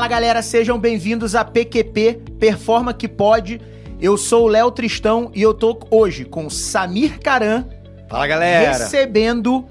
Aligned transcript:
Fala 0.00 0.08
galera, 0.08 0.40
sejam 0.40 0.78
bem-vindos 0.78 1.34
a 1.34 1.44
PQP 1.44 2.22
Performa 2.38 2.94
que 2.94 3.06
Pode. 3.06 3.60
Eu 4.00 4.16
sou 4.16 4.44
o 4.44 4.48
Léo 4.48 4.70
Tristão 4.70 5.30
e 5.34 5.42
eu 5.42 5.52
tô 5.52 5.78
hoje 5.90 6.24
com 6.24 6.48
Samir 6.48 7.20
Caran 7.20 7.66
Fala 8.08 8.26
galera! 8.26 8.70
recebendo 8.70 9.66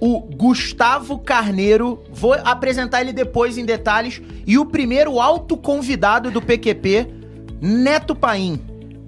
o 0.00 0.20
Gustavo 0.20 1.18
Carneiro. 1.18 2.00
Vou 2.12 2.32
apresentar 2.32 3.00
ele 3.00 3.12
depois 3.12 3.58
em 3.58 3.64
detalhes. 3.64 4.22
E 4.46 4.56
o 4.56 4.64
primeiro 4.64 5.18
autoconvidado 5.18 6.30
do 6.30 6.40
PQP, 6.40 7.08
Neto 7.60 8.14
Paim. 8.14 8.60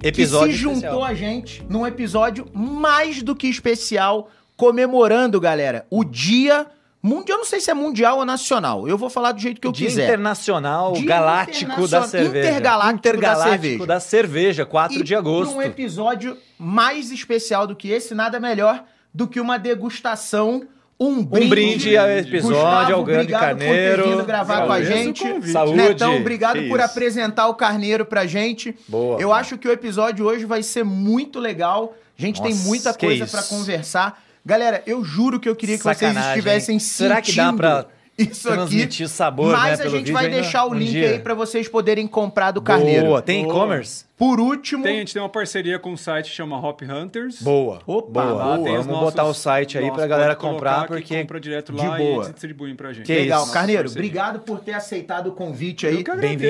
Episódio 0.03 0.47
que 0.47 0.53
se 0.55 0.59
juntou 0.59 0.73
especial. 0.75 1.03
a 1.05 1.13
gente 1.13 1.63
num 1.69 1.87
episódio 1.87 2.47
mais 2.53 3.23
do 3.23 3.33
que 3.33 3.47
especial, 3.47 4.29
comemorando, 4.57 5.39
galera, 5.39 5.85
o 5.89 6.03
dia 6.03 6.67
mundial. 7.05 7.37
Eu 7.37 7.39
não 7.39 7.45
sei 7.45 7.59
se 7.59 7.69
é 7.69 7.73
mundial 7.73 8.17
ou 8.19 8.25
nacional. 8.25 8.87
Eu 8.87 8.97
vou 8.97 9.09
falar 9.09 9.31
do 9.31 9.39
jeito 9.39 9.61
que 9.61 9.67
eu 9.67 9.71
Dia 9.71 9.87
quiser. 9.87 10.03
Internacional 10.05 10.93
Dia 10.93 11.05
Galáctico 11.05 11.87
da 11.87 12.03
Cerveja. 12.07 12.49
Intergaláctico 12.49 12.91
da 13.03 13.09
Intergaláctico 13.09 13.51
Cerveja. 13.61 13.85
da 13.85 13.99
Cerveja, 13.99 14.65
4 14.65 14.97
E 14.99 15.03
de 15.03 15.15
agosto. 15.15 15.55
um 15.55 15.61
episódio 15.61 16.37
mais 16.57 17.11
especial 17.11 17.67
do 17.67 17.75
que 17.75 17.89
esse, 17.89 18.13
nada 18.15 18.39
melhor 18.39 18.83
do 19.13 19.27
que 19.27 19.39
uma 19.39 19.57
degustação, 19.57 20.67
um 20.99 21.23
brinde. 21.23 21.45
Um 21.45 21.49
brinde 21.49 21.97
ao 21.97 22.09
episódio, 22.09 22.57
Gustavo, 22.57 22.93
ao 22.93 23.03
grande 23.03 23.21
obrigado 23.33 23.49
por 23.51 23.59
ter 23.59 23.65
Carneiro. 23.65 24.09
vindo 24.09 24.25
gravar 24.25 24.65
com 24.65 24.71
a 24.73 24.83
gente. 24.83 25.51
Saúde. 25.51 25.73
Netão, 25.75 26.17
obrigado 26.17 26.59
Que 26.59 26.69
por 26.69 26.79
isso. 26.79 26.85
apresentar 26.89 27.47
o 27.47 27.53
Carneiro 27.53 28.05
pra 28.05 28.25
gente. 28.25 28.75
Boa. 28.87 29.19
Eu 29.21 29.31
acho 29.33 29.57
que 29.57 29.67
o 29.67 29.71
episódio 29.71 30.25
hoje 30.25 30.45
vai 30.45 30.63
ser 30.63 30.83
muito 30.83 31.39
legal. 31.39 31.93
A 32.17 32.21
gente 32.21 32.41
tem 32.41 32.53
Nossa, 32.53 32.67
muita 32.67 32.93
que 32.93 33.05
coisa 33.05 33.27
pra 33.27 33.43
conversar. 33.43 34.23
Galera, 34.45 34.83
eu 34.85 35.03
juro 35.03 35.39
que 35.39 35.49
eu 35.49 35.55
queria 35.55 35.75
que 35.77 35.83
vocês 35.83 35.97
Sacanagem, 35.97 36.29
estivessem 36.31 36.73
hein? 36.75 36.79
sentindo 36.79 36.97
Será 37.09 37.21
que 37.21 37.33
dá 37.33 37.51
pra 37.51 37.85
isso 38.17 38.47
aqui. 38.47 38.57
transmitir 38.57 39.09
sabor, 39.09 39.51
Mas 39.53 39.65
né, 39.65 39.73
a 39.73 39.77
pelo 39.77 39.89
gente 39.89 39.99
vídeo 40.01 40.13
vai 40.13 40.25
ainda 40.25 40.41
deixar 40.41 40.65
o 40.65 40.71
um 40.71 40.73
link 40.75 40.91
dia? 40.91 41.09
aí 41.09 41.19
pra 41.19 41.33
vocês 41.33 41.67
poderem 41.67 42.05
comprar 42.07 42.51
do 42.51 42.61
Carneiro. 42.61 43.07
Boa. 43.07 43.21
Tem 43.21 43.43
Boa. 43.43 43.55
e-commerce? 43.55 44.05
Por 44.17 44.39
último, 44.39 44.81
Tem, 44.83 44.95
a 44.95 44.99
gente 44.99 45.11
tem 45.13 45.21
uma 45.21 45.27
parceria 45.27 45.77
com 45.77 45.91
um 45.91 45.97
site 45.97 46.29
que 46.29 46.35
chama 46.37 46.57
Hop 46.57 46.81
Hunters. 46.83 47.41
Boa. 47.41 47.81
Opa, 47.85 48.21
boa. 48.23 48.33
lá 48.33 48.55
tem 48.57 48.77
os 48.77 48.85
Vamos 48.85 48.87
nossos- 48.87 49.03
botar 49.13 49.23
o 49.25 49.33
site 49.33 49.77
aí 49.77 49.91
pra 49.91 50.07
galera 50.07 50.35
comprar, 50.37 50.83
que 50.83 50.87
porque... 50.87 51.17
compra 51.19 51.37
direto 51.37 51.73
de 51.73 51.85
lá 51.85 51.97
boa. 51.97 52.23
e 52.23 52.31
distribuem 52.31 52.75
pra 52.77 52.93
gente. 52.93 53.05
Que 53.05 53.13
Legal, 53.13 53.43
isso. 53.43 53.51
Carneiro, 53.51 53.83
parceria. 53.83 54.07
obrigado 54.07 54.39
por 54.39 54.59
ter 54.59 54.71
aceitado 54.73 55.27
o 55.27 55.31
convite 55.33 55.85
aí 55.85 56.01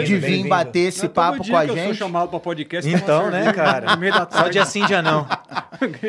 de 0.06 0.18
vir 0.18 0.48
bater 0.48 0.90
esse 0.90 1.08
é 1.08 1.10
papo 1.10 1.38
com 1.48 1.58
a 1.58 1.66
que 1.66 1.72
Eu 1.72 1.76
gente. 1.76 1.86
sou 1.86 1.94
chamado 1.96 2.30
pra 2.30 2.40
podcast. 2.40 2.88
Então, 2.88 3.32
né, 3.32 3.46
cerveja 3.46 3.54
cara? 3.54 3.92
No 3.96 3.98
meio 3.98 4.14
da 4.14 4.28
Só 4.30 4.48
dia 4.48 4.66
sim, 4.66 4.86
dia 4.86 5.02
não. 5.02 5.28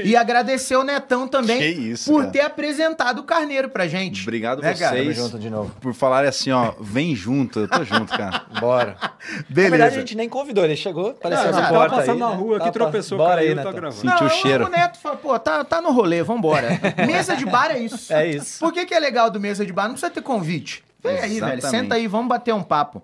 E 0.04 0.14
agradecer 0.14 0.76
o 0.76 0.84
Netão 0.84 1.26
também 1.26 1.58
Que 1.58 1.66
isso, 1.68 2.10
por 2.10 2.20
cara. 2.20 2.32
ter 2.32 2.40
apresentado 2.40 3.20
o 3.20 3.24
Carneiro 3.24 3.68
pra 3.70 3.86
gente. 3.88 4.22
Obrigado 4.22 4.60
Né, 4.60 4.74
vocês 4.74 4.90
Tamo 4.90 5.12
junto 5.12 5.38
de 5.38 5.48
novo. 5.50 5.72
por 5.80 5.94
falarem 5.94 6.28
assim, 6.28 6.50
ó, 6.50 6.72
vem 6.80 7.14
junto, 7.16 7.60
eu 7.60 7.68
tô 7.68 7.82
junto, 7.82 8.16
cara. 8.16 8.42
Bora. 8.60 8.96
Na 9.00 9.08
Beleza. 9.48 9.70
verdade, 9.70 9.96
a 9.96 9.98
gente 10.00 10.14
nem 10.16 10.28
convidou, 10.28 10.62
ele 10.64 10.76
chegou, 10.76 11.10
apareceu 11.10 11.45
Na 11.52 11.62
já 11.62 11.68
porta 11.68 11.88
tava 11.88 11.96
passando 11.96 12.12
aí, 12.14 12.18
na 12.18 12.28
né? 12.30 12.36
rua 12.36 12.56
aqui, 12.56 12.66
Tá, 12.66 12.72
tropeçou, 12.72 13.18
Bora 13.18 13.36
caiu, 13.36 13.48
aí, 13.58 13.64
tá 13.64 13.72
gravando. 13.72 14.00
Sentiu 14.00 14.16
o 14.18 14.22
Não, 14.22 14.28
cheiro. 14.30 14.66
O 14.66 14.68
Neto 14.68 14.98
fala, 14.98 15.16
pô, 15.16 15.38
tá, 15.38 15.64
tá 15.64 15.80
no 15.80 15.92
rolê, 15.92 16.22
vambora. 16.22 16.68
mesa 17.06 17.36
de 17.36 17.44
bar 17.46 17.70
é 17.70 17.78
isso. 17.78 18.12
É 18.12 18.26
isso. 18.26 18.58
Por 18.60 18.72
que, 18.72 18.84
que 18.86 18.94
é 18.94 18.98
legal 18.98 19.30
do 19.30 19.38
mesa 19.40 19.64
de 19.66 19.72
bar? 19.72 19.84
Não 19.84 19.92
precisa 19.92 20.10
ter 20.10 20.22
convite. 20.22 20.84
Vem 21.02 21.18
aí, 21.18 21.40
velho. 21.40 21.62
Senta 21.62 21.94
aí, 21.94 22.06
vamos 22.06 22.28
bater 22.28 22.54
um 22.54 22.62
papo. 22.62 23.02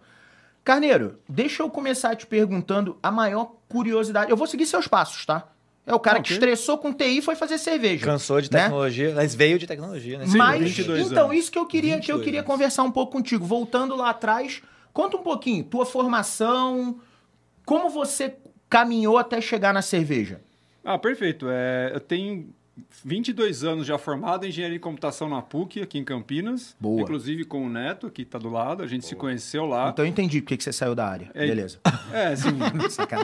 Carneiro, 0.65 1.19
deixa 1.29 1.63
eu 1.63 1.69
começar 1.71 2.15
te 2.17 2.27
perguntando 2.27 2.97
a 3.03 3.11
maior 3.11 3.53
curiosidade. 3.69 4.31
Eu 4.31 4.37
vou 4.37 4.47
seguir 4.47 4.67
seus 4.67 4.87
passos, 4.87 5.27
tá? 5.27 5.49
É 5.85 5.93
o 5.93 5.99
cara 5.99 6.19
que 6.21 6.33
Ok. 6.33 6.37
estressou 6.37 6.79
com 6.79 6.93
TI 6.93 7.19
e 7.19 7.23
foi 7.23 7.35
fazer 7.35 7.59
cerveja. 7.59 8.05
Cansou 8.07 8.41
de 8.41 8.49
né? 8.53 8.61
tecnologia, 8.63 9.13
mas 9.17 9.35
veio 9.35 9.59
de 9.59 9.67
tecnologia, 9.67 10.17
né? 10.19 10.27
Sim, 10.27 10.39
Mas, 10.39 10.61
22 10.63 11.11
então, 11.11 11.25
anos. 11.25 11.37
isso 11.37 11.51
que 11.51 11.59
eu 11.59 11.67
queria, 11.67 11.95
que 11.99 12.13
eu 12.13 12.19
22 12.19 12.25
queria 12.25 12.41
anos. 12.41 12.47
conversar 12.53 12.85
um 12.85 12.91
pouco 12.93 13.11
contigo. 13.11 13.45
Voltando 13.45 13.97
lá 13.97 14.11
atrás, 14.11 14.63
conta 14.93 15.17
um 15.17 15.23
pouquinho, 15.25 15.65
tua 15.65 15.85
formação, 15.85 17.01
como 17.65 17.91
você 17.91 18.37
caminhou 18.69 19.19
até 19.19 19.41
chegar 19.41 19.73
na 19.73 19.83
cerveja. 19.83 20.41
Ah, 20.85 20.99
perfeito. 20.99 21.47
É, 21.49 21.91
eu 21.95 22.01
tenho 22.01 22.53
22 23.05 23.65
anos 23.65 23.87
já 23.87 23.99
formado 23.99 24.45
em 24.45 24.49
engenharia 24.49 24.77
de 24.79 24.81
computação 24.83 25.29
na 25.29 25.43
PUC, 25.43 25.83
aqui 25.83 25.99
em 25.99 26.05
Campinas. 26.05 26.75
Boa. 26.81 27.03
Inclusive 27.03 27.45
com 27.45 27.67
o 27.67 27.69
Neto, 27.69 28.09
que 28.11 28.25
tá 28.25 28.39
do 28.39 28.49
lado. 28.49 28.83
A 28.83 28.87
gente 28.87 29.05
se 29.05 29.15
conheceu 29.15 29.67
lá. 29.67 29.91
Então 29.91 30.05
eu 30.05 30.09
entendi 30.09 30.41
por 30.41 30.57
que 30.57 30.63
você 30.63 30.73
saiu 30.73 30.95
da 30.95 31.07
área. 31.07 31.31
É, 31.35 31.47
Beleza. 31.47 31.79
É, 32.13 32.35
sim. 32.37 32.51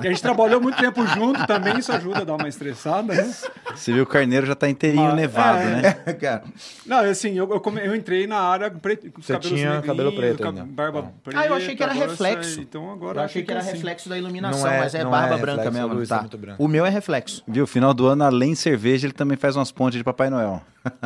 A 0.00 0.06
gente 0.08 0.20
trabalhou 0.22 0.60
muito 0.60 0.76
tempo 0.78 1.06
junto 1.06 1.46
também, 1.46 1.78
isso 1.78 1.92
ajuda 1.92 2.18
a 2.20 2.24
dar 2.24 2.34
uma 2.34 2.48
estressada, 2.48 3.14
né? 3.14 3.32
Você 3.74 3.92
viu 3.92 4.02
o 4.02 4.06
carneiro 4.06 4.46
já 4.46 4.54
tá 4.54 4.68
inteirinho 4.68 5.10
Ah, 5.10 5.14
nevado, 5.14 5.58
é. 5.60 5.82
né? 5.82 5.92
Cara, 6.14 6.44
Não, 6.86 6.98
assim, 7.00 7.32
eu, 7.38 7.48
eu, 7.50 7.60
come- 7.60 7.84
eu 7.84 7.94
entrei 7.94 8.26
na 8.26 8.38
área 8.38 8.70
com 8.70 8.78
preto, 8.78 9.10
com 9.12 9.20
os 9.20 9.26
Você 9.26 9.32
cabelos 9.34 9.58
tinha 9.58 9.82
cabelo 9.82 10.12
preto 10.14 10.44
a 10.44 10.48
ainda. 10.48 10.64
barba 10.64 11.12
preta. 11.22 11.40
Ah, 11.40 11.46
eu 11.46 11.54
achei 11.54 11.74
que 11.76 11.82
era 11.82 11.92
reflexo. 11.92 12.60
Então 12.60 12.90
agora 12.90 13.20
eu 13.20 13.24
achei 13.24 13.42
que 13.42 13.50
era 13.50 13.60
assim. 13.60 13.72
reflexo 13.72 14.08
da 14.08 14.18
iluminação, 14.18 14.70
é- 14.70 14.78
mas 14.80 14.94
é 14.94 15.04
barba 15.04 15.36
é 15.36 15.38
branca 15.38 15.70
mesmo, 15.70 15.94
luz 15.94 16.08
tá? 16.08 16.26
O 16.58 16.66
meu 16.68 16.84
é 16.84 16.90
reflexo. 16.90 17.42
Viu, 17.46 17.66
final 17.66 17.94
do 17.94 18.06
ano, 18.06 18.24
além 18.24 18.52
de 18.52 18.58
cerveja, 18.58 19.06
ele 19.06 19.12
também 19.14 19.36
faz 19.36 19.47
umas 19.56 19.70
pontes 19.72 19.98
de 19.98 20.04
Papai 20.04 20.30
Noel. 20.30 20.62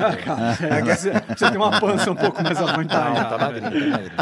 Ah, 0.00 0.14
cara, 0.16 0.76
é 0.78 0.82
que 0.82 0.94
você, 0.96 1.10
você 1.36 1.48
tem 1.50 1.56
uma 1.56 1.80
pança 1.80 2.08
um 2.10 2.14
pouco 2.14 2.40
mais 2.42 2.56
avantajada. 2.58 3.20
Não, 3.20 3.28
tá 3.30 3.38
magrinho, 3.38 3.70
tá 3.70 3.90
magrinho. 3.90 4.12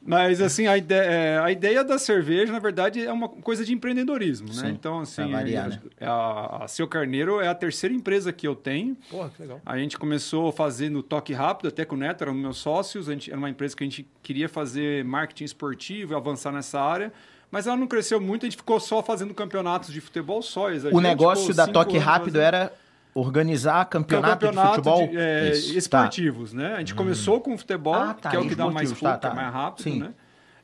Mas, 0.00 0.40
assim, 0.40 0.66
a 0.66 0.74
ideia, 0.78 1.02
é, 1.02 1.38
a 1.38 1.50
ideia 1.52 1.84
da 1.84 1.98
cerveja, 1.98 2.50
na 2.50 2.58
verdade, 2.58 3.04
é 3.04 3.12
uma 3.12 3.28
coisa 3.28 3.62
de 3.62 3.74
empreendedorismo, 3.74 4.48
né? 4.48 4.54
Sim, 4.54 4.68
Então, 4.68 5.00
assim, 5.00 5.30
variar, 5.30 5.68
né? 5.68 5.78
a, 6.00 6.64
a 6.64 6.68
Seu 6.68 6.88
Carneiro 6.88 7.42
é 7.42 7.48
a 7.48 7.54
terceira 7.54 7.94
empresa 7.94 8.32
que 8.32 8.48
eu 8.48 8.54
tenho. 8.54 8.96
Porra, 9.10 9.28
que 9.28 9.42
legal. 9.42 9.60
A 9.66 9.76
gente 9.76 9.98
começou 9.98 10.50
fazendo 10.50 11.02
toque 11.02 11.34
rápido, 11.34 11.68
até 11.68 11.84
com 11.84 11.94
o 11.94 11.98
Neto, 11.98 12.24
eram 12.24 12.32
meus 12.32 12.56
sócios. 12.56 13.06
A 13.06 13.12
gente, 13.12 13.28
era 13.30 13.38
uma 13.38 13.50
empresa 13.50 13.76
que 13.76 13.84
a 13.84 13.86
gente 13.86 14.08
queria 14.22 14.48
fazer 14.48 15.04
marketing 15.04 15.44
esportivo 15.44 16.14
e 16.14 16.16
avançar 16.16 16.52
nessa 16.52 16.80
área. 16.80 17.12
Mas 17.50 17.66
ela 17.66 17.76
não 17.76 17.86
cresceu 17.86 18.18
muito, 18.18 18.46
a 18.46 18.48
gente 18.48 18.56
ficou 18.56 18.80
só 18.80 19.02
fazendo 19.02 19.34
campeonatos 19.34 19.92
de 19.92 20.00
futebol 20.00 20.40
só. 20.40 20.68
a 20.68 20.72
gente 20.78 20.94
O 20.94 21.00
negócio 21.02 21.52
da 21.54 21.66
Toque 21.66 21.98
Rápido 21.98 22.32
fazendo- 22.38 22.42
era 22.46 22.72
organizar 23.14 23.84
campeonato, 23.86 24.46
campeonato 24.46 24.68
de 24.82 24.90
futebol. 24.90 25.08
de, 25.08 25.16
é, 25.18 25.50
Isso, 25.50 25.72
tá. 25.72 25.78
esportivos, 25.78 26.52
né? 26.52 26.74
A 26.74 26.78
gente 26.78 26.94
começou 26.94 27.40
com 27.40 27.56
futebol, 27.58 27.94
Ah, 27.94 28.14
tá, 28.14 28.30
que 28.30 28.36
é 28.36 28.38
o 28.38 28.48
que 28.48 28.54
dá 28.54 28.70
mais 28.70 28.90
foco, 28.92 29.02
tá, 29.02 29.16
tá. 29.18 29.28
é 29.30 29.34
mais 29.34 29.52
rápido, 29.52 29.82
Sim. 29.84 30.00
né? 30.00 30.10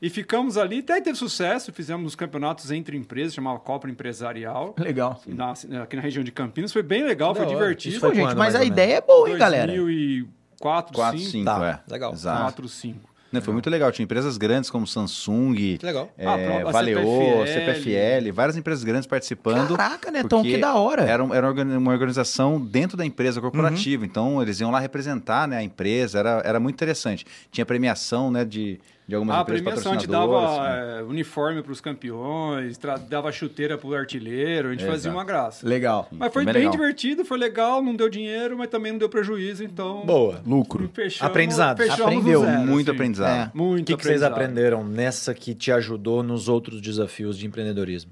E 0.01 0.09
ficamos 0.09 0.57
ali, 0.57 0.79
até 0.79 0.99
teve 1.01 1.17
sucesso, 1.17 1.71
fizemos 1.73 2.05
os 2.07 2.15
campeonatos 2.15 2.69
entre 2.69 2.95
empresas, 2.97 3.33
chamava 3.33 3.57
Copa 3.59 3.89
Empresarial. 3.89 4.75
Legal. 4.77 5.19
Na- 5.25 5.53
aqui 5.81 5.95
na 5.95 6.01
região 6.01 6.23
de 6.23 6.31
Campinas, 6.31 6.71
foi 6.71 6.83
bem 6.83 7.03
legal, 7.03 7.29
Da 7.33 7.39
foi 7.39 7.45
hora. 7.47 7.55
divertido. 7.57 7.99
Foi 7.99 8.13
gente, 8.13 8.35
mas 8.35 8.53
a 8.55 8.63
ideia 8.63 8.95
é 8.95 9.01
boa, 9.01 9.29
hein, 9.29 9.37
galera? 9.37 9.67
2004, 9.67 10.93
4, 10.93 11.19
5, 11.19 11.31
5, 11.31 11.45
Tá, 11.45 11.81
é. 11.87 11.91
legal. 11.91 12.13
Exato. 12.13 12.41
4, 12.41 12.67
5. 12.67 13.09
Né, 13.39 13.41
Foi 13.41 13.53
muito 13.53 13.69
legal. 13.69 13.91
Tinha 13.91 14.03
empresas 14.03 14.37
grandes 14.37 14.69
como 14.69 14.85
Samsung, 14.87 15.77
legal. 15.81 16.11
é, 16.17 16.25
Ah, 16.25 16.71
Valeo, 16.71 16.99
CPFL. 17.45 17.81
CPFL, 17.83 18.31
várias 18.33 18.57
empresas 18.57 18.83
grandes 18.83 19.07
participando. 19.07 19.75
Caraca, 19.75 20.11
Netão, 20.11 20.39
porque 20.41 20.55
que 20.55 20.61
da 20.61 20.75
hora. 20.75 21.03
Era, 21.03 21.23
era 21.35 21.51
uma 21.77 21.91
organização 21.91 22.59
dentro 22.59 22.97
da 22.97 23.05
empresa 23.05 23.39
corporativa, 23.41 24.05
então 24.05 24.41
eles 24.41 24.59
iam 24.59 24.71
lá 24.71 24.79
representar 24.79 25.47
né, 25.47 25.57
a 25.57 25.63
empresa, 25.63 26.19
era, 26.19 26.41
era 26.45 26.59
muito 26.59 26.75
interessante. 26.75 27.25
Tinha 27.51 27.65
premiação 27.65 28.31
né, 28.31 28.43
de, 28.45 28.79
de 29.07 29.13
algumas 29.13 29.35
Ah, 29.35 29.39
a 29.39 29.41
empresas 29.43 29.63
premiação, 29.63 29.91
a 29.91 29.95
gente 29.95 30.07
dava 30.07 30.63
né. 30.63 30.99
é, 30.99 31.03
uniforme 31.03 31.61
para 31.61 31.71
os 31.71 31.79
campeões, 31.79 32.77
dava 33.09 33.31
chuteira 33.31 33.77
para 33.77 33.87
o 33.87 33.93
artilheiro, 33.93 34.69
a 34.69 34.71
gente 34.71 34.81
fazia 34.83 34.95
Exato. 35.09 35.15
uma 35.15 35.23
graça. 35.23 35.67
Legal. 35.67 36.07
Mas 36.11 36.33
foi 36.33 36.43
Bem 36.45 36.53
bem, 36.53 36.69
divertido, 36.71 37.23
foi 37.23 37.37
legal, 37.37 37.81
não 37.83 37.95
deu 37.95 38.09
dinheiro, 38.09 38.57
mas 38.57 38.67
também 38.67 38.91
não 38.91 38.99
deu 38.99 39.07
prejuízo, 39.09 39.63
então. 39.63 40.05
Boa. 40.05 40.41
Lucro. 40.45 40.89
Fechamos, 40.93 41.29
Aprendizado. 41.29 41.77
fechamos 41.77 42.01
Aprendeu. 42.01 42.41
zero, 42.41 42.59
Muito 42.61 42.89
assim. 42.89 42.95
aprendizado. 42.97 43.51
É. 43.55 43.57
Muito 43.57 43.83
O 43.83 43.85
que, 43.85 43.97
que 43.97 44.03
vocês 44.03 44.23
aprenderam 44.23 44.83
nessa 44.83 45.33
que 45.33 45.53
te 45.53 45.71
ajudou 45.71 46.23
nos 46.23 46.49
outros 46.49 46.81
desafios 46.81 47.37
de 47.37 47.45
empreendedorismo? 47.45 48.11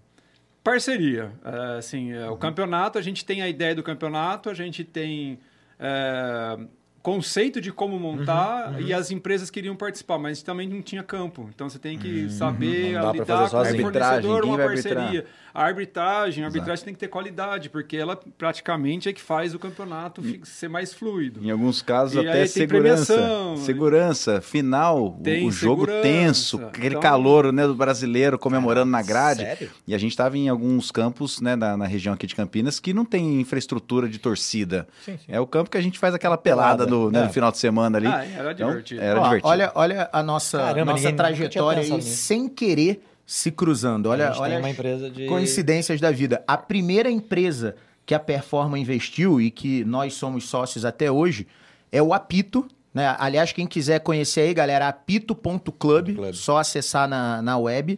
Parceria. 0.64 1.32
É, 1.44 1.78
assim, 1.78 2.14
é, 2.14 2.26
Uhum. 2.28 2.34
o 2.34 2.38
campeonato, 2.38 2.98
a 2.98 3.02
gente 3.02 3.26
tem 3.26 3.42
a 3.42 3.50
ideia 3.50 3.76
do 3.76 3.84
campeonato, 3.84 4.50
a 4.50 4.54
gente 4.54 4.84
tem 4.84 5.40
é, 5.80 6.58
conceito 7.04 7.60
de 7.62 7.72
como 7.72 8.00
montar 8.00 8.72
Uhum, 8.72 8.80
e 8.80 8.94
as 8.94 9.12
empresas 9.12 9.50
queriam 9.52 9.76
participar, 9.76 10.18
mas 10.18 10.42
também 10.42 10.68
não 10.70 10.82
tinha 10.82 11.04
campo. 11.04 11.50
Então 11.54 11.70
você 11.70 11.78
tem 11.78 12.00
que 12.00 12.30
saber 12.30 12.94
Não 12.94 13.02
dá 13.02 13.12
pra 13.12 13.12
lidar 13.12 13.50
com 13.50 13.58
o 13.58 13.76
fornecedor, 13.82 14.46
uma 14.46 14.58
parceria. 14.58 15.26
A 15.54 15.66
arbitragem, 15.66 16.44
a 16.44 16.48
arbitragem 16.48 16.84
tem 16.86 16.94
que 16.96 17.00
ter 17.00 17.10
qualidade, 17.10 17.70
porque 17.70 17.96
ela 17.98 18.16
praticamente 18.40 19.08
é 19.10 19.14
que 19.14 19.22
faz 19.22 19.54
o 19.54 19.60
campeonato 19.60 20.24
fi- 20.24 20.42
ser 20.44 20.68
mais 20.68 20.94
fluido. 20.94 21.46
Em 21.46 21.52
alguns 21.52 21.82
casos, 21.82 22.16
E 22.16 22.28
até 22.28 22.48
segurança. 22.48 23.14
premiação. 23.14 23.58
Segurança, 23.58 24.42
final, 24.42 25.06
o- 25.06 25.12
Tem 25.22 25.46
o 25.48 25.52
jogo 25.52 25.82
segurança. 25.82 26.02
tenso, 26.02 26.58
aquele 26.66 26.88
Então- 26.96 27.02
calor 27.02 27.52
né, 27.54 27.68
do 27.68 27.76
brasileiro 27.76 28.40
comemorando 28.40 28.90
na 28.90 29.02
grade. 29.04 29.42
Sério? 29.42 29.70
E 29.88 29.94
a 29.94 29.98
gente 29.98 30.12
estava 30.12 30.38
em 30.38 30.50
alguns 30.50 30.90
campos 30.90 31.40
né, 31.42 31.56
na, 31.56 31.78
na 31.78 31.86
região 31.86 32.14
aqui 32.16 32.26
de 32.26 32.34
Campinas 32.36 32.80
que 32.80 32.94
não 32.94 33.06
tem 33.06 33.40
infraestrutura 33.42 34.08
de 34.10 34.18
torcida. 34.18 34.88
Sim, 35.06 35.18
sim. 35.18 35.26
É 35.28 35.40
o 35.40 35.46
campo 35.46 35.70
que 35.70 35.78
a 35.78 35.82
gente 35.82 36.00
faz 36.00 36.16
aquela 36.16 36.38
pelada, 36.38 36.78
Pelada, 36.86 36.86
no, 36.94 37.12
né, 37.12 37.22
é. 37.22 37.24
no 37.26 37.30
final 37.34 37.52
de 37.52 37.58
semana 37.58 37.98
ali. 37.98 38.08
Ah, 38.08 38.26
era 38.26 38.52
Então, 38.52 38.68
divertido. 38.70 39.02
era 39.02 39.20
Ó, 39.20 39.24
divertido. 39.24 39.48
Olha, 39.50 39.72
olha 39.76 40.10
a 40.12 40.24
nossa, 40.24 40.58
Caramba, 40.60 40.92
nossa 40.92 41.04
ninguém 41.04 41.16
trajetória 41.16 41.82
aí 41.84 41.92
nisso. 41.92 42.08
sem 42.18 42.48
querer 42.48 43.04
se 43.26 43.52
cruzando. 43.52 44.08
a 44.10 44.12
Olha, 44.12 44.34
olha 44.38 44.60
uma 44.60 44.68
as 44.68 44.74
empresa 44.74 45.10
de... 45.10 45.26
coincidências 45.28 46.00
da 46.02 46.12
vida. 46.12 46.44
A 46.48 46.58
primeira 46.58 47.10
empresa 47.10 47.76
que 48.06 48.14
a 48.14 48.20
Performa 48.20 48.78
investiu 48.78 49.40
e 49.40 49.50
que 49.50 49.84
nós 49.86 50.14
somos 50.14 50.44
sócios 50.50 50.84
até 50.86 51.10
hoje 51.12 51.48
é 51.92 52.02
o 52.02 52.14
Apito, 52.14 52.68
Né? 52.94 53.16
Aliás, 53.18 53.52
quem 53.52 53.66
quiser 53.66 54.00
conhecer 54.02 54.42
aí, 54.42 54.54
galera, 54.54 54.88
apito.club, 54.88 56.16
Club. 56.16 56.34
só 56.34 56.58
acessar 56.58 57.08
na, 57.08 57.42
na 57.42 57.58
web. 57.58 57.98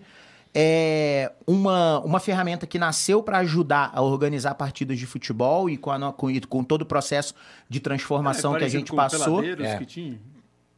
É 0.58 1.34
uma, 1.46 2.00
uma 2.00 2.20
ferramenta 2.20 2.66
que 2.66 2.80
nasceu 2.80 3.22
para 3.22 3.40
ajudar 3.40 3.92
a 3.94 4.02
organizar 4.02 4.56
partidas 4.56 4.98
de 4.98 5.06
futebol 5.06 5.70
e 5.70 5.76
com, 5.76 5.92
a 5.92 6.14
com, 6.14 6.28
com 6.48 6.64
todo 6.64 6.84
o 6.84 6.86
processo 6.86 7.34
de 7.70 7.82
transformação 7.82 8.56
É, 8.56 8.60
que 8.60 8.64
a 8.64 8.70
gente 8.70 8.92
com 8.92 8.96
passou. 8.96 9.44
É. 9.44 9.78
que 9.78 9.86
tinha. 9.86 10.18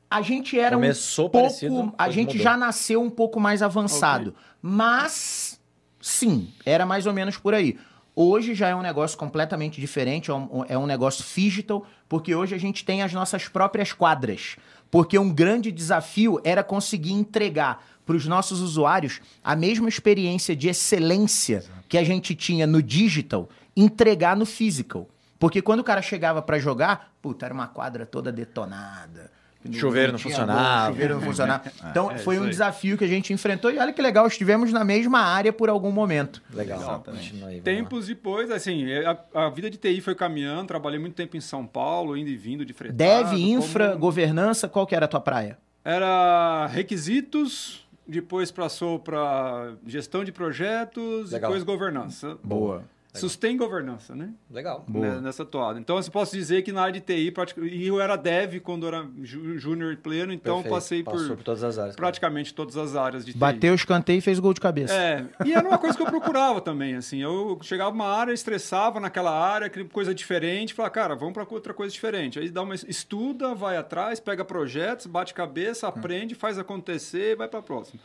A 0.09 0.21
gente 0.23 0.57
era 0.59 0.75
Começou 0.75 1.27
um 1.27 1.29
pouco. 1.29 1.47
parecido, 1.47 1.93
A 1.97 2.09
gente 2.09 2.29
mudou. 2.29 2.41
já 2.43 2.57
nasceu 2.57 3.03
um 3.03 3.09
pouco 3.09 3.39
mais 3.39 3.61
avançado. 3.61 4.33
Mas, 4.61 5.59
sim, 6.01 6.49
era 6.65 6.85
mais 6.85 7.05
ou 7.05 7.13
menos 7.13 7.37
por 7.37 7.53
aí. 7.53 7.77
Hoje 8.19 8.55
já 8.55 8.69
é 8.69 8.75
um 8.75 8.81
negócio 8.81 9.15
completamente 9.15 9.79
diferente, 9.79 10.31
é 10.31 10.33
um, 10.33 10.65
é 10.67 10.75
um 10.75 10.87
negócio 10.87 11.23
digital, 11.23 11.85
porque 12.09 12.33
hoje 12.33 12.55
a 12.55 12.57
gente 12.57 12.83
tem 12.83 13.03
as 13.03 13.13
nossas 13.13 13.47
próprias 13.47 13.93
quadras. 13.93 14.55
Porque 14.89 15.19
um 15.19 15.31
grande 15.31 15.71
desafio 15.71 16.41
era 16.43 16.63
conseguir 16.63 17.13
entregar 17.13 17.85
para 18.07 18.15
os 18.15 18.25
nossos 18.25 18.59
usuários 18.59 19.21
a 19.43 19.55
mesma 19.55 19.87
experiência 19.87 20.55
de 20.55 20.67
excelência 20.67 21.63
que 21.87 21.95
a 21.95 22.03
gente 22.03 22.33
tinha 22.33 22.65
no 22.65 22.81
digital, 22.81 23.49
entregar 23.75 24.35
no 24.35 24.47
physical. 24.47 25.07
Porque 25.37 25.61
quando 25.61 25.81
o 25.81 25.83
cara 25.83 26.01
chegava 26.01 26.41
para 26.41 26.57
jogar, 26.57 27.13
puta, 27.21 27.45
era 27.45 27.53
uma 27.53 27.67
quadra 27.67 28.03
toda 28.03 28.31
detonada. 28.31 29.29
Chuveiro 29.73 30.11
não 30.13 30.19
tinha 30.19 30.31
funcionava. 30.35 30.91
chuveiro 30.91 31.13
não 31.15 31.21
funcionava. 31.21 31.63
Então 31.89 32.11
É, 32.11 32.17
foi 32.17 32.39
um 32.39 32.43
aí. 32.43 32.49
desafio 32.49 32.97
que 32.97 33.03
a 33.03 33.07
gente 33.07 33.33
enfrentou 33.33 33.71
e 33.71 33.77
olha 33.77 33.91
que 33.93 34.01
legal, 34.01 34.25
estivemos 34.27 34.71
na 34.71 34.83
mesma 34.83 35.19
área 35.19 35.51
por 35.51 35.69
algum 35.69 35.91
momento. 35.91 36.41
Legal. 36.53 36.79
Exatamente. 36.79 37.43
Aí, 37.45 37.61
Tempos 37.61 38.07
depois, 38.07 38.49
assim, 38.51 38.85
a, 38.93 39.45
a 39.45 39.49
vida 39.49 39.69
de 39.69 39.77
TI 39.77 40.01
foi 40.01 40.15
caminhando, 40.15 40.67
trabalhei 40.67 40.99
muito 40.99 41.15
tempo 41.15 41.35
em 41.37 41.41
São 41.41 41.65
Paulo, 41.65 42.15
indo 42.17 42.29
e 42.29 42.35
vindo 42.37 42.65
de 42.65 42.73
fretado. 42.73 42.97
Dev, 42.97 43.33
infra, 43.33 43.89
como- 43.89 43.99
governança, 43.99 44.67
qual 44.67 44.85
que 44.87 44.95
era 44.95 45.05
a 45.05 45.07
tua 45.07 45.19
praia? 45.21 45.57
Era 45.83 46.67
requisitos, 46.67 47.85
depois 48.07 48.51
passou 48.51 48.99
para 48.99 49.73
gestão 49.85 50.23
de 50.23 50.31
projetos, 50.31 51.31
Legal. 51.31 51.49
depois 51.51 51.63
governança. 51.63 52.37
Boa. 52.43 52.83
Sustém 53.19 53.57
governança, 53.57 54.15
né? 54.15 54.33
Legal. 54.49 54.85
Boa. 54.87 55.21
Nessa 55.21 55.45
toada. 55.45 55.79
Então, 55.79 55.97
eu 55.97 56.11
posso 56.11 56.35
dizer 56.35 56.61
que 56.61 56.71
na 56.71 56.81
área 56.81 56.93
de 56.93 57.01
TI, 57.01 57.33
e 57.63 57.87
eu 57.87 57.99
era 57.99 58.15
dev 58.15 58.59
quando 58.61 58.83
eu 58.83 58.87
era 58.89 59.07
júnior 59.23 59.93
e 59.93 59.97
pleno, 59.97 60.31
então 60.31 60.55
Perfeito. 60.55 60.73
passei 60.73 61.03
Passou 61.03 61.27
por 61.27 61.37
por 61.37 61.43
todas 61.43 61.63
as 61.63 61.77
áreas. 61.77 61.95
praticamente 61.95 62.53
todas 62.53 62.77
as 62.77 62.95
áreas 62.95 63.25
de 63.25 63.33
TI. 63.33 63.37
Bateu 63.37 63.71
o 63.71 63.75
escanteio 63.75 64.19
e 64.19 64.21
fez 64.21 64.39
gol 64.39 64.53
de 64.53 64.61
cabeça. 64.61 64.93
É, 64.93 65.25
e 65.45 65.53
era 65.53 65.67
uma 65.67 65.77
coisa 65.77 65.95
que 65.95 66.03
eu 66.03 66.07
procurava 66.07 66.61
também, 66.61 66.95
assim, 66.95 67.21
eu 67.21 67.57
chegava 67.61 67.91
numa 67.91 68.07
área, 68.07 68.31
estressava 68.31 68.99
naquela 68.99 69.31
área, 69.31 69.69
queria 69.69 69.87
coisa 69.89 70.13
diferente, 70.13 70.73
falava, 70.73 70.93
cara, 70.93 71.15
vamos 71.15 71.33
para 71.33 71.45
outra 71.49 71.73
coisa 71.73 71.93
diferente. 71.93 72.39
Aí 72.39 72.49
dá 72.49 72.61
uma 72.61 72.75
estuda, 72.75 73.53
vai 73.53 73.77
atrás, 73.77 74.19
pega 74.19 74.43
projetos, 74.43 75.05
bate 75.07 75.33
cabeça, 75.33 75.87
aprende, 75.87 76.35
faz 76.35 76.57
acontecer, 76.57 77.35
vai 77.35 77.47
para 77.47 77.61
próxima. 77.61 77.99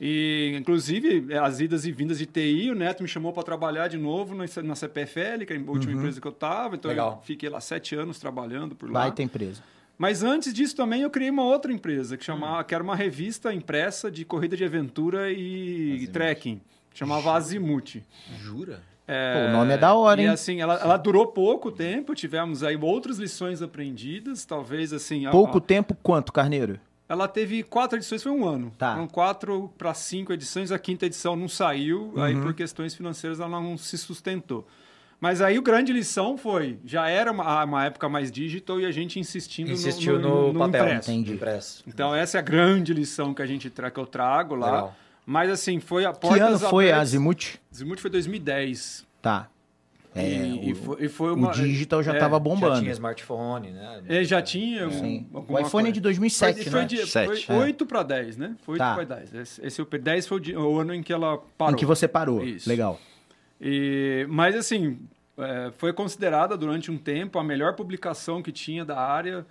E, 0.00 0.54
inclusive, 0.58 1.34
as 1.36 1.58
idas 1.60 1.84
e 1.84 1.90
vindas 1.90 2.18
de 2.18 2.26
TI, 2.26 2.70
o 2.70 2.74
Neto 2.74 3.02
me 3.02 3.08
chamou 3.08 3.32
para 3.32 3.42
trabalhar 3.42 3.88
de 3.88 3.98
novo 3.98 4.34
na 4.34 4.74
CPFL, 4.76 5.44
que 5.46 5.52
é 5.52 5.56
a 5.56 5.60
última 5.70 5.92
empresa 5.92 6.20
que 6.20 6.26
eu 6.26 6.30
estava, 6.32 6.76
então 6.76 6.88
Legal. 6.88 7.18
eu 7.20 7.26
fiquei 7.26 7.48
lá 7.48 7.60
sete 7.60 7.96
anos 7.96 8.18
trabalhando 8.18 8.76
por 8.76 8.86
lá. 8.90 9.00
Baita 9.00 9.22
empresa. 9.22 9.62
Mas 9.96 10.22
antes 10.22 10.54
disso 10.54 10.76
também 10.76 11.02
eu 11.02 11.10
criei 11.10 11.30
uma 11.30 11.42
outra 11.42 11.72
empresa 11.72 12.16
que 12.16 12.24
chamava, 12.24 12.62
que 12.62 12.72
era 12.72 12.84
uma 12.84 12.94
revista 12.94 13.52
impressa 13.52 14.08
de 14.08 14.24
corrida 14.24 14.56
de 14.56 14.64
aventura 14.64 15.32
e 15.32 16.06
trekking. 16.12 16.60
Chamava 16.94 17.32
Azimuth. 17.32 18.00
Jura? 18.40 18.80
É, 19.10 19.32
Pô, 19.46 19.48
o 19.48 19.52
nome 19.58 19.72
é 19.72 19.78
da 19.78 19.94
hora, 19.94 20.20
e 20.20 20.24
hein? 20.24 20.30
assim, 20.30 20.60
ela, 20.60 20.74
ela 20.74 20.96
durou 20.98 21.26
pouco 21.28 21.72
tempo, 21.72 22.14
tivemos 22.14 22.62
aí 22.62 22.76
outras 22.76 23.18
lições 23.18 23.62
aprendidas, 23.62 24.44
talvez 24.44 24.92
assim... 24.92 25.24
a- 25.26 25.30
Pouco 25.30 25.58
a- 25.58 25.60
tempo 25.62 25.96
quanto, 26.02 26.30
Carneiro? 26.32 26.78
Ela 27.08 27.26
teve 27.26 27.62
quatro 27.62 27.96
edições, 27.98 28.22
foi 28.22 28.32
um 28.32 28.46
ano. 28.46 28.70
Tá. 28.76 28.92
Foram 28.94 29.08
quatro 29.08 29.72
para 29.78 29.94
cinco 29.94 30.32
edições, 30.32 30.70
a 30.70 30.78
quinta 30.78 31.06
edição 31.06 31.34
não 31.34 31.48
saiu, 31.48 32.12
aí 32.16 32.34
Uhum. 32.34 32.42
por 32.42 32.54
questões 32.54 32.94
financeiras 32.94 33.40
ela 33.40 33.48
não 33.60 33.76
se 33.78 33.96
sustentou. 33.96 34.66
Mas 35.20 35.40
aí 35.40 35.58
o 35.58 35.62
grande 35.62 35.92
lição 35.92 36.38
foi, 36.38 36.78
já 36.84 37.08
era 37.08 37.32
uma, 37.32 37.64
uma 37.64 37.84
época 37.84 38.08
mais 38.08 38.30
digital 38.30 38.78
e 38.80 38.86
a 38.86 38.92
gente 38.92 39.18
insistindo 39.18 39.66
no- 39.68 39.72
Insistiu 39.74 40.18
no, 40.20 40.28
no, 40.48 40.52
no 40.52 40.58
papel. 40.60 40.84
impresso. 40.84 41.10
Entendi. 41.10 41.32
Impresso. 41.32 41.82
Então 41.88 42.14
essa 42.14 42.36
é 42.36 42.40
a 42.40 42.42
grande 42.42 42.94
lição 42.94 43.34
que 43.34 43.42
a 43.42 43.46
gente 43.46 43.68
tra 43.68 43.90
que 43.90 43.98
eu 43.98 44.06
trago 44.06 44.54
lá. 44.54 44.66
Legal. 44.70 44.96
Mas 45.26 45.50
assim, 45.50 45.80
foi 45.80 46.04
a 46.06 46.12
Que 46.12 46.20
portas 46.20 46.40
ano 46.40 46.58
foi 46.70 46.84
a 46.90 46.94
abertas- 46.96 47.08
Azimuth? 47.08 47.58
Azimuth 47.72 47.98
foi 47.98 48.10
2010. 48.10 49.04
Tá. 49.20 49.48
É, 50.14 50.22
e, 50.26 50.68
e 50.68 50.72
o, 50.72 50.76
foi, 50.76 51.04
e 51.04 51.08
foi 51.08 51.30
o 51.30 51.34
uma... 51.34 51.52
digital 51.52 52.02
já 52.02 52.14
é, 52.14 52.18
tava 52.18 52.36
Já 52.36 52.38
bombando. 52.40 52.80
tinha 52.80 52.90
smartphone, 52.92 53.70
né? 53.70 54.02
É, 54.08 54.24
já 54.24 54.40
tinha. 54.42 54.88
um- 54.88 54.90
Sim. 54.92 55.26
alguma 55.32 55.60
O 55.60 55.62
iPhone 55.62 55.82
é 55.82 55.86
coisa. 55.86 55.92
de 55.92 56.00
2007, 56.00 56.62
foi, 56.62 56.70
foi 56.70 56.80
né? 56.80 56.86
de- 56.86 57.06
Sete, 57.06 57.46
foi 57.46 57.54
é. 57.54 57.58
8 57.58 57.86
para 57.86 58.02
10, 58.02 58.36
né? 58.36 58.56
Foi 58.62 58.72
8 58.74 58.78
Tá. 58.78 58.94
para 58.94 59.04
10. 59.04 59.34
Esse, 59.34 59.66
esse 59.66 59.80
é 59.80 59.84
o 59.84 59.86
10 59.86 60.26
foi 60.26 60.36
o, 60.38 60.40
di- 60.40 60.56
o 60.56 60.78
ano 60.78 60.94
em 60.94 61.02
que 61.02 61.12
ela 61.12 61.38
parou. 61.56 61.74
Em 61.74 61.76
que 61.76 61.86
você 61.86 62.08
parou. 62.08 62.42
Isso. 62.44 62.68
Legal. 62.68 62.98
E, 63.60 64.26
mas 64.28 64.54
assim, 64.56 64.98
é, 65.36 65.70
foi 65.76 65.92
considerada 65.92 66.56
durante 66.56 66.90
um 66.90 66.96
tempo 66.98 67.38
a 67.38 67.44
melhor 67.44 67.74
publicação 67.74 68.42
que 68.42 68.50
tinha 68.52 68.84
da 68.84 68.98
área 68.98 69.38
é, 69.40 69.44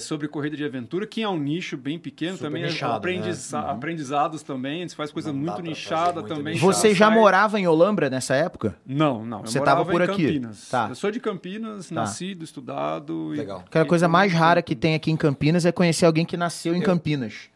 sobre 0.00 0.28
corrida 0.28 0.56
de 0.56 0.64
aventura, 0.64 1.06
que 1.06 1.22
é 1.22 1.28
um 1.28 1.38
nicho 1.38 1.76
bem 1.76 1.98
pequeno 1.98 2.32
Super 2.36 2.48
também, 2.48 2.62
é 2.62 2.66
nichado, 2.66 2.94
aprendiza- 2.94 3.60
né? 3.62 3.70
aprendizados 3.70 4.42
também, 4.42 4.78
a 4.78 4.80
gente 4.82 4.94
faz 4.94 5.10
coisa 5.12 5.32
Não 5.32 5.38
muito 5.40 5.60
nichada 5.62 6.20
muito 6.20 6.28
também. 6.34 6.54
nichado. 6.54 6.72
Você 6.72 6.94
já 6.94 7.10
morava 7.10 7.60
em 7.60 7.66
Olambra 7.66 8.08
nessa 8.08 8.34
época? 8.34 8.76
Não, 8.86 9.24
não. 9.26 9.40
Eu 9.40 9.46
Você 9.46 9.58
morava 9.58 9.80
tava 9.80 9.90
por 9.92 10.00
em 10.00 10.04
aqui? 10.04 10.24
Campinas. 10.26 10.68
Tá. 10.68 10.86
Eu 10.88 10.94
sou 10.94 11.10
de 11.10 11.20
Campinas, 11.20 11.90
nascido, 11.90 12.42
estudado. 12.44 13.34
e- 13.34 13.38
Legal. 13.38 13.62
Aquela 13.66 13.84
e- 13.84 13.88
coisa 13.88 14.08
mais 14.08 14.32
rara 14.32 14.62
que 14.62 14.74
tem 14.74 14.94
aqui 14.94 15.10
em 15.10 15.16
Campinas 15.16 15.66
é 15.66 15.72
conhecer 15.72 16.06
alguém 16.06 16.24
que 16.24 16.36
nasceu 16.36 16.74
em 16.74 16.80
Campinas. 16.80 17.50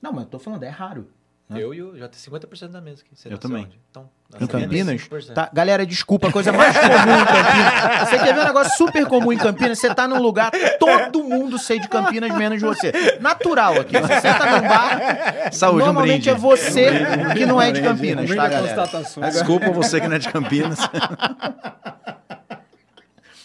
Não, 0.00 0.12
mas 0.12 0.22
eu 0.24 0.30
tô 0.30 0.38
falando, 0.38 0.62
é 0.62 0.68
raro. 0.68 1.08
Eu 1.56 1.74
e 1.74 1.82
o 1.82 1.96
já 1.98 2.06
tem 2.08 2.18
50% 2.20 2.68
da 2.68 2.80
mesa 2.80 3.02
aqui. 3.02 3.10
Você 3.14 3.32
Eu 3.32 3.36
também. 3.38 3.64
onde? 3.64 3.80
Então, 3.90 4.08
Em 4.40 4.46
Campinas? 4.46 5.00
95%. 5.02 5.32
Tá, 5.34 5.50
galera, 5.52 5.84
desculpa, 5.84 6.28
a 6.28 6.32
coisa 6.32 6.52
mais 6.52 6.76
comum 6.76 6.90
em 6.92 7.24
Campinas. 7.24 8.08
Você 8.08 8.18
quer 8.18 8.34
ver 8.34 8.40
um 8.40 8.44
negócio 8.44 8.76
super 8.76 9.06
comum 9.06 9.32
em 9.32 9.38
Campinas? 9.38 9.78
Você 9.78 9.92
tá 9.94 10.06
num 10.06 10.20
lugar, 10.22 10.52
todo 10.78 11.24
mundo 11.24 11.58
sei 11.58 11.80
de 11.80 11.88
Campinas, 11.88 12.32
menos 12.36 12.60
você. 12.62 12.92
Natural 13.20 13.80
aqui. 13.80 13.98
Você 13.98 14.20
senta 14.20 14.46
num 14.60 14.68
bar, 14.68 15.52
Saúde, 15.52 15.82
um 15.82 15.86
normalmente 15.86 16.24
brinde. 16.24 16.28
é 16.30 16.34
você 16.34 16.90
que 17.36 17.46
não 17.46 17.60
é 17.60 17.72
de 17.72 17.82
Campinas, 17.82 18.26
Primeira 18.26 18.42
tá, 18.42 18.48
galera? 18.48 18.74
constatação. 18.76 19.22
Desculpa 19.24 19.70
você 19.72 20.00
que 20.00 20.06
não 20.06 20.16
é 20.16 20.18
de 20.20 20.28
Campinas. 20.28 20.78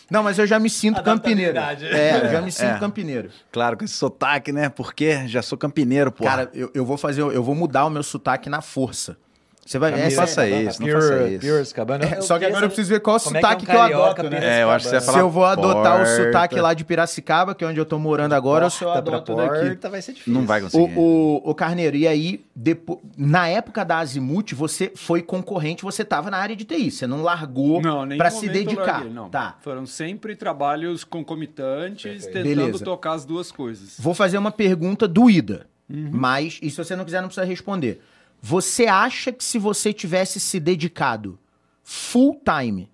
Não, 0.10 0.22
mas 0.24 0.38
eu 0.38 0.46
já 0.46 0.60
me 0.60 0.69
sinto 0.69 1.02
campineiro. 1.04 1.57
É, 1.82 2.25
eu 2.25 2.32
já 2.32 2.41
me 2.41 2.51
sinto 2.51 2.75
É. 2.75 2.79
campineiro. 2.79 3.29
claro, 3.51 3.77
com 3.77 3.84
esse 3.86 3.94
sotaque, 3.96 4.51
né? 4.51 4.70
Porque 4.70 5.27
já 5.27 5.41
sou 5.41 5.58
campineiro, 5.58 6.12
pô. 6.12 6.24
Cara, 6.24 6.50
eu, 6.53 6.70
eu 6.74 6.86
vou 6.86 6.98
fazer, 6.98 7.22
eu 7.22 7.44
vou 7.44 7.56
mudar 7.56 7.86
o 7.86 7.89
meu 7.89 8.03
sotaque 8.03 8.50
na 8.50 8.62
força. 8.62 9.18
Você 9.67 9.79
vai. 9.79 9.89
Não 9.89 9.98
essa- 9.98 10.15
faça 10.22 10.48
isso, 10.48 10.79
não 10.79 10.89
faça 10.91 11.27
isso. 11.27 11.39
Pure 11.48 11.74
Cabana. 11.74 12.05
É, 12.05 12.22
só 12.22 12.38
que 12.38 12.45
agora 12.45 12.65
eu 12.65 12.69
preciso 12.69 12.89
ver 12.89 13.00
qual 13.00 13.19
Como 13.19 13.36
é 13.36 13.41
sotaque 13.41 13.65
que 13.65 13.72
é 13.72 13.74
um 13.84 13.88
que 13.88 13.93
eu 13.93 14.03
adoto, 14.03 14.22
né? 14.24 14.29
Piracicaba? 14.29 14.53
É, 14.55 14.63
eu 14.63 14.69
acho 14.69 14.86
que 14.86 14.91
você 15.00 15.01
Se 15.12 15.17
eu 15.17 15.29
vou 15.31 15.43
adotar 15.43 15.95
o 15.95 16.05
porta. 16.05 16.24
sotaque 16.24 16.60
lá 16.60 16.74
de 16.75 16.86
Piracicaba, 16.86 17.55
que 17.55 17.63
é 17.63 17.67
onde 17.67 17.79
eu 17.79 17.86
tô 17.86 17.98
morando 17.98 18.34
agora, 18.34 18.65
eu 18.67 18.69
Porta 18.69 19.01
pra 19.01 19.15
adoto 19.17 19.36
daqui. 19.36 19.65
porta 19.69 19.89
vai 19.89 20.01
ser 20.03 20.12
difícil. 20.13 20.34
Não 20.34 20.45
vai 20.45 20.60
O, 20.62 20.63
conseguir. 20.65 20.93
o, 21.00 21.41
o 21.43 21.55
Carneiro, 21.55 21.98
e 21.98 22.07
aí, 22.07 22.45
depo... 22.55 23.01
na 23.17 23.48
época 23.48 23.84
da 23.84 23.98
Azimuth, 23.98 24.53
você 24.53 24.91
foi 24.95 25.24
concorrente, 25.24 25.81
você 25.81 26.05
tava 26.05 26.29
na 26.29 26.38
área 26.38 26.55
de 26.55 26.63
TI, 26.63 26.91
você 26.91 27.07
não 27.07 27.24
largou 27.24 27.81
Não, 27.81 28.07
pra 28.17 28.29
se 28.29 28.45
eu 28.45 28.53
dedicar. 28.53 28.86
larguei, 28.98 29.12
não. 29.12 29.29
Tá. 29.29 29.55
Foram 29.62 29.88
sempre 29.88 30.36
trabalhos 30.36 31.03
concomitantes, 31.03 32.03
Perfeito. 32.25 32.34
tentando 32.34 32.55
Beleza. 32.67 32.84
tocar 32.86 33.13
as 33.13 33.25
duas 33.25 33.51
coisas. 33.51 33.95
Vou 34.00 34.13
fazer 34.13 34.38
uma 34.38 34.51
pergunta 34.51 35.07
doída, 35.07 35.65
Uhum. 35.89 36.10
mas, 36.12 36.60
e 36.62 36.69
se 36.69 36.77
você 36.77 36.95
não 36.95 37.03
quiser, 37.03 37.22
não 37.22 37.29
precisa 37.29 37.45
responder. 37.48 38.01
Você 38.48 38.86
acha 38.86 39.32
que 39.32 39.44
se 39.44 39.58
você 39.58 39.92
tivesse 39.92 40.40
se 40.40 40.60
dedicado 40.60 41.40
full 41.84 42.40
time 42.46 42.88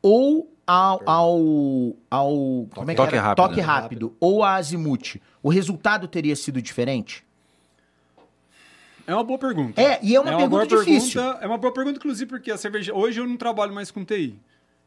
ou 0.00 0.50
ao, 0.66 1.02
ao, 1.04 1.38
ao 2.10 2.66
como 2.74 2.90
é 2.90 2.94
que 2.94 2.96
Toque 2.96 3.14
era? 3.14 3.20
rápido. 3.22 3.46
Toque 3.46 3.60
rápido 3.60 4.16
ou 4.18 4.42
a 4.42 4.54
Azimuth, 4.54 5.20
o 5.42 5.50
resultado 5.50 6.08
teria 6.08 6.34
sido 6.34 6.62
diferente? 6.62 7.22
É 9.06 9.14
uma 9.14 9.22
boa 9.22 9.38
pergunta. 9.38 9.78
É, 9.78 10.00
e 10.02 10.16
é 10.16 10.20
uma 10.20 10.30
pergunta 10.34 10.48
boa 10.48 10.66
difícil. 10.66 11.20
pergunta- 11.20 11.44
é 11.44 11.46
uma 11.46 11.58
boa 11.58 11.74
pergunta, 11.74 11.98
inclusive, 11.98 12.30
porque 12.30 12.50
a 12.50 12.56
cerveja. 12.56 12.94
Hoje 12.94 13.20
eu 13.20 13.26
não 13.26 13.36
trabalho 13.36 13.74
mais 13.74 13.90
com 13.90 14.02
TI. 14.02 14.38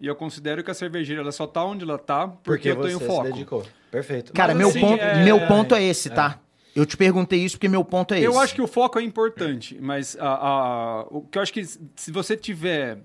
E 0.02 0.08
eu 0.08 0.16
considero 0.16 0.64
que 0.64 0.72
a 0.72 0.74
cervejeira 0.74 1.22
ela 1.22 1.32
só 1.32 1.46
tá 1.46 1.64
onde 1.64 1.84
ela 1.84 2.00
tá 2.00 2.28
porque, 2.28 2.42
Porque 2.44 2.70
eu 2.70 2.76
você 2.78 2.88
tenho 2.88 3.00
se 3.00 3.06
foco. 3.06 3.24
dedicou. 3.32 3.64
Perfeito. 3.92 4.34
Cara, 4.34 4.54
Mas 4.56 4.58
meu, 4.58 4.70
assim, 4.70 4.80
ponto, 4.80 5.00
é- 5.04 5.24
meu 5.24 5.48
ponto 5.48 5.76
é 5.76 5.84
esse, 5.84 6.10
tá? 6.10 6.40
Eu 6.76 6.86
te 6.86 6.98
perguntei 6.98 7.40
isso 7.44 7.56
porque 7.56 7.68
meu 7.70 7.84
ponto 7.86 8.14
é 8.14 8.18
esse. 8.18 8.26
Eu 8.26 8.40
acho 8.40 8.56
que 8.56 8.62
o 8.62 8.68
foco 8.68 8.98
é 9.00 9.04
importante, 9.04 9.78
mas 9.80 10.18
a, 10.20 10.28
a- 10.28 11.02
o 11.10 11.22
que 11.22 11.38
eu 11.38 11.42
acho 11.42 11.54
que 11.54 11.64
se 11.64 12.12
você 12.12 12.36
tiver 12.36 13.00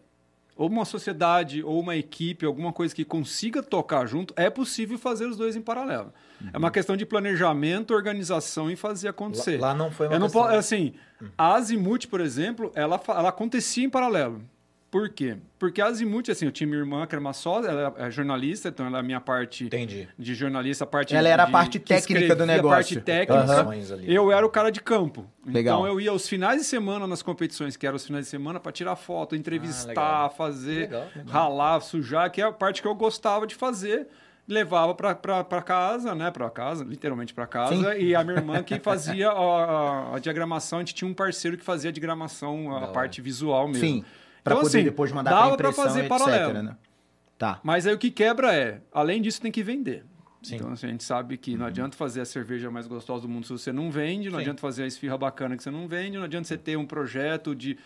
ou 0.57 0.69
uma 0.69 0.85
sociedade 0.85 1.63
ou 1.63 1.79
uma 1.79 1.95
equipe, 1.95 2.45
alguma 2.45 2.73
coisa 2.73 2.93
que 2.95 3.05
consiga 3.05 3.63
tocar 3.63 4.07
junto, 4.07 4.35
é 4.37 4.51
possível 4.51 4.99
fazer 4.99 5.27
os 5.27 5.37
dois 5.37 5.55
em 5.55 5.61
paralelo. 5.63 6.13
É 6.53 6.59
uma 6.59 6.71
questão 6.71 6.97
de 6.97 7.07
planejamento, 7.07 7.95
organização 7.95 8.69
e 8.71 8.75
fazer 8.75 9.09
acontecer. 9.09 9.61
Lá, 9.61 9.69
lá 9.69 9.75
não 9.75 9.91
foi 9.93 10.07
uma 10.09 10.15
Eu 10.17 10.19
não 10.19 10.27
questão- 10.27 10.43
posso, 10.43 10.55
assim, 10.57 10.95
a 11.37 11.55
Azimuth, 11.55 12.07
por 12.11 12.21
exemplo, 12.21 12.73
ela, 12.75 13.01
ela 13.09 13.29
acontecia 13.29 13.85
em 13.85 13.91
paralelo. 13.91 14.43
Por 14.91 15.11
quê? 15.11 15.37
Porque 15.59 15.83
a 15.83 15.87
Azimuth, 15.87 16.31
assim, 16.31 16.47
eu 16.47 16.51
tinha 16.53 16.67
minha 16.67 16.79
irmã, 16.79 17.07
que 17.07 17.15
era 17.15 17.21
uma 17.21 17.35
sócia, 17.35 17.69
ela 17.69 17.95
é 17.99 18.11
jornalista, 18.11 18.71
então 18.71 18.87
ela 18.87 18.97
é 18.97 19.01
a 19.01 19.03
minha 19.03 19.21
parte 19.21 19.65
Entendi. 19.67 20.09
de 20.19 20.35
jornalista, 20.35 20.85
a 20.85 20.87
parte 20.87 21.15
Ela 21.15 21.29
era 21.29 21.43
a 21.43 21.47
de- 21.47 21.53
parte 21.53 21.79
que 21.79 21.85
técnica 21.87 22.35
do 22.35 22.43
escrevia, 22.45 22.55
A 22.63 22.69
parte 22.69 22.95
negócio. 22.95 23.01
técnica. 23.03 23.95
Ali. 23.95 24.15
Eu 24.15 24.33
era 24.33 24.47
o 24.47 24.49
cara 24.49 24.71
de 24.71 24.81
campo. 24.81 25.27
Legal. 25.47 25.81
Então 25.81 25.87
eu 25.93 26.01
ia 26.01 26.11
aos 26.11 26.27
finais 26.27 26.63
de 26.63 26.67
semana 26.67 27.07
nas 27.07 27.21
competições, 27.23 27.77
que 27.77 27.87
eram 27.87 27.97
os 27.97 28.07
finais 28.07 28.25
de 28.25 28.31
semana, 28.31 28.59
para 28.59 28.73
tirar 28.73 28.97
foto, 28.97 29.37
entrevistar, 29.37 29.89
legal. 29.89 30.31
fazer, 30.31 30.81
Legal, 30.81 31.07
legal. 31.15 31.33
ralar, 31.33 31.81
sujar, 31.81 32.31
que 32.31 32.41
é 32.41 32.45
a 32.45 32.53
parte 32.53 32.81
que 32.81 32.89
eu 32.89 32.95
gostava 32.95 33.47
de 33.47 33.55
fazer. 33.55 34.07
Levava 34.51 34.95
para 34.95 35.15
casa, 35.63 36.15
né? 36.15 36.31
Para 36.31 36.49
casa, 36.49 36.83
literalmente 36.83 37.35
para 37.35 37.47
casa. 37.47 37.95
E 37.99 38.15
a 38.15 38.25
minha 38.25 38.37
irmã 38.39 38.63
que 38.63 38.79
fazia 38.79 39.29
a, 39.29 39.33
a- 39.33 40.17
a 40.17 40.19
diagramação. 40.19 40.79
A 40.79 40.81
gente 40.81 40.95
tinha 40.95 41.11
um 41.11 41.13
parceiro 41.13 41.59
que 41.59 41.63
fazia 41.65 41.91
a 41.91 41.93
diagramação, 41.93 42.71
a 42.75 42.81
Da 42.81 42.85
hora. 42.87 42.93
parte 42.95 43.21
visual 43.21 43.69
mesmo. 43.69 43.81
Sim. 43.87 44.05
Pra 44.45 44.55
Então, 44.55 44.63
poder 44.65 44.79
assim, 44.79 44.85
depois 44.85 45.13
mandar 45.13 45.31
dava 45.31 45.55
impressão, 45.55 45.85
fazer 45.85 46.01
etc, 46.01 46.09
paralelo. 46.09 46.63
né? 46.63 46.77
Tá. 47.37 47.61
Mas 47.63 47.87
aí 47.87 47.95
o 47.95 47.99
que 47.99 48.11
quebra 48.11 48.55
é, 48.55 48.81
além 48.93 49.23
disso, 49.23 49.41
tem 49.41 49.53
que 49.53 49.63
vender. 49.63 50.05
Sim. 50.43 50.57
Então 50.57 50.71
assim, 50.73 50.87
a 50.87 50.91
gente 50.91 51.05
sabe 51.05 51.37
que 51.37 51.57
não 51.57 51.67
adianta 51.67 51.97
fazer 51.97 52.21
a 52.21 52.25
cerveja 52.25 52.71
mais 52.71 52.87
gostosa 52.87 53.23
do 53.23 53.29
mundo 53.29 53.45
se 53.47 53.53
você 53.53 53.73
não 53.73 53.91
vende, 53.91 54.29
não 54.31 54.37
Sim. 54.39 54.43
adianta 54.43 54.61
fazer 54.61 54.85
a 54.85 54.87
esfirra 54.87 55.19
bacana 55.19 55.57
que 55.57 55.63
você 55.63 55.71
não 55.71 55.89
vende, 55.89 56.17
não 56.17 56.25
adianta 56.25 56.47
você 56.47 56.57
ter 56.57 56.77
um 56.77 56.87
projeto 56.87 57.55
de, 57.55 57.77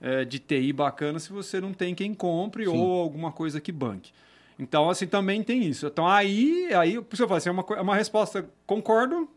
eh, 0.00 0.24
de 0.24 0.38
TI 0.38 0.72
bacana 0.72 1.18
se 1.18 1.32
você 1.32 1.60
não 1.60 1.72
tem 1.72 1.94
quem 1.94 2.12
compre 2.14 2.66
Sim. 2.66 2.70
ou 2.76 3.00
alguma 3.00 3.32
coisa 3.32 3.60
que 3.60 3.72
banque. 3.72 4.12
Então, 4.58 4.88
assim, 4.90 5.06
também 5.06 5.42
tem 5.42 5.62
isso. 5.64 5.86
Então, 5.86 6.06
aí, 6.06 6.68
aí 6.74 7.00
por 7.00 7.14
isso 7.14 7.22
eu 7.22 7.28
falo 7.28 7.38
assim, 7.38 7.48
é 7.48 7.52
uma, 7.52 7.64
é 7.76 7.80
uma 7.80 7.96
resposta, 7.96 8.46
concordo, 8.66 9.28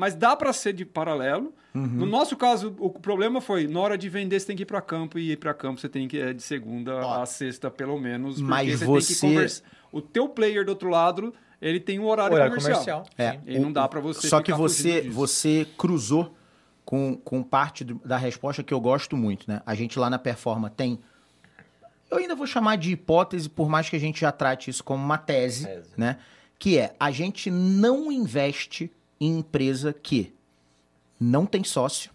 mas 0.00 0.14
dá 0.14 0.34
para 0.34 0.52
ser 0.52 0.72
de 0.72 0.84
paralelo. 0.86 1.52
Uhum. 1.74 1.86
No 1.86 2.06
nosso 2.06 2.36
caso, 2.36 2.74
o 2.78 2.88
problema 2.90 3.40
foi, 3.40 3.68
na 3.68 3.78
hora 3.80 3.98
de 3.98 4.08
vender, 4.08 4.40
você 4.40 4.46
tem 4.46 4.56
que 4.56 4.62
ir 4.62 4.66
para 4.66 4.80
campo, 4.80 5.18
e 5.18 5.32
ir 5.32 5.36
para 5.36 5.52
campo 5.54 5.78
você 5.80 5.88
tem 5.88 6.08
que 6.08 6.16
ir 6.16 6.34
de 6.34 6.42
segunda 6.42 6.94
Ó. 7.06 7.22
a 7.22 7.26
sexta, 7.26 7.70
pelo 7.70 8.00
menos, 8.00 8.36
porque 8.36 8.48
Mas 8.50 8.78
você, 8.80 8.84
tem 8.86 8.94
que 8.96 9.02
você- 9.02 9.26
conversar. 9.26 9.64
O 9.92 10.00
teu 10.00 10.28
player 10.28 10.64
do 10.64 10.70
outro 10.70 10.88
lado, 10.88 11.34
ele 11.60 11.78
tem 11.78 11.98
um 11.98 12.06
horário, 12.06 12.34
Horário 12.34 12.56
comercial. 12.56 13.02
comercial. 13.04 13.06
É. 13.18 13.38
E 13.46 13.58
não 13.58 13.70
dá 13.72 13.86
pra 13.86 14.00
você 14.00 14.26
Só 14.26 14.40
que 14.40 14.52
você, 14.52 15.02
você 15.02 15.66
cruzou 15.76 16.34
com, 16.84 17.14
com 17.16 17.42
parte 17.42 17.84
do- 17.84 18.00
da 18.04 18.16
resposta 18.16 18.62
que 18.62 18.72
eu 18.74 18.80
gosto 18.80 19.16
muito, 19.16 19.44
né? 19.48 19.60
A 19.66 19.74
gente 19.74 19.98
lá 19.98 20.08
na 20.10 20.18
Performa 20.18 20.70
tem. 20.70 20.98
Eu 22.10 22.18
ainda 22.18 22.34
vou 22.34 22.46
chamar 22.46 22.76
de 22.76 22.90
hipótese, 22.92 23.48
por 23.48 23.68
mais 23.68 23.88
que 23.88 23.94
a 23.94 24.00
gente 24.00 24.20
já 24.22 24.32
trate 24.32 24.70
isso 24.70 24.82
como 24.82 25.04
uma 25.04 25.18
tese, 25.18 25.66
Tese. 25.66 25.90
né? 25.96 26.16
Que 26.58 26.78
é 26.78 26.94
a 26.98 27.10
gente 27.12 27.48
não 27.50 28.10
investe 28.10 28.90
em 29.20 29.38
empresa 29.38 29.92
que 29.92 30.32
não 31.20 31.44
tem 31.44 31.62
sócio. 31.62 32.10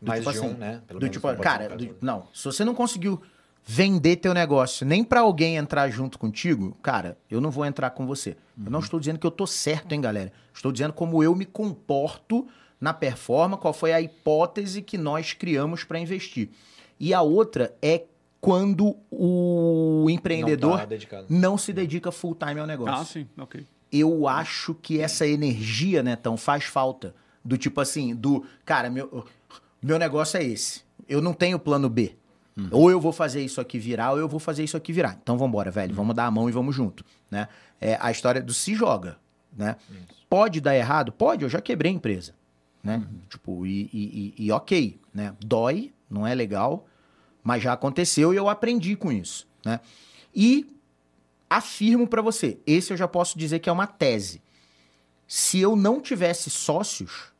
Do 0.00 0.08
Mais 0.08 0.20
tipo 0.20 0.32
de 0.32 0.38
assim, 0.38 0.48
um, 0.54 0.56
né? 0.58 0.82
Pelo 0.86 1.00
do 1.00 1.04
menos 1.04 1.16
tipo, 1.16 1.26
não 1.32 1.36
cara, 1.38 1.76
do- 1.76 1.96
não, 2.00 2.28
se 2.32 2.44
você 2.44 2.64
não 2.64 2.74
conseguiu 2.74 3.20
vender 3.66 4.16
teu 4.16 4.34
negócio 4.34 4.84
nem 4.86 5.02
pra 5.02 5.20
alguém 5.20 5.56
entrar 5.56 5.88
junto 5.88 6.18
contigo, 6.18 6.76
cara, 6.82 7.16
eu 7.30 7.40
não 7.40 7.50
vou 7.50 7.64
entrar 7.64 7.90
com 7.90 8.06
você. 8.06 8.30
Eu 8.30 8.64
Uhum. 8.64 8.70
não 8.70 8.80
estou 8.80 9.00
dizendo 9.00 9.18
que 9.18 9.26
eu 9.26 9.30
tô 9.30 9.46
certo, 9.46 9.92
hein, 9.92 10.00
galera? 10.00 10.32
Estou 10.52 10.70
dizendo 10.70 10.92
como 10.92 11.22
eu 11.22 11.34
me 11.34 11.46
comporto 11.46 12.46
na 12.80 12.92
performance, 12.92 13.60
qual 13.62 13.72
foi 13.72 13.92
a 13.94 14.00
hipótese 14.00 14.82
que 14.82 14.98
nós 14.98 15.32
criamos 15.32 15.82
para 15.84 15.98
investir. 15.98 16.50
E 17.00 17.14
a 17.14 17.22
outra 17.22 17.74
é 17.80 18.04
quando 18.40 18.94
o 19.10 20.06
empreendedor 20.10 20.78
Não 20.78 20.86
tá 20.86 21.24
não 21.30 21.58
se 21.58 21.72
dedica 21.72 22.12
full 22.12 22.34
time 22.34 22.60
ao 22.60 22.66
negócio 22.66 22.94
Ah, 23.00 23.04
sim, 23.04 23.26
ok. 23.38 23.66
Eu 23.96 24.26
acho 24.28 24.74
que 24.74 25.00
essa 25.00 25.26
energia, 25.26 26.02
né, 26.02 26.16
Tão, 26.16 26.36
faz 26.36 26.64
falta. 26.64 27.14
Do 27.44 27.56
tipo 27.58 27.80
assim, 27.80 28.14
do, 28.14 28.44
cara, 28.64 28.88
meu, 28.90 29.24
meu 29.82 29.98
negócio 29.98 30.38
é 30.38 30.44
esse. 30.44 30.82
Eu 31.08 31.20
não 31.20 31.32
tenho 31.34 31.58
plano 31.58 31.88
B. 31.88 32.16
Ou 32.70 32.90
eu 32.90 33.00
vou 33.00 33.12
fazer 33.12 33.44
isso 33.44 33.60
aqui 33.60 33.78
virar, 33.78 34.12
ou 34.12 34.18
eu 34.18 34.28
vou 34.28 34.38
fazer 34.40 34.62
isso 34.64 34.76
aqui 34.76 34.92
virar. 34.92 35.18
Então 35.22 35.36
vambora, 35.36 35.70
velho. 35.72 35.92
Vamos 35.94 36.14
dar 36.14 36.26
a 36.26 36.30
mão 36.30 36.48
e 36.48 36.52
vamos 36.52 36.74
junto, 36.74 37.04
né? 37.30 37.48
É 37.80 37.98
a 38.00 38.10
história 38.12 38.40
do 38.40 38.54
se 38.54 38.74
joga, 38.74 39.18
né? 39.52 39.76
Pode 40.30 40.60
dar 40.60 40.74
errado? 40.76 41.10
Pode, 41.12 41.42
eu 41.42 41.48
já 41.50 41.60
quebrei 41.60 41.90
a 41.90 41.94
empresa, 41.96 42.32
né? 42.82 43.02
Tipo, 43.28 43.66
e, 43.66 43.90
e- 43.92 44.34
e- 44.38 44.44
e 44.46 44.52
ok, 44.52 45.00
né? 45.12 45.34
Dói, 45.44 45.92
não 46.08 46.24
é 46.26 46.32
legal, 46.34 46.86
mas 47.42 47.60
já 47.62 47.72
aconteceu 47.72 48.32
e 48.32 48.36
eu 48.36 48.48
aprendi 48.48 48.94
com 48.94 49.10
isso, 49.10 49.46
né? 49.66 49.80
E 50.34 50.66
afirmo 51.56 52.06
pra 52.06 52.22
você, 52.22 52.58
esse 52.66 52.92
eu 52.92 52.96
já 52.96 53.08
posso 53.08 53.38
dizer 53.38 53.58
que 53.58 53.68
é 53.68 53.72
uma 53.72 53.86
tese. 53.86 54.42
Se 55.26 55.60
eu 55.60 55.74
não 55.74 56.00
tivesse 56.00 56.50
sócios, 56.50 57.32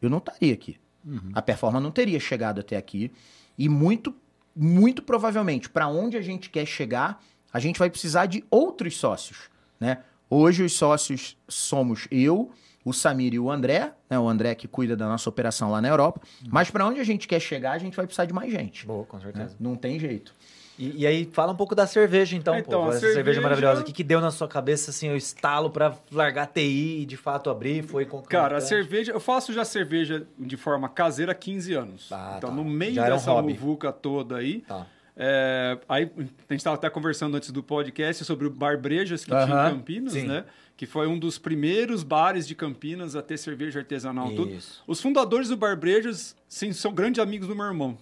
eu 0.00 0.08
não 0.08 0.18
estaria 0.18 0.54
aqui. 0.54 0.78
A 1.34 1.42
performance 1.42 1.82
não 1.82 1.90
teria 1.90 2.20
chegado 2.20 2.60
até 2.60 2.76
aqui 2.76 3.10
e 3.58 3.68
muito 3.68 4.14
muito 4.54 5.02
provavelmente 5.02 5.68
para 5.68 5.88
onde 5.88 6.16
a 6.16 6.20
gente 6.20 6.50
quer 6.50 6.66
chegar, 6.66 7.22
a 7.50 7.58
gente 7.58 7.78
vai 7.78 7.88
precisar 7.88 8.26
de 8.26 8.44
outros 8.50 8.96
sócios, 8.98 9.48
né? 9.80 10.02
Hoje 10.28 10.62
os 10.62 10.74
sócios 10.74 11.36
somos 11.48 12.06
eu, 12.10 12.50
o 12.84 12.92
Samir 12.92 13.32
e 13.34 13.38
o 13.38 13.50
André, 13.50 13.92
né? 14.08 14.18
O 14.18 14.28
André 14.28 14.54
que 14.54 14.68
cuida 14.68 14.94
da 14.94 15.08
nossa 15.08 15.28
operação 15.28 15.70
lá 15.70 15.80
na 15.80 15.88
Europa. 15.88 16.20
Mas 16.48 16.70
para 16.70 16.86
onde 16.86 17.00
a 17.00 17.04
gente 17.04 17.26
quer 17.26 17.40
chegar, 17.40 17.72
a 17.72 17.78
gente 17.78 17.96
vai 17.96 18.06
precisar 18.06 18.26
de 18.26 18.32
mais 18.32 18.52
gente. 18.52 18.86
Boa, 18.86 19.04
com 19.04 19.16
né? 19.16 19.22
certeza. 19.24 19.56
Não 19.58 19.74
tem 19.74 19.98
jeito. 19.98 20.34
E, 20.78 21.02
e 21.02 21.06
aí, 21.06 21.28
fala 21.32 21.52
um 21.52 21.56
pouco 21.56 21.74
da 21.74 21.86
cerveja, 21.86 22.34
então, 22.36 22.56
Então, 22.56 22.84
pô. 22.84 22.88
Essa 22.90 23.00
cerveja, 23.00 23.14
cerveja- 23.16 23.40
maravilhosa. 23.40 23.82
O 23.82 23.84
que, 23.84 23.92
que 23.92 24.02
deu 24.02 24.20
na 24.20 24.30
sua 24.30 24.48
cabeça, 24.48 24.90
assim, 24.90 25.10
o 25.10 25.16
estalo 25.16 25.70
pra 25.70 25.94
largar 26.10 26.44
a 26.44 26.46
TI 26.46 27.00
e, 27.02 27.04
de 27.06 27.16
fato, 27.16 27.50
abrir? 27.50 27.82
Foi 27.82 28.04
com 28.06 28.20
Cara, 28.22 28.56
a 28.56 28.60
cerveja, 28.60 29.12
eu 29.12 29.20
faço 29.20 29.52
já 29.52 29.64
cerveja 29.64 30.26
de 30.38 30.56
forma 30.56 30.88
caseira 30.88 31.32
há 31.32 31.34
15 31.34 31.74
anos. 31.74 32.08
Ah, 32.10 32.34
então, 32.38 32.50
tá. 32.50 32.56
no 32.56 32.64
meio 32.64 32.94
Já 32.94 33.04
um 33.06 33.10
dessa 33.10 33.30
hobby. 33.30 33.52
muvuca 33.52 33.92
toda 33.92 34.36
aí, 34.38 34.60
Tá. 34.62 34.86
é, 35.16 35.78
aí 35.88 36.10
a 36.16 36.20
gente 36.22 36.36
estava 36.60 36.76
até 36.76 36.88
conversando 36.88 37.36
antes 37.36 37.50
do 37.50 37.62
podcast 37.62 38.24
sobre 38.24 38.46
o 38.46 38.50
Bar 38.50 38.78
Brejas 38.80 39.24
que 39.24 39.30
tinha 39.30 39.42
Aham, 39.42 39.68
em 39.68 39.72
Campinas, 39.74 40.12
sim. 40.14 40.26
né? 40.26 40.44
Que 40.74 40.86
foi 40.86 41.06
um 41.06 41.18
dos 41.18 41.36
primeiros 41.38 42.02
bares 42.02 42.48
de 42.48 42.54
Campinas 42.54 43.14
a 43.14 43.20
ter 43.22 43.36
cerveja 43.36 43.78
artesanal. 43.80 44.30
Tudo. 44.30 44.50
Isso. 44.50 44.82
Os 44.86 45.00
fundadores 45.02 45.48
do 45.50 45.56
Bar 45.56 45.76
Brejas, 45.76 46.34
sim, 46.48 46.72
são 46.72 46.92
grandes 46.94 47.22
amigos 47.22 47.46
do 47.46 47.54
meu 47.54 47.66
irmão. 47.66 47.96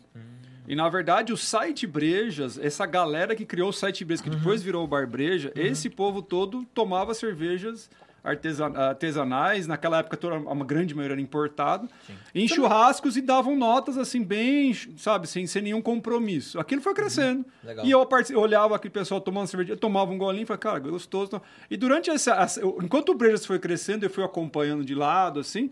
E, 0.71 0.77
na 0.77 0.89
verdade, 0.89 1.33
o 1.33 1.37
site 1.37 1.85
Brejas, 1.87 2.57
essa 2.57 2.87
galera 2.87 3.35
que 3.35 3.45
criou 3.45 3.71
o 3.71 3.73
site 3.73 4.05
Brejas, 4.05 4.23
que 4.23 4.31
depois 4.31 4.63
virou 4.63 4.85
o 4.85 4.87
Bar 4.87 5.07
Breja, 5.07 5.51
esse 5.57 5.91
povo 5.91 6.23
todo 6.23 6.65
tomava 6.73 7.13
cervejas 7.13 7.91
artesan- 8.23 8.77
artesanais. 8.77 9.67
Naquela 9.67 9.99
época, 9.99 10.17
toda, 10.17 10.37
a 10.37 10.55
grande 10.65 10.95
maioria 10.95 11.15
era 11.15 11.21
importado. 11.21 11.89
Em 12.33 12.47
churrascos 12.47 13.17
e 13.17 13.21
davam 13.21 13.57
notas, 13.57 13.99
assim, 13.99 14.23
bem, 14.23 14.73
sabe, 14.97 15.27
sem, 15.27 15.45
sem 15.47 15.61
nenhum 15.63 15.83
compromisso. 15.83 16.61
Aquilo 16.61 16.81
foi 16.81 16.95
crescendo. 16.95 17.45
Legal. 17.65 17.85
E 17.85 17.91
eu, 17.91 18.09
eu 18.31 18.39
olhava 18.41 18.77
aquele 18.77 18.93
pessoal 18.93 19.21
tomando 19.21 19.49
cerveja, 19.49 19.73
eu 19.73 19.77
tomava 19.77 20.13
um 20.13 20.19
golinho 20.19 20.45
e 20.45 20.47
falava, 20.47 20.61
cara, 20.63 20.79
gostoso. 20.79 21.43
E 21.69 21.77
durante 21.77 22.11
essa... 22.11 22.35
essa- 22.37 22.61
enquanto 22.81 23.09
o 23.09 23.15
Brejas 23.15 23.45
foi 23.45 23.59
crescendo, 23.59 24.05
eu 24.07 24.11
fui 24.11 24.23
acompanhando 24.23 24.85
de 24.85 24.95
lado, 24.95 25.41
assim... 25.41 25.71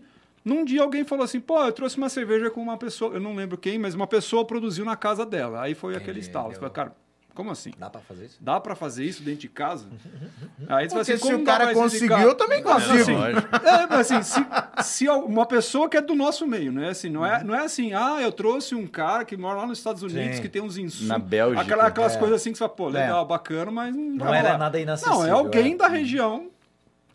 Num 0.49 0.65
dia 0.65 0.81
alguém 0.81 1.03
falou 1.05 1.23
assim, 1.23 1.39
pô, 1.39 1.63
eu 1.63 1.71
trouxe 1.71 1.97
uma 1.97 2.09
cerveja 2.09 2.49
com 2.49 2.59
uma 2.61 2.75
pessoa, 2.77 3.13
eu 3.13 3.19
não 3.19 3.35
lembro 3.35 3.55
quem, 3.57 3.77
mas 3.77 3.93
uma 3.93 4.07
pessoa 4.07 4.43
produziu 4.43 4.83
na 4.83 4.95
casa 4.95 5.23
dela. 5.25 5.61
Aí 5.61 5.75
foi 5.75 5.95
aquele 5.95 6.19
estalo. 6.19 6.51
Você 6.51 6.59
fala, 6.59 6.71
cara, 6.71 6.95
como 7.35 7.51
assim? 7.51 7.71
Dá 7.77 7.89
pra 7.89 8.01
fazer 8.01 8.25
isso? 8.25 8.37
Dá 8.41 8.59
pra 8.59 8.75
fazer 8.75 9.05
isso 9.05 9.21
dentro 9.23 9.41
de 9.41 9.47
casa? 9.47 9.85
Aí 10.67 10.89
você 10.89 10.89
fala 10.89 10.89
Porque 10.89 10.97
assim, 10.97 11.15
se 11.17 11.19
como 11.21 11.37
o 11.37 11.45
cara 11.45 11.73
conseguiu, 11.73 12.17
eu 12.17 12.35
também 12.35 12.61
Mas, 12.63 12.73
consigo. 12.73 13.01
assim, 13.01 13.15
Lógico. 13.15 13.55
é, 13.55 13.87
mas 13.87 14.11
assim, 14.11 14.21
se, 14.23 14.83
se 14.83 15.07
uma 15.07 15.45
pessoa 15.45 15.87
que 15.87 15.95
é 15.95 16.01
do 16.01 16.15
nosso 16.15 16.45
meio, 16.47 16.71
né? 16.71 16.89
Assim, 16.89 17.09
não, 17.09 17.25
é, 17.25 17.41
não 17.43 17.55
é 17.55 17.59
assim, 17.63 17.93
ah, 17.93 18.17
eu 18.21 18.31
trouxe 18.31 18.75
um 18.75 18.85
cara 18.87 19.23
que 19.23 19.37
mora 19.37 19.59
lá 19.59 19.67
nos 19.67 19.77
Estados 19.77 20.03
Unidos, 20.03 20.37
Sim. 20.37 20.41
que 20.41 20.49
tem 20.49 20.61
uns 20.61 20.77
insumos. 20.77 21.07
Na 21.07 21.17
Bélgica. 21.19 21.61
Aquela, 21.61 21.85
aquelas 21.87 22.15
É. 22.15 22.19
coisas 22.19 22.41
assim 22.41 22.51
que 22.51 22.57
você 22.57 22.63
fala, 22.63 22.73
pô, 22.75 22.87
legal, 22.89 23.25
bacana, 23.25 23.71
mas 23.71 23.95
não, 23.95 24.25
Não 24.25 24.33
era 24.33 24.57
nada 24.57 24.77
inacessível. 24.79 25.19
Não, 25.19 25.25
é 25.27 25.31
alguém 25.31 25.73
é. 25.73 25.77
da 25.77 25.87
região 25.87 26.49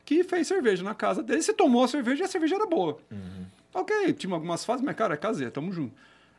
que 0.05 0.23
fez 0.25 0.47
cerveja 0.47 0.83
na 0.83 0.95
casa 0.95 1.23
dele. 1.23 1.43
Você 1.43 1.53
tomou 1.55 1.85
a 1.85 1.89
cerveja 1.89 2.23
e 2.23 2.25
a 2.25 2.29
cerveja 2.29 2.57
era 2.57 2.67
boa. 2.67 2.99
Uhum. 3.11 3.45
Ok, 3.73 4.13
tinha 4.13 4.33
algumas 4.33 4.65
fases, 4.65 4.85
mas, 4.85 4.95
cara, 4.95 5.15
é 5.15 5.17
caseiro, 5.17 5.51
tamo 5.51 5.73
junto. 5.73 5.95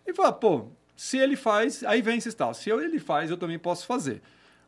E 0.08 0.14
fala, 0.14 0.32
pô, 0.32 0.68
se 0.96 1.18
ele 1.18 1.36
faz, 1.36 1.84
aí 1.84 2.02
vem 2.02 2.18
esse 2.18 2.32
tal. 2.34 2.54
Se 2.54 2.70
ele 2.70 3.00
faz, 3.00 3.30
eu 3.30 3.38
também 3.38 3.60
posso 3.60 3.86
fazer. 3.86 4.22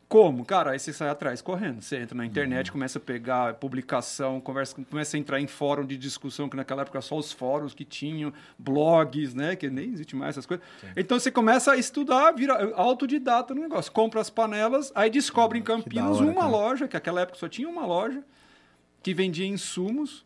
Como? 0.08 0.42
Cara, 0.42 0.70
aí 0.70 0.78
você 0.78 0.90
sai 0.90 1.10
atrás 1.10 1.42
correndo. 1.42 1.82
Você 1.82 1.96
entra 1.98 2.16
na 2.16 2.22
Uhum. 2.22 2.28
internet, 2.30 2.72
começa 2.72 2.98
a 2.98 3.00
pegar 3.00 3.54
publicação, 3.54 4.40
conversa, 4.40 4.74
começa 4.90 5.16
a 5.16 5.20
entrar 5.20 5.38
em 5.38 5.46
fórum 5.46 5.84
de 5.84 5.98
discussão, 5.98 6.48
que 6.48 6.56
naquela 6.56 6.80
época 6.80 7.00
só 7.02 7.16
os 7.18 7.30
fóruns 7.30 7.74
que 7.74 7.84
tinham, 7.84 8.32
blogs, 8.58 9.34
né? 9.34 9.54
Que 9.54 9.68
nem 9.68 9.92
existe 9.92 10.16
mais 10.16 10.30
essas 10.30 10.46
coisas. 10.46 10.64
Então 10.96 11.18
você 11.20 11.30
começa 11.30 11.72
a 11.72 11.76
estudar, 11.76 12.32
vira 12.32 12.72
autodidata 12.74 13.54
no 13.54 13.60
negócio. 13.60 13.92
Compra 13.92 14.20
as 14.20 14.30
panelas, 14.30 14.90
aí 14.94 15.10
descobre 15.10 15.58
em 15.58 15.62
Campinas 15.62 16.16
hora, 16.16 16.24
uma 16.24 16.34
cara. 16.34 16.46
loja, 16.48 16.88
que 16.88 16.94
naquela 16.94 17.20
época 17.20 17.38
só 17.38 17.46
tinha 17.48 17.68
uma 17.68 17.84
loja, 17.86 18.22
que 19.08 19.14
vendia 19.14 19.46
insumos, 19.46 20.22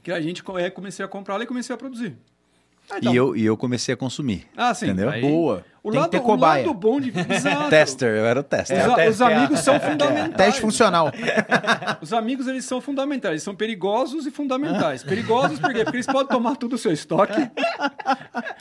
que 0.00 0.12
a 0.12 0.20
gente 0.20 0.40
é, 0.60 0.70
comecei 0.70 1.04
a 1.04 1.08
comprar 1.08 1.36
lá 1.36 1.42
e 1.42 1.46
comecei 1.48 1.74
a 1.74 1.76
produzir. 1.76 2.16
Ah, 2.88 2.98
então. 2.98 3.12
E, 3.12 3.16
eu, 3.16 3.36
e 3.36 3.44
eu 3.44 3.56
comecei 3.56 3.92
a 3.92 3.96
consumir. 3.96 4.46
Ah, 4.56 4.72
sim. 4.72 4.86
Entendeu? 4.86 5.10
Aí- 5.10 5.20
Boa. 5.20 5.64
O 5.86 5.90
Tem 5.92 6.00
lado, 6.00 6.10
que 6.10 6.16
ter 6.16 6.22
o 6.22 6.26
cobaia. 6.26 6.66
lado 6.66 6.74
bom 6.74 7.00
de... 7.00 7.12
Exato. 7.32 7.70
Tester, 7.70 8.08
eu 8.16 8.26
era 8.26 8.40
o 8.40 8.42
tester. 8.42 8.76
Os, 8.90 8.96
o 9.06 9.10
os 9.10 9.22
amigos 9.22 9.60
são 9.60 9.78
fundamentais. 9.78 10.36
Teste 10.36 10.60
funcional. 10.60 11.12
Os 12.02 12.12
amigos, 12.12 12.46
eles 12.48 12.64
são 12.64 12.80
fundamentais. 12.80 13.32
Eles 13.34 13.42
são 13.44 13.54
perigosos 13.54 14.26
e 14.26 14.30
fundamentais. 14.30 15.02
Perigosos 15.04 15.58
por 15.60 15.72
quê? 15.72 15.84
Porque 15.84 15.96
eles 15.98 16.06
podem 16.06 16.26
tomar 16.28 16.56
tudo 16.56 16.74
o 16.74 16.78
seu 16.78 16.92
estoque. 16.92 17.48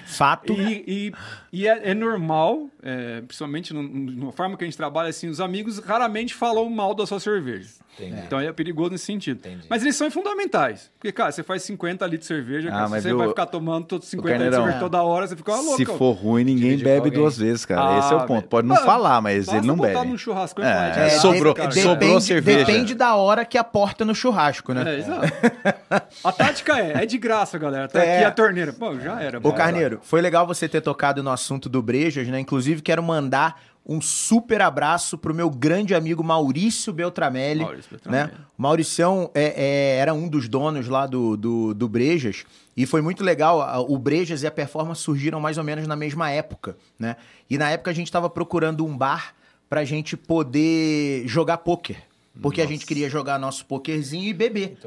Fato. 0.05 0.53
E, 0.53 0.83
e- 0.87 1.13
e 1.51 1.67
é, 1.67 1.91
é 1.91 1.93
normal, 1.93 2.69
é, 2.83 3.21
principalmente 3.21 3.73
na 3.73 4.31
forma 4.33 4.57
que 4.57 4.63
a 4.63 4.67
gente 4.67 4.75
trabalha, 4.75 5.09
assim, 5.09 5.29
os 5.29 5.39
amigos 5.39 5.79
raramente 5.79 6.33
falam 6.33 6.69
mal 6.69 6.93
da 6.93 7.05
sua 7.07 7.19
cerveja. 7.19 7.69
Entendi. 7.97 8.21
Então 8.25 8.39
é 8.41 8.51
perigoso 8.51 8.91
nesse 8.91 9.05
sentido. 9.05 9.37
Entendi. 9.37 9.65
Mas 9.69 9.81
eles 9.81 9.95
são 9.95 10.11
fundamentais. 10.11 10.91
Porque, 10.99 11.13
cara, 11.13 11.31
você 11.31 11.43
faz 11.43 11.63
50 11.63 12.05
litros 12.07 12.27
de 12.27 12.35
cerveja, 12.35 12.67
Ah, 12.67 12.71
cara, 12.73 12.87
você 12.89 13.07
viu, 13.07 13.17
vai 13.17 13.29
ficar 13.29 13.45
tomando 13.45 13.85
todos 13.85 14.07
50 14.09 14.33
litros 14.33 14.49
de 14.49 14.55
cerveja 14.57 14.79
toda 14.79 15.01
hora, 15.01 15.27
você 15.27 15.35
fica 15.37 15.51
uma 15.53 15.61
louca. 15.61 15.77
Se 15.77 15.85
for 15.85 16.11
ruim, 16.11 16.43
ninguém 16.43 16.77
bebe. 16.77 17.09
Duas 17.15 17.37
vezes, 17.37 17.65
cara. 17.65 17.97
Esse 17.99 18.13
é 18.13 18.15
o 18.15 18.19
Ah, 18.19 18.23
ponto. 18.25 18.47
Pode 18.47 18.67
não 18.67 18.75
Mano, 18.75 18.85
falar, 18.87 19.21
mas 19.21 19.45
Basta 19.45 19.57
ele 19.57 19.67
não 19.67 19.75
bebe. 19.77 20.07
num 20.07 20.17
churrasco 20.17 20.61
É, 20.61 20.65
é, 20.65 21.05
Ah, 21.05 21.09
sobrou- 21.19 21.53
cara. 21.53 21.71
sobrou 21.71 22.21
cerveja. 22.21 22.59
Depende 22.65 22.93
da 22.95 23.15
hora 23.15 23.43
que 23.45 23.57
aporta 23.57 24.03
no 24.05 24.13
churrasco, 24.13 24.73
né? 24.73 24.83
É, 24.95 24.99
exato. 24.99 25.21
A 26.23 26.31
tática 26.31 26.79
é, 26.79 27.03
é 27.03 27.05
de 27.05 27.17
graça, 27.17 27.57
galera. 27.57 27.87
Tá 27.87 28.03
É. 28.03 28.17
aqui 28.17 28.25
a 28.25 28.31
torneira. 28.31 28.73
Pô, 28.73 28.97
já 28.99 29.21
era. 29.21 29.39
Ô. 29.41 29.53
Carneiro, 29.53 29.99
foi 30.03 30.21
legal 30.21 30.45
você 30.45 30.67
ter 30.67 30.81
tocado 30.81 31.21
no 31.23 31.29
assunto 31.29 31.67
do 31.69 31.81
Brejas, 31.81 32.27
né? 32.27 32.39
Inclusive, 32.39 32.81
quero 32.81 33.01
mandar 33.03 33.61
um 33.87 34.01
super 34.01 34.61
abraço 34.61 35.15
pro 35.17 35.33
meu 35.33 35.47
grande 35.49 35.93
amigo 35.93 36.23
Maurício 36.23 36.91
Beltramelli. 36.91 37.61
Maurício 37.61 37.91
Beltramelli. 37.91 38.31
Né? 38.31 38.37
O 38.57 38.61
Mauricião 38.61 39.29
é, 39.35 39.53
é, 39.55 39.97
era 39.99 40.11
um 40.13 40.27
dos 40.27 40.49
donos 40.49 40.87
lá 40.87 41.05
do, 41.05 41.37
do, 41.37 41.73
do 41.73 41.87
Brejas. 41.87 42.45
E 42.75 42.85
foi 42.87 43.01
muito 43.01 43.23
legal. 43.23 43.85
O 43.87 43.97
Brejas 43.99 44.41
e 44.41 44.47
a 44.47 44.51
Performance 44.51 45.01
surgiram 45.01 45.39
mais 45.39 45.57
ou 45.59 45.63
menos 45.63 45.87
na 45.87 45.95
mesma 45.95 46.31
época, 46.31 46.75
né? 46.97 47.15
E 47.49 47.57
na 47.59 47.69
época 47.69 47.91
a 47.91 47.93
gente 47.93 48.11
tava 48.11 48.27
procurando 48.29 48.83
um 48.83 48.97
bar 48.97 49.35
pra 49.69 49.85
gente 49.85 50.17
poder 50.17 51.27
jogar 51.27 51.59
pôquer. 51.59 51.97
Porque 52.41 52.61
a 52.61 52.65
gente 52.65 52.85
queria 52.85 53.09
jogar 53.09 53.39
nosso 53.39 53.65
pokerzinho 53.65 54.25
e 54.25 54.33
beber. 54.33 54.77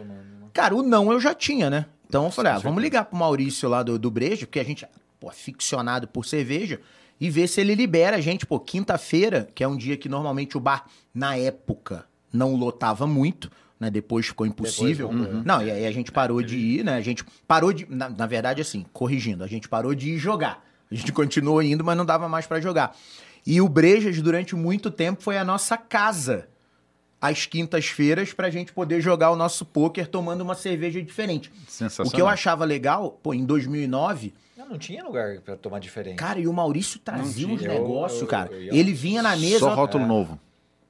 Cara, 0.52 0.74
o 0.74 0.82
não 0.82 1.12
eu 1.12 1.20
já 1.20 1.34
tinha, 1.34 1.68
né? 1.70 1.86
Então 2.08 2.24
eu 2.24 2.30
falei, 2.30 2.52
ah, 2.52 2.58
vamos 2.58 2.82
ligar 2.82 3.04
pro 3.04 3.18
Maurício 3.18 3.68
lá 3.68 3.82
do, 3.82 3.98
do 3.98 4.10
Brejo, 4.10 4.46
porque 4.46 4.60
a 4.60 4.64
gente, 4.64 4.86
pô, 5.20 5.30
ficcionado 5.30 6.08
por 6.08 6.24
cerveja, 6.24 6.80
e 7.20 7.28
ver 7.28 7.48
se 7.48 7.60
ele 7.60 7.74
libera 7.74 8.16
a 8.16 8.20
gente, 8.20 8.46
pô, 8.46 8.58
quinta-feira, 8.58 9.48
que 9.54 9.62
é 9.62 9.68
um 9.68 9.76
dia 9.76 9.96
que 9.96 10.08
normalmente 10.08 10.56
o 10.56 10.60
bar, 10.60 10.86
na 11.12 11.36
época, 11.36 12.06
não 12.32 12.54
lotava 12.54 13.06
muito, 13.06 13.50
né? 13.78 13.90
Depois 13.90 14.26
ficou 14.26 14.46
impossível. 14.46 15.08
Depois 15.08 15.26
voltou. 15.26 15.44
Não, 15.44 15.62
e 15.62 15.70
aí 15.70 15.86
a 15.86 15.92
gente 15.92 16.10
parou 16.10 16.42
de 16.42 16.56
ir, 16.56 16.84
né? 16.84 16.94
A 16.96 17.00
gente 17.00 17.24
parou 17.46 17.72
de. 17.72 17.86
Na, 17.88 18.08
na 18.08 18.26
verdade, 18.26 18.60
assim, 18.60 18.84
corrigindo, 18.92 19.44
a 19.44 19.46
gente 19.46 19.68
parou 19.68 19.94
de 19.94 20.10
ir 20.10 20.18
jogar. 20.18 20.64
A 20.90 20.94
gente 20.94 21.12
continuou 21.12 21.62
indo, 21.62 21.84
mas 21.84 21.96
não 21.96 22.04
dava 22.04 22.28
mais 22.28 22.46
pra 22.46 22.60
jogar. 22.60 22.96
E 23.46 23.60
o 23.60 23.68
Brejas, 23.68 24.20
durante 24.20 24.56
muito 24.56 24.90
tempo, 24.90 25.22
foi 25.22 25.36
a 25.36 25.44
nossa 25.44 25.76
casa 25.76 26.48
às 27.20 27.46
quintas-feiras 27.46 28.32
pra 28.32 28.48
gente 28.50 28.72
poder 28.72 29.00
jogar 29.00 29.30
o 29.30 29.36
nosso 29.36 29.64
pôquer 29.64 30.06
tomando 30.06 30.40
uma 30.42 30.54
cerveja 30.54 31.02
diferente. 31.02 31.50
Sensacional. 31.66 32.10
O 32.10 32.14
que 32.14 32.20
eu 32.20 32.28
achava 32.28 32.64
legal, 32.64 33.18
pô, 33.22 33.34
em 33.34 33.44
2009, 33.44 34.32
Não, 34.56 34.68
não 34.70 34.78
tinha 34.78 35.02
lugar 35.04 35.40
pra 35.40 35.56
tomar 35.56 35.78
diferente. 35.80 36.16
cara, 36.16 36.38
e 36.38 36.46
o 36.46 36.52
Maurício 36.52 36.98
trazia 37.00 37.46
tinha. 37.56 37.68
negócios, 37.68 38.20
Eu- 38.20 38.26
eu- 38.26 38.30
cara. 38.30 38.52
eu 38.52 38.62
ia- 38.62 38.74
Ele 38.74 38.92
vinha 38.92 39.22
na 39.22 39.36
mesa, 39.36 39.60
Só 39.60 39.74
rótulo 39.74 40.06
novo. 40.06 40.38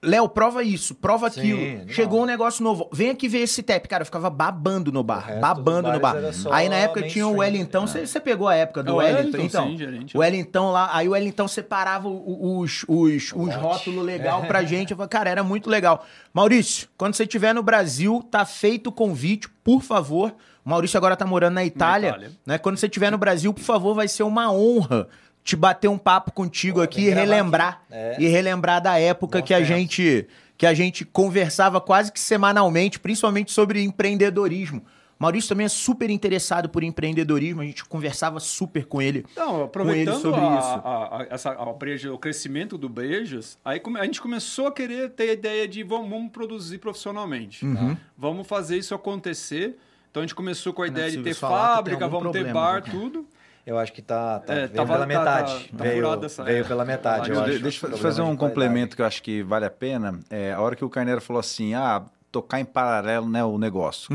Léo, 0.00 0.28
prova 0.28 0.62
isso, 0.62 0.95
prova 0.95 1.28
Sim, 1.28 1.40
aquilo. 1.40 1.78
não. 1.85 1.88
Chegou 1.88 2.23
um 2.23 2.25
negócio 2.25 2.62
novo. 2.62 2.88
Vem 2.93 3.11
aqui 3.11 3.26
ver 3.28 3.38
esse 3.38 3.62
tap. 3.64 3.85
Cara, 3.88 4.02
eu 4.02 4.07
ficava 4.07 4.31
babando 4.31 4.93
no 4.93 5.02
bar. 5.02 5.26
resto 5.26 5.40
Babando 5.40 5.90
no 5.93 5.99
bar. 5.99 6.17
Aí 6.52 6.69
na 6.69 6.76
época 6.76 7.02
tinha 7.09 7.26
o 7.26 7.38
Wellington. 7.38 7.87
Você 7.87 8.07
você 8.07 8.21
pegou 8.21 8.47
a 8.47 8.55
época 8.55 8.83
do 8.83 8.90
É, 8.90 8.95
o 8.95 8.97
Wellington, 8.99 9.38
então. 9.38 9.76
sim. 9.76 10.07
O 10.14 10.19
Wellington 10.19 10.71
lá. 10.71 10.90
Aí 10.93 11.09
o 11.09 11.12
Wellington 11.12 11.49
separava 11.49 12.09
os, 12.09 12.85
os, 12.87 13.33
os 13.35 13.55
rótulos 13.57 14.05
legal 14.05 14.43
pra 14.43 14.62
gente. 14.62 14.93
Eu 14.93 14.97
falei, 14.97 15.09
cara, 15.09 15.31
era 15.31 15.43
muito 15.43 15.69
legal. 15.69 16.05
Maurício, 16.33 16.88
quando 16.97 17.14
você 17.14 17.25
estiver 17.25 17.52
no 17.52 17.62
Brasil, 17.62 18.25
tá 18.31 18.45
feito 18.45 18.88
o 18.88 18.93
convite, 18.93 19.49
por 19.64 19.83
favor. 19.83 20.33
O 20.64 20.71
Maurício 20.71 20.97
agora 20.97 21.17
tá 21.17 21.26
morando 21.26 21.55
na 21.55 21.64
Itália. 21.64 22.11
Itália. 22.11 22.31
Né? 22.47 22.59
Quando 22.59 22.76
você 22.76 22.87
estiver 22.87 23.11
no 23.11 23.19
Brasil, 23.19 23.52
por 23.52 23.62
favor, 23.64 23.95
vai 23.95 24.07
ser 24.07 24.23
uma 24.23 24.52
honra 24.52 25.09
te 25.49 25.57
bater 25.57 25.88
um 25.88 25.97
papo 25.97 26.31
contigo 26.31 26.76
Pô, 26.76 26.83
aqui 26.83 27.07
e 27.07 27.09
relembrar. 27.09 27.81
É. 27.90 28.17
E 28.19 28.26
relembrar 28.28 28.83
da 28.83 28.99
época 28.99 29.40
que 29.40 29.55
a 29.55 29.62
gente 29.62 30.26
que 30.59 30.67
a 30.67 30.75
gente 30.75 31.07
conversava 31.07 31.81
quase 31.81 32.12
que 32.12 32.21
semanalmente, 32.21 32.99
principalmente 33.00 33.50
sobre 33.50 33.81
empreendedorismo. 33.83 34.85
Maurício 35.19 35.49
também 35.49 35.65
é 35.65 35.69
super 35.69 36.11
interessado 36.11 36.69
por 36.69 36.82
empreendedorismo, 36.84 37.63
a 37.63 37.65
gente 37.65 37.82
conversava 37.84 38.39
super 38.41 38.84
com 38.84 39.00
ele. 39.00 39.25
Então, 39.32 39.54
ele 39.54 39.65
aproveitando 39.65 40.21
sobre 40.21 40.41
a- 40.41 40.58
isso. 40.58 40.69
a- 40.84 41.19
a- 41.23 41.26
essa, 41.30 41.50
a 41.52 41.73
breja, 41.73 42.13
o 42.13 42.19
crescimento 42.19 42.76
do 42.76 42.89
Brejas, 42.89 43.56
aí 43.65 43.80
a 44.00 44.04
gente 44.04 44.21
começou 44.21 44.67
a 44.67 44.73
querer 44.73 45.11
ter 45.11 45.30
a 45.30 45.32
ideia 45.32 45.67
de 45.67 45.82
vamos, 45.82 46.11
vamos 46.11 46.30
produzir 46.30 46.76
profissionalmente. 46.78 47.65
Uhum. 47.65 47.97
Vamos 48.19 48.47
fazer 48.47 48.76
isso 48.76 48.95
acontecer. 48.95 49.78
Então 50.11 50.23
a 50.23 50.26
gente 50.26 50.34
começou 50.34 50.75
com 50.75 50.82
a 50.82 50.89
ideia 50.89 51.11
de 51.11 51.23
ter 51.23 51.34
fábrica, 51.34 52.06
vamos 52.06 52.32
ter 52.32 52.52
bar, 52.52 52.82
viu? 52.82 53.00
tudo. 53.00 53.26
Eu 53.69 53.78
acho 53.78 53.93
que 53.93 54.00
tá, 54.00 54.39
tá 54.41 54.54
É, 54.54 54.57
veio 54.61 54.71
tava- 54.71 54.95
pela 54.95 55.00
tá- 55.00 55.07
metade. 55.07 55.52
tá- 55.71 55.76
tá 55.76 55.85
veio, 55.85 56.02
furado 56.02 56.25
essa- 56.26 56.43
veio 56.43 56.65
é. 56.65 56.65
pela 56.67 56.85
metade, 56.87 57.28
eu 57.28 57.35
Viu? 57.37 57.45
acho. 57.45 57.52
De- 57.52 57.59
Deixa 57.59 57.87
eu 57.87 57.99
fazer 57.99 58.23
um 58.23 58.35
complemento 58.35 58.97
que 58.97 59.02
eu 59.02 59.07
acho 59.07 59.23
que 59.23 59.43
vale 59.43 59.67
a 59.67 59.71
pena. 59.71 60.19
É, 60.31 60.52
a 60.54 60.61
hora 60.63 60.75
que 60.75 60.85
o 60.85 60.89
Carneiro 60.89 61.21
falou 61.21 61.39
assim, 61.41 61.75
ah, 61.75 62.02
tocar 62.33 62.61
em 62.61 62.65
paralelo 62.65 63.28
né, 63.28 63.45
o 63.45 63.59
negócio. 63.59 64.09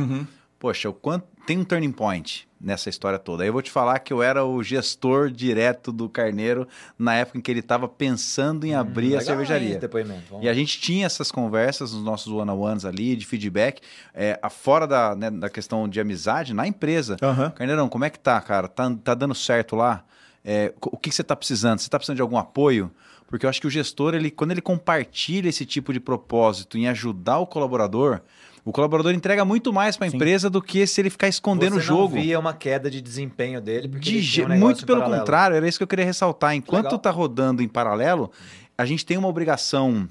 Poxa, 0.64 0.90
o 0.90 0.94
quanto 0.94 1.26
tem 1.46 1.58
um 1.58 1.66
turning 1.66 1.92
point 1.92 2.48
nessa 2.58 2.90
história 2.90 3.20
toda. 3.20 3.44
Aí 3.44 3.50
eu 3.50 3.54
vou 3.54 3.62
te 3.62 3.70
falar 3.70 4.00
que 4.00 4.14
eu 4.14 4.24
era 4.24 4.46
o 4.46 4.64
gestor 4.64 5.30
direto 5.30 5.92
do 5.92 6.08
Carneiro 6.08 6.66
na 6.98 7.16
época 7.16 7.38
em 7.38 7.42
que 7.42 7.52
ele 7.52 7.60
estava 7.60 7.86
pensando 7.86 8.66
em 8.66 8.74
abrir 8.74 9.08
a 9.08 9.20
Legal, 9.20 9.20
hein, 9.20 9.26
cervejaria. 9.26 9.90
Vamos 10.30 10.46
E 10.46 10.48
a 10.48 10.54
gente 10.54 10.80
tinha 10.80 11.06
essas 11.06 11.30
conversas 11.34 11.92
nos 11.92 12.02
nossos 12.02 12.32
one-on-ones 12.32 12.86
ali, 12.86 13.14
de 13.18 13.26
feedback, 13.26 13.82
é, 14.14 14.40
a- 14.42 14.50
fora 14.50 14.88
da, 14.88 15.14
né, 15.14 15.30
da 15.30 15.50
questão 15.50 15.86
de 15.90 16.00
amizade, 16.00 16.54
na 16.54 16.66
empresa. 16.66 17.18
Aham. 17.22 17.50
Carneirão, 17.50 17.90
como 17.90 18.06
é 18.06 18.10
que 18.10 18.18
tá, 18.18 18.40
cara? 18.40 18.70
Tá, 18.70 18.90
tá 19.04 19.14
dando 19.14 19.36
certo 19.36 19.76
lá? 19.76 20.06
É, 20.46 20.74
o 20.82 20.96
que, 20.96 21.10
que 21.10 21.16
você 21.18 21.26
tá 21.26 21.36
precisando? 21.36 21.80
Você 21.80 21.90
tá 21.90 22.00
precisando 22.00 22.16
de 22.16 22.22
algum 22.22 22.38
apoio? 22.38 22.90
Porque 23.28 23.46
eu 23.46 23.50
acho 23.50 23.60
que 23.60 23.68
o 23.68 23.70
gestor, 23.70 24.16
ele, 24.16 24.32
quando 24.32 24.52
ele 24.52 24.62
compartilha 24.62 25.50
esse 25.50 25.66
tipo 25.66 25.92
de 25.92 26.00
propósito 26.00 26.78
em 26.78 26.88
ajudar 26.88 27.40
o 27.40 27.48
colaborador, 27.48 28.22
o 28.66 28.72
colaborador 28.72 29.14
entrega 29.14 29.44
muito 29.44 29.74
mais 29.74 29.98
para 29.98 30.08
a 30.08 30.10
empresa 30.10 30.50
do 30.50 30.62
que 30.62 30.88
se 30.88 31.02
ele 31.02 31.10
ficar 31.10 31.28
escondendo 31.28 31.74
Você 31.74 31.80
o 31.80 31.82
jogo. 31.82 32.16
não 32.16 32.22
via 32.22 32.40
uma 32.40 32.54
queda 32.54 32.90
de 32.90 33.02
desempenho 33.02 33.60
dele, 33.60 33.88
De 33.88 34.44
um 34.44 34.58
muito 34.58 34.86
pelo 34.86 35.04
contrário, 35.04 35.56
era 35.58 35.68
isso 35.68 35.78
que 35.78 35.84
eu 35.84 35.88
queria 35.88 36.06
ressaltar. 36.06 36.56
Enquanto 36.56 36.86
Legal. 36.86 37.00
tá 37.00 37.12
rodando 37.12 37.62
em 37.62 37.68
paralelo, 37.68 38.32
a 38.78 38.86
gente 38.86 39.06
tem 39.06 39.18
uma 39.18 39.28
obrigação, 39.28 40.08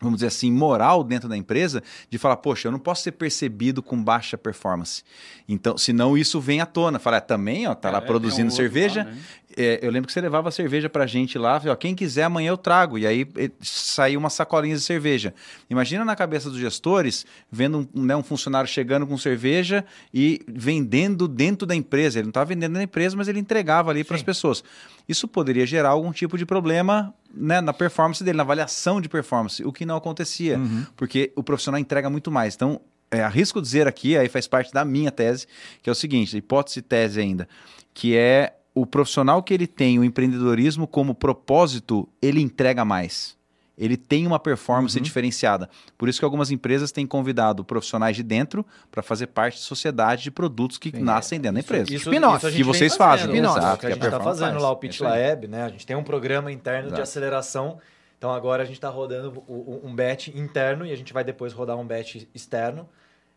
vamos 0.00 0.16
dizer 0.18 0.28
assim, 0.28 0.50
moral 0.50 1.04
dentro 1.04 1.28
da 1.28 1.36
empresa 1.36 1.82
de 2.08 2.16
falar, 2.18 2.36
poxa, 2.38 2.68
eu 2.68 2.72
não 2.72 2.78
posso 2.78 3.02
ser 3.02 3.12
percebido 3.12 3.82
com 3.82 4.02
baixa 4.02 4.38
performance. 4.38 5.02
Então, 5.48 5.76
senão 5.76 6.16
isso 6.16 6.40
vem 6.40 6.60
à 6.60 6.66
tona. 6.66 6.98
Fala, 6.98 7.18
"Ah, 7.18 7.20
também, 7.20 7.66
ó, 7.66 7.74
tá 7.74 7.88
É, 7.88 7.92
lá 7.92 8.00
produzindo 8.00 8.48
um 8.48 8.54
cerveja. 8.54 9.00
lá, 9.04 9.10
né? 9.10 9.18
É, 9.56 9.80
eu 9.82 9.90
lembro 9.90 10.06
que 10.06 10.12
você 10.12 10.20
levava 10.20 10.48
cerveja 10.52 10.88
pra 10.88 11.06
gente 11.08 11.36
lá, 11.36 11.60
ó, 11.66 11.74
quem 11.74 11.92
quiser 11.94 12.22
amanhã 12.22 12.50
eu 12.50 12.56
trago. 12.56 12.96
E 12.96 13.04
aí 13.06 13.26
saiu 13.60 14.20
umas 14.20 14.32
sacolinhas 14.32 14.78
de 14.80 14.86
cerveja. 14.86 15.34
Imagina 15.68 16.04
na 16.04 16.14
cabeça 16.14 16.48
dos 16.48 16.58
gestores, 16.60 17.26
vendo 17.50 17.88
um, 17.92 18.02
né, 18.04 18.14
um 18.14 18.22
funcionário 18.22 18.70
chegando 18.70 19.06
com 19.08 19.18
cerveja 19.18 19.84
e 20.14 20.40
vendendo 20.46 21.26
dentro 21.26 21.66
da 21.66 21.74
empresa. 21.74 22.20
Ele 22.20 22.26
não 22.26 22.30
estava 22.30 22.46
vendendo 22.46 22.74
na 22.74 22.82
empresa, 22.84 23.16
mas 23.16 23.26
ele 23.26 23.40
entregava 23.40 23.90
ali 23.90 24.04
para 24.04 24.14
as 24.16 24.22
pessoas. 24.22 24.62
Isso 25.08 25.26
poderia 25.26 25.66
gerar 25.66 25.90
algum 25.90 26.12
tipo 26.12 26.38
de 26.38 26.46
problema 26.46 27.14
né, 27.32 27.60
na 27.60 27.72
performance 27.72 28.22
dele, 28.22 28.36
na 28.36 28.42
avaliação 28.42 29.00
de 29.00 29.08
performance, 29.08 29.64
o 29.64 29.72
que 29.72 29.86
não 29.86 29.96
acontecia, 29.96 30.58
porque 30.96 31.32
o 31.36 31.42
profissional 31.42 31.80
entrega 31.80 32.10
muito 32.10 32.30
mais. 32.30 32.54
Então, 32.54 32.80
é, 33.10 33.22
arrisco 33.22 33.60
dizer 33.60 33.88
aqui, 33.88 34.16
aí 34.16 34.28
faz 34.28 34.46
parte 34.46 34.72
da 34.72 34.84
minha 34.84 35.10
tese, 35.10 35.46
que 35.82 35.90
é 35.90 35.92
o 35.92 35.96
seguinte, 35.96 36.36
hipótese 36.36 36.80
tese 36.80 37.20
ainda, 37.20 37.48
que 37.92 38.16
é 38.16 38.54
o 38.74 38.86
profissional 38.86 39.42
que 39.42 39.52
ele 39.52 39.66
tem 39.66 39.98
o 39.98 40.04
empreendedorismo 40.04 40.86
como 40.86 41.14
propósito, 41.14 42.08
ele 42.22 42.40
entrega 42.40 42.84
mais. 42.84 43.36
Ele 43.80 43.96
tem 43.96 44.26
uma 44.26 44.38
performance 44.38 45.00
diferenciada. 45.00 45.68
Por 45.96 46.08
isso 46.08 46.18
que 46.18 46.24
algumas 46.24 46.50
empresas 46.50 46.92
têm 46.92 47.06
convidado 47.06 47.64
profissionais 47.64 48.14
de 48.14 48.22
dentro 48.22 48.64
para 48.90 49.02
fazer 49.02 49.28
parte 49.28 49.54
de 49.54 49.62
sociedade 49.62 50.22
de 50.22 50.30
produtos 50.30 50.76
que 50.76 50.94
nascem 51.00 51.40
dentro 51.40 51.54
da 51.54 51.60
empresa. 51.60 51.92
Isso, 51.92 52.10
Spin-off. 52.10 52.36
isso 52.36 52.46
a 52.46 52.50
gente 52.50 52.58
Que 52.58 52.64
vocês 52.64 52.94
fazendo, 52.94 53.28
fazem, 53.28 53.40
né? 53.42 53.48
exato, 53.48 53.58
Isso 53.66 53.70
que 53.72 53.80
que 53.80 53.86
a 53.86 53.88
a 53.88 53.92
gente 53.94 54.04
está 54.04 54.20
fazendo 54.20 54.50
faz. 54.50 54.62
lá, 54.62 54.70
o 54.70 54.74
É 54.74 54.76
Pitch 54.76 54.94
isso. 54.94 55.04
Lab, 55.04 55.48
né? 55.48 55.62
A 55.64 55.68
gente 55.70 55.86
tem 55.86 55.96
um 55.96 56.04
programa 56.04 56.52
interno 56.52 56.82
de 56.82 56.94
Exato. 56.94 57.02
aceleração. 57.02 57.78
Então 58.18 58.30
agora 58.30 58.62
a 58.62 58.66
gente 58.66 58.74
está 58.74 58.90
rodando 58.90 59.42
um 59.48 59.94
batch 59.96 60.28
interno 60.28 60.84
e 60.84 60.92
a 60.92 60.96
gente 60.96 61.10
vai 61.12 61.24
depois 61.24 61.54
rodar 61.54 61.78
um 61.78 61.86
batch 61.86 62.26
externo. 62.34 62.86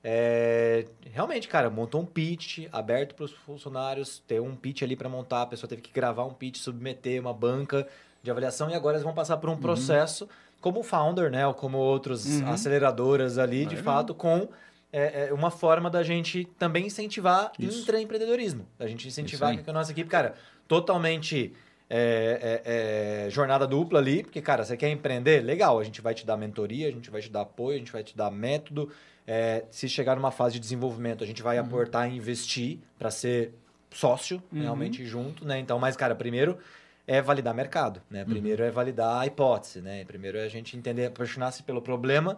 É, 0.03 0.86
realmente, 1.13 1.47
cara, 1.47 1.69
montou 1.69 2.01
um 2.01 2.06
pitch 2.06 2.67
aberto 2.73 3.15
para 3.15 3.23
os 3.23 3.32
funcionários, 3.32 4.21
ter 4.27 4.41
um 4.41 4.53
pitch 4.53 4.82
ali 4.82 4.97
para 4.97 5.08
montar, 5.08 5.43
a 5.43 5.45
pessoa 5.45 5.69
teve 5.69 5.82
que 5.82 5.93
gravar 5.93 6.25
um 6.25 6.34
pitch, 6.34 6.58
submeter 6.58 7.21
uma 7.21 7.34
banca 7.34 7.88
de 8.23 8.31
avaliação 8.31 8.69
e 8.69 8.73
agora 8.73 8.95
eles 8.95 9.03
vão 9.03 9.13
passar 9.13 9.36
por 9.38 9.49
Uhum. 9.49 9.55
um 9.55 9.59
processo 9.59 10.27
como 10.62 10.79
o 10.79 10.83
founder, 10.83 11.29
né, 11.29 11.45
ou 11.45 11.53
como 11.53 11.77
outros 11.77 12.41
aceleradoras 12.43 13.38
ali, 13.38 13.65
de 13.65 13.75
fato, 13.75 14.15
com 14.15 14.47
é, 14.93 15.27
é 15.27 15.33
uma 15.33 15.51
forma 15.51 15.89
da 15.89 16.01
gente 16.03 16.45
também 16.57 16.86
incentivar 16.86 17.51
Isso. 17.59 17.81
intraempreendedorismo. 17.81 18.65
Da 18.79 18.88
gente 18.88 19.05
incentivar 19.07 19.57
que 19.62 19.69
a 19.69 19.73
nossa 19.73 19.91
equipe, 19.91 20.09
cara, 20.09 20.36
totalmente 20.67 21.51
é, 21.89 22.62
é, 22.63 23.25
é, 23.25 23.29
jornada 23.29 23.67
dupla 23.67 23.99
ali, 23.99 24.23
porque, 24.23 24.41
cara, 24.41 24.63
você 24.63 24.77
quer 24.77 24.89
empreender? 24.89 25.41
Legal, 25.43 25.77
a 25.79 25.83
gente 25.83 25.99
vai 25.99 26.13
te 26.13 26.25
dar 26.25 26.38
mentoria, 26.38 26.88
a 26.88 26.91
gente 26.91 27.09
vai 27.12 27.21
te 27.21 27.29
dar 27.29 27.41
apoio, 27.41 27.75
a 27.75 27.79
gente 27.79 27.91
vai 27.91 28.03
te 28.03 28.15
dar 28.15 28.31
método. 28.31 28.89
É, 29.27 29.65
se 29.69 29.89
chegar 29.89 30.15
numa 30.15 30.31
fase 30.31 30.53
de 30.53 30.59
desenvolvimento, 30.62 31.23
a 31.23 31.27
gente 31.27 31.41
vai 31.43 31.57
aportar 31.57 32.09
e 32.09 32.15
investir 32.15 32.79
para 32.97 33.12
ser 33.12 33.53
sócio 33.91 34.41
Uhum. 34.51 34.62
realmente 34.62 35.05
junto, 35.05 35.45
né? 35.45 35.59
Então, 35.59 35.77
mas, 35.77 35.95
cara, 35.97 36.15
primeiro 36.15 36.57
é 37.05 37.21
validar 37.21 37.53
mercado, 37.53 38.01
né? 38.09 38.23
Primeiro 38.23 38.63
é 38.63 38.71
validar 38.71 39.19
a 39.19 39.27
hipótese, 39.27 39.81
né? 39.81 40.05
Primeiro 40.05 40.37
é 40.37 40.45
a 40.45 40.49
gente 40.49 40.77
entender, 40.77 41.07
apaixonar-se 41.07 41.61
pelo 41.63 41.81
problema, 41.81 42.37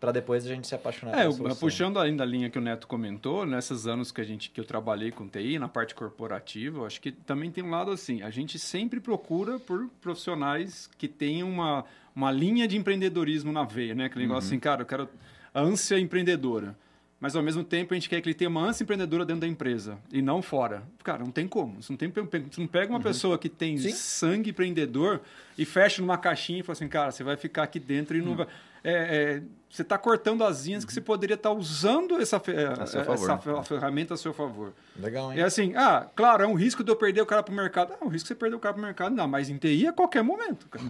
para 0.00 0.10
depois 0.10 0.46
a 0.46 0.48
gente 0.48 0.66
se 0.66 0.74
apaixonar 0.74 1.12
É, 1.12 1.20
pela 1.22 1.32
solução. 1.32 1.56
puxando 1.58 1.98
ainda 1.98 2.22
a 2.22 2.26
linha 2.26 2.48
que 2.48 2.58
o 2.58 2.62
Neto 2.62 2.86
comentou, 2.86 3.44
nesses 3.44 3.86
anos 3.86 4.10
que 4.10 4.20
a 4.20 4.24
gente 4.24 4.48
que 4.50 4.58
eu 4.58 4.64
trabalhei 4.64 5.10
com 5.10 5.28
TI, 5.28 5.58
na 5.58 5.68
parte 5.68 5.94
corporativa, 5.94 6.78
eu 6.78 6.86
acho 6.86 6.98
que 7.00 7.12
também 7.12 7.50
tem 7.50 7.62
um 7.62 7.70
lado 7.70 7.90
assim, 7.90 8.22
a 8.22 8.30
gente 8.30 8.58
sempre 8.58 9.00
procura 9.00 9.58
por 9.58 9.86
profissionais 10.00 10.88
que 10.96 11.08
tenham 11.08 11.48
uma, 11.50 11.84
uma 12.14 12.30
linha 12.32 12.66
de 12.66 12.76
empreendedorismo 12.76 13.52
na 13.52 13.64
veia, 13.64 13.94
né? 13.94 14.06
Aquele 14.06 14.26
negócio 14.26 14.48
assim, 14.48 14.58
cara, 14.58 14.80
eu 14.82 14.86
quero 14.86 15.08
a 15.52 15.60
ânsia 15.60 15.98
empreendedora. 15.98 16.74
Mas 17.18 17.34
ao 17.34 17.42
mesmo 17.42 17.64
tempo 17.64 17.94
a 17.94 17.96
gente 17.96 18.10
quer 18.10 18.20
que 18.20 18.28
ele 18.28 18.34
tenha 18.34 18.50
uma 18.50 18.60
ânsia 18.60 18.84
empreendedora 18.84 19.24
dentro 19.24 19.40
da 19.40 19.46
empresa 19.46 19.96
e 20.12 20.20
não 20.20 20.42
fora. 20.42 20.82
Cara, 21.02 21.20
não 21.24 21.30
tem 21.30 21.48
como. 21.48 21.82
Você 21.82 21.90
não, 21.92 21.96
tem, 21.96 22.10
você 22.10 22.60
não 22.60 22.66
pega 22.66 22.92
uma 22.92 23.00
pessoa 23.00 23.38
que 23.38 23.48
tem 23.48 23.78
Sim. 23.78 23.90
sangue 23.92 24.50
empreendedor 24.50 25.22
e 25.56 25.64
fecha 25.64 26.02
numa 26.02 26.18
caixinha 26.18 26.60
e 26.60 26.62
fala 26.62 26.74
assim, 26.74 26.88
cara, 26.88 27.10
você 27.10 27.24
vai 27.24 27.36
ficar 27.38 27.62
aqui 27.62 27.80
dentro 27.80 28.16
e 28.16 28.20
não 28.20 28.36
vai. 28.36 28.46
É, 28.84 28.92
é, 29.38 29.42
você 29.68 29.80
está 29.82 29.96
cortando 29.98 30.44
asinhas 30.44 30.84
que 30.84 30.92
você 30.92 31.00
poderia 31.00 31.34
estar 31.34 31.50
usando 31.52 32.20
essa, 32.20 32.36
é, 32.36 32.86
seu 32.86 33.00
essa 33.00 33.38
favor. 33.38 33.62
fe- 33.64 33.68
ferramenta 33.74 34.14
a 34.14 34.16
seu 34.16 34.32
favor. 34.34 34.72
Legal, 34.96 35.32
hein? 35.32 35.40
É 35.40 35.42
assim, 35.42 35.74
ah, 35.74 36.06
claro, 36.14 36.44
é 36.44 36.46
um 36.46 36.54
risco 36.54 36.84
de 36.84 36.90
eu 36.92 36.96
perder 36.96 37.22
o 37.22 37.26
cara 37.26 37.42
pro 37.42 37.52
mercado. 37.54 37.94
Ah, 38.00 38.04
o 38.04 38.08
risco 38.08 38.24
de 38.26 38.28
você 38.28 38.34
perder 38.34 38.56
o 38.56 38.60
cara 38.60 38.74
pro 38.74 38.82
mercado, 38.82 39.14
não, 39.16 39.26
mas 39.26 39.48
em 39.48 39.56
TI 39.56 39.86
a 39.88 39.92
qualquer 39.92 40.22
momento, 40.22 40.68
cara. 40.68 40.84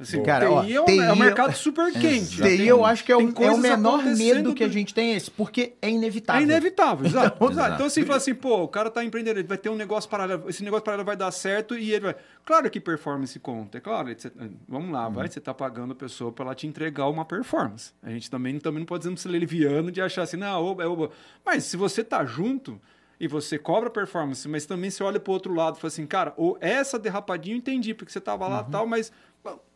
Assim, 0.00 0.22
Cara, 0.22 0.46
TI, 0.46 0.50
ó, 0.50 0.62
é, 0.64 0.80
um, 0.80 0.84
TI 0.86 0.98
é 0.98 1.12
um 1.12 1.16
mercado 1.16 1.54
super 1.54 1.92
quente. 1.92 2.36
TI 2.36 2.40
Tem- 2.42 2.60
eu 2.62 2.86
acho 2.86 3.04
que 3.04 3.12
é 3.12 3.16
o, 3.16 3.20
é 3.20 3.50
o 3.50 3.58
menor 3.58 4.02
medo 4.02 4.54
que 4.54 4.64
a 4.64 4.68
gente 4.68 4.94
tem 4.94 5.14
esse, 5.14 5.30
porque 5.30 5.74
é 5.82 5.88
é 5.88 5.90
inevitável. 5.90 6.42
inevitável, 6.42 7.06
exato. 7.06 7.36
Então, 7.36 7.50
exato. 7.52 7.74
Então, 7.74 7.86
assim, 7.86 8.04
fala 8.06 8.16
assim, 8.16 8.34
pô, 8.34 8.62
o 8.62 8.68
cara 8.68 8.88
tá 8.90 9.04
empreendendo, 9.04 9.38
ele 9.40 9.46
vai 9.46 9.58
ter 9.58 9.68
um 9.68 9.76
negócio 9.76 10.08
paralelo, 10.08 10.48
esse 10.48 10.64
negócio 10.64 10.82
paralelo 10.84 11.04
vai 11.04 11.16
dar 11.16 11.30
certo 11.30 11.76
e 11.76 11.92
ele 11.92 12.06
vai. 12.06 12.16
Claro 12.46 12.70
que 12.70 12.80
performance 12.80 13.38
conta, 13.38 13.76
é 13.76 13.80
claro. 13.82 14.08
você- 14.16 14.32
vamos 14.66 14.90
lá, 14.90 15.06
Uhum. 15.06 15.12
vai, 15.12 15.28
você 15.28 15.38
tá 15.38 15.52
pagando 15.52 15.92
a 15.92 15.94
pessoa 15.96 16.32
pra 16.32 16.46
ela 16.46 16.54
te 16.54 16.66
entregar 16.66 17.06
uma 17.06 17.26
performance. 17.26 17.92
A 18.02 18.08
gente 18.08 18.30
também, 18.30 18.58
também 18.58 18.78
não 18.78 18.86
pode 18.86 19.02
dizer 19.06 19.18
ser 19.18 19.28
leviano 19.28 19.92
de 19.92 20.00
achar 20.00 20.22
assim, 20.22 20.38
não, 20.38 20.64
oba, 20.64 20.82
é 20.82 20.86
oba. 20.86 21.10
Mas 21.44 21.64
se 21.64 21.76
você 21.76 22.02
tá 22.02 22.24
junto 22.24 22.80
e 23.20 23.28
você 23.28 23.58
cobra 23.58 23.90
performance, 23.90 24.48
mas 24.48 24.64
também 24.64 24.88
você 24.88 25.02
olha 25.02 25.20
pro 25.20 25.30
outro 25.34 25.52
lado 25.52 25.76
e 25.76 25.80
fala 25.80 25.88
assim, 25.88 26.06
cara, 26.06 26.32
ou 26.38 26.56
essa 26.58 26.98
derrapadinha 26.98 27.54
eu 27.54 27.58
entendi, 27.58 27.92
porque 27.92 28.10
você 28.10 28.18
tava 28.18 28.48
lá 28.48 28.64
e 28.66 28.70
tal, 28.72 28.86
mas. 28.86 29.12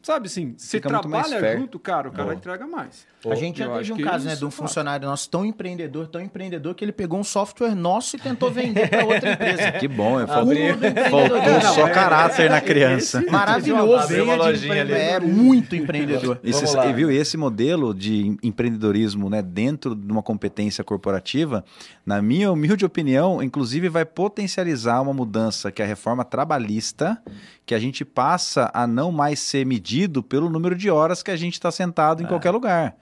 Sabe 0.05 0.27
assim, 0.27 0.55
você 0.59 0.79
trabalha 0.79 1.57
junto, 1.57 1.79
cara, 1.79 2.09
o 2.11 2.12
cara 2.12 2.25
Boa. 2.25 2.35
entrega 2.35 2.67
mais. 2.67 3.07
A 3.27 3.35
gente 3.35 3.59
já 3.59 3.64
Eu 3.64 3.79
teve 3.79 3.93
um 3.95 3.97
caso, 4.03 4.27
né, 4.27 4.37
de 4.37 4.45
um 4.45 4.49
é 4.49 4.51
funcionário 4.51 5.09
nosso 5.09 5.31
tão 5.31 5.47
empreendedor, 5.47 6.09
tão 6.09 6.21
empreendedor, 6.21 6.75
que 6.75 6.85
ele 6.85 6.93
pegou 6.93 7.19
um 7.19 7.25
software 7.25 7.75
nosso 7.75 8.14
e 8.17 8.19
tentou 8.19 8.51
vender 8.51 8.87
para 8.90 9.03
outra 9.07 9.33
empresa. 9.33 9.73
Que 9.81 9.88
bom, 9.88 10.21
é, 10.21 10.27
faltou, 10.27 10.55
Cúmulo 10.55 10.77
do 10.77 11.11
faltou 11.11 11.61
só 11.75 11.88
é- 11.88 11.90
caráter 11.90 12.51
na 12.51 12.61
criança. 12.61 13.21
esse- 13.21 13.27
Maravilhoso. 13.33 13.95
Abriu 14.05 14.25
uma 14.25 14.35
lojinha 14.35 14.83
ali. 14.83 14.93
É 14.93 15.19
muito 15.21 15.75
empreendedor. 15.75 16.38
E, 16.45 16.93
viu, 16.93 17.11
esse 17.11 17.38
modelo 17.38 17.95
de 17.95 18.37
empreendedorismo 18.43 19.31
né, 19.31 19.40
dentro 19.40 19.95
de 19.95 20.12
uma 20.12 20.23
competência 20.23 20.85
corporativa, 20.85 21.64
na 22.05 22.21
minha 22.21 22.53
humilde 22.53 22.85
opinião, 22.85 23.43
inclusive 23.43 23.88
vai 23.88 24.05
potencializar 24.05 25.01
uma 25.01 25.14
mudança 25.14 25.73
que 25.73 25.81
é 25.81 25.85
a 25.87 25.88
reforma 25.88 26.25
trabalhista, 26.27 27.21
que 27.64 27.75
a 27.75 27.79
gente 27.79 28.05
passa 28.05 28.71
a 28.75 28.87
não 28.87 29.11
mais 29.11 29.38
ser 29.38 29.64
medido 29.94 30.22
pelo 30.22 30.50
número 30.50 30.74
de 30.74 30.90
horas 30.90 31.22
que 31.22 31.30
a 31.30 31.37
gente 31.37 31.54
está 31.54 31.70
sentado 31.70 32.22
em 32.22 32.26
qualquer 32.26 32.50
lugar. 32.50 32.96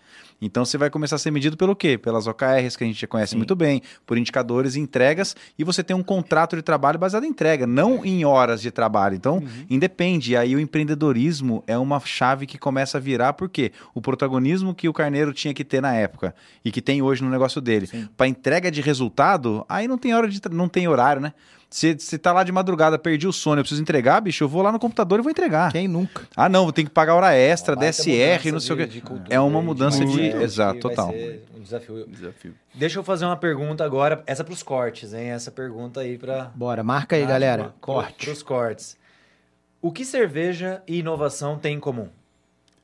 Então 0.44 0.64
você 0.64 0.76
vai 0.76 0.90
começar 0.90 1.16
a 1.16 1.18
ser 1.18 1.30
medido 1.30 1.56
pelo 1.56 1.74
quê? 1.74 1.96
Pelas 1.96 2.26
OKRs 2.26 2.76
que 2.76 2.82
a 2.82 2.86
gente 2.86 3.00
já 3.00 3.06
conhece 3.06 3.30
Sim. 3.30 3.36
muito 3.36 3.54
bem, 3.54 3.80
por 4.04 4.18
indicadores 4.18 4.74
e 4.74 4.80
entregas, 4.80 5.36
e 5.56 5.62
você 5.62 5.84
tem 5.84 5.94
um 5.94 6.02
contrato 6.02 6.56
de 6.56 6.62
trabalho 6.62 6.98
baseado 6.98 7.24
em 7.24 7.28
entrega, 7.28 7.66
não 7.66 8.04
em 8.04 8.24
horas 8.24 8.60
de 8.60 8.70
trabalho. 8.70 9.14
Então, 9.14 9.42
independe. 9.70 10.32
E 10.32 10.36
aí 10.36 10.54
o 10.56 10.60
empreendedorismo 10.60 11.62
é 11.66 11.78
uma 11.78 12.00
chave 12.00 12.44
que 12.44 12.58
começa 12.58 12.98
a 12.98 13.00
virar, 13.00 13.34
porque 13.34 13.72
o 13.94 14.02
protagonismo 14.02 14.74
que 14.74 14.88
o 14.88 14.92
carneiro 14.92 15.32
tinha 15.32 15.54
que 15.54 15.64
ter 15.64 15.80
na 15.80 15.94
época 15.94 16.34
e 16.64 16.72
que 16.72 16.82
tem 16.82 17.00
hoje 17.00 17.22
no 17.22 17.30
negócio 17.30 17.60
dele, 17.60 17.88
para 18.16 18.26
entrega 18.26 18.70
de 18.70 18.80
resultado, 18.82 19.64
aí 19.68 19.86
não 19.86 19.96
tem 19.96 20.12
hora 20.12 20.28
de 20.28 20.40
não 20.50 20.68
tem 20.68 20.88
horário, 20.88 21.22
né? 21.22 21.32
Se 21.74 21.94
você 21.98 22.18
tá 22.18 22.32
lá 22.34 22.44
de 22.44 22.52
madrugada, 22.52 22.98
perdi 22.98 23.26
o 23.26 23.32
sono, 23.32 23.60
eu 23.60 23.62
preciso 23.64 23.80
entregar, 23.80 24.20
bicho, 24.20 24.44
eu 24.44 24.48
vou 24.48 24.60
lá 24.60 24.70
no 24.70 24.78
computador 24.78 25.18
e 25.18 25.22
vou 25.22 25.30
entregar. 25.30 25.72
Quem 25.72 25.88
nunca? 25.88 26.28
Ah, 26.36 26.46
não, 26.46 26.64
vou 26.64 26.72
ter 26.72 26.84
que 26.84 26.90
pagar 26.90 27.14
hora 27.14 27.34
extra, 27.34 27.74
Uma 27.74 27.80
baita 27.80 27.96
DSR, 27.96 28.52
não 28.52 28.60
sei 28.60 28.74
o 28.74 28.76
de- 28.78 28.84
quê. 28.84 28.90
de 28.92 29.00
cultura 29.00 29.34
É 29.34 29.40
uma 29.40 29.60
e 29.60 29.64
mudança 29.64 30.04
de. 30.04 30.04
mindset 30.04 30.42
Exato, 30.44 30.80
total. 30.80 31.08
um 31.56 31.62
desafio. 31.62 32.06
Desafio. 32.06 32.54
Deixa 32.74 32.98
eu 32.98 33.02
fazer 33.02 33.24
uma 33.24 33.36
pergunta 33.38 33.82
agora, 33.84 34.22
essa 34.26 34.44
para 34.44 34.52
os 34.52 34.62
cortes, 34.62 35.14
hein? 35.14 35.30
Essa 35.30 35.50
pergunta 35.50 36.00
aí 36.00 36.18
para 36.18 36.50
Bora, 36.54 36.82
marca 36.84 37.16
aí, 37.16 37.24
galera. 37.24 37.74
Corte. 37.80 38.26
Para 38.26 38.32
os 38.34 38.42
cortes. 38.42 38.96
O 39.80 39.90
que 39.90 40.04
cerveja 40.04 40.82
e 40.86 40.98
inovação 40.98 41.58
têm 41.58 41.76
em 41.76 41.80
comum? 41.80 42.08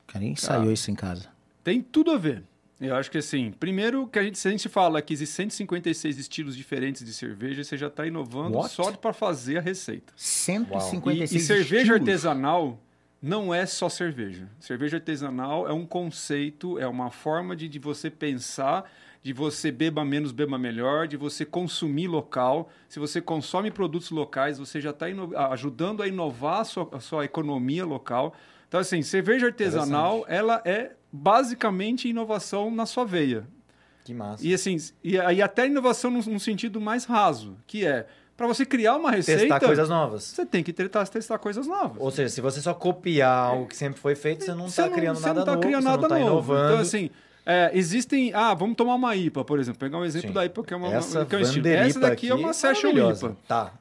Cara, 0.07 0.19
nem 0.19 0.31
ensaiou 0.33 0.71
isso 0.71 0.89
em 0.89 0.95
casa. 0.95 1.27
Tem 1.63 1.79
tudo 1.81 2.09
a 2.09 2.17
ver. 2.17 2.43
Eu 2.79 2.95
acho 2.95 3.11
que 3.11 3.17
assim, 3.17 3.51
primeiro 3.51 4.07
que 4.07 4.17
a 4.17 4.23
gente, 4.23 4.39
se 4.39 4.47
a 4.47 4.51
gente 4.51 4.69
fala 4.69 5.01
que 5.01 5.13
existem 5.13 5.49
156 5.49 6.17
estilos 6.17 6.55
diferentes 6.55 7.03
de 7.03 7.13
cerveja, 7.13 7.63
você 7.63 7.75
já 7.77 7.87
está 7.87 8.07
inovando 8.07 8.57
What? 8.57 8.73
só 8.73 8.91
para 8.93 9.11
fazer 9.11 9.57
a 9.57 9.61
receita. 9.61 10.13
156 10.15 11.31
E, 11.31 11.35
e 11.35 11.39
cerveja 11.39 11.77
estilos. 11.81 11.99
artesanal 11.99 12.79
não 13.21 13.53
é 13.53 13.65
só 13.65 13.89
cerveja. 13.89 14.49
Cerveja 14.59 14.95
artesanal 14.97 15.67
é 15.67 15.73
um 15.73 15.85
conceito, 15.85 16.79
é 16.79 16.87
uma 16.87 17.11
forma 17.11 17.53
de, 17.53 17.67
de 17.67 17.77
você 17.77 18.09
pensar, 18.09 18.89
de 19.21 19.33
você 19.33 19.71
beba 19.71 20.05
menos, 20.05 20.31
beba 20.31 20.57
melhor, 20.57 21.05
de 21.05 21.17
você 21.17 21.43
consumir 21.43 22.07
local. 22.07 22.69
Se 22.87 22.97
você 22.97 23.19
consome 23.19 23.71
produtos 23.71 24.09
locais, 24.09 24.57
você 24.57 24.79
já 24.79 24.91
está 24.91 25.07
ajudando 25.51 26.01
a 26.01 26.07
inovar 26.07 26.61
a 26.61 26.63
sua, 26.63 26.89
a 26.93 26.99
sua 27.01 27.25
economia 27.25 27.85
local. 27.85 28.33
Então, 28.69 28.79
assim, 28.79 29.01
cerveja 29.01 29.47
artesanal, 29.47 30.23
ela 30.29 30.61
é 30.63 30.91
basicamente 31.11 32.07
inovação 32.07 32.71
na 32.71 32.85
sua 32.85 33.05
veia. 33.05 33.47
Que 34.03 34.13
massa. 34.13 34.45
E 34.45 34.53
assim, 34.53 34.77
e, 35.03 35.15
e 35.15 35.41
até 35.41 35.67
inovação 35.67 36.09
num, 36.09 36.21
num 36.21 36.39
sentido 36.39 36.79
mais 36.79 37.05
raso, 37.05 37.57
que 37.67 37.85
é 37.85 38.07
para 38.35 38.47
você 38.47 38.65
criar 38.65 38.95
uma 38.95 39.11
receita, 39.11 39.41
Testar 39.41 39.59
coisas 39.59 39.89
novas. 39.89 40.23
você 40.23 40.45
tem 40.45 40.63
que 40.63 40.71
testar, 40.71 41.05
testar 41.07 41.37
coisas 41.37 41.67
novas. 41.67 41.97
Ou 41.99 42.09
seja, 42.09 42.29
se 42.29 42.39
você 42.39 42.61
só 42.61 42.73
copiar 42.73 43.49
algo 43.49 43.67
que 43.67 43.75
sempre 43.75 43.99
foi 43.99 44.15
feito, 44.15 44.45
você 44.45 44.53
não 44.53 44.67
está 44.67 44.87
criando 44.87 45.17
você 45.17 45.27
nada 45.27 45.39
não 45.39 45.45
tá 45.45 45.51
novo, 45.51 45.61
criando 45.61 45.81
você 45.83 45.89
nada 45.89 46.07
não 46.07 46.15
está 46.15 46.19
novo. 46.19 46.53
inovando. 46.53 46.71
Então, 46.71 46.81
assim, 46.81 47.09
é, 47.45 47.71
existem. 47.73 48.31
Ah, 48.33 48.53
vamos 48.53 48.77
tomar 48.77 48.95
uma 48.95 49.13
IPA, 49.15 49.43
por 49.43 49.59
exemplo. 49.59 49.79
Pegar 49.79 49.97
um 49.97 50.05
exemplo 50.05 50.29
Sim. 50.29 50.33
da 50.33 50.45
IPA, 50.45 50.63
que 50.63 50.73
é 50.73 50.77
uma, 50.77 50.93
essa 50.93 51.25
que 51.25 51.35
é 51.35 51.37
um 51.37 51.41
estilo. 51.41 51.67
Essa 51.67 51.99
daqui 51.99 52.29
é 52.29 52.33
uma 52.33 52.53
Session. 52.53 52.89
IPA. 52.91 53.37
Tá, 53.45 53.73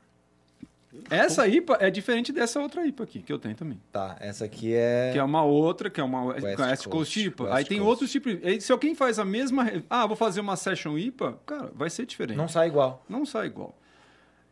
Essa 1.10 1.46
IPA 1.48 1.78
é 1.80 1.90
diferente 1.90 2.32
dessa 2.32 2.60
outra 2.60 2.86
IPA 2.86 3.04
aqui, 3.04 3.22
que 3.22 3.32
eu 3.32 3.38
tenho 3.38 3.54
também. 3.54 3.80
tá. 3.92 4.16
Essa 4.20 4.44
aqui 4.44 4.74
é... 4.74 5.10
Que 5.12 5.18
é 5.18 5.22
uma 5.22 5.42
outra, 5.42 5.88
que 5.90 6.00
é 6.00 6.04
uma 6.04 6.24
West, 6.24 6.56
Coast, 6.56 6.88
Coast, 6.88 7.20
IPA. 7.26 7.44
West 7.44 7.56
Aí 7.56 7.64
tem 7.64 7.78
Coast. 7.78 7.88
outros 7.90 8.12
tipos. 8.12 8.38
aí 8.44 8.60
Se 8.60 8.72
alguém 8.72 8.94
faz 8.94 9.18
a 9.18 9.24
mesma. 9.24 9.70
Ah, 9.88 10.06
vou 10.06 10.16
fazer 10.16 10.40
uma 10.40 10.56
Session 10.56 10.96
IPA, 10.98 11.38
cara, 11.46 11.70
vai 11.74 11.90
ser 11.90 12.06
diferente. 12.06 12.36
Não 12.36 12.48
sai 12.48 12.68
igual. 12.68 13.04
Não 13.08 13.24
sai 13.26 13.46
igual. 13.46 13.76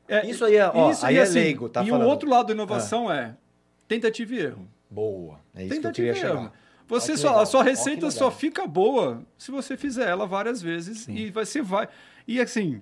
É, 0.09 0.24
Isso 0.28 0.44
aí 0.44 0.56
é- 0.56 0.68
ó, 0.72 0.92
aí 1.02 1.16
e 1.16 1.18
é 1.18 1.24
leigo, 1.24 1.68
tá 1.68 1.82
E 1.82 1.88
falando. 1.88 2.06
o 2.06 2.09
outro 2.09 2.28
lado 2.30 2.46
da 2.46 2.52
inovação 2.54 3.11
é 3.12 3.35
tentativa 3.88 4.35
e 4.35 4.38
erro. 4.38 4.68
Boa. 4.88 5.40
É 5.54 5.62
isso 5.64 5.68
que 5.70 5.76
eu 5.78 5.82
Tentativa 5.82 5.92
queria 5.92 6.12
e 6.12 6.14
chegar. 6.14 6.35
erro. 6.42 6.52
Você 6.88 7.12
Ó, 7.14 7.16
só, 7.16 7.40
a 7.40 7.46
sua 7.46 7.64
receita 7.64 8.09
só 8.12 8.30
fica 8.30 8.64
boa 8.68 9.20
se 9.37 9.50
você 9.50 9.76
fizer 9.76 10.09
ela 10.09 10.24
várias 10.24 10.62
vezes 10.62 11.09
e 11.09 11.30
você 11.30 11.61
vai. 11.61 11.88
E 12.28 12.40
assim, 12.40 12.80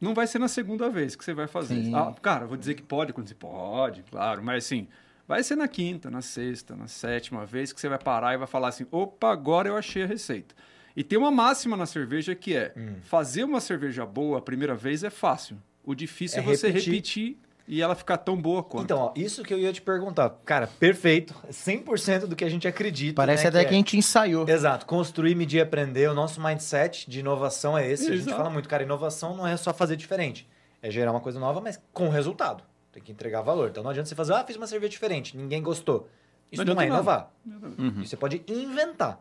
não 0.00 0.14
vai 0.14 0.26
ser 0.26 0.38
na 0.38 0.48
segunda 0.48 0.88
vez 0.88 1.14
que 1.16 1.24
você 1.24 1.34
vai 1.34 1.46
fazer. 1.46 1.90
Ah, 1.94 2.14
cara, 2.20 2.44
eu 2.44 2.48
vou 2.48 2.56
dizer 2.56 2.74
que 2.74 2.82
pode 2.82 3.12
quando 3.12 3.28
você 3.28 3.34
pode, 3.34 4.02
claro, 4.04 4.42
mas 4.42 4.64
assim, 4.64 4.86
vai 5.26 5.42
ser 5.42 5.56
na 5.56 5.66
quinta, 5.68 6.10
na 6.10 6.22
sexta, 6.22 6.74
na 6.76 6.86
sétima 6.88 7.44
vez 7.44 7.72
que 7.72 7.80
você 7.80 7.88
vai 7.88 7.98
parar 7.98 8.34
e 8.34 8.38
vai 8.38 8.46
falar 8.46 8.68
assim: 8.68 8.86
opa, 8.90 9.30
agora 9.32 9.68
eu 9.68 9.76
achei 9.76 10.02
a 10.02 10.06
receita. 10.06 10.54
E 10.96 11.04
tem 11.04 11.18
uma 11.18 11.30
máxima 11.30 11.76
na 11.76 11.86
cerveja 11.86 12.34
que 12.34 12.54
é: 12.56 12.72
Hum. 12.76 12.96
fazer 13.02 13.44
uma 13.44 13.60
cerveja 13.60 14.04
boa 14.06 14.38
a 14.38 14.42
primeira 14.42 14.74
vez 14.74 15.04
é 15.04 15.10
fácil. 15.10 15.56
O 15.84 15.94
difícil 15.94 16.38
é, 16.38 16.42
É 16.42 16.44
você 16.44 16.68
repetir. 16.68 16.92
repetir. 16.92 17.38
E 17.68 17.82
ela 17.82 17.94
ficar 17.94 18.16
tão 18.16 18.34
boa 18.34 18.62
quanto. 18.62 18.84
Então, 18.84 18.98
ó, 18.98 19.12
isso 19.14 19.42
que 19.42 19.52
eu 19.52 19.58
ia 19.58 19.70
te 19.72 19.82
perguntar. 19.82 20.30
Cara, 20.46 20.66
perfeito. 20.66 21.34
100% 21.50 22.20
do 22.20 22.34
que 22.34 22.42
a 22.42 22.48
gente 22.48 22.66
acredita. 22.66 23.14
Parece 23.14 23.44
né, 23.44 23.50
até 23.50 23.60
que 23.60 23.68
que 23.68 23.74
a 23.74 23.76
gente 23.76 23.96
ensaiou. 23.96 24.48
Exato, 24.48 24.86
construir, 24.86 25.34
medir, 25.34 25.60
aprender. 25.60 26.08
O 26.08 26.14
nosso 26.14 26.42
mindset 26.42 27.08
de 27.08 27.20
inovação 27.20 27.76
é 27.76 27.86
esse. 27.86 28.06
A 28.06 28.12
gente 28.12 28.22
Exato. 28.22 28.38
fala 28.38 28.48
muito, 28.48 28.68
cara, 28.68 28.82
inovação 28.82 29.36
não 29.36 29.46
é 29.46 29.54
só 29.56 29.74
fazer 29.74 29.96
diferente. 29.96 30.48
É 30.80 30.90
gerar 30.90 31.10
uma 31.10 31.20
coisa 31.20 31.38
nova, 31.38 31.60
mas 31.60 31.78
com 31.92 32.08
resultado. 32.08 32.64
Tem 32.90 33.02
que 33.02 33.12
entregar 33.12 33.42
valor. 33.42 33.68
Então 33.68 33.82
não 33.82 33.90
adianta 33.90 34.08
você 34.08 34.14
fazer, 34.14 34.32
ah, 34.32 34.44
fiz 34.44 34.56
uma 34.56 34.66
cerveja 34.66 34.90
diferente, 34.90 35.36
ninguém 35.36 35.62
gostou. 35.62 36.08
Isso 36.50 36.64
Não 36.64 36.74
não, 36.74 36.80
é 36.80 36.86
inovar. 36.86 37.30
Uhum. 37.46 38.00
Isso 38.00 38.10
você 38.10 38.16
pode 38.16 38.42
inventar. 38.48 39.20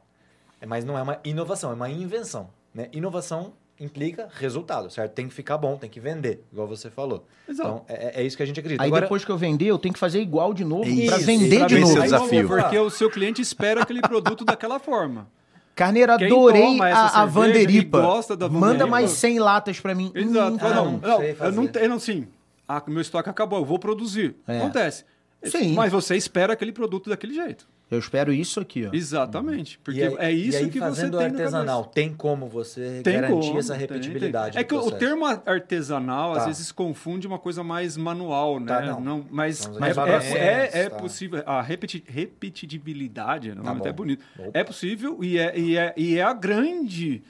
É, 0.62 0.65
Mas 0.65 0.86
não 0.86 0.97
é 0.97 1.01
uma 1.01 1.19
inovação, 1.25 1.71
é 1.71 1.73
uma 1.73 1.89
invenção. 1.89 2.49
Né? 2.73 2.88
Inovação 2.93 3.53
implica 3.80 4.28
resultado, 4.34 4.90
certo? 4.90 5.13
Tem 5.13 5.28
que 5.28 5.34
ficar 5.34 5.58
bom, 5.58 5.78
tem 5.78 5.90
que 5.90 6.00
vender, 6.00 6.44
igual 6.52 6.68
você 6.68 6.90
falou. 6.90 7.26
Exato. 7.48 7.70
Então, 7.70 7.86
é, 7.88 8.22
é 8.22 8.24
isso 8.26 8.36
que 8.36 8.44
a 8.44 8.46
gente 8.46 8.60
acredita. 8.60 8.84
Aí 8.84 8.88
Agora, 8.88 9.04
depois 9.04 9.24
que 9.24 9.32
eu 9.32 9.38
vender, 9.38 9.68
eu 9.68 9.78
tenho 9.78 9.94
que 9.94 10.00
fazer 10.00 10.20
igual 10.22 10.54
de 10.54 10.63
novo 10.63 10.84
pra 11.06 11.18
vender 11.18 11.60
pra 11.60 11.68
de 11.68 11.80
novo. 11.80 11.98
o 11.98 12.02
desafio. 12.02 12.48
Porque 12.48 12.78
o 12.78 12.90
seu 12.90 13.10
cliente 13.10 13.42
espera 13.42 13.82
aquele 13.82 14.02
produto 14.02 14.44
daquela 14.44 14.80
forma. 14.80 15.28
Carneiro, 15.76 16.18
Quem 16.18 16.28
adorei 16.28 16.80
a, 16.82 17.22
a 17.22 17.26
Vanderipa. 17.26 18.02
gosta 18.02 18.36
da 18.36 18.50
Manda 18.50 18.88
mais 18.88 19.12
100 19.12 19.40
latas 19.40 19.80
pra 19.80 19.94
mim. 19.94 20.12
Exato. 20.16 20.56
Hum, 20.56 20.60
ah, 20.60 20.74
não, 20.74 20.92
não 20.92 20.98
não, 20.98 21.24
eu 21.24 21.52
não 21.52 21.68
tenho, 21.68 21.90
não, 21.90 22.00
sim. 22.00 22.28
Ah, 22.68 22.82
meu 22.88 23.00
estoque 23.00 23.30
acabou, 23.30 23.60
eu 23.60 23.66
vou 23.66 23.78
produzir. 23.78 24.36
É. 24.48 24.58
Acontece. 24.58 25.06
Sim. 25.44 25.74
Mas 25.74 25.92
você 25.92 26.16
espera 26.16 26.54
aquele 26.54 26.72
produto 26.72 27.10
daquele 27.10 27.34
jeito. 27.34 27.68
Eu 27.89 28.00
espero 28.00 28.34
isso 28.34 28.60
aqui, 28.60 28.86
ó. 28.86 28.93
Exatamente. 28.93 29.80
Porque 29.82 30.04
aí- 30.04 30.15
é 30.19 30.32
isso 30.32 30.58
aí, 30.58 30.69
que 30.69 30.78
você 30.80 31.04
tem 31.04 31.12
na 31.12 31.21
artesanal, 31.26 31.86
tem 31.86 32.13
como 32.13 32.45
você 32.47 33.00
Tem 33.02 33.13
garantir 33.13 33.47
como, 33.47 33.60
essa 33.60 33.73
tem, 33.73 33.80
repetibilidade 33.82 34.52
tem. 34.54 34.60
É 34.60 34.63
do 34.63 34.67
que 34.67 34.76
o 34.76 34.80
processo. 34.80 35.00
termo 35.00 35.26
artesanal 35.26 36.34
Tá. 36.34 36.39
às 36.41 36.45
vezes 36.47 36.71
confunde 36.71 37.26
uma 37.28 37.39
coisa 37.39 37.63
mais 37.63 37.95
manual, 37.95 38.60
né? 38.60 38.65
Tá, 38.67 38.82
não. 39.00 39.26
mas 39.30 39.65
Então, 39.65 39.86
é, 39.86 39.89
é- 39.89 39.93
processos, 39.93 40.36
é- 40.36 40.69
é 40.84 40.89
tá. 40.89 40.95
possível. 40.97 41.43
A 41.45 41.62
repeti- 41.62 42.04
repetitibilidade, 42.08 43.50
né? 43.50 43.56
o 43.62 43.63
Tá 43.63 43.69
nome 43.69 43.80
até 43.82 43.89
é 43.89 43.93
bom. 43.93 43.97
bonito. 44.04 44.23
Opa. 44.38 44.50
É 44.54 44.63
possível 44.63 45.17
e 45.23 45.38
é, 45.38 45.58
e 45.58 45.78
é, 45.78 45.93
e 45.95 46.17
é 46.17 46.23
a 46.23 46.34
grande. 46.34 47.23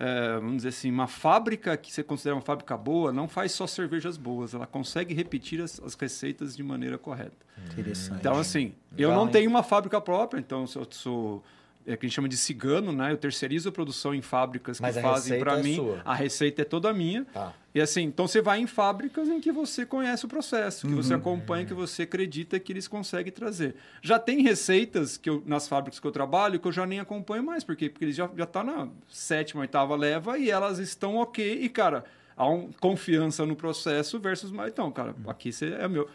É, 0.00 0.34
vamos 0.34 0.58
dizer 0.58 0.68
assim, 0.68 0.92
uma 0.92 1.08
fábrica 1.08 1.76
que 1.76 1.92
você 1.92 2.04
considera 2.04 2.36
uma 2.36 2.40
fábrica 2.40 2.76
boa 2.76 3.12
não 3.12 3.26
faz 3.26 3.50
só 3.50 3.66
cervejas 3.66 4.16
boas, 4.16 4.54
ela 4.54 4.64
consegue 4.64 5.12
repetir 5.12 5.60
as, 5.60 5.80
as 5.80 5.94
receitas 5.94 6.56
de 6.56 6.62
maneira 6.62 6.96
correta. 6.96 7.36
Interessante. 7.72 8.20
Então, 8.20 8.38
assim, 8.38 8.72
eu 8.96 9.08
Legal, 9.08 9.16
não 9.16 9.26
hein? 9.26 9.32
tenho 9.32 9.50
uma 9.50 9.64
fábrica 9.64 10.00
própria, 10.00 10.38
então 10.38 10.60
eu 10.60 10.66
sou, 10.68 10.86
sou 10.88 11.44
é, 11.88 11.96
que 11.96 12.04
a 12.04 12.08
gente 12.08 12.14
chama 12.14 12.28
de 12.28 12.36
cigano, 12.36 12.92
né? 12.92 13.10
Eu 13.12 13.16
terceirizo 13.16 13.68
a 13.68 13.72
produção 13.72 14.14
em 14.14 14.20
fábricas 14.22 14.80
Mas 14.80 14.94
que 14.96 15.02
fazem 15.02 15.38
para 15.40 15.58
é 15.58 15.62
mim. 15.62 15.76
sua. 15.76 16.00
A 16.04 16.14
receita 16.14 16.62
é 16.62 16.64
toda 16.64 16.92
minha. 16.92 17.24
Tá. 17.24 17.54
E 17.74 17.80
assim, 17.80 18.02
então 18.02 18.26
você 18.28 18.40
vai 18.42 18.60
em 18.60 18.66
fábricas 18.66 19.28
em 19.28 19.40
que 19.40 19.50
você 19.52 19.86
conhece 19.86 20.24
o 20.24 20.28
processo, 20.28 20.86
que 20.86 20.92
Uhum. 20.94 21.02
você 21.02 21.14
acompanha, 21.14 21.64
que 21.64 21.74
você 21.74 22.02
acredita 22.02 22.58
que 22.60 22.72
eles 22.72 22.86
conseguem 22.88 23.32
trazer. 23.32 23.74
Já 24.02 24.18
tem 24.18 24.42
receitas 24.42 25.16
que 25.16 25.30
eu, 25.30 25.42
nas 25.46 25.66
fábricas 25.68 25.98
que 26.00 26.06
eu 26.06 26.12
trabalho 26.12 26.58
que 26.60 26.66
eu 26.68 26.72
já 26.72 26.86
nem 26.86 27.00
acompanho 27.00 27.42
mais, 27.42 27.64
porque, 27.64 27.88
porque 27.88 28.04
eles 28.04 28.16
já 28.16 28.28
já 28.36 28.46
tá 28.46 28.62
na 28.62 28.88
sétima, 29.08 29.62
oitava 29.62 29.94
leva 29.96 30.38
e 30.38 30.50
elas 30.50 30.78
estão 30.78 31.16
ok. 31.16 31.60
E, 31.62 31.68
cara, 31.68 32.04
há 32.36 32.48
um, 32.48 32.70
confiança 32.80 33.46
no 33.46 33.56
processo 33.56 34.18
versus 34.18 34.50
mais. 34.50 34.72
Então, 34.72 34.90
cara, 34.90 35.14
Uhum. 35.24 35.30
aqui 35.30 35.52
você 35.52 35.66
é 35.74 35.86
meu. 35.88 36.08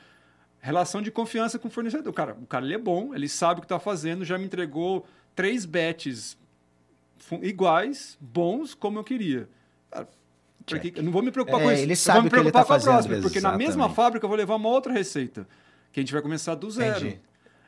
Relação 0.60 1.02
de 1.02 1.12
confiança 1.12 1.60
com 1.60 1.68
o 1.68 1.72
fornecedor. 1.72 2.14
Cara, 2.14 2.38
o 2.42 2.46
cara 2.46 2.64
ele 2.64 2.74
é 2.74 2.78
bom, 2.78 3.14
ele 3.14 3.28
sabe 3.28 3.60
o 3.60 3.62
que 3.62 3.66
está 3.66 3.80
fazendo, 3.80 4.24
já 4.24 4.38
me 4.38 4.46
entregou 4.46 5.06
três 5.36 5.66
bets 5.66 6.38
iguais, 7.42 8.18
bons, 8.20 8.74
como 8.74 9.00
eu 9.00 9.04
queria. 9.04 9.48
Cara, 9.90 10.08
porque 10.66 10.94
eu 10.96 11.04
não 11.04 11.12
vou 11.12 11.22
me 11.22 11.32
preocupar 11.32 11.62
É, 11.62 11.64
com 11.64 11.72
isso. 11.72 11.82
ele 11.82 11.92
eu 11.94 11.96
sabe 11.98 12.16
vou 12.20 12.24
me 12.24 12.28
o 12.28 12.32
que 12.32 12.36
ele 12.38 12.52
preocupar 12.52 12.62
tá 12.64 12.68
com 12.68 12.74
a 12.74 12.76
fazendo. 12.80 12.94
próxima, 12.94 13.22
porque 13.22 13.42
na 13.42 13.52
mesma 13.52 13.64
Exatamente. 13.74 13.96
fábrica 13.96 14.26
eu 14.26 14.30
vou 14.30 14.38
levar 14.38 14.56
uma 14.56 14.70
outra 14.70 14.94
receita, 14.94 15.48
que 15.92 16.00
a 16.00 16.04
gente 16.04 16.14
vai 16.14 16.22
começar 16.22 16.56
do 16.56 16.70
zero. 16.72 17.00
Entendi. 17.08 17.20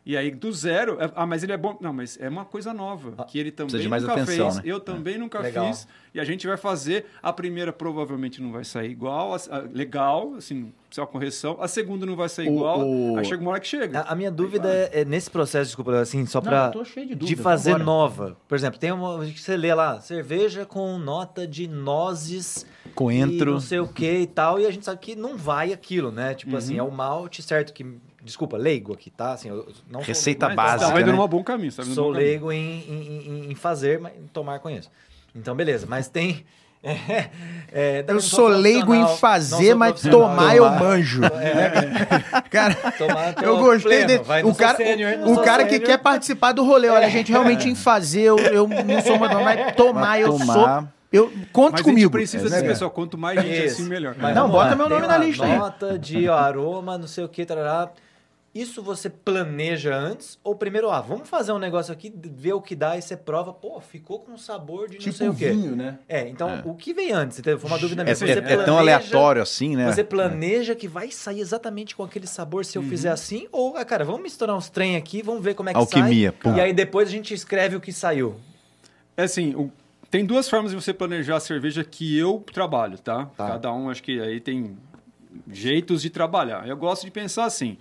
E 0.05 0.15
aí, 0.15 0.29
do 0.29 0.51
zero, 0.53 0.97
é- 1.01 1.09
ah, 1.15 1.25
mas 1.25 1.41
ele 1.41 1.51
é 1.51 1.57
bom. 1.57 1.75
Não, 1.81 1.91
mas 1.91 2.15
é 2.21 2.29
uma 2.29 2.45
coisa 2.45 2.71
nova, 2.71 3.25
que 3.25 3.39
ele 3.39 3.49
também 3.51 3.81
de 3.81 3.89
mais 3.89 4.03
nunca 4.03 4.13
atenção, 4.21 4.51
fez, 4.51 4.55
né? 4.57 4.61
eu 4.63 4.79
também 4.79 5.17
nunca 5.17 5.39
Legal. 5.39 5.65
fiz, 5.65 5.87
e 6.13 6.19
a 6.19 6.23
gente 6.23 6.45
vai 6.45 6.57
fazer. 6.57 7.07
A 7.23 7.33
primeira 7.33 7.73
provavelmente 7.73 8.39
não 8.39 8.51
vai 8.51 8.63
sair 8.63 8.91
igual, 8.91 9.33
a- 9.33 9.39
a- 9.49 9.59
legal, 9.73 10.35
assim, 10.37 10.71
só 10.91 11.07
correção. 11.07 11.57
A 11.59 11.67
segunda 11.67 12.05
não 12.05 12.15
vai 12.15 12.29
sair 12.29 12.47
O- 12.49 12.53
igual, 12.53 12.87
o- 12.87 13.17
aí 13.17 13.25
chega 13.25 13.41
uma 13.41 13.49
hora 13.49 13.59
que 13.59 13.67
chega. 13.67 14.01
A, 14.01 14.11
a 14.11 14.15
minha 14.15 14.29
dúvida 14.29 14.69
é, 14.71 15.01
é 15.01 15.05
nesse 15.05 15.31
processo, 15.31 15.65
desculpa, 15.69 15.99
assim, 15.99 16.23
só 16.27 16.37
Não, 16.39 16.47
pra. 16.49 16.65
eu 16.67 16.71
tô 16.71 16.85
cheio 16.85 17.07
de 17.07 17.15
dúvida, 17.15 17.41
fazer 17.41 17.71
vambora. 17.71 17.83
nova. 17.85 18.37
Por 18.47 18.53
exemplo, 18.55 18.79
tem 18.79 18.91
uma. 18.91 19.25
que 19.25 19.41
Você 19.41 19.57
lê 19.57 19.73
lá, 19.73 19.99
cerveja 20.01 20.67
com 20.67 20.99
nota 20.99 21.47
de 21.47 21.67
nozes. 21.67 22.63
Coentro. 22.93 23.49
E 23.49 23.53
não 23.53 23.59
sei 23.59 23.79
o 23.79 23.87
que 23.87 24.19
e 24.19 24.27
tal. 24.27 24.59
E 24.59 24.65
a 24.67 24.71
gente 24.71 24.85
sabe 24.85 24.99
que 24.99 25.15
não 25.15 25.35
vai 25.35 25.73
aquilo, 25.73 26.11
né? 26.11 26.33
Tipo 26.35 26.51
Uhum. 26.51 26.57
assim, 26.57 26.77
é 26.77 26.83
o 26.83 26.91
malte, 26.91 27.41
certo? 27.41 27.73
Que. 27.73 27.83
Desculpa, 28.25 28.57
leigo 28.57 28.91
aqui, 28.91 29.11
tá? 29.11 29.33
Assim, 29.33 29.49
eu 29.49 29.67
não 29.87 29.99
sou 29.99 30.07
Receita 30.07 30.47
mas- 30.47 30.55
básica, 30.55 30.91
Tá 30.91 30.99
indo 30.99 31.11
né? 31.11 31.17
num 31.17 31.27
bom 31.27 31.43
caminho, 31.43 31.71
tá 31.71 31.85
num 31.85 31.93
Sou 31.93 32.11
caminho. 32.11 32.25
leigo 32.27 32.51
em, 32.51 32.79
em- 32.89 33.51
em- 33.51 33.55
fazer, 33.55 33.99
mas 33.99 34.13
em 34.17 34.25
tomar 34.33 34.57
conheço. 34.59 34.89
Então, 35.35 35.55
beleza. 35.55 35.85
Mas 35.87 36.07
tem. 36.07 36.43
é, 36.85 37.29
é, 37.71 38.05
Eu 38.07 38.19
sou 38.19 38.47
leigo 38.47 38.93
em 38.95 39.07
fazer, 39.17 39.69
sou 39.69 39.75
mas 39.77 39.91
profissional. 39.93 40.29
tomar 40.29 40.55
eu 40.55 40.69
manjo. 40.71 41.21
Cara, 42.51 42.75
Tomar, 42.97 43.33
tô 43.33 43.43
eu 43.43 43.57
gostei 43.57 44.05
pleno, 44.05 44.23
não 44.27 44.37
O 44.39 44.53
sou 44.53 44.55
cara, 44.55 44.77
sênior, 44.77 45.17
não 45.17 45.31
o 45.31 45.35
sou 45.35 45.43
cara 45.43 45.65
que 45.65 45.79
quer 45.79 45.97
participar 45.97 46.51
do 46.51 46.63
rolê. 46.63 46.89
Olha, 46.89 47.09
gente, 47.09 47.31
realmente 47.31 47.67
em 47.69 47.75
fazer, 47.75 48.21
eu, 48.21 48.37
eu 48.39 48.67
não 48.67 49.01
sou 49.01 49.17
bom, 49.17 49.43
mas 49.43 49.75
tomar 49.75 50.19
eu 50.19 50.31
Tomar. 50.37 50.53
sou. 50.53 50.87
Eu, 51.11 51.31
conte 51.53 51.73
Mas 51.73 51.81
a 51.81 51.83
comigo. 51.83 52.01
gente 52.01 52.11
precisa 52.11 52.47
É, 52.47 52.49
desse 52.49 52.65
é. 52.65 52.67
pessoal. 52.67 52.91
Quanto 52.91 53.17
mais 53.17 53.39
gente 53.41 53.65
Isso. 53.65 53.81
assim, 53.81 53.89
melhor. 53.89 54.15
Mas 54.17 54.35
Não, 54.35 54.49
bota 54.49 54.71
lá, 54.71 54.75
meu 54.75 54.89
nome 54.89 55.07
na 55.07 55.17
lista 55.17 55.45
aí. 55.45 55.57
Nota 55.57 55.97
de 55.97 56.27
ó, 56.27 56.35
aroma, 56.37 56.97
não 56.97 57.07
sei 57.07 57.23
o 57.23 57.29
que, 57.29 57.45
tarará. 57.45 57.89
Isso 58.55 58.81
você 58.81 59.09
planeja 59.09 59.93
antes? 59.93 60.39
Ou 60.41 60.55
primeiro, 60.55 60.89
ah, 60.89 61.01
vamos 61.01 61.27
fazer 61.27 61.51
um 61.51 61.59
negócio 61.59 61.91
aqui, 61.91 62.09
ver 62.15 62.53
o 62.53 62.61
que 62.61 62.73
dá 62.73 62.97
e 62.97 63.01
você 63.01 63.17
prova, 63.17 63.51
pô, 63.51 63.81
ficou 63.81 64.19
com 64.19 64.37
sabor 64.37 64.87
de 64.87 64.95
não 64.95 65.01
sei 65.11 65.27
Tipo 65.27 65.31
o 65.31 65.35
quê. 65.35 65.49
vinho, 65.51 65.75
né? 65.75 65.99
É, 66.07 66.25
então, 66.29 66.61
o 66.63 66.73
que 66.73 66.93
vem 66.93 67.11
antes? 67.11 67.37
Entendeu? 67.37 67.59
Foi 67.59 67.69
uma 67.69 67.77
dúvida 67.77 68.01
É, 68.03 68.05
minha. 68.05 68.13
é- 68.13 68.15
Você 68.15 68.31
é 68.31 68.35
tão 68.41 68.45
planeja- 68.63 68.79
aleatório 68.79 69.41
assim, 69.41 69.75
né? 69.75 69.91
Você 69.91 70.05
planeja 70.05 70.73
que 70.73 70.87
vai 70.87 71.11
sair 71.11 71.41
exatamente 71.41 71.93
com 71.97 72.03
aquele 72.03 72.27
sabor 72.27 72.63
se 72.63 72.77
eu 72.77 72.81
Uhum. 72.81 72.87
fizer 72.87 73.09
assim? 73.09 73.45
Ou, 73.51 73.75
ah, 73.75 73.83
cara, 73.83 74.05
vamos 74.05 74.21
misturar 74.21 74.55
uns 74.55 74.69
trem 74.69 74.95
aqui, 74.95 75.21
vamos 75.21 75.43
ver 75.43 75.53
como 75.53 75.67
é 75.69 75.73
que 75.73 75.77
Alquimia, 75.77 76.31
sai. 76.31 76.39
pum. 76.53 76.57
E 76.57 76.61
aí 76.61 76.71
depois 76.71 77.09
a 77.09 77.11
gente 77.11 77.33
escreve 77.33 77.75
o 77.75 77.81
que 77.81 77.91
saiu. 77.91 78.35
É 79.17 79.23
assim, 79.23 79.53
o- 79.53 79.69
tem 80.09 80.25
duas 80.25 80.47
formas 80.49 80.71
de 80.71 80.77
você 80.81 80.93
planejar 80.93 81.35
a 81.35 81.39
cerveja 81.41 81.83
que 81.83 82.17
eu 82.17 82.41
trabalho, 82.53 82.97
tá? 82.99 83.25
Tá. 83.37 83.47
Cada 83.49 83.73
um, 83.73 83.89
acho 83.89 84.01
que 84.01 84.17
aí 84.21 84.39
tem 84.39 84.77
jeitos 85.51 86.01
de 86.01 86.09
trabalhar. 86.09 86.65
Eu 86.69 86.77
gosto 86.77 87.03
de 87.03 87.11
pensar 87.11 87.43
assim. 87.43 87.77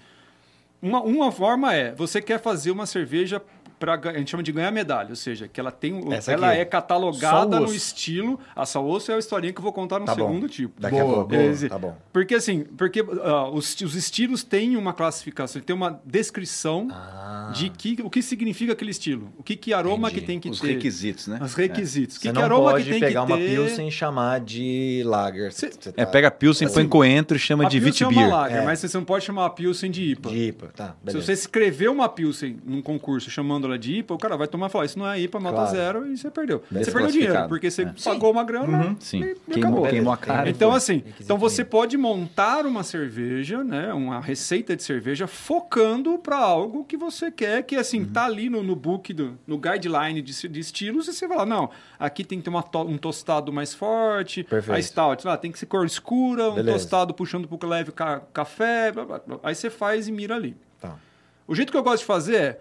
Uma, 0.84 1.00
uma 1.00 1.32
forma 1.32 1.74
é, 1.74 1.94
você 1.94 2.20
quer 2.20 2.38
fazer 2.38 2.70
uma 2.70 2.84
cerveja 2.84 3.40
para 3.84 4.10
a 4.10 4.18
gente 4.18 4.30
chama 4.30 4.42
de 4.42 4.50
ganhar 4.52 4.70
medalha, 4.70 5.10
ou 5.10 5.16
seja, 5.16 5.46
que 5.48 5.60
ela 5.60 5.70
tem, 5.70 6.12
Essa 6.12 6.32
ela 6.32 6.50
aqui. 6.50 6.60
é 6.60 6.64
catalogada 6.64 7.56
Só 7.58 7.62
o 7.62 7.66
no 7.66 7.74
estilo. 7.74 8.40
A 8.56 8.64
sal 8.64 8.86
osso 8.88 9.12
é 9.12 9.14
a 9.14 9.18
historinha 9.18 9.52
que 9.52 9.58
eu 9.58 9.62
vou 9.62 9.72
contar 9.72 9.98
no 9.98 10.06
Tá 10.06 10.14
bom. 10.14 10.26
segundo 10.28 10.48
tipo. 10.48 10.80
Daqui 10.80 10.96
Boa, 10.96 11.04
a 11.10 11.14
pouco. 11.14 11.28
boa. 11.30 11.68
Tá 11.68 11.78
bom. 11.78 11.96
Porque 12.12 12.34
assim, 12.34 12.64
porque 12.76 13.04
ah, 13.22 13.48
os, 13.50 13.78
os 13.80 13.94
estilos 13.94 14.42
têm 14.42 14.76
uma 14.76 14.92
classificação, 14.92 15.60
tem 15.60 15.74
uma 15.76 16.00
descrição 16.04 16.88
Ah. 16.90 17.52
de 17.54 17.68
que, 17.70 17.98
o 18.02 18.08
que 18.10 18.22
significa 18.22 18.72
aquele 18.72 18.90
estilo, 18.90 19.32
o 19.36 19.42
que, 19.42 19.56
que 19.56 19.72
aroma 19.72 20.08
Entendi. 20.08 20.20
que 20.20 20.26
tem 20.26 20.40
que 20.40 20.48
Os 20.50 20.60
ter. 20.60 20.68
requisitos, 20.74 21.26
né? 21.26 21.38
Os 21.42 21.54
requisitos. 21.54 22.16
Que, 22.18 22.24
Você 22.24 22.28
que 22.32 22.34
não 22.34 22.42
aroma 22.44 22.70
pode 22.72 22.84
que 22.84 22.90
tem 22.90 23.00
pegar 23.00 23.26
que 23.26 23.32
uma 23.32 23.38
ter. 23.38 23.48
Pilsen 23.50 23.88
e 23.88 23.92
chamar 23.92 24.40
de 24.40 25.02
lager. 25.04 25.52
Cê- 25.52 25.70
Você 25.70 25.88
É, 25.90 25.92
tá- 25.92 26.06
pega 26.06 26.30
Pilsen, 26.30 26.68
põe 26.72 26.86
coentro 26.88 27.36
e 27.36 27.40
chama 27.40 27.66
A 27.66 27.68
de 27.68 27.80
Pilsen 27.80 28.06
é 28.06 28.10
uma 28.10 28.26
lager, 28.26 28.58
É. 28.58 28.64
mas 28.64 28.78
você 28.80 28.96
não 28.96 29.04
pode 29.04 29.24
chamar 29.24 29.46
a 29.46 29.50
Pilsen 29.50 29.90
de 29.90 30.02
IPA. 30.12 30.30
De 30.30 30.36
IPA, 30.48 30.66
tá. 30.74 30.86
Se 30.88 30.94
Beleza. 31.06 31.26
você 31.26 31.32
escrever 31.32 31.88
uma 31.90 32.08
Pilsen 32.08 32.58
num 32.64 32.80
concurso 32.82 33.30
chamando 33.30 33.66
ela 33.66 33.73
de 33.78 33.98
IPA, 33.98 34.14
o 34.14 34.18
cara 34.18 34.36
vai 34.36 34.46
tomar 34.46 34.66
e 34.66 34.70
falar, 34.70 34.84
isso 34.84 34.98
não 34.98 35.08
é 35.08 35.20
IPA, 35.20 35.40
nota 35.40 35.54
Claro. 35.56 35.70
zero, 35.70 36.06
e 36.06 36.16
você 36.16 36.30
perdeu. 36.30 36.62
Você 36.70 36.90
perdeu 36.90 37.10
dinheiro, 37.10 37.48
porque 37.48 37.70
você 37.70 37.82
É. 37.82 37.92
pagou 38.04 38.30
uma 38.32 38.44
grana 38.44 38.86
Uhum. 38.88 38.96
Sim. 39.00 39.22
e, 39.22 39.36
e 39.48 39.54
Queimou, 39.54 40.12
a 40.12 40.16
cara. 40.16 40.48
Então, 40.50 40.70
Foi. 40.70 40.76
assim, 40.78 41.04
então 41.20 41.36
você 41.38 41.64
pode 41.64 41.96
montar 41.96 42.66
uma 42.66 42.82
cerveja, 42.82 43.62
né, 43.64 43.92
uma 43.92 44.20
receita 44.20 44.74
de 44.76 44.82
cerveja, 44.82 45.26
focando 45.26 46.18
para 46.18 46.36
algo 46.38 46.84
que 46.84 46.96
você 46.96 47.30
quer, 47.30 47.62
que 47.62 47.76
assim, 47.76 48.00
Uhum. 48.00 48.12
tá 48.12 48.24
ali 48.24 48.48
no, 48.50 48.62
no 48.62 48.74
book, 48.76 49.12
do, 49.12 49.38
no 49.46 49.58
guideline 49.58 50.20
de, 50.22 50.48
de 50.48 50.60
estilos, 50.60 51.08
e 51.08 51.12
você 51.12 51.26
vai 51.28 51.38
lá, 51.38 51.46
não, 51.46 51.70
aqui 51.98 52.24
tem 52.24 52.38
que 52.38 52.44
ter 52.44 52.50
uma 52.50 52.62
to- 52.62 52.82
um 52.86 52.96
tostado 52.98 53.52
mais 53.52 53.74
forte, 53.74 54.42
Perfeito. 54.44 54.76
a 54.78 54.82
stout, 54.82 55.26
lá, 55.26 55.36
tem 55.36 55.50
que 55.52 55.58
ser 55.58 55.66
cor 55.66 55.84
escura, 55.86 56.50
um 56.50 56.54
Beleza. 56.56 56.78
tostado 56.78 57.14
puxando 57.14 57.46
pouco 57.48 57.66
leve 57.66 57.92
ca- 57.92 58.20
café, 58.32 58.90
blá, 58.92 59.04
blá, 59.04 59.18
blá. 59.26 59.38
aí 59.42 59.54
você 59.54 59.70
faz 59.70 60.08
e 60.08 60.12
mira 60.12 60.34
ali. 60.34 60.56
Tá. 60.80 60.96
O 61.46 61.54
jeito 61.54 61.70
que 61.70 61.76
eu 61.78 61.82
gosto 61.82 61.98
de 62.00 62.04
fazer 62.06 62.36
é, 62.36 62.60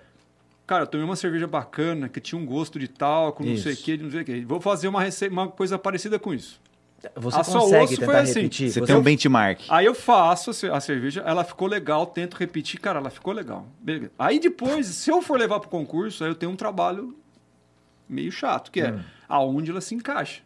cara, 0.65 0.84
eu 0.84 0.88
tomei 0.88 1.06
uma 1.06 1.15
cerveja 1.15 1.47
bacana 1.47 2.08
que 2.10 2.19
tinha 2.19 2.39
um 2.39 2.45
gosto 2.45 2.78
de 2.80 2.88
talco, 2.88 3.43
não 3.45 3.56
sei 3.58 3.71
o 3.71 3.73
Isso. 3.73 3.84
que, 3.84 3.97
não 3.97 4.10
sei 4.12 4.21
o 4.21 4.26
que. 4.26 4.41
Vou 4.45 4.60
fazer 4.62 4.88
uma, 4.88 5.02
receita, 5.02 5.34
uma 5.34 5.47
coisa 5.47 5.78
parecida 5.78 6.17
com 6.19 6.34
isso. 6.34 6.62
Você 7.17 7.38
A 7.39 7.43
só 7.43 7.60
consegue 7.60 7.97
tentar 7.97 8.19
assim. 8.21 8.34
repetir? 8.36 8.71
Você 8.71 8.80
Você 8.80 8.86
tem 8.88 8.95
um 8.95 9.02
benchmark. 9.02 9.60
Aí 9.67 9.86
eu 9.86 9.93
faço 9.93 10.52
a 10.52 10.54
ce- 10.54 10.69
a 10.69 10.80
cerveja, 10.80 11.21
ela 11.26 11.43
ficou 11.43 11.67
legal, 11.67 12.06
tento 12.06 12.36
repetir, 12.36 12.80
cara, 12.80 12.99
ela 12.99 13.10
ficou 13.10 13.34
legal. 13.34 13.67
Beleza. 13.82 14.12
Aí 14.17 14.39
depois, 14.39 14.88
se 14.88 15.10
eu 15.12 15.21
for 15.21 15.38
levar 15.38 15.60
pro 15.60 15.67
concurso, 15.69 16.23
aí 16.23 16.30
eu 16.30 16.36
tenho 16.36 16.52
um 16.54 16.56
trabalho 16.56 17.13
meio 18.08 18.32
chato, 18.32 18.71
que 18.71 18.80
é 18.80 18.97
aonde 19.28 19.69
ela 19.71 19.82
se 19.82 19.93
encaixa. 19.95 20.41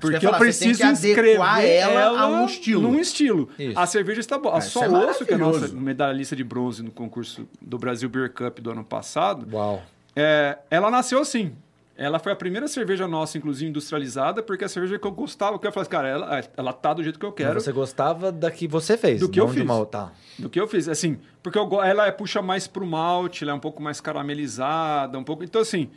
Porque 0.00 0.20
falar, 0.20 0.36
eu 0.36 0.38
preciso 0.38 0.84
escrever 0.84 1.34
ela 1.34 1.62
ela, 1.62 2.20
a 2.20 2.28
um 2.28 2.46
estilo. 2.46 2.82
Num 2.82 2.98
estilo. 3.00 3.48
Isso. 3.58 3.78
A 3.78 3.86
cerveja 3.86 4.20
está 4.20 4.38
boa. 4.38 4.56
A 4.56 4.60
Só 4.60 4.84
é 4.84 4.88
Osso, 4.88 5.24
que 5.24 5.32
é 5.32 5.36
a 5.36 5.38
nossa 5.38 5.68
medalhista 5.68 6.34
de 6.36 6.44
bronze 6.44 6.82
no 6.82 6.90
concurso 6.90 7.48
do 7.60 7.78
Brasil 7.78 8.08
Beer 8.08 8.32
Cup 8.32 8.58
do 8.60 8.70
ano 8.70 8.84
passado, 8.84 9.46
Uau. 9.54 9.82
é, 10.14 10.58
ela 10.70 10.90
nasceu 10.90 11.20
assim. 11.20 11.52
Ela 11.98 12.18
foi 12.18 12.30
a 12.30 12.36
primeira 12.36 12.68
cerveja 12.68 13.08
nossa, 13.08 13.38
inclusive, 13.38 13.70
industrializada, 13.70 14.42
porque 14.42 14.64
a 14.64 14.68
cerveja 14.68 14.98
que 14.98 15.06
eu 15.06 15.10
gostava, 15.12 15.58
que 15.58 15.66
eu 15.66 15.72
falei, 15.72 15.88
cara, 15.88 16.06
ela, 16.08 16.44
ela 16.54 16.72
tá 16.74 16.92
do 16.92 17.02
jeito 17.02 17.18
que 17.18 17.24
eu 17.24 17.32
quero. 17.32 17.58
Você 17.58 17.72
gostava 17.72 18.30
da 18.30 18.50
que 18.50 18.68
você 18.68 18.98
fez, 18.98 19.18
Do 19.20 19.30
que 19.30 19.40
eu 19.40 19.48
fiz. 19.48 19.64
Tá. 19.90 20.12
Do 20.38 20.50
que 20.50 20.60
eu 20.60 20.68
fiz. 20.68 20.88
Assim, 20.90 21.18
porque 21.42 21.58
eu, 21.58 21.82
ela 21.82 22.06
é- 22.06 22.12
puxa 22.12 22.42
mais 22.42 22.66
pro 22.66 22.84
malte, 22.84 23.44
ela 23.44 23.52
é 23.52 23.54
um 23.54 23.60
pouco 23.60 23.82
mais 23.82 23.98
caramelizada, 23.98 25.18
um 25.18 25.24
pouco. 25.24 25.42
Então, 25.42 25.62
assim, 25.62 25.88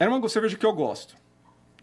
era 0.00 0.10
uma 0.12 0.28
cerveja 0.28 0.56
que 0.56 0.66
eu 0.66 0.72
gosto. 0.72 1.14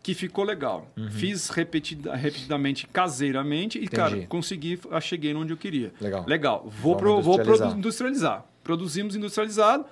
Que 0.03 0.13
ficou 0.13 0.43
legal. 0.43 0.85
Fiz 1.11 1.49
repetida, 1.49 2.13
repetidamente, 2.13 2.85
caseiramente 2.85 3.79
e, 3.79 3.87
cara, 3.87 4.25
consegui, 4.27 4.77
ah, 4.91 4.99
cheguei 4.99 5.33
onde 5.33 5.53
eu 5.53 5.57
queria. 5.57 5.93
Legal. 6.01 6.25
Legal. 6.27 6.67
Vou, 6.67 6.95
pro, 6.97 7.21
vou 7.21 7.35
industrializar. 7.35 7.57
produ- 7.67 7.77
industrializar. 7.79 8.45
Produzimos 8.63 9.15
industrializado. 9.15 9.85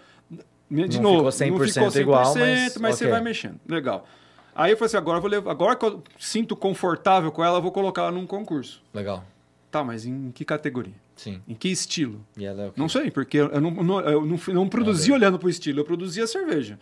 De 0.69 0.97
Não 0.99 1.03
novo, 1.03 1.31
ficou 1.31 1.47
não 1.49 1.57
100% 1.59 1.73
ficou 1.73 1.87
100%, 1.89 1.95
igual, 2.01 2.35
mas, 2.35 2.77
mas 2.77 2.95
você 2.97 3.03
ok. 3.05 3.11
vai 3.11 3.21
mexendo. 3.21 3.59
Legal. 3.67 4.07
Aí 4.55 4.71
eu 4.71 4.77
falei 4.77 4.87
assim, 4.87 4.97
agora, 4.97 5.17
eu 5.17 5.21
vou 5.21 5.29
levar, 5.29 5.51
agora 5.51 5.75
que 5.75 5.85
eu 5.85 6.03
sinto 6.19 6.55
confortável 6.55 7.31
com 7.31 7.43
ela, 7.43 7.57
eu 7.57 7.61
vou 7.61 7.71
colocar 7.71 8.03
ela 8.03 8.11
num 8.11 8.25
concurso. 8.27 8.81
Legal. 8.93 9.23
Tá, 9.69 9.83
mas 9.83 10.05
em 10.05 10.29
que 10.31 10.43
categoria? 10.45 10.93
Sim. 11.15 11.41
Em 11.47 11.53
que 11.55 11.69
estilo? 11.69 12.25
É? 12.37 12.53
Não 12.75 12.89
sei, 12.89 13.09
porque 13.11 13.37
eu 13.37 13.61
não, 13.61 13.71
não- 13.71 13.99
eu 14.01 14.25
não, 14.25 14.39
não 14.53 14.67
produzia 14.67 15.13
olhando 15.13 15.37
para 15.39 15.47
o 15.47 15.49
estilo, 15.49 15.79
eu 15.79 15.85
produzia 15.85 16.25
cerveja. 16.27 16.77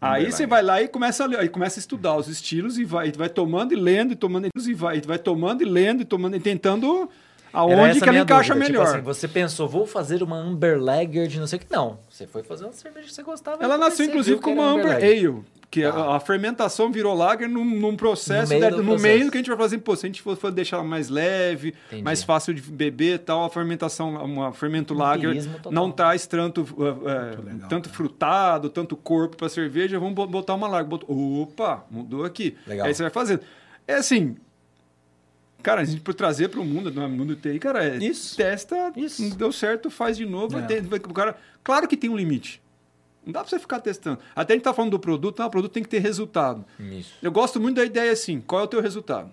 Aí 0.00 0.30
você 0.30 0.46
vai 0.46 0.62
lá 0.62 0.82
e 0.82 0.88
começa 0.88 1.24
a, 1.24 1.26
ler- 1.26 1.38
aí 1.40 1.48
começa 1.48 1.78
a 1.78 1.80
estudar 1.80 2.16
os 2.16 2.28
estilos 2.28 2.78
e 2.78 2.84
vai, 2.84 3.10
vai 3.12 3.28
tomando 3.28 3.72
e 3.72 3.76
lendo 3.76 4.12
e 4.12 4.16
tomando 4.16 4.48
e 4.54 4.74
vai, 4.74 4.98
e 4.98 5.00
vai 5.00 5.18
tomando 5.18 5.62
e 5.62 5.64
lendo 5.64 6.02
e 6.02 6.04
tomando 6.04 6.36
e 6.36 6.40
tentando 6.40 7.08
aonde 7.52 8.00
que 8.00 8.08
ela 8.08 8.18
encaixa 8.18 8.52
dúvida. 8.52 8.70
melhor. 8.72 8.84
Tipo 8.86 8.96
assim, 8.98 9.02
você 9.20 9.28
pensou, 9.28 9.66
vou 9.66 9.86
fazer 9.86 10.22
uma 10.22 10.36
Amber 10.36 10.78
Lager 10.78 11.26
de 11.26 11.38
não 11.40 11.46
sei 11.46 11.58
o 11.58 11.62
que. 11.62 11.66
Não. 11.72 11.98
Você 12.10 12.26
foi 12.26 12.42
fazer 12.42 12.64
uma 12.64 12.72
cerveja 12.72 13.06
que 13.06 13.14
você 13.14 13.22
gostava. 13.22 13.62
ela 13.64 13.78
nasceu 13.78 14.04
inclusive 14.06 14.38
era 14.42 14.48
uma 14.50 14.66
Amber 14.66 14.86
Lager. 14.88 15.30
Ale, 15.30 15.42
que 15.74 15.84
a, 15.84 16.14
a 16.16 16.20
fermentação 16.20 16.92
virou 16.92 17.14
lager 17.14 17.48
num, 17.48 17.64
num 17.64 17.96
processo, 17.96 18.52
No 18.52 18.58
meio 18.60 18.60
da- 18.60 18.70
do 18.70 18.82
no 18.82 18.90
processo. 18.92 19.02
meio 19.18 19.30
que 19.30 19.36
a 19.36 19.40
gente 19.40 19.48
vai 19.48 19.56
fazer, 19.58 19.78
pô, 19.78 19.96
se 19.96 20.06
a 20.06 20.08
gente 20.08 20.22
for 20.22 20.36
for 20.36 20.52
deixar 20.52 20.76
ela 20.76 20.84
mais 20.86 21.08
leve, 21.08 21.74
Entendi. 21.88 22.02
mais 22.02 22.22
fácil 22.22 22.54
de 22.54 22.62
beber 22.62 23.14
e 23.16 23.18
tal, 23.18 23.44
a 23.44 23.50
fermentação, 23.50 24.14
uma 24.24 24.52
fermento 24.52 24.94
lager 24.94 25.30
Empirismo 25.30 25.54
total. 25.54 25.72
não 25.72 25.90
traz 25.90 26.26
tanto, 26.26 26.60
uh, 26.62 26.90
uh, 26.92 27.68
tanto 27.68 27.88
frutado, 27.88 28.70
tanto 28.70 28.96
corpo 28.96 29.36
para 29.36 29.48
cerveja, 29.48 29.98
vamos 29.98 30.14
bo- 30.14 30.26
botar 30.26 30.54
uma 30.54 30.68
lager. 30.68 30.88
Botou- 30.88 31.42
Opa, 31.42 31.84
mudou 31.90 32.24
aqui. 32.24 32.56
Legal. 32.66 32.86
Aí 32.86 32.94
você 32.94 33.02
vai 33.02 33.10
fazendo. 33.10 33.40
É 33.86 33.94
assim, 33.94 34.36
Cara, 35.62 35.80
a 35.80 35.84
gente 35.84 36.02
por 36.02 36.12
trazer 36.12 36.48
para 36.50 36.60
o 36.60 36.64
mundo, 36.64 36.90
no 36.92 37.08
mundo 37.08 37.34
TI, 37.36 37.58
cara, 37.58 37.82
é 37.82 37.96
Isso. 37.96 38.36
testa, 38.36 38.92
Isso. 38.96 39.22
não 39.22 39.30
deu 39.30 39.50
certo, 39.50 39.88
faz 39.90 40.14
de 40.14 40.26
novo. 40.26 40.58
É. 40.58 40.80
vai- 40.82 40.98
o 40.98 41.14
cara, 41.14 41.36
claro 41.62 41.88
que 41.88 41.96
tem 41.96 42.10
um 42.10 42.16
limite. 42.18 42.60
Não 43.24 43.32
dá 43.32 43.40
para 43.40 43.48
você 43.48 43.58
ficar 43.58 43.80
testando. 43.80 44.18
Até 44.34 44.52
a 44.52 44.56
gente 44.56 44.64
tá 44.64 44.74
falando 44.74 44.92
do 44.92 44.98
produto, 44.98 45.38
não, 45.38 45.46
o 45.46 45.50
produto 45.50 45.72
tem 45.72 45.82
que 45.82 45.88
ter 45.88 46.00
resultado. 46.00 46.64
Isso. 46.78 47.14
Eu 47.22 47.32
gosto 47.32 47.60
muito 47.60 47.76
da 47.76 47.84
ideia 47.84 48.12
assim, 48.12 48.40
qual 48.40 48.62
é 48.62 48.64
o 48.64 48.68
teu 48.68 48.80
resultado? 48.80 49.30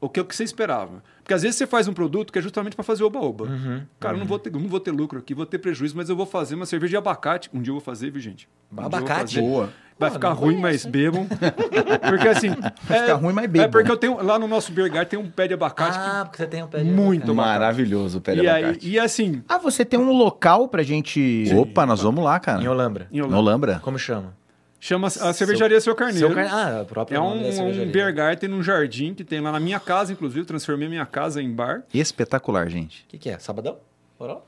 O 0.00 0.08
que, 0.08 0.20
o 0.20 0.24
que 0.24 0.34
você 0.34 0.44
esperava? 0.44 1.02
Porque 1.22 1.34
às 1.34 1.42
vezes 1.42 1.56
você 1.56 1.66
faz 1.66 1.86
um 1.86 1.92
produto 1.92 2.32
que 2.32 2.38
é 2.38 2.42
justamente 2.42 2.74
para 2.74 2.82
fazer 2.84 3.04
oba-oba. 3.04 3.44
Uhum. 3.44 3.82
Cara, 4.00 4.14
eu 4.16 4.18
não 4.18 4.26
vou, 4.26 4.38
ter, 4.38 4.50
não 4.52 4.66
vou 4.68 4.80
ter 4.80 4.90
lucro 4.90 5.18
aqui, 5.18 5.34
vou 5.34 5.46
ter 5.46 5.58
prejuízo, 5.58 5.96
mas 5.96 6.08
eu 6.08 6.16
vou 6.16 6.26
fazer 6.26 6.54
uma 6.56 6.66
cerveja 6.66 6.90
de 6.90 6.96
abacate. 6.96 7.48
Um 7.54 7.62
dia 7.62 7.70
eu 7.70 7.74
vou 7.76 7.80
fazer, 7.80 8.10
viu, 8.10 8.20
gente? 8.20 8.48
Um 8.76 8.80
Abacate? 8.84 9.34
fazer. 9.36 9.40
Boa. 9.40 9.68
Vai 9.98 10.08
Pô, 10.10 10.14
ficar 10.14 10.32
ruim, 10.32 10.60
conheço, 10.60 10.86
mas 10.88 10.92
bebam. 10.92 11.26
Porque 12.08 12.26
assim. 12.28 12.48
Vai 12.82 13.00
ficar 13.00 13.14
ruim, 13.14 13.32
mas 13.32 13.46
bebam. 13.48 13.66
É 13.66 13.68
porque 13.68 13.90
eu 13.90 13.96
tenho. 13.96 14.20
Lá 14.22 14.36
no 14.38 14.48
nosso 14.48 14.72
Bergar 14.72 15.06
tem 15.06 15.18
um 15.18 15.30
pé 15.30 15.46
de 15.46 15.54
abacate 15.54 15.96
Ah, 16.00 16.22
porque 16.24 16.38
você 16.38 16.46
tem 16.46 16.62
um 16.62 16.66
pé 16.66 16.78
de 16.78 16.90
Muito 16.90 17.30
abacate. 17.30 17.36
Maravilhoso 17.36 18.18
o 18.18 18.20
pé 18.20 18.34
de 18.34 18.40
E, 18.40 18.48
aí, 18.48 18.64
abacate. 18.64 18.88
e 18.90 18.98
assim, 18.98 19.42
Ah, 19.48 19.58
você 19.58 19.84
tem 19.84 20.00
um 20.00 20.10
local 20.12 20.66
pra 20.66 20.82
gente. 20.82 21.44
Opa, 21.54 21.86
nós 21.86 22.02
vamos 22.02 22.24
lá, 22.24 22.40
cara. 22.40 22.60
Em 22.62 22.66
Olambra. 22.66 23.06
em 23.12 23.18
No 23.20 23.26
Holanda, 23.26 23.42
Lambra. 23.42 23.80
Como 23.80 23.98
chama? 23.98 24.34
Chama 24.82 25.06
a 25.06 25.32
cervejaria 25.32 25.80
Seu, 25.80 25.94
Carneiro. 25.94 26.26
Seu 26.26 26.34
Car... 26.34 26.52
Ah, 26.52 26.80
a 26.80 26.84
própria 26.84 27.16
É 27.16 27.20
nome 27.20 27.54
da 27.54 27.62
um, 27.62 27.82
um. 27.82 27.90
Bergarten 27.90 28.48
num 28.48 28.62
jardim 28.62 29.14
que 29.14 29.22
tem 29.22 29.40
lá 29.40 29.52
na 29.52 29.60
minha 29.60 29.78
casa, 29.78 30.12
inclusive. 30.12 30.44
Transformei 30.44 30.88
minha 30.88 31.06
casa 31.06 31.40
em 31.40 31.50
bar. 31.50 31.84
Espetacular, 31.94 32.68
gente. 32.68 33.04
O 33.04 33.06
que, 33.06 33.18
que 33.18 33.30
é? 33.30 33.38
Sabadão? 33.38 33.78
Moral? 34.18 34.44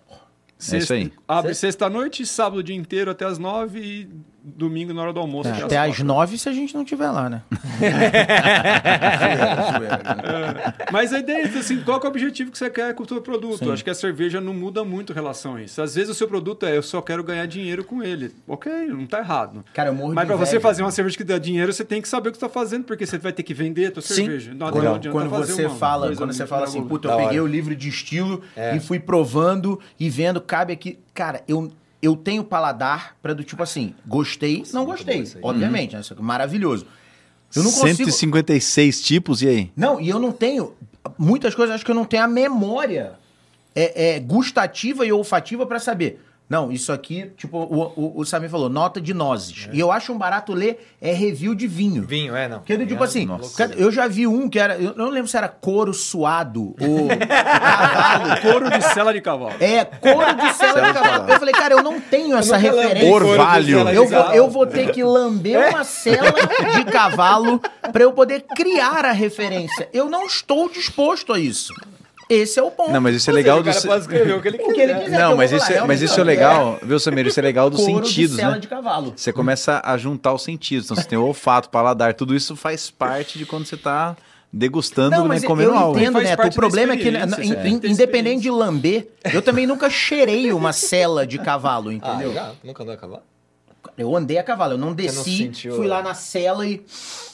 É 0.73 0.77
isso 0.77 0.92
aí. 0.92 1.12
Abre 1.29 1.55
Sexta? 1.55 1.66
sexta-noite, 1.66 2.27
sábado 2.27 2.59
o 2.59 2.62
dia 2.62 2.75
inteiro 2.75 3.11
até 3.11 3.25
as 3.25 3.38
nove 3.38 3.81
e 3.81 4.09
domingo 4.44 4.92
na 4.92 5.02
hora 5.02 5.12
do 5.12 5.20
almoço. 5.20 5.48
É, 5.48 5.62
até 5.62 5.78
às 5.78 5.98
nove 6.00 6.37
se 6.37 6.48
a 6.48 6.52
gente 6.52 6.74
não 6.74 6.83
estiver 6.83 7.11
lá, 7.11 7.30
né? 7.30 7.42
Mas 10.92 11.12
a 11.12 11.18
ideia 11.18 11.46
é 11.46 11.59
assim, 11.59 11.80
qual 11.83 11.98
que 11.98 12.07
é 12.07 12.09
o 12.09 12.12
objetivo 12.12 12.50
que 12.50 12.59
você 12.59 12.68
quer 12.68 12.94
com 12.94 13.04
o 13.04 13.09
seu 13.09 13.20
produto? 13.20 13.72
Acho 13.72 13.83
que 13.83 13.90
a 13.90 13.94
cerveja 13.94 14.40
não 14.40 14.52
muda 14.52 14.85
muito 14.85 15.12
em 15.12 15.14
relação 15.14 15.57
a 15.57 15.62
isso. 15.62 15.80
Às 15.80 15.94
vezes 15.94 16.11
o 16.11 16.14
seu 16.14 16.28
produto 16.28 16.66
é 16.66 16.76
eu 16.76 16.83
só 16.83 17.00
quero 17.00 17.24
ganhar 17.24 17.46
dinheiro 17.46 17.85
com 17.85 18.02
ele. 18.02 18.33
Ok, 18.46 18.70
não 18.88 19.07
tá 19.07 19.20
errado. 19.20 19.64
Cara, 19.72 19.88
eu 19.90 19.94
morro 19.94 20.14
Mas 20.14 20.26
para 20.26 20.37
você 20.37 20.61
fazer 20.61 20.83
uma 20.83 20.90
cerveja 20.90 21.16
que 21.16 21.24
dá 21.24 21.38
dinheiro, 21.38 21.72
você 21.72 21.85
tem 21.85 22.02
que 22.02 22.09
saber 22.09 22.28
o 22.28 22.33
que 22.33 22.38
você 22.38 22.44
está 22.44 22.52
fazendo, 22.61 22.85
porque 22.85 23.07
você 23.07 23.18
vai 23.18 23.33
ter 23.33 23.42
que 23.42 23.54
vender 23.54 23.87
a 23.87 23.90
tua 23.92 24.02
Sim. 24.02 24.14
cerveja. 24.14 24.52
Não 24.54 24.70
Quando, 24.70 24.87
adianta 24.88 25.11
quando 25.11 25.30
fazer 25.30 25.52
você 25.54 25.66
uma 25.66 25.76
fala, 25.76 26.14
quando 26.14 26.33
você 26.33 26.46
fala 26.46 26.64
assim, 26.64 26.83
puta, 26.87 27.09
eu 27.09 27.16
peguei 27.16 27.40
hora. 27.40 27.44
o 27.44 27.46
livro 27.46 27.74
de 27.74 27.88
estilo 27.88 28.42
É. 28.57 28.76
e 28.76 28.80
fui 28.80 28.98
provando 29.00 29.80
e 29.98 30.11
vendo, 30.11 30.40
cabe 30.40 30.72
aqui. 30.72 30.98
Cara, 31.14 31.42
eu, 31.46 31.70
eu 32.04 32.16
tenho 32.16 32.44
paladar 32.44 33.16
pra 33.22 33.32
do 33.32 33.42
tipo 33.42 33.62
assim, 33.62 33.94
gostei, 34.06 34.64
não 34.72 34.84
gostei, 34.84 35.24
obviamente, 35.42 35.94
né? 35.94 36.02
É 36.10 36.22
maravilhoso. 36.22 36.86
Eu 37.54 37.62
não 37.62 37.70
consigo. 37.70 38.10
156 38.10 39.00
tipos, 39.02 39.42
e 39.42 39.48
aí? 39.48 39.72
Não, 39.76 40.00
e 40.00 40.08
eu 40.08 40.18
não 40.18 40.32
tenho. 40.32 40.74
Muitas 41.16 41.54
coisas 41.54 41.74
acho 41.74 41.84
que 41.84 41.90
eu 41.90 41.94
não 41.94 42.04
tenho 42.04 42.24
a 42.24 42.28
memória 42.28 43.12
é, 43.74 44.16
é, 44.16 44.20
gustativa 44.20 45.06
e 45.06 45.12
olfativa 45.12 45.66
pra 45.66 45.78
saber. 45.78 46.20
Não, 46.48 46.70
isso 46.70 46.92
aqui, 46.92 47.33
tipo, 47.38 47.57
o, 47.57 47.92
o, 47.96 48.20
o 48.20 48.24
Samir 48.24 48.50
falou, 48.50 48.68
nota 48.68 49.00
de 49.00 49.14
nozes. 49.14 49.68
E 49.72 49.80
eu 49.80 49.90
acho 49.90 50.12
um 50.12 50.18
barato 50.18 50.52
ler 50.52 50.94
é 51.00 51.11
review 51.11 51.54
de 51.54 51.66
vinho. 51.66 52.02
Vinho, 52.02 52.37
é, 52.37 52.46
não. 52.46 52.59
Porque, 52.59 52.76
tipo 52.76 52.88
Vinho, 52.88 53.02
assim, 53.02 53.24
nossa. 53.24 53.64
eu 53.76 53.90
já 53.90 54.07
vi 54.07 54.26
um 54.26 54.48
que 54.48 54.59
era. 54.59 54.76
Eu 54.76 54.94
não 54.94 55.09
lembro 55.09 55.26
se 55.26 55.37
era 55.38 55.48
couro 55.48 55.94
suado 55.94 56.74
ou 56.78 57.09
cavalo. 57.16 58.40
Couro 58.42 58.70
de 58.70 58.83
cela 58.83 59.12
de 59.14 59.22
cavalo. 59.22 59.54
É, 59.59 59.85
couro 59.87 60.35
de 60.35 60.52
cela 60.52 60.83
de 60.83 60.92
cavalo. 60.92 61.30
Eu 61.30 61.38
falei, 61.38 61.54
cara, 61.54 61.74
eu 61.74 61.83
não 61.83 61.98
tenho 61.98 62.37
essa 62.37 62.59
referência. 62.59 63.11
Orvalho. 63.11 63.88
Eu 63.88 64.07
vou, 64.07 64.35
eu 64.35 64.50
vou 64.50 64.66
ter 64.66 64.92
que 64.92 65.02
lamber 65.02 65.70
uma 65.70 65.83
cela 65.83 66.35
de 66.76 66.85
cavalo 66.85 67.59
pra 67.90 68.02
eu 68.02 68.12
poder 68.12 68.44
criar 68.54 69.07
a 69.07 69.12
referência. 69.12 69.88
Eu 69.94 70.11
não 70.11 70.26
estou 70.26 70.68
disposto 70.68 71.33
a 71.33 71.38
isso. 71.38 71.72
Esse 72.28 72.58
é 72.58 72.62
o 72.62 72.70
ponto. 72.70 72.90
Não, 72.90 73.00
mas 73.00 73.16
isso 73.16 73.30
é 73.30 73.32
legal 73.32 73.58
o 73.58 73.62
do. 73.62 73.70
o 73.70 73.72
que 74.08 74.18
ele 74.18 74.32
O 74.34 74.40
que 74.40 74.48
ele 74.48 74.58
quiser. 74.94 75.04
quiser. 75.04 75.18
Não, 75.18 75.30
eu 75.32 75.37
mas 75.37 75.52
isso, 75.52 75.72
é, 75.72 75.80
mas 75.87 76.00
isso 76.02 76.20
é 76.20 76.24
legal, 76.24 76.78
viu, 76.82 76.98
Samir? 76.98 77.26
Isso 77.26 77.38
é 77.38 77.42
legal 77.42 77.68
dos 77.68 77.84
Couro 77.84 78.04
sentidos, 78.06 78.37
de 78.37 78.42
né? 78.42 78.58
de 78.58 78.68
cavalo. 78.68 79.12
Você 79.16 79.32
começa 79.32 79.80
a 79.84 79.96
juntar 79.96 80.32
os 80.32 80.42
sentidos. 80.42 80.87
Então 80.87 80.96
você 80.96 81.08
tem 81.08 81.18
o 81.18 81.24
olfato, 81.26 81.68
paladar, 81.68 82.14
tudo 82.14 82.34
isso 82.34 82.56
faz 82.56 82.90
parte 82.90 83.38
de 83.38 83.44
quando 83.44 83.66
você 83.66 83.76
tá 83.76 84.16
degustando, 84.52 85.10
Não, 85.10 85.22
né, 85.22 85.28
mas 85.30 85.42
eu 85.42 85.48
comendo 85.48 85.72
algo. 85.74 85.98
entendo, 85.98 86.12
Faz 86.12 86.28
Neto. 86.28 86.46
O 86.46 86.52
problema 86.52 86.92
é 86.92 86.96
que, 86.96 87.10
ter 87.10 87.88
independente 87.90 88.42
de 88.42 88.50
lamber, 88.50 89.08
eu 89.32 89.42
também 89.42 89.66
nunca 89.66 89.90
cheirei 89.90 90.52
uma 90.52 90.72
cela 90.72 91.26
de 91.26 91.38
cavalo, 91.38 91.90
Ah, 91.90 91.94
entendeu? 91.94 92.32
já? 92.32 92.52
Nunca 92.62 92.82
andou 92.84 92.94
a 92.94 92.98
cavalo? 92.98 93.22
Eu 93.96 94.16
andei 94.16 94.38
a 94.38 94.42
cavalo, 94.42 94.72
eu 94.74 94.78
não 94.78 94.88
não 94.88 94.94
desci, 94.94 95.38
sentiu, 95.38 95.76
fui 95.76 95.87
é. 95.87 95.88
lá 95.88 96.02
na 96.02 96.14
cela 96.14 96.66
e. 96.66 96.83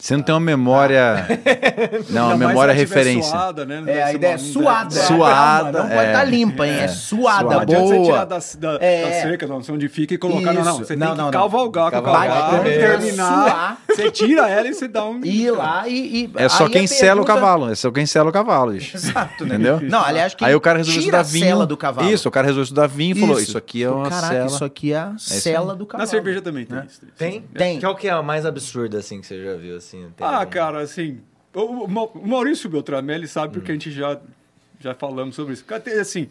Você 0.01 0.17
não 0.17 0.23
tem 0.23 0.35
uma 0.35 0.41
memória. 0.41 1.27
Não, 2.09 2.29
uma 2.29 2.37
memória 2.37 2.73
referência. 2.73 3.31
Suada, 3.31 3.67
né? 3.67 3.81
Não 3.81 3.89
É, 3.89 4.03
a 4.03 4.13
ideia 4.15 4.33
é 4.33 4.37
uma- 4.37 4.43
não 4.43 4.53
suada. 4.53 4.95
deve- 4.95 5.07
Suada, 5.07 5.73
Calma, 5.73 5.79
Não 5.85 5.91
é. 5.93 5.97
pode 5.97 6.07
estar 6.09 6.25
limpa, 6.25 6.67
hein? 6.67 6.73
É, 6.81 6.89
suada, 6.89 7.45
Não 7.51 7.61
adianta 7.61 7.85
você 7.87 8.01
tirar 8.03 8.05
boa. 8.13 8.27
da, 8.27 8.39
da, 8.79 8.85
É. 8.85 9.03
da 9.05 9.13
cerca, 9.29 9.47
não 9.47 9.63
sei 9.63 9.75
onde 9.75 9.89
fica, 9.91 10.15
e 10.15 10.19
colocar. 10.19 10.53
Não, 10.55 10.65
não. 10.65 10.73
Isso. 10.77 10.85
Você 10.87 10.97
Não, 10.97 11.09
tem 11.09 11.17
não, 11.17 11.31
que 11.31 11.37
não. 11.37 11.43
cavalgar 11.43 11.91
com 11.91 11.99
o 11.99 12.03
cavalo. 12.03 12.63
Terminar, 12.63 13.45
Suar. 13.45 13.79
você 13.89 14.11
tira 14.11 14.49
ela 14.49 14.69
e 14.69 14.75
você 14.75 14.89
dá 14.89 15.05
um. 15.05 15.21
Ir 15.23 15.51
lá 15.51 15.87
e. 15.87 16.25
e- 16.25 16.31
É 16.37 16.49
só 16.49 16.67
quem 16.69 16.87
sela 16.87 17.21
o 17.21 17.25
cavalo. 17.25 17.71
É 17.71 17.75
só 17.75 17.91
quem 17.91 18.07
sela 18.07 18.31
o 18.31 18.33
cavalo, 18.33 18.73
bicho. 18.73 18.97
Exato, 18.97 19.45
né? 19.45 19.55
Entendeu? 19.57 19.81
Não, 19.83 20.03
aliás, 20.03 20.35
que 20.35 20.43
Aí 20.45 20.55
o 20.55 20.61
cara 20.61 20.79
resolveu 20.79 21.03
tira 21.03 21.19
estudar 21.21 21.29
a 21.29 21.33
vinho. 21.33 21.47
cela 21.47 21.67
do 21.67 21.77
cavalo. 21.77 22.11
Isso, 22.11 22.27
o 22.27 22.33
cara 22.33 22.47
resolveu 22.47 22.63
estudar 22.65 22.87
vinho 22.87 23.17
e 23.17 23.21
falou: 23.21 23.39
Isso 23.39 23.59
aqui 23.59 23.83
é 23.83 23.91
uma 23.91 24.09
Caraca, 24.09 24.29
cela. 24.35 24.47
isso 24.47 24.65
aqui 24.65 24.93
é 24.95 24.97
a 24.99 25.13
cela 25.19 25.75
do 25.75 25.85
cavalo. 25.85 26.07
Na 26.07 26.11
cerveja 26.11 26.41
também 26.41 26.50
tem 26.53 26.67
Né? 26.69 26.87
isso. 26.89 27.01
Tem? 27.17 27.43
Tem. 27.43 27.81
Qual 27.81 27.95
que 27.97 28.07
é 28.09 28.11
a 28.11 28.23
mais 28.23 28.45
absurda, 28.47 28.99
assim, 28.99 29.21
que 29.21 29.27
você 29.27 29.43
já 29.45 29.55
viu, 29.57 29.77
assim? 29.77 30.09
Tem 30.17 30.27
Ah, 30.27 30.39
algum? 30.41 30.51
cara, 30.51 30.81
assim. 30.81 31.21
O, 31.55 31.61
o 31.85 31.89
Ma- 31.89 32.05
o 32.05 32.27
Maurício 32.27 32.69
Beltramelli 32.71 33.27
sabe 33.27 33.49
Hum. 33.49 33.61
porque 33.61 33.73
a 33.73 33.75
gente 33.75 33.91
já, 33.91 34.21
já 34.79 34.95
falamos 34.95 35.35
sobre 35.35 35.55
isso. 35.55 35.65
Assim. 36.01 36.29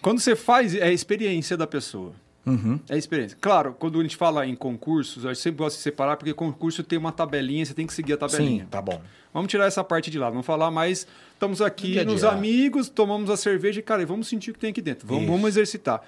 Quando 0.00 0.20
você 0.20 0.34
faz, 0.34 0.74
é 0.74 0.84
a 0.84 0.92
experiência 0.92 1.56
da 1.56 1.66
pessoa. 1.66 2.12
Uhum. 2.44 2.80
É 2.88 2.94
a 2.94 2.96
experiência. 2.96 3.38
Claro, 3.40 3.76
quando 3.78 4.00
a 4.00 4.02
gente 4.02 4.16
fala 4.16 4.44
em 4.44 4.56
concursos, 4.56 5.24
eu 5.24 5.32
sempre 5.36 5.58
gosto 5.58 5.76
de 5.76 5.82
separar, 5.82 6.16
porque 6.16 6.34
concurso 6.34 6.82
tem 6.82 6.98
uma 6.98 7.12
tabelinha, 7.12 7.64
você 7.64 7.72
tem 7.72 7.86
que 7.86 7.92
seguir 7.94 8.14
a 8.14 8.16
tabelinha. 8.16 8.64
Sim, 8.64 8.68
tá 8.68 8.82
bom. 8.82 9.00
Vamos 9.32 9.48
tirar 9.48 9.66
essa 9.66 9.84
parte 9.84 10.10
de 10.10 10.18
lá, 10.18 10.28
vamos 10.28 10.44
falar 10.44 10.68
mais. 10.70 11.06
Estamos 11.34 11.62
aqui 11.62 12.00
a 12.00 12.04
nos 12.04 12.24
amigos, 12.24 12.88
tomamos 12.88 13.30
a 13.30 13.36
cerveja 13.36 13.78
e, 13.78 13.82
cara, 13.82 14.04
vamos 14.04 14.26
sentir 14.26 14.50
o 14.50 14.54
que 14.54 14.58
tem 14.58 14.70
aqui 14.70 14.82
dentro. 14.82 15.06
Vamos, 15.06 15.26
vamos 15.28 15.48
exercitar. 15.50 16.02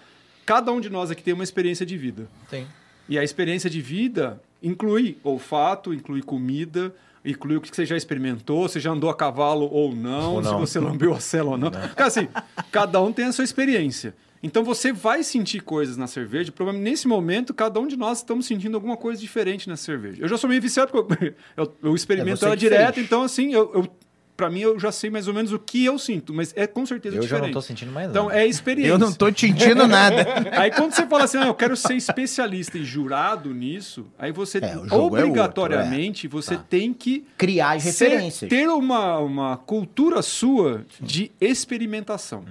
Cada 0.47 0.71
um 0.73 0.81
de 0.81 0.91
nós 0.91 1.11
aqui 1.11 1.23
tem 1.23 1.35
uma 1.35 1.45
experiência 1.45 1.85
de 1.87 1.97
vida. 1.97 2.29
Tem. 2.51 2.67
E 3.09 3.19
a 3.19 3.25
experiência 3.25 3.69
de 3.71 3.81
vida 3.81 4.41
inclui 4.63 5.19
olfato, 5.23 5.93
inclui 5.93 6.23
comida, 6.23 6.95
inclui 7.25 7.57
o 7.57 7.61
que 7.61 7.75
você 7.75 7.85
já 7.87 7.97
experimentou, 7.97 8.69
se 8.69 8.81
já 8.81 8.91
andou 8.91 9.11
a 9.11 9.15
cavalo 9.15 9.69
ou 9.71 9.95
não, 9.95 10.35
Ou 10.35 10.43
não. 10.43 10.51
se 10.53 10.73
você 10.73 10.81
lambeu 10.81 11.13
a 11.15 11.21
cela 11.21 11.51
ou 11.53 11.59
não. 11.59 11.71
Cara, 11.71 12.07
assim, 12.07 12.29
cada 12.71 13.01
um 13.03 13.13
tem 13.13 13.27
a 13.27 13.33
sua 13.33 13.45
experiência. 13.45 14.15
Então 14.43 14.63
você 14.63 14.93
vai 14.93 15.23
sentir 15.23 15.61
coisas 15.61 15.97
na 15.97 16.07
cerveja. 16.07 16.53
Provavelmente 16.53 16.91
nesse 16.91 17.09
momento, 17.09 17.55
cada 17.55 17.81
um 17.81 17.87
de 17.87 17.97
nós 17.97 18.19
estamos 18.19 18.45
sentindo 18.45 18.75
alguma 18.75 18.95
coisa 18.97 19.19
diferente 19.19 19.69
na 19.71 19.77
cerveja. 19.77 20.21
Eu 20.23 20.29
já 20.29 20.37
sou 20.37 20.49
meio 20.51 20.61
viciado, 20.61 20.93
porque 20.93 21.35
eu, 21.57 21.65
eu- 21.65 21.75
eu 21.83 21.95
experimento 21.95 22.45
É 22.45 22.49
ela 22.49 22.57
direto, 22.57 22.95
fez. 22.97 23.07
então 23.07 23.23
assim, 23.23 23.55
eu, 23.55 23.71
eu 23.75 23.89
pra 24.37 24.51
mim, 24.51 24.61
eu 24.61 24.79
já 24.81 24.91
sei 24.91 25.11
mais 25.11 25.29
ou 25.29 25.35
menos 25.35 25.53
o 25.53 25.59
que 25.59 25.85
eu 25.85 25.99
sinto, 25.99 26.35
mas 26.35 26.53
é 26.57 26.67
com 26.67 26.85
certeza 26.85 27.17
Eu 27.17 27.23
já 27.23 27.27
diferente. 27.29 27.47
não 27.47 27.53
tô 27.53 27.61
sentindo 27.63 27.93
mais 27.93 28.11
Então, 28.11 28.27
nada. 28.27 28.41
é 28.41 28.47
experiência. 28.47 28.91
Eu 28.93 28.99
não 28.99 29.13
tô 29.13 29.31
te 29.31 29.47
sentindo 29.47 29.87
nada. 29.87 30.27
Aí 30.61 30.71
quando 30.73 30.93
você 30.93 31.07
fala 31.07 31.25
assim, 31.25 31.39
ah, 31.39 31.47
eu 31.47 31.55
quero 31.55 31.77
ser 31.77 31.95
especialista 31.95 32.77
e 32.79 32.85
jurado 32.85 33.55
nisso, 33.55 34.07
aí 34.19 34.33
você, 34.33 34.59
É, 34.59 34.77
o 34.77 34.89
jogo 34.89 35.17
é 35.17 35.21
obrigatoriamente, 35.25 36.27
você 36.29 36.57
tem 36.57 36.93
que 36.93 37.25
Criar 37.39 37.73
as 37.77 37.83
ser- 37.85 38.09
referências. 38.09 38.49
ter 38.49 38.69
uma, 38.69 39.19
uma 39.19 39.57
cultura 39.57 40.21
sua 40.23 40.85
de 41.01 41.31
experimentação. 41.41 42.45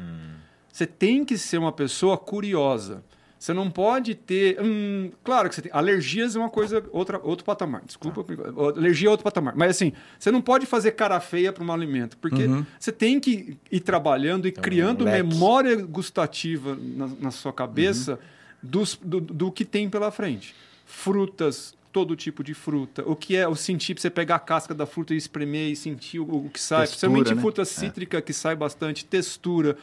Você 0.71 0.85
tem 0.87 1.23
que 1.23 1.37
ser 1.37 1.57
uma 1.57 1.71
pessoa 1.71 2.17
curiosa. 2.17 3.03
Você 3.43 3.53
não 3.53 3.69
pode 3.69 4.15
ter. 4.15 4.57
hum, 4.61 5.11
claro 5.21 5.49
que 5.49 5.55
você 5.55 5.63
tem. 5.63 5.71
Alergias 5.73 6.33
é 6.33 6.39
uma 6.39 6.49
coisa, 6.49 6.81
outra, 6.93 7.19
outro 7.21 7.43
patamar. 7.43 7.81
Desculpa. 7.85 8.23
Alergia 8.77 9.09
é 9.09 9.11
outro 9.11 9.25
patamar. 9.25 9.53
Mas 9.53 9.71
assim, 9.71 9.91
você 10.17 10.31
não 10.31 10.41
pode 10.41 10.65
fazer 10.65 10.91
cara 10.93 11.19
feia 11.19 11.51
para 11.51 11.61
um 11.61 11.69
alimento. 11.69 12.15
Porque 12.19 12.47
você 12.79 12.89
tem 12.89 13.19
que 13.19 13.57
ir 13.69 13.81
trabalhando 13.81 14.47
e 14.47 14.51
criando 14.53 15.03
memória 15.03 15.75
gustativa 15.75 16.73
na, 16.79 17.07
na 17.19 17.31
sua 17.31 17.51
cabeça 17.51 18.17
dos- 18.61 18.97
do, 19.03 19.19
do 19.19 19.51
que 19.51 19.65
tem 19.65 19.89
pela 19.89 20.09
frente. 20.09 20.55
Frutas, 20.85 21.75
todo 21.91 22.15
tipo 22.15 22.45
de 22.45 22.53
fruta. 22.53 23.03
O 23.05 23.13
que 23.13 23.35
é 23.35 23.45
o 23.45 23.55
sentir, 23.57 23.99
você 23.99 24.09
pegar 24.09 24.35
a 24.35 24.39
casca 24.39 24.73
da 24.73 24.85
fruta 24.85 25.13
e 25.13 25.17
espremer 25.17 25.69
e 25.69 25.75
sentir 25.75 26.19
o, 26.19 26.45
o 26.45 26.49
que 26.49 26.61
sai. 26.61 26.87
Textura, 26.87 27.09
Principalmente 27.11 27.35
né? 27.35 27.41
fruta 27.41 27.65
cítrica 27.65 28.21
que 28.21 28.31
sai 28.31 28.55
bastante, 28.55 29.03
textura. 29.03 29.75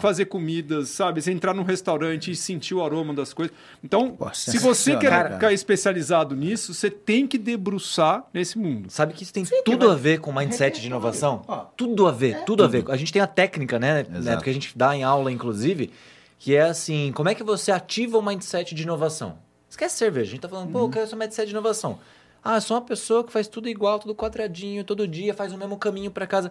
Fazer 0.00 0.26
comidas, 0.26 0.88
sabe? 0.88 1.22
Você 1.22 1.30
entrar 1.30 1.54
num 1.54 1.62
restaurante 1.62 2.30
e 2.30 2.36
sentir 2.36 2.74
o 2.74 2.82
aroma 2.82 3.14
das 3.14 3.32
coisas. 3.32 3.54
Então, 3.82 4.16
Nossa, 4.18 4.50
se 4.50 4.58
você 4.58 4.92
quer 4.96 5.02
sensacional, 5.02 5.32
ficar 5.34 5.52
especializado 5.52 6.34
nisso, 6.34 6.74
você 6.74 6.90
tem 6.90 7.26
que 7.26 7.38
debruçar 7.38 8.24
nesse 8.34 8.58
mundo. 8.58 8.90
Sabe 8.90 9.14
que 9.14 9.22
isso 9.22 9.32
tem 9.32 9.44
tudo 9.64 9.90
a 9.90 9.94
ver 9.94 10.20
com 10.20 10.32
mindset 10.32 10.80
de 10.80 10.86
inovação? 10.86 11.42
Tudo 11.76 12.06
a 12.06 12.12
ver, 12.12 12.44
tudo 12.44 12.64
a 12.64 12.68
ver. 12.68 12.84
A 12.88 12.96
gente 12.96 13.12
tem 13.12 13.22
a 13.22 13.26
técnica, 13.26 13.78
né? 13.78 14.04
né. 14.08 14.34
Porque 14.36 14.50
a 14.50 14.54
gente 14.54 14.76
dá 14.76 14.96
em 14.96 15.04
aula, 15.04 15.30
inclusive, 15.30 15.90
que 16.38 16.56
é 16.56 16.62
assim: 16.62 17.12
como 17.14 17.28
é 17.28 17.34
que 17.34 17.44
você 17.44 17.70
ativa 17.70 18.18
o 18.18 18.22
mindset 18.22 18.74
de 18.74 18.82
inovação? 18.82 19.38
Esquece 19.70 19.96
cerveja. 19.96 20.28
A 20.28 20.30
gente 20.32 20.40
tá 20.40 20.48
falando, 20.48 20.70
pô, 20.70 20.80
eu 20.80 20.90
quero 20.90 21.06
ser 21.06 21.16
mindset 21.16 21.46
de 21.46 21.52
inovação. 21.52 21.98
Ah, 22.44 22.56
eu 22.56 22.60
sou 22.60 22.76
uma 22.76 22.82
pessoa 22.82 23.22
que 23.22 23.32
faz 23.32 23.46
tudo 23.46 23.68
igual, 23.68 24.00
tudo 24.00 24.14
quadradinho, 24.14 24.82
todo 24.82 25.06
dia, 25.06 25.32
faz 25.32 25.52
o 25.52 25.56
mesmo 25.56 25.76
caminho 25.78 26.10
para 26.10 26.26
casa. 26.26 26.50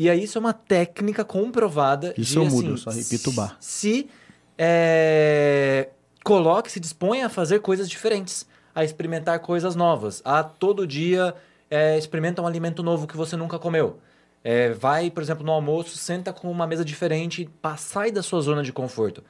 E 0.00 0.08
aí, 0.08 0.24
isso 0.24 0.38
é 0.38 0.40
uma 0.40 0.54
técnica 0.54 1.22
comprovada. 1.22 2.14
Isso 2.16 2.32
de, 2.32 2.36
eu 2.38 2.46
mudo, 2.46 2.72
assim, 2.72 2.82
só 2.82 2.90
repito 2.90 3.28
o 3.28 3.32
bar. 3.34 3.54
Se 3.60 4.08
é, 4.56 5.90
coloque, 6.24 6.72
se 6.72 6.80
disponha 6.80 7.26
a 7.26 7.28
fazer 7.28 7.60
coisas 7.60 7.86
diferentes, 7.86 8.46
a 8.74 8.82
experimentar 8.82 9.38
coisas 9.40 9.76
novas, 9.76 10.22
a 10.24 10.42
todo 10.42 10.86
dia 10.86 11.34
é, 11.70 11.98
experimenta 11.98 12.40
um 12.40 12.46
alimento 12.46 12.82
novo 12.82 13.06
que 13.06 13.14
você 13.14 13.36
nunca 13.36 13.58
comeu. 13.58 13.98
É, 14.42 14.72
vai, 14.72 15.10
por 15.10 15.22
exemplo, 15.22 15.44
no 15.44 15.52
almoço, 15.52 15.98
senta 15.98 16.32
com 16.32 16.50
uma 16.50 16.66
mesa 16.66 16.82
diferente, 16.82 17.50
sai 17.76 18.10
da 18.10 18.22
sua 18.22 18.40
zona 18.40 18.62
de 18.62 18.72
conforto. 18.72 19.22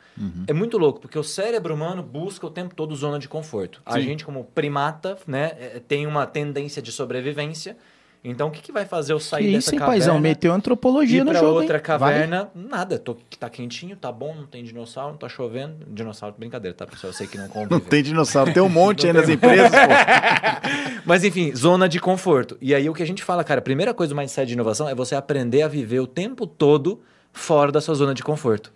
É 0.47 0.53
muito 0.53 0.79
louco, 0.79 1.01
porque 1.01 1.19
o 1.19 1.25
cérebro 1.25 1.75
humano 1.75 2.01
busca 2.01 2.47
o 2.47 2.51
tempo 2.51 2.77
todo 2.77 2.95
zona 2.95 3.19
de 3.19 3.29
conforto. 3.29 3.83
A 3.85 3.95
Sim. 3.95 4.03
gente, 4.03 4.25
como 4.25 4.45
primata, 4.45 5.19
né, 5.27 5.49
tem 5.89 6.07
uma 6.07 6.29
tendência 6.29 6.81
de 6.81 6.93
sobrevivência. 6.93 7.77
Então, 8.23 8.49
o 8.49 8.51
que, 8.51 8.61
que 8.61 8.71
vai 8.71 8.85
fazer 8.85 9.15
eu 9.15 9.21
sair 9.21 9.47
Que 9.47 9.53
dessa 9.53 9.71
isso, 9.71 9.71
caverna? 9.71 9.87
paizão? 9.87 10.21
Meteu 10.21 10.53
antropologia 10.53 11.23
ir 11.23 11.25
no 11.25 11.33
jogo, 11.33 11.61
outra 11.61 11.79
hein? 11.79 11.83
caverna, 11.83 12.51
nada. 12.55 12.99
Tô, 12.99 13.17
tá 13.39 13.49
quentinho, 13.49 13.97
tá 13.97 14.13
bom, 14.13 14.35
não 14.35 14.45
tem 14.47 14.63
dinossauro, 14.63 15.13
não 15.13 15.19
tá 15.19 15.27
chovendo. 15.27 15.77
Dinossauro, 15.87 16.35
brincadeira, 16.39 16.77
tá, 16.77 16.87
pessoal? 16.87 17.11
Eu 17.11 17.15
sei 17.17 17.27
que 17.27 17.39
não 17.39 17.49
convive. 17.49 17.71
Não 17.73 17.81
tem 17.81 18.03
dinossauro, 18.03 18.53
tem 18.53 18.63
um 18.63 18.69
monte 18.71 19.07
aí 19.07 19.13
nas 19.15 19.27
empresas, 19.27 19.71
pô. 19.71 19.77
Mas 21.07 21.25
enfim, 21.25 21.55
zona 21.57 21.89
de 21.89 21.99
conforto. 21.99 22.59
E 22.61 22.75
aí 22.75 22.91
o 22.91 22.95
que 22.95 23.03
a 23.03 23.07
gente 23.07 23.25
fala, 23.25 23.43
cara, 23.43 23.61
a 23.61 23.63
primeira 23.63 23.95
coisa 23.95 24.13
do 24.13 24.17
mindset 24.19 24.47
de 24.47 24.53
inovação 24.53 24.87
é 24.87 24.95
você 24.95 25.15
aprender 25.15 25.63
a 25.63 25.69
viver 25.69 26.01
o 26.01 26.07
tempo 26.07 26.47
todo 26.47 27.01
fora 27.33 27.73
da 27.73 27.81
sua 27.81 27.95
zona 27.95 28.13
de 28.13 28.23
conforto. 28.23 28.71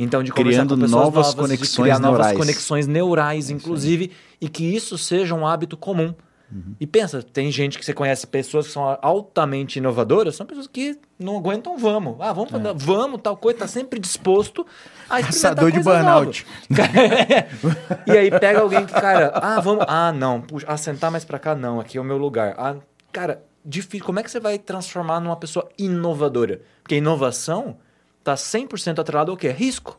Então, 0.00 0.22
de 0.22 0.30
conversar 0.30 0.50
Criando 0.50 0.74
com 0.76 0.80
pessoas 0.82 1.04
novas 1.04 1.14
novas, 1.14 1.34
de 1.34 1.40
conexões 1.40 1.82
criar 1.82 1.98
novas 1.98 2.18
neurais. 2.18 2.38
conexões 2.38 2.86
neurais, 2.86 3.50
inclusive, 3.50 4.12
e 4.40 4.48
que 4.48 4.62
isso 4.64 4.96
seja 4.96 5.34
um 5.34 5.44
hábito 5.44 5.76
comum. 5.76 6.14
E 6.80 6.86
pensa, 6.86 7.22
tem 7.22 7.52
gente 7.52 7.78
que 7.78 7.84
você 7.84 7.92
conhece, 7.92 8.26
pessoas 8.26 8.66
que 8.66 8.72
são 8.72 8.98
altamente 9.02 9.78
inovadoras, 9.78 10.34
são 10.34 10.46
pessoas 10.46 10.66
que 10.66 10.98
não 11.18 11.36
aguentam 11.36 11.76
vamos. 11.76 12.16
Ah, 12.20 12.32
vamos, 12.32 12.50
fazer, 12.50 12.72
vamos, 12.74 13.20
tal 13.20 13.36
coisa, 13.36 13.60
tá 13.60 13.66
sempre 13.66 14.00
disposto 14.00 14.66
a 15.10 15.20
experimentar 15.20 15.66
Caçador 15.66 15.72
de 15.72 15.80
burnout. 15.80 16.46
e 18.06 18.10
aí 18.12 18.30
pega 18.30 18.60
alguém 18.60 18.86
que, 18.86 18.92
cara, 18.92 19.30
ah, 19.34 19.60
vamos, 19.60 19.84
ah, 19.86 20.10
não, 20.10 20.40
puxa, 20.40 20.64
ah, 20.68 20.76
sentar 20.76 21.10
mais 21.10 21.24
pra 21.24 21.38
cá, 21.38 21.54
não, 21.54 21.80
aqui 21.80 21.98
é 21.98 22.00
o 22.00 22.04
meu 22.04 22.16
lugar. 22.16 22.54
Ah, 22.56 22.76
cara, 23.12 23.44
difícil, 23.62 24.06
como 24.06 24.18
é 24.18 24.22
que 24.22 24.30
você 24.30 24.40
vai 24.40 24.58
transformar 24.58 25.20
numa 25.20 25.36
pessoa 25.36 25.68
inovadora? 25.78 26.62
Porque 26.82 26.96
inovação 26.96 27.76
tá 28.24 28.34
100% 28.34 28.98
atrelado 28.98 29.30
ao 29.30 29.36
quê? 29.36 29.50
Risco. 29.50 29.98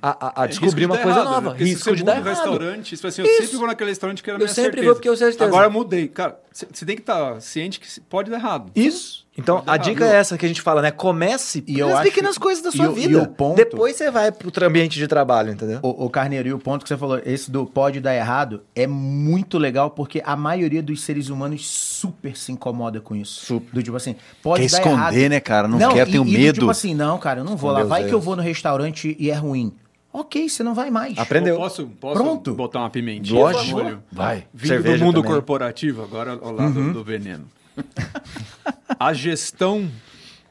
A, 0.00 0.26
a- 0.40 0.42
a 0.42 0.46
descobrir 0.46 0.86
Risco 0.86 0.92
uma 0.92 0.96
de 0.96 1.02
coisa 1.02 1.18
errado, 1.18 1.32
nova. 1.34 1.50
porque 1.50 1.64
Risco 1.64 1.96
de 1.96 2.04
dar 2.04 2.12
um 2.12 2.14
errado. 2.16 2.28
restaurante, 2.28 2.94
isso, 2.94 3.06
assim, 3.06 3.22
eu 3.22 3.26
Isso. 3.26 3.42
sempre 3.42 3.56
vou 3.56 3.66
naquele 3.66 3.90
restaurante 3.90 4.22
que 4.22 4.30
era 4.30 4.36
a 4.36 4.40
Eu 4.40 4.44
minha 4.44 4.48
sempre 4.54 4.64
certeza. 4.64 4.86
vou 4.86 4.94
porque 4.94 5.08
eu 5.08 5.16
tenho 5.16 5.30
certeza. 5.32 5.48
Agora 5.50 5.66
eu 5.66 5.70
mudei. 5.70 6.06
Cara, 6.08 6.38
você 6.52 6.86
tem 6.86 6.94
que 6.94 7.02
estar 7.02 7.40
ciente 7.40 7.80
que 7.80 8.00
pode 8.02 8.30
dar 8.30 8.36
errado. 8.38 8.70
Isso. 8.74 9.26
Então, 9.38 9.60
Pode 9.60 9.70
a 9.70 9.76
dica 9.76 10.04
é 10.04 10.16
essa 10.16 10.36
que 10.36 10.44
a 10.44 10.48
gente 10.48 10.60
fala, 10.60 10.82
né? 10.82 10.90
Comece 10.90 11.62
E 11.66 11.78
eu 11.78 11.86
pelas 11.86 12.00
acho- 12.02 12.10
pequenas 12.10 12.36
coisas 12.36 12.62
da 12.62 12.70
e 12.70 12.72
sua 12.72 12.86
e 12.90 12.92
vida. 12.94 13.22
o 13.22 13.26
ponto- 13.28 13.56
Depois 13.56 13.94
você 13.96 14.10
vai 14.10 14.32
pro 14.32 14.50
ambiente 14.66 14.98
de 14.98 15.06
trabalho, 15.06 15.52
entendeu? 15.52 15.78
O, 15.80 16.06
o 16.06 16.10
Carneiro, 16.10 16.48
e 16.48 16.52
o 16.52 16.58
ponto 16.58 16.82
que 16.82 16.88
você 16.88 16.96
falou, 16.96 17.20
esse 17.24 17.48
do 17.50 17.64
pode 17.64 18.00
dar 18.00 18.14
errado, 18.16 18.62
é 18.74 18.86
muito 18.86 19.56
legal 19.56 19.90
porque 19.90 20.20
a 20.26 20.34
maioria 20.34 20.82
dos 20.82 21.02
seres 21.02 21.28
humanos 21.28 21.64
super 21.66 22.36
se 22.36 22.50
incomoda 22.50 23.00
com 23.00 23.14
isso. 23.14 23.46
Super. 23.46 23.72
Do 23.72 23.82
tipo 23.82 23.96
assim, 23.96 24.16
pode 24.42 24.62
Quer 24.62 24.70
dar 24.72 24.78
esconder, 24.78 25.18
errado. 25.20 25.30
né, 25.30 25.40
cara? 25.40 25.68
Não 25.68 25.78
quer, 25.78 26.08
e- 26.08 26.10
tem 26.10 26.20
e 26.20 26.24
do 26.24 26.30
medo. 26.30 26.54
tipo 26.58 26.70
assim, 26.70 26.92
não, 26.94 27.16
cara, 27.16 27.40
eu 27.40 27.44
não 27.44 27.56
vou 27.56 27.70
lá. 27.70 27.78
Esconder 27.80 27.88
Vai 27.90 28.02
os 28.02 28.08
que 28.08 28.14
eu 28.14 28.20
vou 28.20 28.34
no 28.34 28.42
restaurante 28.42 29.16
e 29.20 29.30
é 29.30 29.34
ruim. 29.34 29.72
Ok, 30.12 30.48
você 30.48 30.62
não 30.64 30.74
vai 30.74 30.90
mais. 30.90 31.16
Aprendeu. 31.18 31.54
Eu 31.54 31.60
posso, 31.60 31.86
posso 32.00 32.20
Pronto. 32.20 32.54
botar 32.54 32.80
uma 32.80 32.90
pimentinha 32.90 33.38
Lógico. 33.40 33.98
Vai. 34.10 34.44
Vindo 34.52 34.68
Cerveja 34.68 34.98
do 34.98 35.04
mundo 35.04 35.16
também. 35.22 35.30
corporativo, 35.32 36.02
agora 36.02 36.32
ao 36.42 36.50
lado 36.52 36.76
Uhum. 36.80 36.92
do 36.92 37.04
veneno. 37.04 37.44
a 38.98 39.12
gestão 39.12 39.88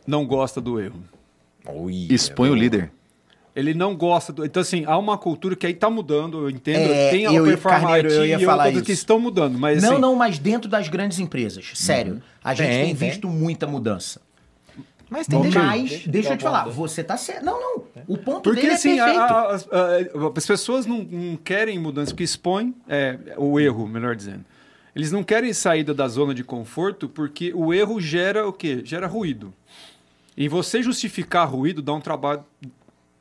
não 0.05 0.25
gosta 0.25 0.59
do 0.61 0.79
erro. 0.79 1.01
Ui, 1.69 2.07
Expõe 2.09 2.49
é 2.49 2.51
o 2.51 2.55
líder. 2.55 2.91
Ele 3.55 3.73
não 3.73 3.95
gosta 3.95 4.31
do. 4.31 4.45
Então, 4.45 4.61
assim, 4.61 4.85
há 4.85 4.95
uma 4.97 5.17
cultura 5.17 5.55
que 5.55 5.65
aí 5.65 5.73
tá 5.73 5.89
mudando, 5.89 6.41
eu 6.41 6.49
entendo. 6.49 6.93
É, 6.93 7.09
tem 7.09 7.25
a 7.25 7.33
eu 7.33 7.57
Carneiro, 7.57 8.09
eu 8.11 8.25
ia 8.25 8.37
e 8.39 8.45
falar 8.45 8.65
outras 8.67 8.83
que 8.83 8.91
isso. 8.91 9.01
estão 9.01 9.19
mudando. 9.19 9.57
Mas, 9.57 9.81
não, 9.81 9.93
assim, 9.93 10.01
não, 10.01 10.15
mas 10.15 10.37
dentro 10.37 10.69
das 10.69 10.87
grandes 10.89 11.17
empresas. 11.19 11.71
Sério. 11.73 12.21
A 12.43 12.53
gente 12.53 12.67
Tem, 12.67 12.85
tem, 12.85 12.95
tem. 12.95 13.09
visto 13.09 13.27
muita 13.27 13.65
mudança. 13.65 14.21
Mas 15.09 15.25
tem 15.25 15.39
Mas, 15.39 15.89
deixa- 15.89 16.09
deixa, 16.11 16.33
eu 16.33 16.37
te 16.37 16.43
falar, 16.43 16.65
você 16.65 17.01
tá 17.03 17.15
certo. 17.17 17.43
Não, 17.45 17.59
não. 17.59 17.83
O 18.07 18.17
ponto 18.17 18.41
Porque 18.43 18.61
dele 18.61 18.73
assim, 18.73 18.99
é 18.99 19.03
perfeito. 19.05 19.19
a- 19.21 19.51
as, 19.53 19.67
a- 19.71 20.31
as 20.37 20.45
pessoas 20.45 20.85
não, 20.85 20.99
não 21.03 21.35
querem 21.37 21.79
mudança, 21.79 22.11
porque 22.11 22.25
expõem 22.25 22.75
é, 22.87 23.17
o 23.37 23.59
erro, 23.59 23.87
melhor 23.87 24.15
dizendo. 24.15 24.45
Eles 24.97 25.11
não 25.11 25.23
querem 25.23 25.53
saída 25.53 25.93
da 25.93 26.07
zona 26.07 26.33
de 26.33 26.43
conforto 26.43 27.07
porque 27.07 27.53
o 27.53 27.71
erro 27.71 28.01
gera 28.01 28.47
o 28.47 28.51
quê? 28.51 28.81
Gera 28.83 29.05
ruído. 29.05 29.53
E 30.35 30.47
você 30.47 30.81
justificar 30.81 31.47
ruído 31.47 31.83
dá 31.83 31.93
um 31.93 32.01
trabalho 32.01 32.43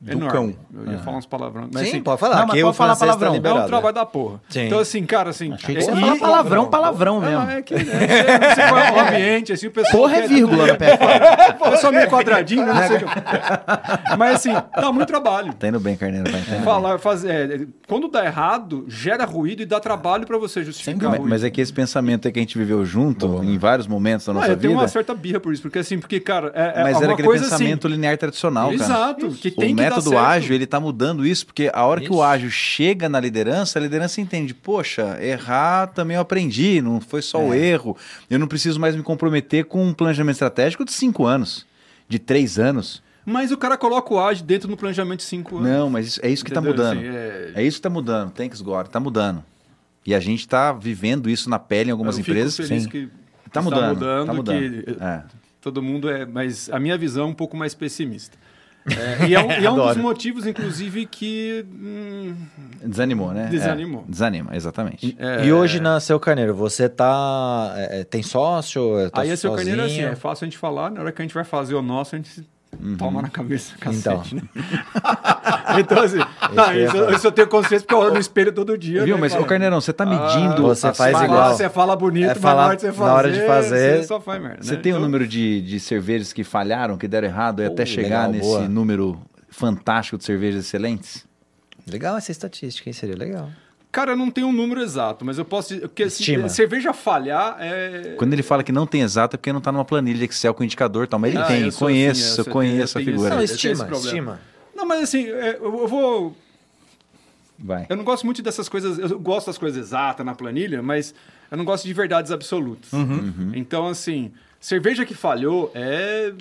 enorme. 0.06 0.30
cão. 0.32 0.54
Eu 0.86 0.92
ia 0.92 0.98
falar 0.98 1.16
uns 1.18 1.26
palavrões. 1.26 1.68
Mas, 1.72 1.82
Sim, 1.84 1.88
assim, 1.88 2.02
pode 2.02 2.20
falar. 2.20 2.36
Não, 2.36 2.46
mas 2.48 2.60
pode 2.60 2.64
o 2.64 2.72
falar 2.72 2.94
tá 2.94 3.00
palavrão. 3.00 3.32
é 3.32 3.34
liberado, 3.36 3.60
um 3.64 3.66
trabalho 3.66 3.94
da 3.94 4.06
porra. 4.06 4.40
Sim. 4.48 4.66
Então, 4.66 4.78
assim, 4.78 5.04
cara, 5.06 5.30
assim. 5.30 5.52
Achei 5.52 5.74
que 5.74 5.80
é- 5.82 5.84
você 5.84 5.92
e- 6.16 6.18
palavrão, 6.20 6.66
palavrão 6.68 7.20
mesmo. 7.20 7.50
é 7.50 7.62
que 7.62 7.74
né, 7.74 7.84
você, 7.84 8.54
você 8.54 8.70
vai 8.70 8.90
no 8.92 9.00
ambiente, 9.00 9.52
assim, 9.52 9.66
o 9.68 9.70
pessoal. 9.70 10.02
Porra 10.02 10.16
é 10.16 10.28
vírgula 10.28 10.66
no 10.72 10.76
pé. 10.76 10.98
Eu 11.70 11.76
sou 11.78 11.92
meio 11.92 12.08
quadradinho, 12.08 12.66
né? 12.66 12.72
Não 12.74 12.86
sei 12.86 12.96
o 12.98 13.00
Mas 14.18 14.34
assim, 14.36 14.52
dá 14.74 14.92
muito 14.92 15.06
trabalho. 15.08 15.52
Tá 15.54 15.68
indo 15.68 15.80
bem, 15.80 15.96
Carneiro. 15.96 16.30
Vai, 16.30 16.40
tá 16.42 16.56
indo. 16.56 16.64
Falar, 16.64 16.98
fazer, 16.98 17.30
é, 17.62 17.66
quando 17.86 18.08
dá 18.08 18.24
errado, 18.24 18.84
gera 18.88 19.24
ruído 19.24 19.62
e 19.62 19.66
dá 19.66 19.80
trabalho 19.80 20.26
pra 20.26 20.38
você 20.38 20.62
justificar. 20.64 21.18
Mas 21.20 21.44
é 21.44 21.50
que 21.50 21.60
esse 21.60 21.72
pensamento 21.72 22.26
é 22.28 22.30
que 22.30 22.38
a 22.38 22.42
gente 22.42 22.56
viveu 22.58 22.84
junto 22.84 23.42
em 23.42 23.58
vários 23.58 23.86
momentos 23.86 24.26
da 24.26 24.32
Ah, 24.32 24.34
nossa 24.34 24.48
eu 24.48 24.56
tenho 24.56 24.70
vida. 24.72 24.82
uma 24.82 24.88
certa 24.88 25.14
birra 25.14 25.40
por 25.40 25.52
isso, 25.52 25.62
porque 25.62 25.78
assim, 25.78 25.98
porque, 25.98 26.20
cara, 26.20 26.50
é, 26.54 26.80
é 26.80 26.82
Mas 26.82 27.00
era 27.00 27.12
aquele 27.12 27.26
coisa 27.28 27.44
pensamento 27.44 27.86
assim. 27.86 27.94
linear 27.94 28.16
tradicional, 28.18 28.64
cara. 28.70 28.74
Exato, 28.74 29.28
que 29.30 29.50
tem 29.50 29.72
o 29.72 29.76
que 29.76 29.82
método 29.88 30.10
certo. 30.10 30.24
ágil, 30.24 30.54
ele 30.54 30.66
tá 30.66 30.78
mudando 30.80 31.26
isso, 31.26 31.46
porque 31.46 31.70
a 31.72 31.84
hora 31.84 32.00
que 32.00 32.08
o 32.10 32.14
Isso. 32.14 32.22
ágil 32.22 32.50
chega 32.50 33.08
na 33.08 33.18
liderança, 33.20 33.78
a 33.78 33.82
liderança 33.82 34.20
entende, 34.20 34.52
poxa, 34.54 35.18
errar 35.22 35.88
também 35.88 36.14
eu 36.16 36.20
aprendi, 36.22 36.80
não 36.82 37.00
foi 37.00 37.22
só 37.22 37.38
o 37.44 37.52
erro. 37.54 37.96
Eu 38.30 38.38
não 38.38 38.46
preciso 38.46 38.78
mais 38.80 38.94
me 38.96 39.02
comprometer 39.02 39.64
com 39.64 39.84
um 39.84 39.92
planejamento 39.94 40.34
estratégico 40.34 40.84
de 40.84 40.92
cinco 40.92 41.24
anos, 41.26 41.66
de 42.08 42.18
três 42.18 42.58
anos. 42.58 43.02
Mas 43.24 43.50
o 43.50 43.56
cara 43.56 43.76
coloca 43.76 44.14
o 44.14 44.20
ágil 44.20 44.44
dentro 44.46 44.68
do 44.68 44.76
planejamento 44.76 45.18
de 45.18 45.24
5 45.24 45.56
anos. 45.58 45.68
Não, 45.68 45.90
mas 45.90 46.06
isso- 46.06 46.20
é 46.22 46.28
isso 46.30 46.44
que 46.44 46.52
tá 46.52 46.60
Entendeu? 46.60 46.76
mudando. 46.84 46.98
Assim, 46.98 47.08
é- 47.08 47.52
É 47.56 47.62
isso 47.64 47.78
que 47.78 47.82
tá 47.82 47.90
mudando, 47.90 48.30
thanks 48.30 48.60
God, 48.60 48.86
tá 48.86 49.00
mudando. 49.00 49.42
E 50.06 50.14
a 50.14 50.20
gente 50.20 50.46
tá 50.46 50.72
vivendo 50.72 51.28
isso 51.28 51.50
na 51.50 51.58
pele 51.58 51.88
em 51.88 51.92
algumas 51.92 52.16
eu 52.16 52.22
fico 52.24 52.36
empresas. 52.38 52.56
feliz 52.68 52.84
Sim. 52.84 52.88
que 52.88 53.06
Tá 53.50 53.58
está 53.60 53.62
mudando, 53.62 53.94
mudando, 53.96 54.26
tá 54.26 54.32
mudando. 54.34 54.58
que 54.84 54.96
É. 55.02 55.22
todo 55.60 55.82
mundo 55.82 56.08
é, 56.08 56.24
mas 56.24 56.70
a 56.70 56.78
minha 56.78 56.96
visão 56.96 57.24
é 57.24 57.28
um 57.28 57.34
pouco 57.34 57.56
mais 57.56 57.74
pessimista. 57.74 58.38
É, 58.88 59.26
e 59.26 59.34
é 59.34 59.40
um, 59.40 59.50
e 59.50 59.66
é 59.66 59.70
um 59.70 59.74
dos 59.76 59.96
motivos, 59.96 60.46
inclusive, 60.46 61.06
que. 61.06 61.64
hum, 61.68 62.34
Desanimou, 62.84 63.32
né? 63.32 63.48
Desanimou. 63.50 64.04
É, 64.06 64.10
desanima, 64.10 64.56
exatamente. 64.56 65.16
é, 65.18 65.44
E 65.44 65.52
hoje 65.52 65.80
na 65.80 65.98
Seu 65.98 66.20
Carneiro, 66.20 66.54
você 66.54 66.88
tá. 66.88 67.74
é, 67.76 68.00
é, 68.00 68.04
tem 68.04 68.22
sócio? 68.22 69.10
Tá 69.10 69.22
Aí 69.22 69.30
a 69.32 69.36
seu 69.36 69.52
carneiro 69.54 69.82
assim, 69.82 70.02
é 70.02 70.14
fácil 70.14 70.44
a 70.44 70.46
gente 70.46 70.58
falar, 70.58 70.90
na 70.90 71.00
hora 71.00 71.12
que 71.12 71.20
a 71.20 71.24
gente 71.24 71.34
vai 71.34 71.44
fazer 71.44 71.74
o 71.74 71.82
nosso, 71.82 72.14
a 72.14 72.18
gente 72.18 72.46
toma 72.98 73.22
na 73.22 73.28
cabeça, 73.28 73.74
Então. 73.86 74.18
cacete, 74.18 74.34
né? 74.36 74.42
então, 75.78 76.02
assim, 76.02 76.18
não, 76.54 76.72
eu 76.72 76.78
ia 76.80 76.84
isso, 76.86 76.96
falar. 76.96 77.12
isso 77.12 77.26
eu 77.26 77.32
tenho 77.32 77.48
consciência 77.48 77.80
porque 77.80 77.94
eu 77.94 77.98
olho 77.98 78.14
no 78.14 78.20
espelho 78.20 78.52
todo 78.52 78.76
dia. 78.78 79.04
Viu? 79.04 79.14
né, 79.16 79.20
Mas, 79.20 79.32
cara? 79.32 79.44
ô 79.44 79.46
Carneirão, 79.46 79.80
você 79.80 79.92
tá 79.92 80.04
medindo. 80.06 80.62
Você 80.62 80.86
as 80.88 80.96
faz 80.96 81.12
Fala, 81.12 81.24
igual. 81.24 81.54
Você 81.56 81.68
fala 81.68 81.96
bonito, 81.96 82.24
É 82.24 82.28
mas 82.34 82.38
falar 82.38 82.62
na 82.62 82.68
hora 82.68 82.76
de 82.76 82.82
você 82.82 82.92
fazer, 82.92 83.04
na 83.08 83.14
hora 83.14 83.30
de 83.32 83.46
fazer- 83.46 83.96
você 83.98 84.04
só 84.04 84.20
faz 84.20 84.42
merda. 84.42 84.62
Você 84.62 84.74
né? 84.74 84.80
tem 84.80 84.92
um 84.92 84.96
Então, 84.96 85.06
número 85.06 85.26
de, 85.26 85.60
de 85.62 85.80
cervejas 85.80 86.32
que 86.32 86.44
falharam, 86.44 86.96
que 86.96 87.06
deram 87.08 87.28
errado, 87.28 87.62
e 87.62 87.66
até 87.66 87.82
Oh, 87.82 87.86
chegar 87.86 88.28
legal, 88.28 88.32
nesse 88.32 88.42
boa. 88.48 88.68
número 88.68 89.20
fantástico 89.48 90.18
de 90.18 90.24
cervejas 90.24 90.64
excelentes? 90.64 91.24
Legal 91.86 92.16
essa 92.16 92.32
estatística, 92.32 92.88
hein? 92.88 92.92
Seria 92.92 93.16
legal. 93.16 93.48
Cara, 93.96 94.12
eu 94.12 94.16
não 94.16 94.30
tenho 94.30 94.48
um 94.48 94.52
número 94.52 94.82
exato, 94.82 95.24
mas 95.24 95.38
eu 95.38 95.44
posso 95.46 95.72
dizer. 95.72 95.88
Porque 95.88 96.02
assim, 96.02 96.22
Estima. 96.22 96.50
cerveja 96.50 96.92
falhar 96.92 97.56
é. 97.58 98.14
Quando 98.18 98.34
ele 98.34 98.42
fala 98.42 98.62
que 98.62 98.70
não 98.70 98.86
tem 98.86 99.00
exato, 99.00 99.36
é 99.36 99.38
porque 99.38 99.50
não 99.54 99.60
tá 99.62 99.72
numa 99.72 99.86
planilha 99.86 100.18
de 100.18 100.24
Excel 100.26 100.52
com 100.52 100.62
indicador 100.62 101.04
e 101.04 101.06
tal. 101.06 101.18
Mas 101.18 101.30
ele 101.34 101.42
Ah, 101.42 101.46
tem, 101.46 101.62
eu 101.62 101.72
sou 101.72 101.88
conheço, 101.88 102.20
assim, 102.20 102.40
eu 102.42 102.46
eu 102.46 102.52
conheço 102.52 102.98
a 102.98 103.00
figura. 103.00 103.30
Não, 103.34 103.42
esse- 103.42 103.54
estima, 103.54 103.86
problema. 103.86 104.06
estima. 104.06 104.40
Não, 104.74 104.84
mas 104.84 105.02
assim, 105.04 105.30
é, 105.30 105.56
eu 105.56 105.88
vou. 105.88 106.36
Vai. 107.58 107.86
Eu 107.88 107.96
não 107.96 108.04
gosto 108.04 108.24
muito 108.26 108.42
dessas 108.42 108.68
coisas. 108.68 108.98
Eu 108.98 109.18
gosto 109.18 109.46
das 109.46 109.56
coisas 109.56 109.78
exatas 109.82 110.26
na 110.26 110.34
planilha, 110.34 110.82
mas 110.82 111.14
eu 111.50 111.56
não 111.56 111.64
gosto 111.64 111.84
de 111.86 111.92
verdades 111.94 112.30
absolutas. 112.30 112.92
Uhum. 112.92 113.52
Então, 113.54 113.86
assim, 113.88 114.30
cerveja 114.60 115.06
que 115.06 115.14
falhou 115.14 115.70
é. 115.74 116.34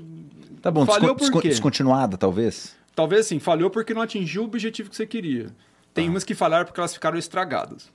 Tá 0.62 0.70
bom, 0.70 0.86
Falhou 0.86 1.16
descon- 1.16 1.32
por 1.32 1.42
quê? 1.42 1.48
descontinuada, 1.48 2.18
talvez? 2.18 2.76
Talvez 2.94 3.28
assim, 3.28 3.40
falhou 3.40 3.70
porque 3.70 3.94
não 3.94 4.02
atingiu 4.02 4.42
o 4.42 4.46
objetivo 4.46 4.90
que 4.90 4.96
você 4.98 5.06
queria. 5.06 5.48
Tem 5.96 6.08
umas 6.10 6.24
que 6.24 6.36
falharam 6.36 6.66
porque 6.66 6.80
elas 6.80 6.94
ficaram 6.94 7.18
estragadas. 7.18 7.90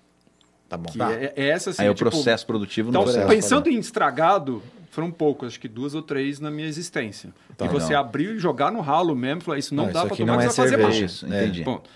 Tá 0.69 0.77
bom. 0.77 0.91
Que 0.91 1.01
é, 1.01 1.33
é 1.37 1.49
essa 1.51 1.71
assim. 1.71 1.83
Aí 1.83 1.89
é 1.89 1.91
o 1.91 1.95
tipo- 1.95 2.11
processo 2.11 2.45
produtivo 2.47 2.89
Então, 2.91 3.03
não 3.03 3.07
processo, 3.07 3.29
pensando 3.29 3.69
em 3.69 3.79
estragado, 3.79 4.61
foram 4.91 5.11
poucos, 5.11 5.49
acho 5.49 5.61
que 5.61 5.69
duas 5.69 5.95
ou 5.95 6.03
três 6.03 6.41
na 6.41 6.51
minha 6.51 6.67
existência. 6.67 7.31
Tá. 7.57 7.67
e 7.67 7.69
você 7.69 7.95
abrir 7.95 8.37
e 8.37 8.39
jogar 8.39 8.73
no 8.73 8.81
ralo 8.81 9.15
mesmo, 9.15 9.43
falar, 9.43 9.59
isso 9.59 9.75
não, 9.75 9.85
Não, 9.87 9.93
dá 9.93 10.03
aqui 10.05 10.17
tomar, 10.19 10.33
não 10.33 10.41
é 10.41 10.49
você 10.49 10.63
vai 10.63 10.71
fazer 10.71 10.77
cerveja. 10.83 11.05
Isso, 11.05 11.27
É. 11.33 11.45
entendi. 11.45 11.63
Ponto. 11.63 11.91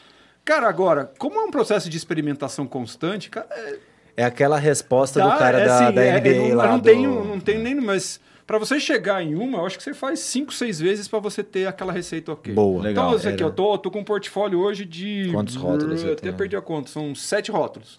Cara, 0.44 0.68
agora, 0.68 1.10
como 1.18 1.40
é 1.40 1.44
um 1.44 1.50
processo 1.50 1.88
de 1.88 1.96
experimentação 1.96 2.66
constante, 2.66 3.30
cara, 3.30 3.46
é, 3.50 3.78
É 4.18 4.24
aquela 4.24 4.58
resposta 4.58 5.18
dá- 5.20 5.28
do 5.30 5.38
cara 5.38 5.58
é 5.60 5.64
da, 5.66 5.74
assim, 5.86 5.94
da 5.94 6.04
é- 6.04 6.16
NBA 6.20 6.28
eu 6.36 6.48
não, 6.50 6.54
lá. 6.56 6.64
eu 6.66 6.70
não 6.72 6.78
do- 6.78 6.84
tenho, 6.84 7.24
não 7.24 7.40
tenho 7.40 7.62
nem, 7.62 7.74
mas 7.76 8.20
para 8.46 8.58
você 8.58 8.78
chegar 8.78 9.22
em 9.22 9.34
uma, 9.34 9.58
eu 9.58 9.66
acho 9.66 9.76
que 9.78 9.82
você 9.82 9.94
faz 9.94 10.20
cinco, 10.20 10.52
seis 10.52 10.78
vezes 10.78 11.08
para 11.08 11.18
você 11.18 11.42
ter 11.42 11.66
aquela 11.66 11.92
receita 11.92 12.32
ok. 12.32 12.52
Boa. 12.52 12.82
Legal. 12.82 13.06
Então, 13.08 13.18
isso 13.18 13.28
aqui, 13.28 13.42
eu 13.42 13.50
tô, 13.50 13.74
eu 13.74 13.78
tô 13.78 13.90
com 13.90 14.00
um 14.00 14.04
portfólio 14.04 14.58
hoje 14.60 14.84
de. 14.84 15.30
Quantos 15.32 15.56
rótulos 15.56 16.02
Eu 16.04 16.12
até 16.12 16.30
perdi 16.32 16.54
a 16.56 16.60
conta, 16.60 16.90
são 16.90 17.14
sete 17.14 17.50
rótulos. 17.50 17.98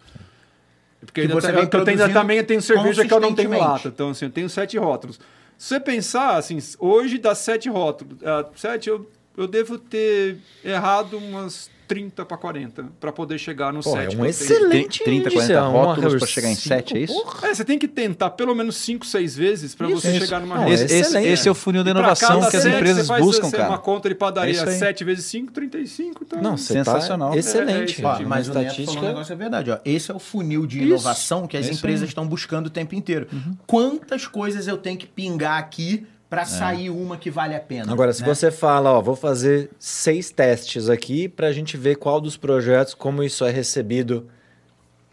Porque 1.01 1.21
Que 1.21 1.27
ainda, 1.27 1.33
você 1.35 1.47
tá- 1.47 1.53
vem 1.53 1.63
eu, 1.71 1.79
eu 1.79 1.85
tenho- 1.85 2.13
também 2.13 2.43
tenho 2.43 2.61
cerveja 2.61 3.05
que 3.05 3.13
eu 3.13 3.19
não 3.19 3.33
tenho 3.35 3.49
lata. 3.57 3.87
Então, 3.89 4.09
assim, 4.09 4.25
eu 4.25 4.31
tenho 4.31 4.49
sete 4.49 4.77
rótulos. 4.77 5.19
Se 5.57 5.67
você 5.69 5.79
pensar, 5.79 6.35
assim, 6.37 6.57
hoje 6.79 7.17
das 7.17 7.37
sete 7.39 7.69
rótulos, 7.69 8.17
ah, 8.23 8.45
sete, 8.55 8.89
eu, 8.89 9.09
eu 9.37 9.47
devo 9.47 9.77
ter 9.77 10.37
errado 10.63 11.17
umas 11.17 11.69
30 11.87 12.25
para 12.25 12.37
40 12.37 12.85
para 12.99 13.11
poder 13.11 13.37
chegar 13.37 13.71
no 13.73 13.81
Pô, 13.81 13.97
é 13.97 14.03
7. 14.03 14.05
um 14.05 14.09
que 14.09 14.15
eu 14.15 14.19
tenho. 14.19 14.29
excelente 14.29 15.03
30, 15.03 15.19
índice, 15.29 15.35
40 15.35 15.53
é 15.53 15.61
uma 15.61 15.69
rótulos 15.85 16.15
pra 16.15 16.27
chegar 16.27 16.49
em 16.49 16.55
cinco, 16.55 16.67
sete, 16.67 16.97
é 16.97 16.99
isso? 16.99 17.13
porra. 17.13 17.47
É, 17.47 17.53
você 17.53 17.65
tem 17.65 17.77
que 17.79 17.87
tentar 17.87 18.29
pelo 18.31 18.53
menos 18.55 18.75
5, 18.77 19.05
6 19.05 19.35
vezes 19.35 19.75
para 19.75 19.87
você 19.87 20.09
isso. 20.11 20.19
chegar 20.25 20.39
numa 20.39 20.55
Não, 20.55 20.63
reta. 20.67 20.83
Esse, 20.83 20.93
esse- 20.95 21.17
esse 21.19 21.47
é 21.47 21.51
o 21.51 21.55
funil 21.55 21.83
da 21.83 21.91
E 21.91 21.93
pra 21.93 22.01
inovação 22.01 22.39
que 22.49 22.57
as 22.57 22.63
sete, 22.63 22.75
empresas 22.75 23.07
você 23.07 23.19
buscam, 23.21 23.49
você, 23.49 23.57
cara. 23.57 23.69
Uma 23.69 23.77
conta 23.77 24.09
de 24.09 24.13
É 24.15 24.17
padaria 24.17 24.51
isso 24.53 24.67
aí. 24.69 24.77
7 24.79 25.03
vezes 25.03 25.25
5, 25.25 25.51
35. 25.51 26.23
Então... 26.25 26.41
Não, 26.41 26.57
você 26.57 26.73
Sensacional. 26.73 27.31
tá 27.31 27.37
excelente. 27.37 28.01
É, 28.01 28.05
é. 28.05 28.07
Uma 28.07 28.19
mas 28.21 28.47
o 28.47 28.53
Neto 28.53 28.53
falou 28.53 28.61
estatística. 28.67 29.01
um 29.03 29.07
negócio 29.07 29.33
é 29.33 29.35
verdade. 29.35 29.71
Ó. 29.71 29.77
Esse 29.85 30.11
é 30.11 30.13
o 30.13 30.19
funil 30.19 30.65
de 30.65 30.77
Isso. 30.79 30.87
inovação 30.87 31.47
que 31.47 31.55
as 31.57 31.65
É 31.65 31.69
isso 31.69 31.79
empresas 31.79 32.09
estão 32.09 32.27
buscando 32.27 32.67
o 32.67 32.69
tempo 32.69 32.95
inteiro. 32.95 33.27
Quantas 33.67 34.27
coisas 34.27 34.67
eu 34.67 34.77
tenho 34.77 34.97
que 34.97 35.05
pingar 35.07 35.57
aqui 35.59 36.05
para 36.29 36.45
sair 36.45 36.89
uma 36.89 37.17
que 37.17 37.29
vale 37.29 37.55
a 37.55 37.59
pena? 37.59 37.91
Agora, 37.91 38.11
se 38.13 38.21
né? 38.21 38.27
você 38.27 38.49
fala, 38.51 38.91
ó, 38.91 39.01
vou 39.01 39.15
fazer 39.15 39.69
seis 39.79 40.31
testes 40.31 40.89
aqui 40.89 41.27
pra 41.29 41.51
gente 41.51 41.77
ver 41.77 41.95
qual 41.97 42.19
dos 42.19 42.35
projetos, 42.37 42.93
como 42.93 43.23
isso 43.23 43.45
é 43.45 43.51
recebido 43.51 44.27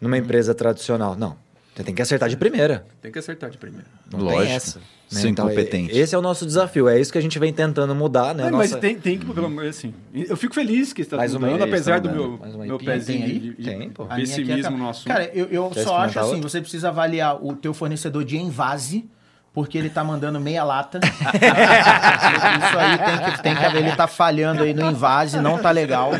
numa 0.01 0.17
empresa 0.17 0.53
tradicional. 0.53 1.15
Não, 1.15 1.37
você 1.75 1.83
tem 1.83 1.93
que 1.95 2.01
acertar 2.01 2.27
de 2.29 2.35
primeira. 2.37 2.85
Tem 3.01 3.11
que 3.11 3.19
acertar 3.19 3.49
de 3.49 3.57
primeira. 3.57 3.85
Não 4.11 4.19
Lógico. 4.19 4.41
tem 4.43 4.51
essa. 4.51 4.79
né? 4.79 4.85
Ser 5.09 5.27
incompetente. 5.29 5.93
e- 5.93 5.99
Esse 5.99 6.15
é 6.15 6.17
o 6.17 6.21
nosso 6.23 6.43
desafio. 6.43 6.89
É 6.89 6.99
isso 6.99 7.11
que 7.11 7.17
a 7.19 7.21
gente 7.21 7.37
vem 7.37 7.53
tentando 7.53 7.93
mudar, 7.93 8.33
né? 8.33 8.47
É, 8.47 8.49
Nossa- 8.49 8.71
Mas 8.73 8.81
tem, 8.81 8.95
tem 8.99 9.19
que, 9.19 9.25
pelo 9.31 9.47
menos, 9.47 9.77
assim. 9.77 9.93
Eu 10.11 10.35
fico 10.35 10.55
feliz 10.55 10.91
que 10.91 11.03
está 11.03 11.17
Mais 11.17 11.35
uma 11.35 11.45
mudando, 11.45 11.61
aí, 11.63 11.69
apesar 11.69 11.97
está 11.97 12.09
do 12.09 12.15
meu, 12.15 12.37
Mais 12.39 12.55
uma 12.55 12.65
meu 12.65 12.79
pezinho 12.79 13.19
tem 13.19 13.31
aí? 13.31 13.39
de, 13.39 13.53
de 13.53 13.63
Tem, 13.63 13.89
pô. 13.91 14.07
A 14.09 14.15
é 14.17 14.21
pessimismo 14.21 14.63
ca- 14.63 14.77
no 14.77 14.89
assunto. 14.89 15.07
Cara, 15.07 15.25
eu, 15.31 15.45
eu 15.49 15.71
só 15.75 15.97
acho 15.97 16.17
assim, 16.19 16.29
outra? 16.35 16.49
você 16.49 16.59
precisa 16.61 16.87
avaliar 16.89 17.45
o 17.45 17.55
teu 17.55 17.75
fornecedor 17.75 18.25
de 18.25 18.37
envase, 18.37 19.05
porque 19.53 19.77
ele 19.77 19.89
tá 19.89 20.03
mandando 20.03 20.39
meia 20.39 20.63
lata. 20.63 20.99
Isso 21.03 22.77
aí 22.77 22.97
tem 22.97 23.31
que, 23.31 23.43
tem 23.43 23.55
que 23.55 23.63
haver, 23.65 23.85
ele 23.85 23.95
tá 23.95 24.07
falhando 24.07 24.63
aí 24.63 24.73
no 24.73 24.89
envase, 24.89 25.39
não 25.39 25.57
tá 25.59 25.69
legal. 25.71 26.11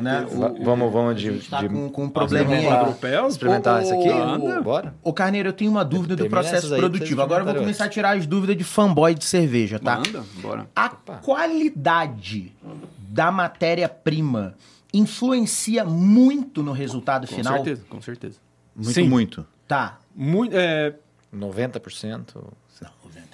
Né? 0.00 0.26
O- 0.30 0.38
Va- 0.40 0.54
vamos, 0.62 0.92
vamos 0.92 1.20
de, 1.20 1.28
a 1.28 1.32
gente 1.32 1.50
tá 1.50 1.60
de- 1.60 1.68
com, 1.68 1.88
com 1.90 2.02
um 2.04 2.10
Vamos 2.10 2.12
probleminha 2.12 2.56
aí. 2.56 2.62
experimentar 2.64 2.84
Grupel? 2.90 3.28
experimentar 3.28 3.78
Ô, 3.78 3.82
isso 3.82 3.94
aqui? 3.94 4.08
Anda. 4.08 4.60
Bora. 4.62 4.94
Ô, 5.02 5.12
Carneiro, 5.12 5.48
eu 5.50 5.52
tenho 5.52 5.70
uma 5.70 5.84
dúvida 5.84 6.16
do 6.16 6.28
processo 6.28 6.72
aí 6.74 6.80
produtivo. 6.80 7.20
Agora 7.22 7.42
eu 7.42 7.46
vou 7.46 7.54
começar 7.56 7.84
a 7.84 7.88
tirar 7.88 8.16
as 8.16 8.26
dúvidas 8.26 8.56
de 8.56 8.64
fanboy 8.64 9.14
de 9.14 9.24
cerveja, 9.24 9.78
tá? 9.78 9.96
Manda, 9.96 10.24
bora. 10.40 10.66
A 10.74 10.88
qualidade 10.88 12.52
da 12.98 13.30
matéria-prima 13.30 14.54
influencia 14.94 15.84
muito 15.84 16.62
no 16.62 16.72
resultado 16.72 17.26
Com 17.26 17.34
final? 17.36 17.54
certeza, 17.54 17.82
com 17.88 18.00
certeza. 18.02 18.36
Muito, 18.74 18.92
Sim. 18.92 19.08
muito. 19.08 19.46
Tá. 19.68 19.98
Muito, 20.14 20.54
é, 20.56 20.94
90%? 21.34 22.36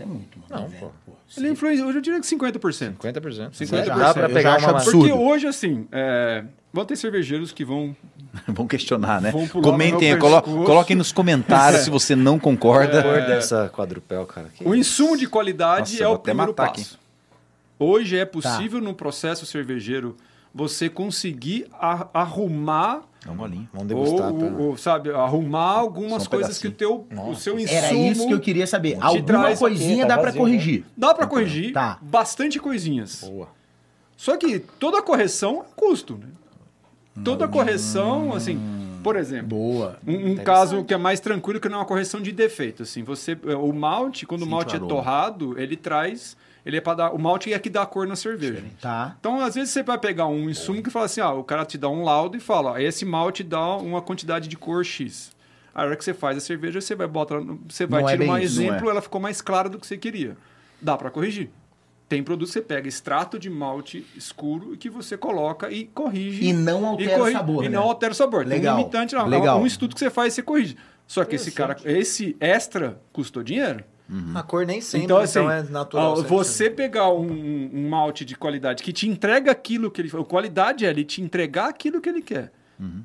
Não, 0.00 0.02
90 0.02 0.02
é 0.02 0.06
muito, 0.06 0.38
mano. 0.38 0.48
Não, 0.50 0.62
90, 0.62 0.80
pô. 0.80 0.92
pô. 1.06 1.12
ele 1.36 1.50
influencia, 1.50 1.86
hoje 1.86 1.98
eu 1.98 2.02
diria 2.02 2.20
que 2.20 2.26
50%. 2.26 2.96
50%. 2.96 3.50
50%. 3.50 3.84
Dá 3.98 4.14
pra 4.14 4.28
pegar 4.28 4.58
já 4.58 4.66
uma... 4.68 4.76
absurdo. 4.78 4.98
Porque 4.98 5.12
hoje, 5.12 5.46
assim, 5.46 5.86
é, 5.92 6.44
vão 6.72 6.84
ter 6.84 6.96
cervejeiros 6.96 7.52
que 7.52 7.64
vão 7.64 7.96
Vamos 8.46 8.68
questionar, 8.70 9.20
né? 9.20 9.32
No 9.32 9.62
Comentem, 9.62 10.18
colo- 10.18 10.42
coloquem 10.42 10.96
nos 10.96 11.12
comentários 11.12 11.82
se 11.84 11.90
você 11.90 12.14
não 12.14 12.38
concorda. 12.38 13.02
cor 13.02 13.20
dessa 13.22 13.68
quadrupel, 13.68 14.26
cara. 14.26 14.48
Que 14.54 14.66
O 14.66 14.74
insumo 14.74 15.16
de 15.16 15.26
qualidade 15.26 15.92
Nossa, 15.92 16.04
é 16.04 16.08
o 16.08 16.14
até 16.14 16.22
primeiro 16.22 16.54
passo. 16.54 16.98
Hoje 17.78 18.16
é 18.18 18.24
possível 18.24 18.80
no 18.80 18.92
processo 18.92 19.46
cervejeiro 19.46 20.16
você 20.58 20.88
conseguir 20.88 21.66
arrumar 22.12 23.02
Dá 23.24 23.32
uma 23.32 23.44
olhinha. 23.44 23.68
Vamos 23.72 23.88
degustar. 23.88 24.32
ou, 24.32 24.38
pra- 24.38 24.64
ou, 24.64 24.76
sabe, 24.76 25.10
arrumar 25.10 25.72
algumas 25.72 26.26
um 26.26 26.30
coisas 26.30 26.58
que 26.58 26.68
o 26.68 26.72
teu 26.72 27.06
Nossa. 27.10 27.30
o 27.30 27.34
seu 27.36 27.58
insumo 27.58 27.78
Era 27.78 27.92
isso 27.94 28.26
que 28.26 28.32
eu 28.34 28.40
queria 28.40 28.66
saber. 28.66 28.96
Alguma 29.00 29.22
traz- 29.24 29.58
coisinha 29.58 30.02
Tá 30.06 30.08
dá 30.08 30.14
pra 30.20 30.24
vazio, 30.30 30.40
corrigir. 30.40 30.84
dá 30.96 31.14
para 31.14 31.26
corrigir 31.26 31.72
Tá. 31.72 31.98
bastante 32.02 32.58
coisinhas. 32.58 33.22
Boa. 33.24 33.48
Só 34.16 34.36
que 34.36 34.58
toda 34.58 35.00
correção 35.02 35.62
é 35.62 35.64
custo, 35.76 36.14
né? 36.18 36.26
Toda 37.24 37.48
correção, 37.48 38.32
assim, 38.34 38.58
por 39.02 39.16
exemplo, 39.16 39.48
Boa. 39.48 39.98
Um, 40.06 40.32
um 40.32 40.36
caso 40.36 40.84
que 40.84 40.94
é 40.94 40.96
mais 40.96 41.18
tranquilo 41.20 41.58
que 41.60 41.68
não 41.68 41.76
é 41.76 41.80
uma 41.80 41.86
correção 41.86 42.20
de 42.20 42.30
defeito. 42.32 42.84
Assim, 42.84 43.02
você, 43.02 43.36
o 43.60 43.72
malte, 43.72 44.24
quando 44.26 44.40
Sente 44.40 44.48
o 44.52 44.54
malte 44.54 44.76
o 44.76 44.84
é 44.84 44.88
torrado, 44.88 45.58
ele 45.58 45.76
traz. 45.76 46.36
Ele 46.68 46.76
é 46.76 46.80
para 46.82 46.94
dar. 46.94 47.14
O 47.14 47.18
malte 47.18 47.50
é 47.50 47.58
que 47.58 47.70
dá 47.70 47.86
cor 47.86 48.06
na 48.06 48.14
cerveja. 48.14 48.62
Tá. 48.78 49.16
Então, 49.18 49.40
às 49.40 49.54
vezes, 49.54 49.70
você 49.70 49.82
vai 49.82 49.96
pegar 49.96 50.26
um 50.26 50.50
insumo 50.50 50.82
que 50.82 50.90
fala 50.90 51.06
assim: 51.06 51.22
ah, 51.22 51.32
o 51.32 51.42
cara 51.42 51.64
te 51.64 51.78
dá 51.78 51.88
um 51.88 52.04
laudo 52.04 52.36
e 52.36 52.40
fala: 52.40 52.72
ó, 52.72 52.76
esse 52.78 53.06
malte 53.06 53.42
dá 53.42 53.76
uma 53.78 54.02
quantidade 54.02 54.48
de 54.48 54.56
cor 54.56 54.84
X. 54.84 55.32
A 55.74 55.82
hora 55.84 55.96
que 55.96 56.04
você 56.04 56.12
faz 56.12 56.36
a 56.36 56.40
cerveja, 56.40 56.78
você 56.78 56.94
vai 56.94 57.06
botar. 57.06 57.40
Você 57.66 57.86
vai 57.86 58.02
Não 58.02 58.08
é 58.10 58.12
tirar 58.18 58.30
um 58.30 58.34
bem 58.34 58.44
isso, 58.44 58.60
exemplo, 58.60 58.86
é. 58.86 58.90
ela 58.90 59.00
ficou 59.00 59.18
mais 59.18 59.40
clara 59.40 59.70
do 59.70 59.78
que 59.78 59.86
você 59.86 59.96
queria. 59.96 60.36
Dá 60.78 60.94
para 60.94 61.10
corrigir. 61.10 61.48
Tem 62.06 62.22
produto 62.22 62.48
que 62.48 62.52
você 62.52 62.60
pega 62.60 62.86
extrato 62.86 63.38
de 63.38 63.48
malte 63.48 64.06
escuro 64.14 64.74
e 64.74 64.76
que 64.76 64.90
você 64.90 65.16
coloca 65.16 65.70
e 65.70 65.86
corrige. 65.86 66.44
E 66.44 66.52
não 66.52 66.84
altera 66.86 67.14
o 67.16 67.18
corri- 67.20 67.32
sabor, 67.32 67.64
E 67.64 67.68
né? 67.70 67.76
não 67.78 67.82
altera 67.84 68.12
o 68.12 68.14
sabor. 68.14 68.46
Legal. 68.46 68.74
Tem 68.76 68.84
um 68.84 68.86
imitante, 68.86 69.14
não. 69.14 69.26
Legal. 69.26 69.58
Um 69.60 69.66
estudo 69.66 69.94
que 69.94 70.00
você 70.00 70.10
faz 70.10 70.32
e 70.32 70.36
você 70.36 70.42
corrige. 70.42 70.76
Só 71.06 71.24
que 71.24 71.36
esse 71.36 71.50
cara, 71.52 71.76
esse 71.84 72.36
extra 72.40 73.00
custou 73.12 73.42
dinheiro. 73.42 73.82
A 74.34 74.42
cor 74.42 74.64
nem 74.64 74.80
sempre, 74.80 75.04
então, 75.04 75.22
então, 75.22 75.48
assim, 75.48 75.68
é 75.68 75.70
natural. 75.70 76.12
ó, 76.12 76.22
você 76.22 76.70
pegar 76.70 77.10
um, 77.10 77.70
um 77.72 77.88
malte 77.88 78.24
de 78.24 78.34
qualidade 78.34 78.82
que 78.82 78.92
te 78.92 79.06
entrega 79.06 79.50
aquilo 79.50 79.90
que 79.90 80.00
ele... 80.00 80.10
A 80.16 80.24
qualidade 80.24 80.86
é 80.86 80.88
ele 80.88 81.04
te 81.04 81.20
entregar 81.20 81.68
aquilo 81.68 82.00
que 82.00 82.08
ele 82.08 82.22
quer. 82.22 82.52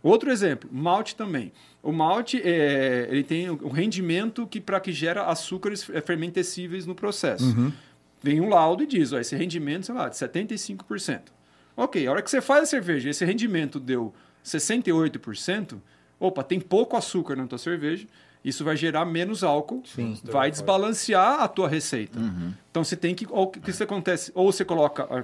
Outro 0.03 0.31
exemplo, 0.31 0.69
malte 0.71 1.15
também. 1.15 1.51
O 1.81 1.91
malte, 1.91 2.39
é, 2.43 3.07
ele 3.09 3.23
tem 3.23 3.49
um 3.49 3.69
rendimento 3.69 4.45
que 4.45 4.61
para 4.61 4.79
que 4.79 4.91
gera 4.91 5.25
açúcares 5.25 5.89
é, 5.89 5.99
fermentescíveis 5.99 6.85
no 6.85 6.93
processo. 6.93 7.45
Vem 8.21 8.39
um 8.39 8.49
laudo 8.49 8.83
e 8.83 8.87
diz, 8.87 9.11
ó, 9.11 9.19
esse 9.19 9.35
rendimento, 9.35 9.87
sei 9.87 9.95
lá, 9.95 10.07
de 10.07 10.15
75%. 10.15 11.21
Ok, 11.75 12.05
a 12.05 12.11
hora 12.11 12.21
que 12.21 12.29
você 12.29 12.39
faz 12.39 12.63
a 12.63 12.65
cerveja, 12.67 13.09
esse 13.09 13.25
rendimento 13.25 13.79
deu 13.79 14.13
68%, 14.45 15.81
opa, 16.19 16.43
tem 16.43 16.59
pouco 16.59 16.95
açúcar 16.95 17.35
na 17.35 17.47
tua 17.47 17.57
cerveja, 17.57 18.07
isso 18.43 18.63
vai 18.63 18.75
gerar 18.75 19.05
menos 19.05 19.43
álcool, 19.43 19.83
vai 20.23 20.51
desbalancear 20.51 21.41
a 21.41 21.47
tua 21.47 21.67
receita. 21.67 22.19
Então 22.69 22.83
você 22.83 22.95
tem 22.95 23.15
que, 23.15 23.27
o 23.29 23.47
que 23.47 23.69
isso 23.69 23.83
acontece? 23.83 24.31
Ou 24.35 24.51
você 24.51 24.65
coloca, 24.65 25.07
ah, 25.09 25.23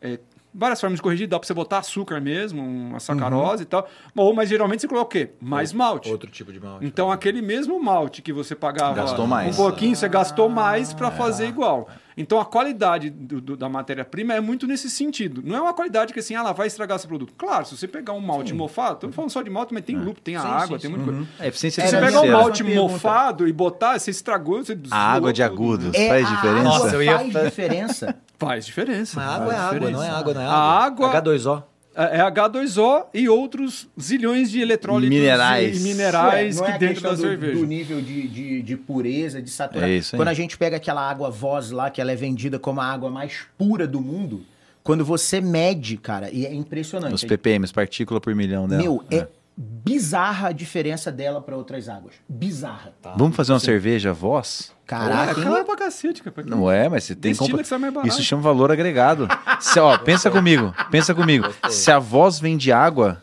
é, 0.00 0.18
várias 0.54 0.80
formas 0.80 0.98
de 0.98 1.02
corrigir. 1.02 1.26
Dá 1.28 1.38
pra 1.38 1.46
você 1.46 1.54
botar 1.54 1.78
açúcar 1.78 2.20
mesmo, 2.20 2.62
uma 2.62 3.00
sacarose 3.00 3.62
e 3.62 3.66
tal. 3.66 3.88
Ou, 4.14 4.34
mas 4.34 4.48
geralmente 4.48 4.80
você 4.80 4.88
coloca 4.88 5.06
o 5.06 5.10
quê? 5.10 5.30
Mais 5.40 5.72
malte. 5.72 6.10
Outro 6.10 6.30
tipo 6.30 6.52
de 6.52 6.60
malte. 6.60 6.84
Então, 6.84 7.10
aquele 7.10 7.40
mesmo 7.40 7.82
malte 7.82 8.20
que 8.22 8.32
você 8.32 8.54
pagava 8.54 8.94
Gastou 8.94 9.24
um 9.24 9.28
mais. 9.28 9.56
pouquinho, 9.56 9.96
você 9.96 10.08
gastou 10.08 10.48
mais 10.48 10.92
para 10.92 11.10
fazer 11.10 11.46
igual. 11.46 11.88
Então, 12.16 12.40
a 12.40 12.44
qualidade 12.44 13.08
do- 13.10 13.40
do- 13.40 13.56
da 13.56 13.68
matéria-prima 13.68 14.34
é 14.34 14.40
muito 14.40 14.66
nesse 14.66 14.90
sentido. 14.90 15.42
Não 15.44 15.56
é 15.56 15.60
uma 15.62 15.72
qualidade 15.74 16.12
que 16.12 16.20
assim, 16.20 16.34
ah, 16.34 16.40
ela 16.40 16.52
vai 16.52 16.66
estragar 16.66 16.98
seu 16.98 17.08
produto. 17.08 17.32
Claro, 17.36 17.64
se 17.66 17.76
você 17.76 17.88
pegar 17.88 18.12
um 18.12 18.20
malte 18.20 18.52
mofado, 18.52 18.94
estamos 18.94 19.16
falando 19.16 19.30
só 19.30 19.42
de 19.42 19.50
malte, 19.50 19.72
mas 19.72 19.84
tem 19.84 19.96
lúpulo, 19.96 20.20
tem 20.22 20.36
a 20.36 20.42
água, 20.42 20.78
tem 20.78 20.90
muita 20.90 21.04
coisa. 21.06 21.26
A 21.40 21.46
eficiência 21.46 21.82
É, 21.82 21.86
Se 21.86 21.96
você 21.96 22.04
pegar 22.06 22.20
um 22.20 22.30
malte 22.32 22.62
pergunta. 22.64 22.92
mofado 22.92 23.48
e 23.48 23.52
botar, 23.52 23.98
você 23.98 24.10
estragou, 24.10 24.64
você 24.64 24.78
A 24.90 25.12
água 25.12 25.32
de 25.32 25.42
agudos 25.42 25.94
É, 25.94 26.08
faz 26.08 26.26
a 26.26 26.34
diferença? 26.34 26.62
Nossa, 26.64 26.94
eu 26.94 27.02
ia- 27.02 27.18
faz 27.18 27.32
diferença. 27.32 28.16
Faz 28.42 28.66
diferença. 28.66 29.20
Mas 29.20 29.28
água 29.30 29.52
é 29.52 29.56
água, 29.56 29.90
não 29.90 30.02
é 30.02 30.08
água, 30.10 30.34
não 30.34 30.40
é 30.40 30.44
A 30.46 30.50
água. 30.52 31.06
água- 31.16 31.20
H2O. 31.22 31.62
É 31.94 32.18
é 32.18 32.30
H2O 32.30 33.06
e 33.12 33.28
outros 33.28 33.88
zilhões 34.00 34.50
de 34.50 34.60
eletrólitos 34.60 35.10
Minerais. 35.10 35.80
e 35.80 35.88
minerais 35.88 36.60
Ué, 36.60 36.62
é 36.62 36.70
que 36.70 36.72
a 36.72 36.78
dentro 36.78 37.02
da 37.02 37.10
do, 37.10 37.16
cerveja. 37.16 37.58
do 37.58 37.66
nível 37.66 38.00
de, 38.00 38.28
de, 38.28 38.62
de 38.62 38.76
pureza, 38.76 39.42
de 39.42 39.50
saturação. 39.50 39.88
É 39.88 39.96
isso. 39.96 40.16
Quando 40.16 40.28
a 40.28 40.34
gente 40.34 40.56
pega 40.56 40.76
aquela 40.76 41.08
água 41.08 41.30
voz 41.30 41.70
lá, 41.70 41.90
que 41.90 42.00
ela 42.00 42.12
é 42.12 42.16
vendida 42.16 42.58
como 42.58 42.80
a 42.80 42.84
água 42.84 43.10
mais 43.10 43.42
pura 43.58 43.86
do 43.86 44.00
mundo, 44.00 44.42
quando 44.82 45.04
você 45.04 45.40
mede, 45.40 45.96
cara, 45.96 46.30
e 46.30 46.44
é 46.46 46.52
impressionante. 46.52 47.14
Os 47.14 47.24
ppm, 47.24 47.64
partícula 47.72 48.20
por 48.20 48.34
milhão 48.34 48.66
dela. 48.66 48.82
Meu, 48.82 49.04
é, 49.10 49.26
bizarra 49.56 50.48
a 50.48 50.52
diferença 50.52 51.12
dela 51.12 51.40
para 51.40 51.56
outras 51.56 51.88
águas. 51.88 52.14
Bizarra. 52.28 52.92
Vamos 53.16 53.36
fazer 53.36 53.52
uma 53.52 53.60
cerveja 53.60 54.12
voz? 54.12 54.72
Caraca, 54.86 55.40
é 55.40 55.44
caro 55.44 55.64
pra 55.64 55.76
cacete, 55.76 56.22
cara. 56.22 56.42
Não 56.46 56.70
é, 56.70 56.88
mas 56.88 57.04
você 57.04 57.14
tem 57.14 57.34
compra- 57.34 57.58
que 57.62 57.68
sai 57.68 57.78
mais 57.78 57.92
barato. 57.92 58.08
Isso 58.12 58.22
chama 58.22 58.42
valor 58.42 58.70
agregado. 58.70 59.28
Se, 59.60 59.78
ó, 59.78 59.96
pensa 59.98 60.30
comigo, 60.30 60.74
pensa 60.90 61.14
comigo. 61.14 61.46
Se 61.70 61.90
a 61.90 61.98
voz 61.98 62.38
vende 62.38 62.72
água, 62.72 63.22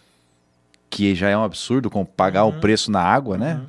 que 0.90 1.14
já 1.14 1.30
é 1.30 1.38
um 1.38 1.44
absurdo 1.44 1.90
com 1.90 2.04
pagar 2.06 2.46
o 2.46 2.54
preço 2.54 2.90
na 2.92 3.02
água, 3.02 3.38
né? 3.38 3.62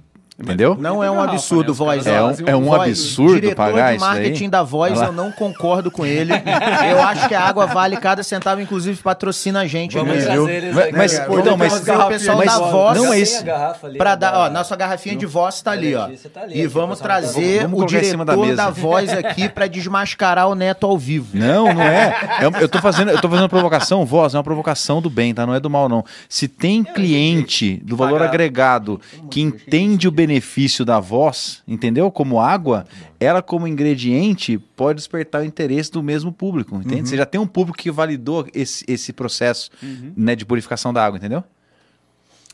Entendeu? 0.43 0.77
Não 0.79 1.05
é 1.05 1.11
um 1.11 1.21
absurdo, 1.21 1.73
né? 1.73 1.77
Voz. 1.77 2.07
É 2.07 2.23
um- 2.23 2.35
é 2.47 2.57
um 2.57 2.65
voz. 2.65 2.83
absurdo 2.83 3.35
diretor 3.41 3.57
pagar 3.57 3.95
isso 3.95 4.05
daí. 4.05 4.15
marketing 4.15 4.49
da 4.49 4.63
Voz, 4.63 5.01
eu 5.01 5.13
não 5.13 5.31
concordo 5.31 5.91
com 5.91 6.05
ele. 6.07 6.33
Eu 6.91 7.03
acho 7.03 7.29
que 7.29 7.35
a 7.35 7.43
água 7.43 7.67
vale 7.67 7.97
cada 7.97 8.23
centavo, 8.23 8.61
inclusive 8.61 9.01
patrocina 9.03 9.61
a 9.61 9.67
gente. 9.67 9.97
Vamos 9.97 10.15
aqui, 10.15 10.25
trazer 10.25 10.51
eles 10.53 10.75
Mas- 10.75 10.93
mas, 10.93 11.13
então, 11.15 11.35
Vamos 11.35 11.59
mas- 11.59 11.81
trazer 11.81 12.03
o 12.03 12.09
pessoal 12.09 12.37
mas- 12.39 12.47
da 12.47 12.59
Voz 12.59 12.99
não 12.99 13.13
é 13.13 13.19
isso. 13.21 13.41
a 13.41 13.43
garrafa 13.45 13.87
ali, 13.87 13.99
Pra 13.99 14.11
né, 14.11 14.17
dar, 14.17 14.31
da- 14.33 14.39
ó, 14.39 14.51
nossa 14.51 14.75
garrafinha 14.77 15.17
de 15.17 15.27
voz 15.27 15.61
tá 15.61 15.73
ali, 15.73 15.95
ó. 15.95 16.09
Tá 16.33 16.41
ali, 16.43 16.61
E 16.61 16.67
vamos 16.67 16.99
pessoal. 17.01 17.21
trazer 17.21 17.63
Vamos 17.63 17.79
o 17.79 17.83
da 17.83 17.87
diretor 17.89 18.37
mesa. 18.39 18.57
da 18.57 18.71
voz 18.71 19.11
aqui 19.13 19.49
pra 19.49 19.67
desmascarar 19.67 20.49
o 20.49 20.55
Neto 20.55 20.87
ao 20.87 20.97
vivo. 20.97 21.29
Não, 21.37 21.73
não 21.75 21.83
é. 21.83 22.17
É- 22.41 22.63
Eu 22.63 22.69
tô 22.69 22.79
fazendo, 22.81 23.11
eu 23.11 23.21
tô 23.21 23.29
fazendo 23.29 23.49
provocação, 23.49 24.05
voz, 24.07 24.35
é 24.35 24.39
uma 24.39 24.45
provocação 24.45 25.01
do 25.03 25.11
bem, 25.11 25.35
tá? 25.35 25.45
Não 25.47 25.55
é 25.55 25.61
do 25.61 25.69
mal, 25.69 25.89
não. 25.89 26.05
Se 26.29 26.49
tem 26.49 26.83
cliente 26.83 27.81
do 27.85 27.97
valor 27.97 28.23
agregado 28.23 29.01
que 29.31 29.41
entende 29.41 30.09
o 30.09 30.11
benefício 30.11 30.30
da 30.85 31.01
voz, 31.01 31.63
entendeu? 31.67 32.11
Como 32.11 32.41
água, 32.41 32.87
ela 33.19 33.43
como 33.43 33.67
ingrediente 33.67 34.59
pode 34.77 34.97
despertar 34.99 35.43
o 35.43 35.45
interesse 35.45 35.91
do 35.91 36.03
mesmo 36.03 36.33
público, 36.33 36.77
entende? 36.77 37.09
Você 37.09 37.17
já 37.17 37.27
tem 37.27 37.41
um 37.41 37.47
público 37.47 37.79
que 37.79 37.91
validou 37.91 38.47
esse, 38.55 38.85
esse 38.89 39.13
processo 39.13 39.71
né, 40.17 40.37
de 40.37 40.45
purificação 40.45 40.93
da 40.93 41.05
água, 41.05 41.19
entendeu? 41.19 41.43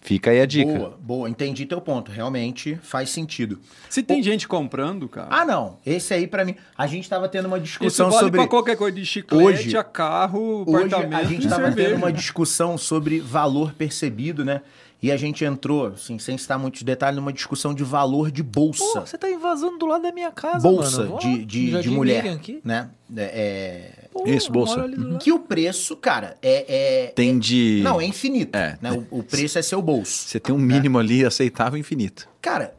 Fica 0.03 0.31
aí 0.31 0.41
a 0.41 0.47
dica. 0.47 0.73
Boa, 0.73 0.99
boa, 1.03 1.29
entendi 1.29 1.67
teu 1.67 1.81
ponto. 1.81 2.13
Realmente 2.13 2.79
faz 2.81 3.11
sentido. 3.11 3.59
Se 3.91 4.05
tem 4.05 4.23
gente 4.23 4.47
comprando, 4.47 5.09
cara. 5.09 5.27
Ah, 5.31 5.45
não. 5.45 5.79
Esse 5.85 6.15
aí, 6.15 6.29
pra 6.29 6.45
mim. 6.45 6.55
A 6.79 6.87
gente 6.87 7.09
tava 7.09 7.29
tendo 7.29 7.47
uma 7.47 7.57
isso 7.57 7.65
discussão 7.65 8.09
vale 8.09 8.21
sobre. 8.23 8.41
pra 8.41 8.47
qualquer 8.49 8.77
coisa, 8.77 8.97
de 8.97 9.05
chiclete, 9.05 9.45
Hoje- 9.45 9.77
a 9.77 9.83
carro, 9.83 10.63
Hoje 10.65 10.85
apartamento 10.87 11.15
a 11.21 11.25
gente 11.25 11.49
tava 11.49 11.65
cerveja. 11.65 11.89
tendo 11.89 11.99
uma 11.99 12.13
discussão 12.13 12.79
sobre 12.79 13.19
valor 13.19 13.73
percebido, 13.73 14.45
né? 14.45 14.61
E 15.03 15.13
a 15.13 15.17
gente 15.17 15.45
entrou, 15.45 15.89
assim, 15.89 16.19
sem 16.19 16.39
citar 16.39 16.59
muitos 16.59 16.83
detalhes, 16.83 17.17
numa 17.17 17.33
discussão 17.33 17.75
de 17.75 17.85
valor 17.85 18.31
de 18.31 18.43
bolsa. 18.43 18.83
Pô, 18.83 19.01
você 19.07 19.19
tá 19.19 19.31
invasando 19.31 19.77
do 19.79 19.87
lado 19.87 20.03
da 20.03 20.11
minha 20.11 20.33
casa, 20.33 20.61
bolsa 20.61 21.05
mano. 21.05 21.19
De, 21.19 21.45
de, 21.45 21.83
de 21.83 21.91
mulher, 21.91 22.27
aqui. 22.29 22.61
né? 22.65 22.89
É, 23.15 24.09
Pô, 24.11 24.25
Isso, 24.27 24.51
bolsa. 24.51 24.89
do 24.89 25.09
lado. 25.09 25.19
que 25.19 25.31
o 25.31 25.39
preço, 25.39 25.95
cara, 25.97 26.37
é... 26.41 27.05
é- 27.05 27.07
Tem 27.09 27.39
de. 27.39 27.83
Não, 27.85 28.01
é 28.01 28.07
infinito. 28.07 28.57
É. 28.57 28.79
Né? 28.81 28.91
O, 29.11 29.19
o 29.19 29.23
preço 29.23 29.59
é 29.59 29.63
seu 29.63 29.83
bolso. 29.83 30.29
Você 30.29 30.41
tem 30.41 30.55
um 30.55 30.59
mínimo 30.59 30.99
ali 30.99 31.25
aceitável 31.25 31.79
infinito. 31.79 32.27
Cara, 32.41 32.75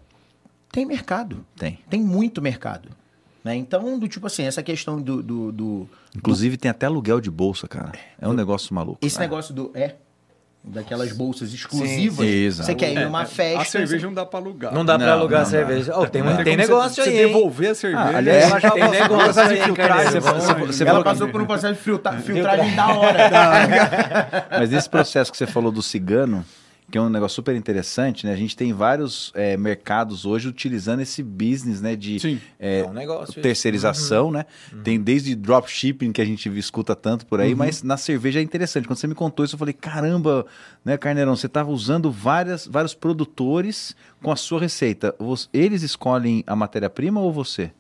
tem 0.72 0.86
mercado. 0.86 1.45
Tem. 1.55 1.80
Tem 1.88 2.01
muito 2.01 2.41
mercado. 2.41 2.89
Né? 3.43 3.55
Então, 3.55 3.97
do 3.99 4.07
tipo 4.07 4.26
assim, 4.28 4.43
essa 4.43 4.63
questão 4.63 4.99
do... 4.99 5.22
do, 5.22 5.51
do- 5.51 5.89
Inclusive 6.15 6.57
tem 6.57 6.72
até 6.72 6.88
aluguel 6.88 7.22
de 7.22 7.30
bolsa, 7.30 7.68
cara. 7.68 7.93
É 8.20 8.28
um 8.28 8.34
negócio 8.34 8.74
maluco. 8.74 8.97
esse 9.05 9.18
né? 9.20 9.26
negócio 9.26 9.53
do... 9.53 9.72
É, 9.76 9.95
daquelas 10.68 11.11
bolsas 11.11 11.53
exclusivas. 11.53 12.26
sim, 12.26 12.45
exato. 12.45 12.65
Você 12.68 12.76
quer 12.76 12.91
ir 12.93 12.99
numa 13.05 13.26
festa... 13.26 13.43
É, 13.59 13.61
A 13.61 13.65
cerveja 13.65 14.07
não 14.07 14.13
dá 14.13 14.26
pra 14.26 14.39
alugar. 14.39 14.74
Não 14.74 14.86
dá 14.86 14.97
pra 14.97 15.07
Não, 15.07 15.13
alugar 15.13 15.41
não 15.41 15.49
cerveja. 15.49 15.93
Ó, 15.95 16.05
tem, 16.05 16.22
Não 16.22 16.36
tem, 16.38 16.43
como 16.45 16.57
negócio 16.57 17.03
você, 17.03 17.09
aí, 17.09 17.15
Você 17.18 17.26
devolver 17.28 17.70
a 17.72 17.76
cerveja. 17.76 18.03
Ah, 18.03 18.18
aliás, 18.18 18.43
ela 18.43 18.59
já 18.59 18.72
tem 18.72 18.89
negócio 18.89 19.41
aí, 19.41 19.61
filtragem. 19.63 20.20
Você 20.20 20.53
você 20.53 20.84
Ela 20.84 21.03
passou 21.03 21.28
por 21.30 21.41
um 21.41 21.45
processo 21.45 21.74
de 21.74 21.80
filtra- 21.80 22.13
filtragem 22.20 22.76
da 22.76 22.88
hora. 22.93 24.47
Mas 24.51 24.70
nesse 24.70 24.89
processo 24.89 25.32
que 25.32 25.38
você 25.38 25.47
falou 25.47 25.72
do 25.72 25.82
cigano, 25.82 26.45
que 26.90 26.98
é 26.98 27.02
um 27.02 27.10
negócio 27.10 27.36
super 27.36 27.54
interessante, 27.56 28.26
né? 28.26 28.32
A 28.32 28.36
gente 28.38 28.56
tem 28.56 28.72
vários 28.72 29.32
é, 29.36 29.58
mercados 29.58 30.26
hoje 30.26 30.48
utilizando 30.48 31.02
esse 31.02 31.22
business, 31.22 31.82
né? 31.82 31.96
De 31.98 32.18
Sim. 32.20 32.40
é, 32.58 32.80
É 32.80 32.86
um 32.86 32.94
negócio 32.94 33.42
terceirização, 33.42 34.32
né? 34.32 34.46
Tem 34.84 34.98
desde 35.00 35.36
dropshipping 35.36 36.14
que 36.14 36.22
a 36.22 36.26
gente 36.26 36.48
escuta 36.58 36.96
tanto 36.96 37.26
por 37.26 37.42
aí, 37.42 37.54
mas 37.54 37.84
na 37.84 37.98
cerveja 37.98 38.40
é 38.40 38.42
interessante. 38.44 38.88
Quando 38.88 38.98
você 39.00 39.08
me 39.08 39.16
contou 39.16 39.44
isso, 39.44 39.56
eu 39.56 39.60
falei, 39.60 39.74
caramba, 39.74 40.46
né, 40.86 40.98
Carneirão, 40.98 41.36
você 41.36 41.48
estava 41.48 41.70
usando 41.70 42.10
várias, 42.10 42.66
vários 42.66 42.94
produtores 42.94 43.94
com 44.24 44.32
a 44.32 44.36
sua 44.38 44.60
receita. 44.60 45.14
Você- 45.20 45.48
Eles 45.54 45.84
escolhem 45.84 46.42
a 46.48 46.56
matéria-prima 46.56 47.20
ou 47.20 47.34
você? 47.34 47.72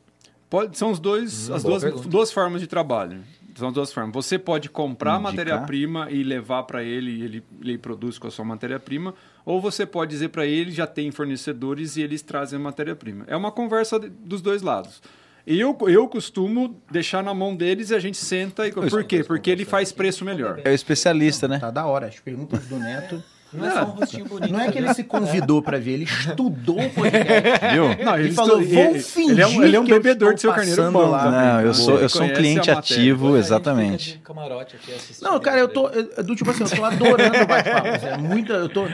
Pode, 0.49 0.77
são 0.77 0.91
os 0.91 0.99
dois, 0.99 1.49
Hum, 1.49 1.55
as 1.55 1.63
duas, 1.63 1.83
pergunta. 1.83 2.07
duas 2.07 2.31
formas 2.31 2.61
de 2.61 2.67
trabalho. 2.67 3.19
São 3.57 3.69
as 3.69 3.73
duas 3.73 3.91
formas. 3.93 4.13
Você 4.13 4.37
pode 4.37 4.69
comprar 4.69 5.13
matéria-prima 5.19 6.07
e 6.11 6.23
levar 6.23 6.63
para 6.63 6.83
ele 6.83 7.11
e 7.11 7.23
ele, 7.23 7.43
ele 7.61 7.77
produz 7.77 8.17
com 8.19 8.27
a 8.27 8.31
sua 8.31 8.45
matéria-prima, 8.45 9.13
ou 9.45 9.59
você 9.59 9.85
pode 9.85 10.11
dizer 10.11 10.29
para 10.29 10.45
ele 10.45 10.71
já 10.71 10.85
tem 10.85 11.09
fornecedores 11.11 11.97
e 11.97 12.01
eles 12.01 12.21
trazem 12.21 12.59
a 12.59 12.61
matéria-prima. 12.61 13.25
É 13.27 13.35
uma 13.35 13.51
conversa 13.51 13.99
de- 13.99 14.09
dos 14.09 14.41
dois 14.41 14.61
lados. 14.61 15.01
Eu, 15.45 15.77
eu 15.87 16.07
costumo 16.09 16.81
deixar 16.91 17.23
na 17.23 17.33
mão 17.33 17.55
deles 17.55 17.89
e 17.89 17.95
a 17.95 17.99
gente 17.99 18.17
senta 18.17 18.67
e. 18.67 18.71
Por 18.71 19.03
quê? 19.05 19.23
Porque 19.23 19.49
ele 19.49 19.63
faz 19.63 19.93
preço 19.93 20.25
melhor. 20.25 20.59
É 20.63 20.69
o 20.71 20.73
especialista, 20.73 21.47
né? 21.47 21.57
Tá 21.57 21.71
da 21.71 21.85
hora. 21.85 22.07
As 22.07 22.19
perguntas 22.19 22.65
do 22.65 22.77
Neto. 22.77 23.23
Não 23.53 23.65
é 23.65 23.71
só 23.71 23.81
um 23.83 23.85
rostinho 23.91 24.25
bonito. 24.25 24.51
Não 24.51 24.59
é 24.59 24.71
que 24.71 24.77
ele 24.77 24.93
se 24.93 25.03
convidou 25.03 25.61
pra 25.61 25.77
ver, 25.77 25.91
ele 25.93 26.03
estudou 26.03 26.79
o 26.81 26.89
podcast. 26.89 27.65
Viu? 27.73 28.05
Não, 28.05 28.15
Ele 28.17 28.27
ele 28.27 28.33
falou, 28.33 28.61
estu- 28.61 28.73
vou 28.75 28.83
ele- 28.83 28.99
fingir 28.99 29.31
ele 29.31 29.41
é 29.41 29.47
um, 29.47 29.63
ele 29.63 29.75
é 29.75 29.79
um 29.79 29.85
bebedor 29.85 30.33
de 30.33 30.41
seu 30.41 30.51
carneiro 30.53 30.91
bom. 30.91 31.07
lá. 31.09 31.31
Não, 31.31 31.61
eu 31.61 31.73
sou, 31.73 31.97
eu 31.97 32.09
sou 32.09 32.23
um 32.23 32.29
cliente 32.33 32.69
ativo, 32.69 33.29
gente 33.35 33.39
exatamente. 33.45 34.05
fica 34.05 34.17
de 34.17 34.23
camarote 34.23 34.75
aqui 34.75 34.93
assistindo 34.93 35.23
Não, 35.29 35.39
cara, 35.39 35.59
eu 35.59 35.67
tô. 35.69 35.87
eu- 35.89 36.23
Do 36.23 36.35
tipo 36.35 36.51
assim, 36.51 36.63
eu 36.63 36.69
tô 36.69 36.83
adorando 36.85 37.37
o 37.37 37.47
bate-papo. 37.47 37.87
É 38.05 38.17
muita. 38.17 38.53
Eu 38.53 38.69
tô 38.69 38.85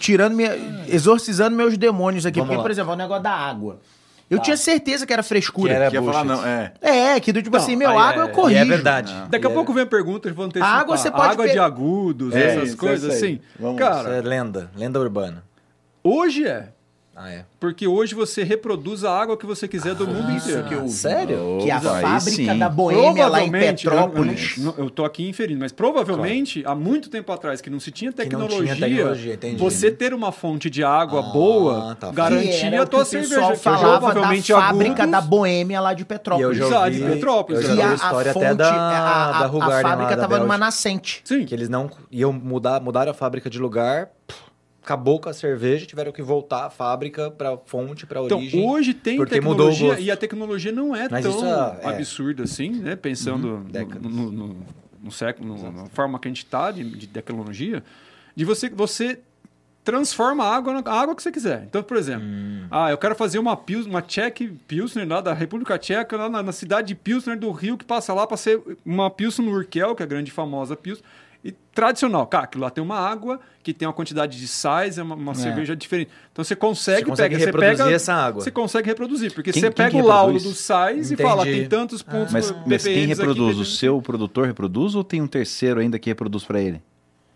tirando 0.00 0.34
minha. 0.34 0.52
exorcizando 0.88 1.56
meus 1.56 1.76
demônios 1.78 2.26
aqui. 2.26 2.38
Vamos 2.38 2.48
porque, 2.48 2.56
lá. 2.58 2.62
por 2.62 2.70
exemplo, 2.70 2.92
o 2.92 2.96
negócio 2.96 3.22
da 3.22 3.30
água. 3.32 3.78
Eu 4.28 4.40
tinha 4.40 4.56
certeza 4.56 5.06
que 5.06 5.12
era 5.12 5.22
frescura. 5.22 5.70
Que 5.70 5.76
era 5.76 5.90
Quer 5.90 6.02
falar, 6.02 6.24
não, 6.24 6.44
é. 6.44 6.72
É, 6.82 7.20
que 7.20 7.32
do 7.32 7.40
tipo 7.40 7.56
Não, 7.56 7.62
assim, 7.62 7.76
meu, 7.76 7.90
aí 7.90 7.96
água 7.96 8.22
é- 8.24 8.26
eu 8.26 8.30
corrijo. 8.30 8.58
e 8.58 8.62
é 8.62 8.64
verdade. 8.64 9.14
Daqui 9.30 9.46
a 9.46 9.50
é- 9.50 9.52
pouco 9.52 9.72
vem 9.72 9.84
a 9.84 9.86
pergunta, 9.86 10.26
eles 10.26 10.36
vão 10.36 10.48
ter 10.48 10.60
A 10.62 10.66
água 10.66 10.96
você 10.96 11.10
pode 11.10 11.32
água 11.32 11.48
de 11.48 11.58
agudos, 11.58 12.34
É, 12.34 12.54
essas 12.56 12.68
isso, 12.70 12.76
coisas 12.76 13.14
isso 13.14 13.24
assim. 13.24 13.40
Vamos. 13.58 13.80
Isso 13.80 13.88
Cara, 13.88 14.16
é 14.16 14.20
lenda, 14.20 14.68
lenda 14.76 14.98
urbana. 14.98 15.44
hoje 16.02 16.44
é. 16.46 16.70
Ah, 17.18 17.30
é. 17.30 17.44
Porque 17.58 17.86
hoje 17.86 18.14
você 18.14 18.42
reproduz 18.44 19.02
a 19.02 19.10
água 19.10 19.38
que 19.38 19.46
você 19.46 19.66
quiser 19.66 19.94
do 19.94 20.06
mundo 20.06 20.30
isso 20.36 20.50
inteiro. 20.50 20.68
que 20.68 20.74
eu- 20.74 20.86
Sério? 20.88 21.58
Que 21.62 21.70
a 21.70 21.80
fábrica 21.80 22.20
sim. 22.20 22.58
da 22.58 22.68
Boêmia 22.68 23.26
lá 23.26 23.40
em 23.42 23.50
Provavelmente, 23.50 23.86
eu, 23.86 23.92
eu, 23.94 23.98
Petrópolis. 24.08 24.90
tô 24.94 25.02
aqui 25.04 25.26
inferindo, 25.26 25.60
mas 25.60 25.72
provavelmente 25.72 26.62
há 26.66 26.74
muito 26.74 27.08
tempo 27.08 27.32
atrás 27.32 27.62
que 27.62 27.70
não 27.70 27.80
se 27.80 27.90
tinha 27.90 28.10
não 28.10 28.16
tinha 28.16 28.24
tecnologia, 28.28 28.76
tecnologia, 28.76 29.34
entendi. 29.34 29.56
você 29.56 29.90
ter 29.90 30.12
uma 30.12 30.30
fonte 30.30 30.68
de 30.68 30.84
água 30.84 31.20
Ah, 31.20 31.32
boa 31.32 31.96
tá. 31.98 32.10
Garantia 32.12 32.82
a 32.82 32.86
tua 32.86 33.04
cerveja. 33.06 33.34
pessoal 33.36 33.52
que 33.52 33.58
falava 33.60 33.92
da 34.08 34.12
provavelmente 34.12 34.52
fábrica 34.52 35.02
agudos, 35.04 35.10
da 35.12 35.20
Boêmia 35.22 35.80
lá 35.80 35.94
de 35.94 36.02
E 36.02 36.04
eu 36.04 36.06
Petrópolis. 36.06 36.58
já 36.58 36.80
ouvi, 36.84 36.90
de 36.90 37.02
Petrópolis, 37.02 37.62
eu 37.62 37.68
né? 37.70 37.76
já 37.76 37.82
que 37.82 37.82
ouvi 37.82 37.88
a, 37.88 37.90
a 37.92 37.94
história 37.94 38.30
a 38.30 38.32
até 38.32 38.48
fonte, 38.48 38.56
da, 38.58 38.70
a, 38.74 39.28
a- 39.28 39.32
da 39.38 39.38
a 39.38 39.46
Rugarden 39.46 39.82
lá 39.82 39.88
fábrica 39.90 40.16
da 40.16 40.22
tava 40.22 40.34
numa 40.38 40.48
Bélgica. 40.48 40.58
nascente. 40.66 41.20
Sim. 41.24 41.46
Que 41.46 41.54
eles 41.54 41.70
não 41.70 41.90
iam 42.10 42.30
mudar, 42.32 42.78
mudaram 42.82 43.10
a 43.10 43.14
fábrica 43.14 43.48
de 43.48 43.58
lugar, 43.58 44.10
pff, 44.26 44.45
acabou 44.86 45.18
com 45.18 45.28
a 45.28 45.32
cerveja, 45.32 45.84
tiveram 45.84 46.12
que 46.12 46.22
voltar 46.22 46.66
a 46.66 46.70
fábrica 46.70 47.28
para 47.28 47.58
fonte, 47.66 48.06
para 48.06 48.20
Então, 48.22 48.38
origem. 48.38 48.64
hoje 48.64 48.94
tem 48.94 49.22
tecnologia 49.26 49.98
e 49.98 50.12
a 50.12 50.16
tecnologia 50.16 50.70
não 50.70 50.94
é 50.94 51.08
Mas 51.10 51.24
tão 51.26 51.44
é- 51.44 51.78
é. 51.82 51.88
absurda 51.88 52.44
assim, 52.44 52.70
né? 52.70 52.94
Pensando 52.94 53.48
no, 53.58 53.64
décadas. 53.64 54.02
no, 54.12 54.30
no- 54.30 54.56
no 55.02 55.10
século, 55.12 55.56
no- 55.56 55.72
na 55.72 55.86
forma 55.86 56.20
que 56.20 56.28
a 56.28 56.30
gente 56.30 56.44
está 56.44 56.70
de, 56.70 56.84
de 56.84 57.06
tecnologia, 57.08 57.82
de 58.36 58.44
você, 58.44 58.68
você 58.70 59.18
transforma 59.84 60.44
a 60.44 60.54
água 60.54 60.72
na 60.72 60.88
a 60.90 61.00
água 61.00 61.14
que 61.16 61.22
você 61.22 61.32
quiser. 61.32 61.64
Então, 61.68 61.82
por 61.82 61.96
exemplo, 61.96 62.24
ah, 62.70 62.90
eu 62.90 62.98
quero 62.98 63.14
fazer 63.16 63.38
uma, 63.40 63.56
Pils, 63.56 63.86
uma 63.86 64.02
Czech 64.02 64.46
Pilsner 64.68 65.06
lá 65.08 65.20
da 65.20 65.32
República 65.32 65.76
Tcheca, 65.78 66.16
lá 66.16 66.28
na, 66.28 66.42
na 66.44 66.52
cidade 66.52 66.88
de 66.88 66.94
Pilsner 66.94 67.36
do 67.38 67.50
Rio, 67.50 67.76
que 67.76 67.84
passa 67.84 68.14
lá 68.14 68.24
para 68.26 68.36
ser 68.36 68.60
uma 68.84 69.10
Pilsner 69.10 69.48
Urkel, 69.52 69.94
que 69.96 70.02
é 70.02 70.04
a 70.04 70.08
grande 70.08 70.30
e 70.30 70.32
famosa 70.32 70.76
Pilsner. 70.76 71.04
E 71.48 71.54
tradicional, 71.74 72.26
cara, 72.26 72.44
aquilo 72.44 72.64
lá 72.64 72.70
tem 72.70 72.82
uma 72.82 72.98
água 72.98 73.38
que 73.62 73.72
tem 73.72 73.86
uma 73.86 73.92
quantidade 73.94 74.38
de 74.38 74.48
sais, 74.48 74.98
é 74.98 75.02
uma, 75.02 75.14
uma 75.14 75.34
cerveja 75.34 75.76
diferente. 75.76 76.10
Então 76.32 76.42
você 76.44 76.56
consegue, 76.56 77.00
Você 77.02 77.06
consegue 77.06 77.34
pega, 77.34 77.38
você 77.38 77.46
reproduzir 77.46 77.84
pega, 77.84 77.94
essa 77.94 78.14
água. 78.14 78.42
Você 78.42 78.50
consegue 78.50 78.88
reproduzir, 78.88 79.32
porque 79.34 79.52
Quem- 79.52 79.60
você 79.60 79.66
quem 79.68 79.76
pega 79.76 79.90
que 79.90 79.96
o 80.02 80.06
laudo 80.06 80.32
reproduz? 80.32 80.42
dos 80.44 80.58
sais 80.58 81.10
Entendi. 81.10 81.22
e 81.22 81.24
fala, 81.24 81.44
tem 81.44 81.68
tantos 81.68 82.02
pontos 82.02 82.32
Mas, 82.32 82.50
por 82.50 82.66
mas 82.66 82.82
quem 82.82 82.94
ppms 82.94 83.20
aqui, 83.20 83.28
reproduz? 83.30 83.58
O 83.58 83.64
seu 83.64 84.00
produtor 84.02 84.46
reproduz 84.46 84.94
ou 84.94 85.04
tem 85.04 85.22
um 85.22 85.26
terceiro 85.28 85.78
ainda 85.80 85.98
que 85.98 86.10
reproduz 86.10 86.42
para 86.44 86.60
ele? 86.60 86.82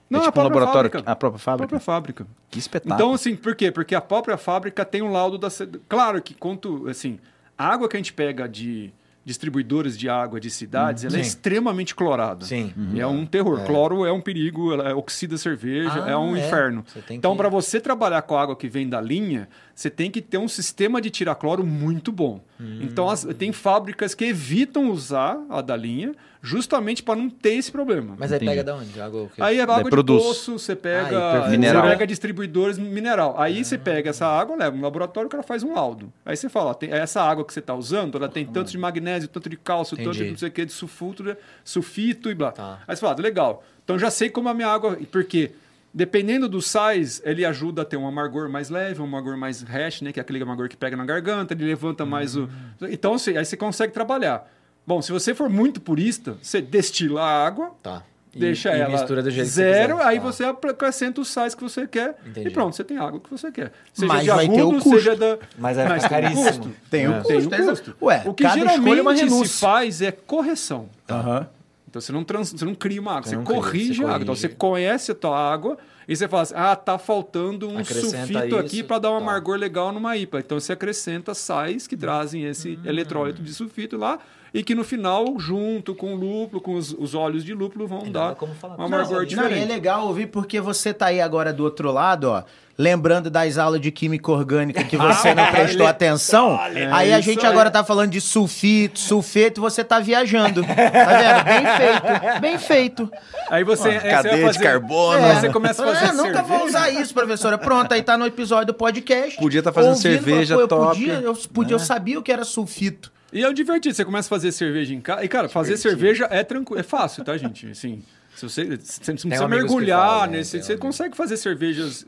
Não, 0.09 0.19
é 0.21 0.23
a 0.23 0.27
tipo 0.27 0.41
um 0.41 0.43
própria 0.43 0.59
laboratório, 0.61 0.91
fábrica. 0.91 1.13
a 1.13 1.15
própria 1.17 1.37
A 1.37 1.39
fábrica. 1.39 1.69
própria 1.69 1.81
fábrica. 1.85 2.27
Que 2.51 2.59
espetáculo. 2.59 2.95
Então, 2.97 3.15
assim, 3.15 3.37
por 3.37 3.55
quê? 3.55 3.71
Porque 3.71 3.95
a 3.95 4.01
própria 4.01 4.37
fábrica 4.37 4.85
tem 4.85 5.03
um 5.03 5.13
laudo 5.13 5.39
da. 5.39 5.49
Claro 5.89 6.21
que, 6.21 6.35
quanto. 6.35 6.89
Assim, 6.89 7.21
a 7.57 7.69
água 7.69 7.89
que 7.89 7.97
a 7.97 8.01
gente 8.01 8.13
pega 8.13 8.49
de 8.49 8.93
distribuidores 9.25 9.97
de 9.99 10.09
água 10.09 10.41
de 10.41 10.51
cidades, 10.51 11.05
ela 11.05 11.15
é 11.19 11.23
Sim. 11.23 11.29
extremamente 11.29 11.95
clorada. 11.95 12.45
Sim. 12.45 12.73
É 12.97 13.07
um 13.07 13.25
terror. 13.27 13.65
Cloro 13.65 14.05
é 14.07 14.13
um 14.13 14.21
perigo, 14.21 14.73
ela 14.73 14.95
oxida 14.97 15.35
a 15.35 15.39
cerveja, 15.39 16.05
Ah, 16.05 16.11
é 16.11 16.17
um 16.17 16.35
é. 16.37 16.41
inferno. 16.47 16.85
Então, 17.11 17.33
que- 17.33 17.37
para 17.39 17.49
você 17.49 17.81
trabalhar 17.81 18.23
com 18.23 18.37
a 18.37 18.43
água 18.43 18.57
que 18.57 18.69
vem 18.69 18.89
da 18.89 19.01
linha, 19.01 19.49
você 19.75 19.91
tem 19.91 20.11
que 20.11 20.21
ter 20.23 20.39
um 20.39 20.49
sistema 20.49 21.01
de 21.01 21.11
tirar 21.11 21.35
cloro 21.35 21.65
muito 21.65 22.11
bom. 22.11 22.41
Hum. 22.61 22.79
Então, 22.83 23.09
as- 23.09 23.25
tem 23.39 23.53
fábricas 23.53 24.15
que 24.15 24.25
evitam 24.25 24.91
usar 24.91 25.39
a 25.49 25.61
da 25.61 25.77
linha 25.77 26.13
justamente 26.43 27.03
para 27.03 27.17
não 27.17 27.29
ter 27.29 27.55
esse 27.55 27.71
problema. 27.71 28.15
Mas 28.19 28.33
aí 28.33 28.37
Entendi. 28.37 28.51
pega 28.53 28.65
da 28.65 28.75
onde? 28.77 29.01
Água? 29.01 29.29
Aí 29.39 29.59
é 29.59 29.63
água 29.63 29.85
de 29.85 29.91
produz. 29.91 30.23
poço, 30.23 30.59
você 30.59 30.73
Ah, 30.73 30.77
pega, 30.77 31.49
Mineral. 31.49 31.83
você 31.83 31.89
pega 31.91 32.07
distribuidores 32.07 32.79
mineral. 32.79 33.35
Aí 33.39 33.63
você 33.65 33.77
pega 33.77 34.11
essa 34.11 34.27
água, 34.27 34.57
leva 34.57 34.75
no 34.75 34.83
laboratório, 34.83 35.27
o 35.27 35.31
cara 35.31 35.43
faz 35.43 35.63
um 35.63 35.75
laudo. 35.75 36.11
Aí 36.25 36.37
você 36.37 36.49
fala, 36.49 36.71
ó, 36.71 36.75
tem, 36.75 36.91
essa 36.91 37.21
água 37.23 37.45
que 37.45 37.53
você 37.53 37.61
está 37.61 37.75
usando, 37.75 38.17
ela 38.17 38.29
tem 38.29 38.47
tanto 38.47 38.71
de 38.71 38.79
magnésio, 38.79 39.29
tanto 39.29 39.49
de 39.51 39.57
cálcio, 39.57 39.97
tanto 39.97 40.11
de 40.13 40.17
Entendi. 40.19 40.31
não 40.31 40.39
sei 40.39 40.49
o 40.49 40.53
que, 40.53 40.65
de 40.65 40.73
sulfuto, 40.73 41.23
né, 41.23 41.37
sulfito 41.63 42.31
e 42.31 42.35
blá. 42.35 42.53
Tá. 42.53 42.79
Aí 42.89 42.97
você 42.97 43.01
fala, 43.01 43.21
legal. 43.21 43.63
Então 43.85 43.99
já 43.99 44.11
sei 44.11 44.31
como 44.31 44.49
a 44.49 44.55
minha 44.55 44.69
água, 44.69 44.97
porque 45.13 45.51
dependendo 45.93 46.49
dos 46.49 46.67
sais, 46.69 47.21
ele 47.25 47.45
ajuda 47.45 47.83
a 47.83 47.85
ter 47.85 47.97
um 47.97 48.07
amargor 48.07 48.49
mais 48.49 48.71
leve, 48.71 49.01
um 49.01 49.05
amargor 49.05 49.37
mais 49.37 49.61
hash, 49.63 50.01
né, 50.03 50.13
que 50.13 50.21
é 50.21 50.23
aquele 50.23 50.43
amargor 50.43 50.69
que 50.69 50.77
pega 50.77 50.97
na 50.97 51.05
garganta, 51.05 51.53
ele 51.53 51.65
levanta 51.67 52.07
mais 52.07 52.37
o... 52.37 52.49
Então, 52.91 53.15
assim, 53.15 53.37
aí 53.37 53.45
você 53.45 53.57
consegue 53.57 53.93
trabalhar. 53.93 54.49
Bom, 54.87 55.01
se 55.03 55.13
você 55.13 55.35
for 55.35 55.49
muito 55.49 55.81
purista, 55.81 56.37
você 56.43 56.61
destila 56.61 57.23
a 57.23 57.47
água, 57.47 57.73
Tá. 57.83 58.03
E- 58.35 58.39
deixa 58.39 58.75
e 58.77 58.81
ela 58.81 58.91
mistura 58.91 59.23
do 59.25 59.31
jeito 59.31 59.47
que 59.47 59.53
zero, 59.53 59.95
você 59.95 59.99
quiser. 59.99 60.09
aí 60.09 60.19
Tá. 60.19 60.25
você 60.25 60.45
acrescenta 60.45 61.21
os 61.21 61.29
sais 61.29 61.53
que 61.55 61.63
você 61.63 61.85
quer 61.87 62.17
Entendi. 62.25 62.47
e 62.49 62.51
pronto, 62.51 62.77
você 62.77 62.85
tem 62.85 62.97
a 62.97 63.03
água 63.03 63.19
que 63.21 63.29
você 63.31 63.51
quer. 63.51 63.73
Seja 63.93 64.07
Mas 64.13 64.23
de 64.25 64.31
vai 64.31 64.49
ter 64.49 64.53
o 64.55 64.69
agudo, 64.69 64.75
custo. 64.83 64.91
seja 64.91 65.17
da... 65.17 65.39
Mas 65.59 65.77
é 65.79 65.87
tem 65.87 65.97
um 65.97 66.09
caríssimo. 66.09 66.45
custo. 66.45 66.71
Tem 66.91 67.09
o 67.09 67.13
É. 67.13 67.15
custo, 67.23 67.29
Tem 67.29 67.39
um 67.61 67.63
exato. 67.65 67.67
custo. 67.71 67.97
Ué, 68.01 68.23
o 68.27 68.33
que 68.35 68.45
é 68.45 68.47
uma 68.49 68.55
geralmente 68.57 69.29
se 69.49 69.59
faz 69.61 70.01
é 70.03 70.13
correção. 70.13 70.89
Aham. 71.09 71.49
Então 71.89 72.01
você 72.01 72.13
não, 72.13 72.23
trans, 72.23 72.53
você 72.53 72.65
não 72.65 72.75
cria 72.77 73.01
uma 73.01 73.15
água, 73.17 73.29
Você 73.29 73.37
corrige 73.39 73.95
você 73.95 74.05
a 74.05 74.09
água. 74.11 74.23
Então 74.23 74.37
você 74.37 74.49
conhece 74.49 75.11
a 75.11 75.15
tua 75.17 75.37
água 75.53 75.77
e 76.07 76.15
você 76.15 76.29
fala 76.29 76.43
assim: 76.45 76.55
ah, 76.57 76.77
tá 76.77 76.97
faltando 76.99 77.69
um 77.69 77.79
Acrescenta 77.79 78.27
sulfito 78.33 78.57
aqui 78.59 78.77
isso, 78.79 78.85
para 78.85 79.01
dar 79.01 79.11
um 79.11 79.17
tá. 79.17 79.23
amargor 79.25 79.57
legal 79.59 79.91
numa 79.91 80.17
IPA. 80.17 80.39
Então 80.39 80.61
você 80.61 80.73
acrescenta 80.73 81.35
sais 81.35 81.89
que 81.89 81.97
trazem 81.97 82.45
esse 82.45 82.77
Hum. 82.77 82.89
eletrólito 82.89 83.43
de 83.43 83.53
sulfito 83.53 83.97
lá 83.97 84.21
e 84.53 84.63
que 84.65 84.75
no 84.75 84.83
final, 84.85 85.39
junto 85.39 85.95
com 85.95 86.13
o 86.15 86.17
lúpulo, 86.17 86.61
com 86.61 86.75
os, 86.75 86.93
os 86.93 87.15
óleos 87.15 87.45
de 87.45 87.55
lúpulo, 87.55 87.87
vão 87.87 88.11
dar 88.11 88.21
nada 88.21 88.35
como 88.35 88.55
falar 88.55 88.75
um 88.75 88.77
com 88.79 88.83
amargor 88.85 89.23
isso. 89.25 89.37
Não, 89.37 89.43
e 89.45 89.47
é 89.47 89.49
diferente. 89.49 89.69
legal 89.69 90.07
ouvir 90.07 90.27
porque 90.27 90.61
você 90.61 90.93
tá 90.93 91.07
aí 91.07 91.21
agora 91.21 91.53
do 91.53 91.63
outro 91.65 91.93
lado, 91.93 92.25
ó. 92.31 92.43
Lembrando 92.79 93.29
das 93.29 93.59
aulas 93.59 93.79
de 93.79 93.91
química 93.91 94.33
orgânica 94.33 94.83
que 94.83 94.97
você 94.97 95.35
não 95.35 95.47
prestou 95.51 95.87
atenção. 95.87 96.59
aí 96.91 97.13
a 97.13 97.21
gente 97.21 97.45
aí. 97.45 97.53
agora 97.53 97.71
tá 97.71 97.85
falando 97.85 98.11
de 98.11 98.23
sulfito, 98.23 98.99
sulfeto, 98.99 99.61
você 99.61 99.85
tá 99.85 100.01
viajando. 100.01 100.63
Tá 100.63 100.75
vendo? 100.75 101.45
Bem 101.45 101.77
feito. 101.77 102.41
Bem 102.41 102.59
feito. 102.59 103.11
Aí 103.51 103.63
você, 103.65 103.89
aí 103.89 103.95
você 103.99 104.01
vai 104.01 104.11
cadeia 104.11 104.37
de 104.37 104.43
fazer- 104.45 104.63
carbono. 104.63 105.23
Aí 105.25 105.37
você 105.41 105.51
começa 105.51 105.83
a 105.85 105.87
fazer 105.95 106.07
É, 106.07 106.13
nunca 106.13 106.43
vou 106.43 106.59
cerveja. 106.61 106.65
usar 106.79 106.91
isso, 106.91 107.13
professora. 107.13 107.59
Pronto, 107.59 107.93
aí 107.93 108.03
tá 108.03 108.17
no 108.17 108.25
episódio 108.25 108.69
do 108.69 108.75
podcast. 108.75 109.37
Podia 109.37 109.63
tá 109.63 109.71
fazendo 109.73 109.91
Ouvindo, 109.97 110.03
cerveja 110.15 110.55
pô, 110.55 110.61
eu 110.63 110.69
top. 110.69 110.87
Podia, 110.87 111.15
eu, 111.21 111.35
podia, 111.53 111.75
eu 111.75 111.79
sabia 111.79 112.19
o 112.19 112.23
que 112.23 112.33
era 112.33 112.45
sulfito. 112.45 113.13
E 113.33 113.43
é 113.45 113.49
um 113.49 113.53
divertido, 113.55 113.95
você 113.95 114.05
começa 114.05 114.27
a 114.29 114.31
fazer 114.31 114.53
cerveja 114.53 114.95
em 114.95 115.01
casa. 115.01 115.25
E, 115.25 115.29
cara, 115.29 115.49
fazer 115.49 115.77
cerveja 115.77 116.27
é 116.31 116.43
tranquilo, 116.43 116.81
é 116.81 116.83
fácil, 116.83 117.25
tá, 117.25 117.37
gente? 117.37 117.69
Assim, 117.71 118.03
se 118.35 118.43
você, 118.49 118.65
você 118.77 119.13
não 119.13 119.17
precisa 119.19 119.49
mergulhar 119.49 120.21
fazem, 120.21 120.37
nesse. 120.37 120.53
tem 120.53 120.63
Você 120.63 120.73
amigos. 120.73 120.87
consegue 120.89 121.17
fazer 121.17 121.37
cervejas 121.37 122.07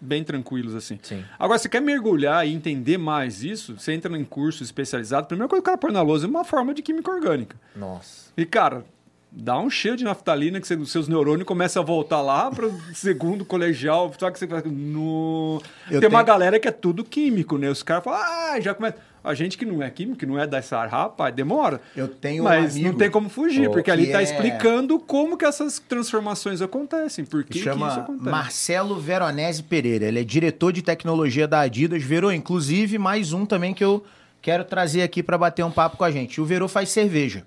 bem 0.00 0.24
tranquilos, 0.24 0.74
assim. 0.74 0.98
Sim. 1.02 1.24
Agora, 1.38 1.58
você 1.58 1.68
quer 1.68 1.80
mergulhar 1.80 2.46
e 2.46 2.52
entender 2.52 2.98
mais 2.98 3.44
isso, 3.44 3.78
você 3.78 3.92
entra 3.92 4.16
em 4.16 4.24
curso 4.24 4.62
especializado. 4.62 5.24
A 5.24 5.28
primeira 5.28 5.48
coisa 5.48 5.60
que 5.62 5.68
o 5.68 5.70
cara 5.70 5.78
põe 5.78 5.92
na 5.92 6.02
lousa 6.02 6.26
é 6.26 6.28
uma 6.28 6.44
forma 6.44 6.72
de 6.74 6.82
química 6.82 7.10
orgânica. 7.10 7.56
Nossa. 7.76 8.30
E, 8.36 8.44
cara, 8.44 8.84
dá 9.30 9.58
um 9.58 9.68
cheiro 9.70 9.96
de 9.96 10.04
naftalina 10.04 10.60
que 10.60 10.66
você- 10.66 10.74
os 10.76 10.90
seus 10.90 11.06
neurônios 11.08 11.46
começam 11.46 11.82
a 11.82 11.84
voltar 11.86 12.20
lá 12.22 12.50
para 12.50 12.66
o 12.66 12.80
segundo 12.94 13.44
colegial. 13.44 14.12
Só 14.18 14.30
que 14.30 14.38
você 14.38 14.46
fala, 14.46 14.62
no... 14.66 15.60
Eu 15.90 16.00
Tem 16.00 16.08
uma 16.08 16.18
tenho- 16.24 16.26
galera 16.26 16.58
que 16.58 16.66
é 16.68 16.72
tudo 16.72 17.04
químico, 17.04 17.58
né? 17.58 17.68
Os 17.68 17.82
caras 17.82 18.02
falam, 18.04 18.20
ah, 18.22 18.60
já 18.60 18.74
começa. 18.74 18.96
A 19.24 19.32
gente 19.32 19.56
que 19.56 19.64
não 19.64 19.82
é 19.82 19.88
químico, 19.88 20.18
que 20.18 20.26
não 20.26 20.38
é 20.38 20.46
dessa 20.46 20.76
área, 20.78 20.90
rapaz, 20.90 21.34
demora. 21.34 21.80
Eu 21.96 22.06
tenho 22.08 22.42
um 22.42 22.44
Mas 22.44 22.72
amigo 22.74 22.90
não 22.90 22.98
tem 22.98 23.10
como 23.10 23.30
fugir, 23.30 23.66
Pô, 23.68 23.72
porque 23.72 23.90
ali 23.90 24.06
que 24.06 24.12
tá 24.12 24.20
é- 24.20 24.24
explicando 24.24 24.98
como 24.98 25.38
que 25.38 25.46
essas 25.46 25.78
transformações 25.78 26.60
acontecem, 26.60 27.24
por 27.24 27.42
que, 27.42 27.52
que 27.54 27.58
isso 27.58 27.64
chama 27.64 27.90
acontece. 27.94 28.28
Marcelo 28.28 29.00
Veronese 29.00 29.62
Pereira. 29.62 30.04
Ele 30.04 30.20
é 30.20 30.24
diretor 30.24 30.72
de 30.74 30.82
tecnologia 30.82 31.48
da 31.48 31.60
Adidas. 31.60 32.02
Verô, 32.02 32.30
inclusive, 32.30 32.98
mais 32.98 33.32
um 33.32 33.46
também 33.46 33.72
que 33.72 33.82
eu 33.82 34.04
quero 34.42 34.62
trazer 34.62 35.00
aqui 35.00 35.22
para 35.22 35.38
bater 35.38 35.64
um 35.64 35.70
papo 35.70 35.96
com 35.96 36.04
a 36.04 36.10
gente. 36.10 36.38
O 36.38 36.44
Verô 36.44 36.68
faz 36.68 36.90
cerveja. 36.90 37.46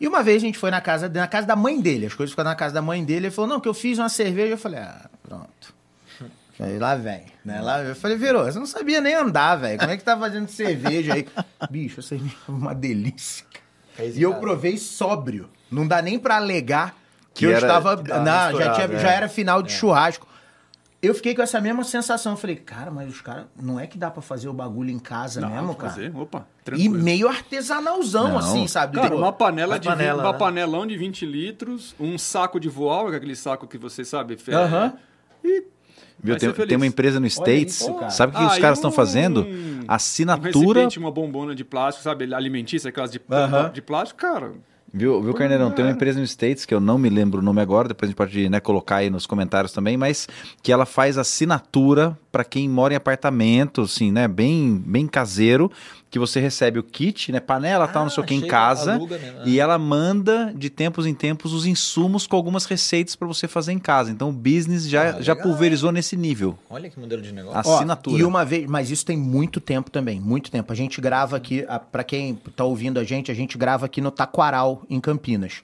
E 0.00 0.08
uma 0.08 0.22
vez 0.22 0.42
a 0.42 0.46
gente 0.46 0.58
foi 0.58 0.70
na 0.70 0.80
casa, 0.80 1.08
na 1.08 1.26
casa 1.28 1.46
da 1.46 1.54
mãe 1.56 1.80
dele, 1.80 2.06
as 2.06 2.14
coisas 2.14 2.32
ficam 2.32 2.44
na 2.44 2.54
casa 2.56 2.74
da 2.74 2.82
mãe 2.82 3.04
dele. 3.04 3.26
Ele 3.26 3.30
falou: 3.30 3.50
Não, 3.50 3.60
que 3.60 3.68
eu 3.68 3.74
fiz 3.74 3.98
uma 3.98 4.08
cerveja. 4.08 4.54
Eu 4.54 4.58
falei: 4.58 4.80
Ah, 4.80 5.08
pronto. 5.22 5.77
Falei, 6.58 6.78
lá 6.78 6.96
vem, 6.96 7.26
né? 7.44 7.60
Lá, 7.60 7.82
eu 7.82 7.94
falei, 7.94 8.16
Verô, 8.16 8.44
você 8.44 8.58
não 8.58 8.66
sabia 8.66 9.00
nem 9.00 9.14
andar, 9.14 9.54
velho. 9.56 9.78
Como 9.78 9.90
é 9.92 9.96
que 9.96 10.02
tá 10.02 10.18
fazendo 10.18 10.48
cerveja 10.48 11.14
aí? 11.14 11.26
Bicho, 11.70 12.00
a 12.00 12.02
cerveja 12.02 12.34
é 12.48 12.50
uma 12.50 12.74
delícia. 12.74 13.46
Fez 13.94 14.16
em 14.16 14.20
E 14.20 14.22
eu 14.22 14.30
casa. 14.30 14.40
provei 14.40 14.76
sóbrio. 14.76 15.48
Não 15.70 15.86
dá 15.86 16.02
nem 16.02 16.18
pra 16.18 16.36
alegar 16.36 16.96
que, 17.32 17.40
Que 17.40 17.44
eu 17.46 17.50
era- 17.50 17.60
estava. 17.66 17.96
tava 17.96 18.18
não, 18.24 18.58
já, 18.58 18.72
tinha, 18.72 18.86
é. 18.86 18.98
já 18.98 19.10
era 19.12 19.28
final 19.28 19.62
de 19.62 19.70
churrasco. 19.72 20.26
Eu 21.00 21.14
fiquei 21.14 21.32
com 21.32 21.42
essa 21.42 21.60
mesma 21.60 21.84
sensação. 21.84 22.32
Eu 22.32 22.36
falei, 22.36 22.56
cara, 22.56 22.90
mas 22.90 23.08
os 23.08 23.20
caras. 23.20 23.44
Não 23.54 23.78
é 23.78 23.86
que 23.86 23.96
dá 23.96 24.10
pra 24.10 24.20
fazer 24.20 24.48
o 24.48 24.52
bagulho 24.52 24.90
em 24.90 24.98
casa 24.98 25.40
Não, 25.40 25.48
mesmo, 25.50 25.76
cara? 25.76 25.92
fazer, 25.92 26.12
opa, 26.16 26.44
E 26.58 26.64
tranquilo. 26.64 26.98
meio 26.98 27.28
artesanalzão, 27.28 28.30
Não. 28.30 28.38
assim, 28.38 28.66
sabe? 28.66 28.96
Cara, 28.96 29.06
Tipo, 29.10 29.20
uma 29.20 29.32
panela 29.32 29.74
Uma 29.74 29.78
de 29.78 29.86
panela, 29.88 30.24
uma 30.24 30.32
né? 30.32 30.38
panelão 30.38 30.84
de 30.84 30.96
20 30.96 31.24
litros, 31.24 31.94
um 32.00 32.18
saco 32.18 32.58
de 32.58 32.68
voal, 32.68 33.06
que 33.08 33.14
é 33.14 33.16
aquele 33.16 33.36
saco 33.36 33.68
que 33.68 33.78
você 33.78 34.04
sabe, 34.04 34.36
Aham. 34.52 34.92
e 35.44 35.62
Viu? 36.22 36.36
Tem, 36.36 36.52
tem 36.52 36.76
uma 36.76 36.86
empresa 36.86 37.20
no 37.20 37.26
States, 37.26 37.80
isso, 37.80 37.96
sabe 38.10 38.32
o 38.34 38.36
que 38.38 38.42
Ah, 38.42 38.48
os 38.48 38.58
caras 38.58 38.78
estão 38.78 38.90
um- 38.90 38.94
fazendo? 38.94 39.42
Um 39.44 39.84
Assinatura. 39.86 40.80
recipiente, 40.80 40.98
uma 40.98 41.10
bombona 41.12 41.54
de 41.54 41.64
plástico, 41.64 42.02
sabe? 42.04 42.32
Alimentícia, 42.34 42.88
aquelas 42.88 43.10
de, 43.12 43.20
Aham. 43.30 43.70
de 43.72 43.80
plástico, 43.80 44.20
cara. 44.20 44.52
Viu, 44.92 45.22
viu 45.22 45.34
Carneirão? 45.34 45.70
Tem 45.70 45.84
uma 45.84 45.90
empresa 45.92 46.18
nos 46.18 46.30
States, 46.30 46.64
que 46.64 46.72
eu 46.74 46.80
não 46.80 46.96
me 46.96 47.10
lembro 47.10 47.40
o 47.40 47.42
nome 47.42 47.60
agora, 47.60 47.88
depois 47.88 48.08
a 48.08 48.10
gente 48.10 48.16
pode 48.16 48.48
né, 48.48 48.58
colocar 48.58 48.96
aí 48.96 49.10
nos 49.10 49.26
comentários 49.26 49.70
também, 49.70 49.98
mas 49.98 50.26
que 50.62 50.72
ela 50.72 50.86
faz 50.86 51.18
assinatura 51.18 52.18
para 52.32 52.42
quem 52.42 52.66
mora 52.68 52.94
em 52.94 52.96
apartamento, 52.96 53.82
assim, 53.82 54.10
né? 54.10 54.26
Bem, 54.26 54.82
bem 54.86 55.06
caseiro, 55.06 55.70
que 56.10 56.18
você 56.18 56.40
recebe 56.40 56.78
o 56.78 56.82
kit, 56.82 57.30
né? 57.30 57.38
Panela, 57.38 57.86
tal, 57.86 58.04
não 58.04 58.10
sei 58.10 58.22
o 58.24 58.26
que, 58.26 58.32
em 58.34 58.40
chega, 58.40 58.50
casa. 58.50 58.94
aluga 58.94 59.20
E 59.44 59.60
ela 59.60 59.76
manda 59.78 60.52
de 60.56 60.70
tempos 60.70 61.04
em 61.04 61.12
tempos 61.14 61.52
os 61.52 61.66
insumos 61.66 62.26
com 62.26 62.34
algumas 62.34 62.64
receitas 62.64 63.14
para 63.14 63.28
você 63.28 63.46
fazer 63.46 63.72
em 63.72 63.78
casa. 63.78 64.10
Então 64.10 64.30
o 64.30 64.32
business 64.32 64.88
já, 64.88 65.16
Ah, 65.16 65.20
já 65.22 65.36
pulverizou 65.36 65.92
nesse 65.92 66.16
nível. 66.16 66.58
Olha 66.70 66.88
que 66.88 66.98
modelo 66.98 67.20
de 67.20 67.30
negócio. 67.32 67.58
A- 67.58 67.62
Ó, 67.66 67.76
assinatura. 67.76 68.18
e 68.18 68.24
uma 68.24 68.42
vez, 68.44 68.66
mas 68.66 68.90
isso 68.90 69.04
tem 69.04 69.18
muito 69.18 69.60
tempo 69.60 69.90
também, 69.90 70.18
muito 70.18 70.50
tempo. 70.50 70.72
A 70.72 70.76
gente 70.76 70.98
grava 71.00 71.36
aqui, 71.36 71.64
a- 71.68 71.78
pra 71.78 72.02
quem 72.02 72.36
tá 72.56 72.64
ouvindo 72.64 72.98
a 72.98 73.04
gente, 73.04 73.30
a 73.30 73.34
gente 73.34 73.58
grava 73.58 73.84
aqui 73.84 74.00
no 74.00 74.10
Taquaral, 74.10 74.82
em 74.88 74.98
Campinas. 75.00 75.62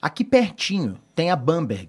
Aqui 0.00 0.24
pertinho 0.24 0.96
tem 1.14 1.30
a 1.30 1.36
Bamberg. 1.36 1.88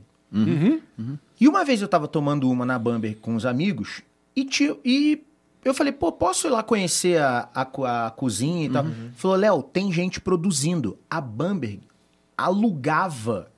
E 1.39 1.47
uma 1.47 1.63
vez 1.65 1.81
eu 1.81 1.87
tava 1.87 2.07
tomando 2.07 2.49
uma 2.49 2.65
na 2.65 2.77
Bamberg 2.77 3.15
com 3.17 3.35
os 3.35 3.45
amigos 3.45 4.01
e, 4.35 4.43
ti- 4.45 4.75
e 4.85 5.23
eu 5.63 5.73
falei, 5.73 5.91
pô, 5.93 6.11
posso 6.11 6.47
ir 6.47 6.49
lá 6.49 6.63
conhecer 6.63 7.21
a, 7.21 7.49
a, 7.53 8.07
a 8.07 8.11
cozinha 8.11 8.65
e 8.65 8.69
tal? 8.69 8.85
Falou, 9.15 9.37
Léo, 9.37 9.61
tem 9.63 9.91
gente 9.91 10.19
produzindo. 10.19 10.97
A 11.09 11.19
Bamberg 11.21 11.81
alugava 12.37 13.51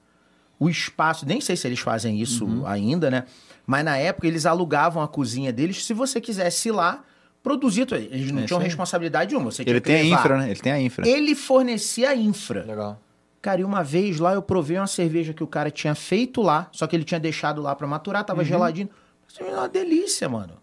o 0.60 0.70
espaço, 0.70 1.26
nem 1.26 1.42
sei 1.42 1.56
se 1.56 1.68
eles 1.68 1.80
fazem 1.80 2.20
isso 2.22 2.48
ainda, 2.66 3.10
né? 3.10 3.26
Mas 3.66 3.84
na 3.84 3.98
época 3.98 4.28
eles 4.28 4.46
alugavam 4.46 5.02
a 5.02 5.08
cozinha 5.08 5.52
deles 5.52 5.84
se 5.86 5.94
você 5.94 6.20
quisesse 6.22 6.70
ir 6.70 6.72
lá 6.74 7.04
produzir. 7.42 7.88
Eles 7.92 8.32
não 8.32 8.44
É 8.44 8.46
tinham 8.46 8.60
aí. 8.60 8.66
responsabilidade 8.66 9.32
nenhuma. 9.32 9.52
Você 9.52 9.64
tinha 9.64 9.74
Ele 9.74 9.82
que 9.82 9.88
tem 9.88 10.00
a 10.02 10.04
levar. 10.04 10.20
infra, 10.20 10.38
né? 10.38 10.50
Ele 10.52 10.60
tem 10.60 10.72
a 10.72 10.80
infra. 10.82 11.08
Ele 11.08 11.36
fornecia 11.36 12.10
a 12.10 12.16
infra. 12.16 12.64
Legal. 12.66 13.00
Cara, 13.42 13.60
e 13.60 13.64
uma 13.66 13.84
vez 13.84 14.20
lá 14.20 14.34
eu 14.34 14.42
provei 14.42 14.78
uma 14.78 14.88
cerveja 14.88 15.34
que 15.34 15.44
o 15.44 15.48
cara 15.48 15.70
tinha 15.70 15.94
feito 15.96 16.42
lá, 16.42 16.70
só 16.72 16.88
que 16.88 16.96
ele 16.96 17.04
tinha 17.04 17.20
deixado 17.20 17.62
lá 17.62 17.76
pra 17.76 17.86
maturar, 17.86 18.24
tava 18.24 18.44
geladinho. 18.46 18.90
Isso 19.28 19.44
é 19.44 19.46
uma 19.54 19.68
delícia, 19.68 20.30
mano. 20.30 20.54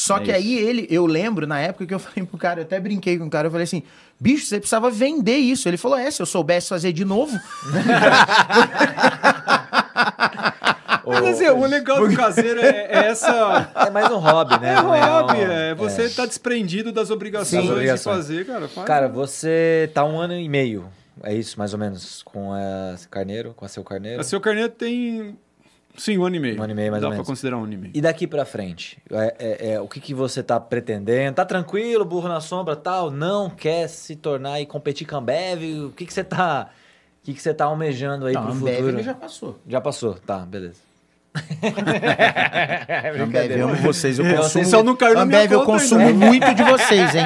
Só 0.00 0.18
É 0.18 0.20
que 0.20 0.30
aí 0.30 0.56
ele, 0.56 0.86
eu 0.88 1.04
lembro 1.06 1.44
na 1.44 1.58
época 1.58 1.84
que 1.84 1.92
eu 1.92 1.98
falei 1.98 2.24
pro 2.24 2.38
cara, 2.38 2.60
eu 2.60 2.64
até 2.64 2.78
brinquei 2.78 3.18
com 3.18 3.24
o 3.26 3.30
cara, 3.30 3.48
eu 3.48 3.50
falei 3.50 3.64
assim, 3.64 3.82
bicho, 4.20 4.46
você 4.46 4.60
precisava 4.60 4.88
vender 4.92 5.34
isso. 5.38 5.68
Ele 5.68 5.76
falou, 5.76 5.98
é, 5.98 6.08
se 6.08 6.22
eu 6.22 6.26
soubesse 6.26 6.68
fazer 6.68 6.92
de 6.92 7.04
novo. 7.04 7.36
Mas 11.04 11.24
assim, 11.26 11.48
o 11.48 11.66
legal 11.66 12.06
do 12.06 12.14
caseiro 12.14 12.60
é, 12.60 12.86
é 12.90 13.06
essa. 13.08 13.72
É 13.88 13.90
mais 13.90 14.08
um 14.10 14.18
hobby, 14.18 14.60
né? 14.60 14.72
É 14.74 14.82
Não 14.82 14.94
é 14.94 15.00
hobby, 15.00 15.38
um- 15.38 15.50
é 15.50 15.74
você 15.74 16.08
tá 16.08 16.26
desprendido 16.26 16.92
das 16.92 17.10
obrigações 17.10 17.62
Das 17.62 17.64
de 17.64 17.72
obrigações. 17.72 18.16
fazer, 18.18 18.46
cara. 18.46 18.68
Faz. 18.68 18.86
Cara, 18.86 19.08
você 19.08 19.90
tá 19.94 20.04
um 20.04 20.18
ano 20.20 20.34
e 20.34 20.48
meio, 20.48 20.86
é 21.24 21.34
isso, 21.34 21.58
mais 21.58 21.72
ou 21.72 21.78
menos, 21.80 22.22
com 22.22 22.52
a 22.52 22.94
Carneiro, 23.10 23.52
com 23.56 23.64
a 23.64 23.68
Seu 23.68 23.82
Carneiro. 23.82 24.20
a 24.20 24.24
seu 24.24 24.40
carneiro 24.40 24.68
tem. 24.70 25.36
Sim, 25.98 26.16
um 26.18 26.24
ano 26.24 26.36
e 26.36 26.40
meio. 26.40 26.58
Um 26.60 26.62
ano 26.62 26.72
e 26.72 26.74
meio, 26.76 26.90
mais 26.90 27.00
Dá 27.02 27.08
ou 27.08 27.10
pra 27.10 27.16
menos. 27.16 27.28
considerar 27.28 27.56
um 27.58 27.64
ano 27.64 27.72
e 27.72 27.76
meio. 27.76 27.92
E 27.94 28.00
daqui 28.00 28.26
pra 28.26 28.44
frente, 28.44 28.98
é, 29.10 29.34
é- 29.38 29.70
é, 29.72 29.80
o 29.80 29.88
que, 29.88 30.00
que 30.00 30.14
você 30.14 30.42
tá 30.42 30.58
pretendendo? 30.58 31.34
Tá 31.36 31.44
tranquilo, 31.44 32.04
burro 32.04 32.28
na 32.28 32.40
sombra, 32.40 32.74
tal? 32.76 33.10
Não 33.10 33.50
quer 33.50 33.88
se 33.88 34.16
tornar 34.16 34.60
e 34.60 34.66
competir 34.66 35.06
com 35.06 35.16
a 35.16 35.18
Ambev? 35.18 35.86
O 35.86 35.92
que, 35.92 36.06
que 36.06 36.12
você 36.12 36.22
tá, 36.24 36.70
o 37.20 37.24
que, 37.26 37.34
que 37.34 37.42
você 37.42 37.52
tá 37.52 37.64
almejando 37.66 38.26
aí 38.26 38.34
Não, 38.34 38.42
pro 38.42 38.52
Ambev 38.52 38.76
futuro? 38.76 38.96
ele 38.96 39.02
já 39.02 39.14
passou. 39.14 39.58
Já 39.66 39.80
passou, 39.80 40.14
tá, 40.14 40.38
beleza. 40.38 40.87
Ambev, 43.22 43.50
eu 43.52 43.68
amo 43.68 43.76
vocês, 43.76 44.18
eu 44.18 44.24
É, 44.26 44.30
consumo. 44.30 44.48
vocês 44.48 44.68
só 44.68 44.82
não 44.82 44.96
caíram 44.96 45.20
Ambev, 45.22 45.52
eu 45.52 45.60
conta 45.60 45.72
consumo 45.72 46.00
ainda. 46.00 46.26
muito 46.26 46.54
de 46.54 46.62
vocês, 46.62 47.14
hein? 47.14 47.24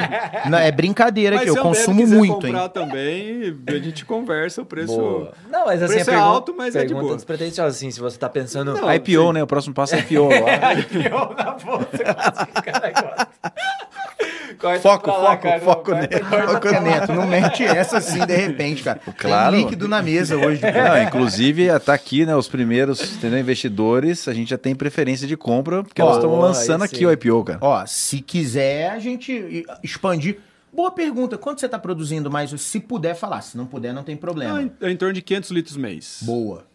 Não, 0.49 0.57
é 0.57 0.71
brincadeira 0.71 1.35
Mas 1.37 1.45
que 1.45 1.49
eu 1.49 1.57
consumo 1.61 2.05
muito, 2.07 2.45
hein? 2.47 2.53
comprar 2.53 2.69
também, 2.69 3.57
a 3.67 3.71
gente 3.73 4.05
conversa 4.05 4.61
o 4.61 4.65
preço. 4.65 4.95
Boa. 4.95 5.33
Não, 5.49 5.65
mas 5.65 5.81
assim, 5.81 5.93
preço 5.95 6.09
é 6.09 6.13
pergunta, 6.13 6.33
alto, 6.33 6.53
mas 6.55 6.75
é 6.75 6.85
de 6.85 6.93
boa. 6.93 7.15
despretensiosa, 7.15 7.75
assim, 7.75 7.91
se 7.91 7.99
você 7.99 8.17
tá 8.17 8.29
pensando... 8.29 8.73
Não, 8.73 8.93
IPO, 8.93 9.27
sim. 9.27 9.33
né? 9.33 9.43
O 9.43 9.47
próximo 9.47 9.73
passo 9.73 9.95
é 9.95 9.99
IPO. 9.99 10.29
IPO 10.79 11.35
na 11.37 11.51
bolsa, 11.51 12.03
cara. 12.63 13.22
Corta 14.63 14.79
Foco, 14.79 15.11
lá, 15.11 15.31
foco, 15.31 15.43
cara, 15.43 15.59
foco, 15.59 15.91
não, 15.91 15.97
Neto. 15.99 16.25
corta- 16.29 16.47
Foco. 16.71 16.81
Neto. 16.81 17.13
Não 17.13 17.27
mete 17.27 17.63
essa 17.63 17.97
assim 17.97 18.25
de 18.25 18.33
repente, 18.35 18.81
cara. 18.81 18.97
Claro. 19.17 19.51
Tem 19.57 19.65
líquido 19.65 19.89
na 19.89 20.01
mesa 20.01 20.37
hoje. 20.37 20.61
Não, 20.71 21.03
inclusive, 21.03 21.67
tá 21.81 21.93
aqui, 21.93 22.25
né? 22.25 22.33
Os 22.33 22.47
primeiros 22.47 23.15
entendeu, 23.17 23.37
investidores, 23.39 24.25
a 24.29 24.33
gente 24.33 24.49
já 24.51 24.57
tem 24.57 24.73
preferência 24.73 25.27
de 25.27 25.35
compra, 25.35 25.83
porque 25.83 26.01
Ó, 26.01 26.05
nós 26.05 26.15
estamos 26.15 26.39
lançando 26.39 26.87
sim. 26.87 26.95
aqui 26.95 27.05
o 27.05 27.11
IPO, 27.11 27.43
cara. 27.43 27.59
Ó, 27.61 27.85
se 27.85 28.21
quiser 28.21 28.89
a 28.91 28.99
gente 28.99 29.65
expandir. 29.83 30.37
Boa 30.71 30.89
pergunta. 30.91 31.37
Quanto 31.37 31.59
você 31.59 31.67
tá 31.69 31.77
produzindo 31.77 32.31
mais? 32.31 32.49
Se 32.59 32.79
puder 32.79 33.15
falar. 33.15 33.41
Se 33.41 33.55
não 33.57 33.65
puder, 33.65 33.93
não 33.93 34.01
tem 34.03 34.15
problema. 34.15 34.57
Ah, 34.59 34.63
em, 34.63 34.71
é 34.81 34.89
em 34.91 34.95
torno 34.97 35.13
de 35.13 35.21
500 35.21 35.51
litros 35.51 35.77
mês. 35.77 36.19
Boa. 36.21 36.65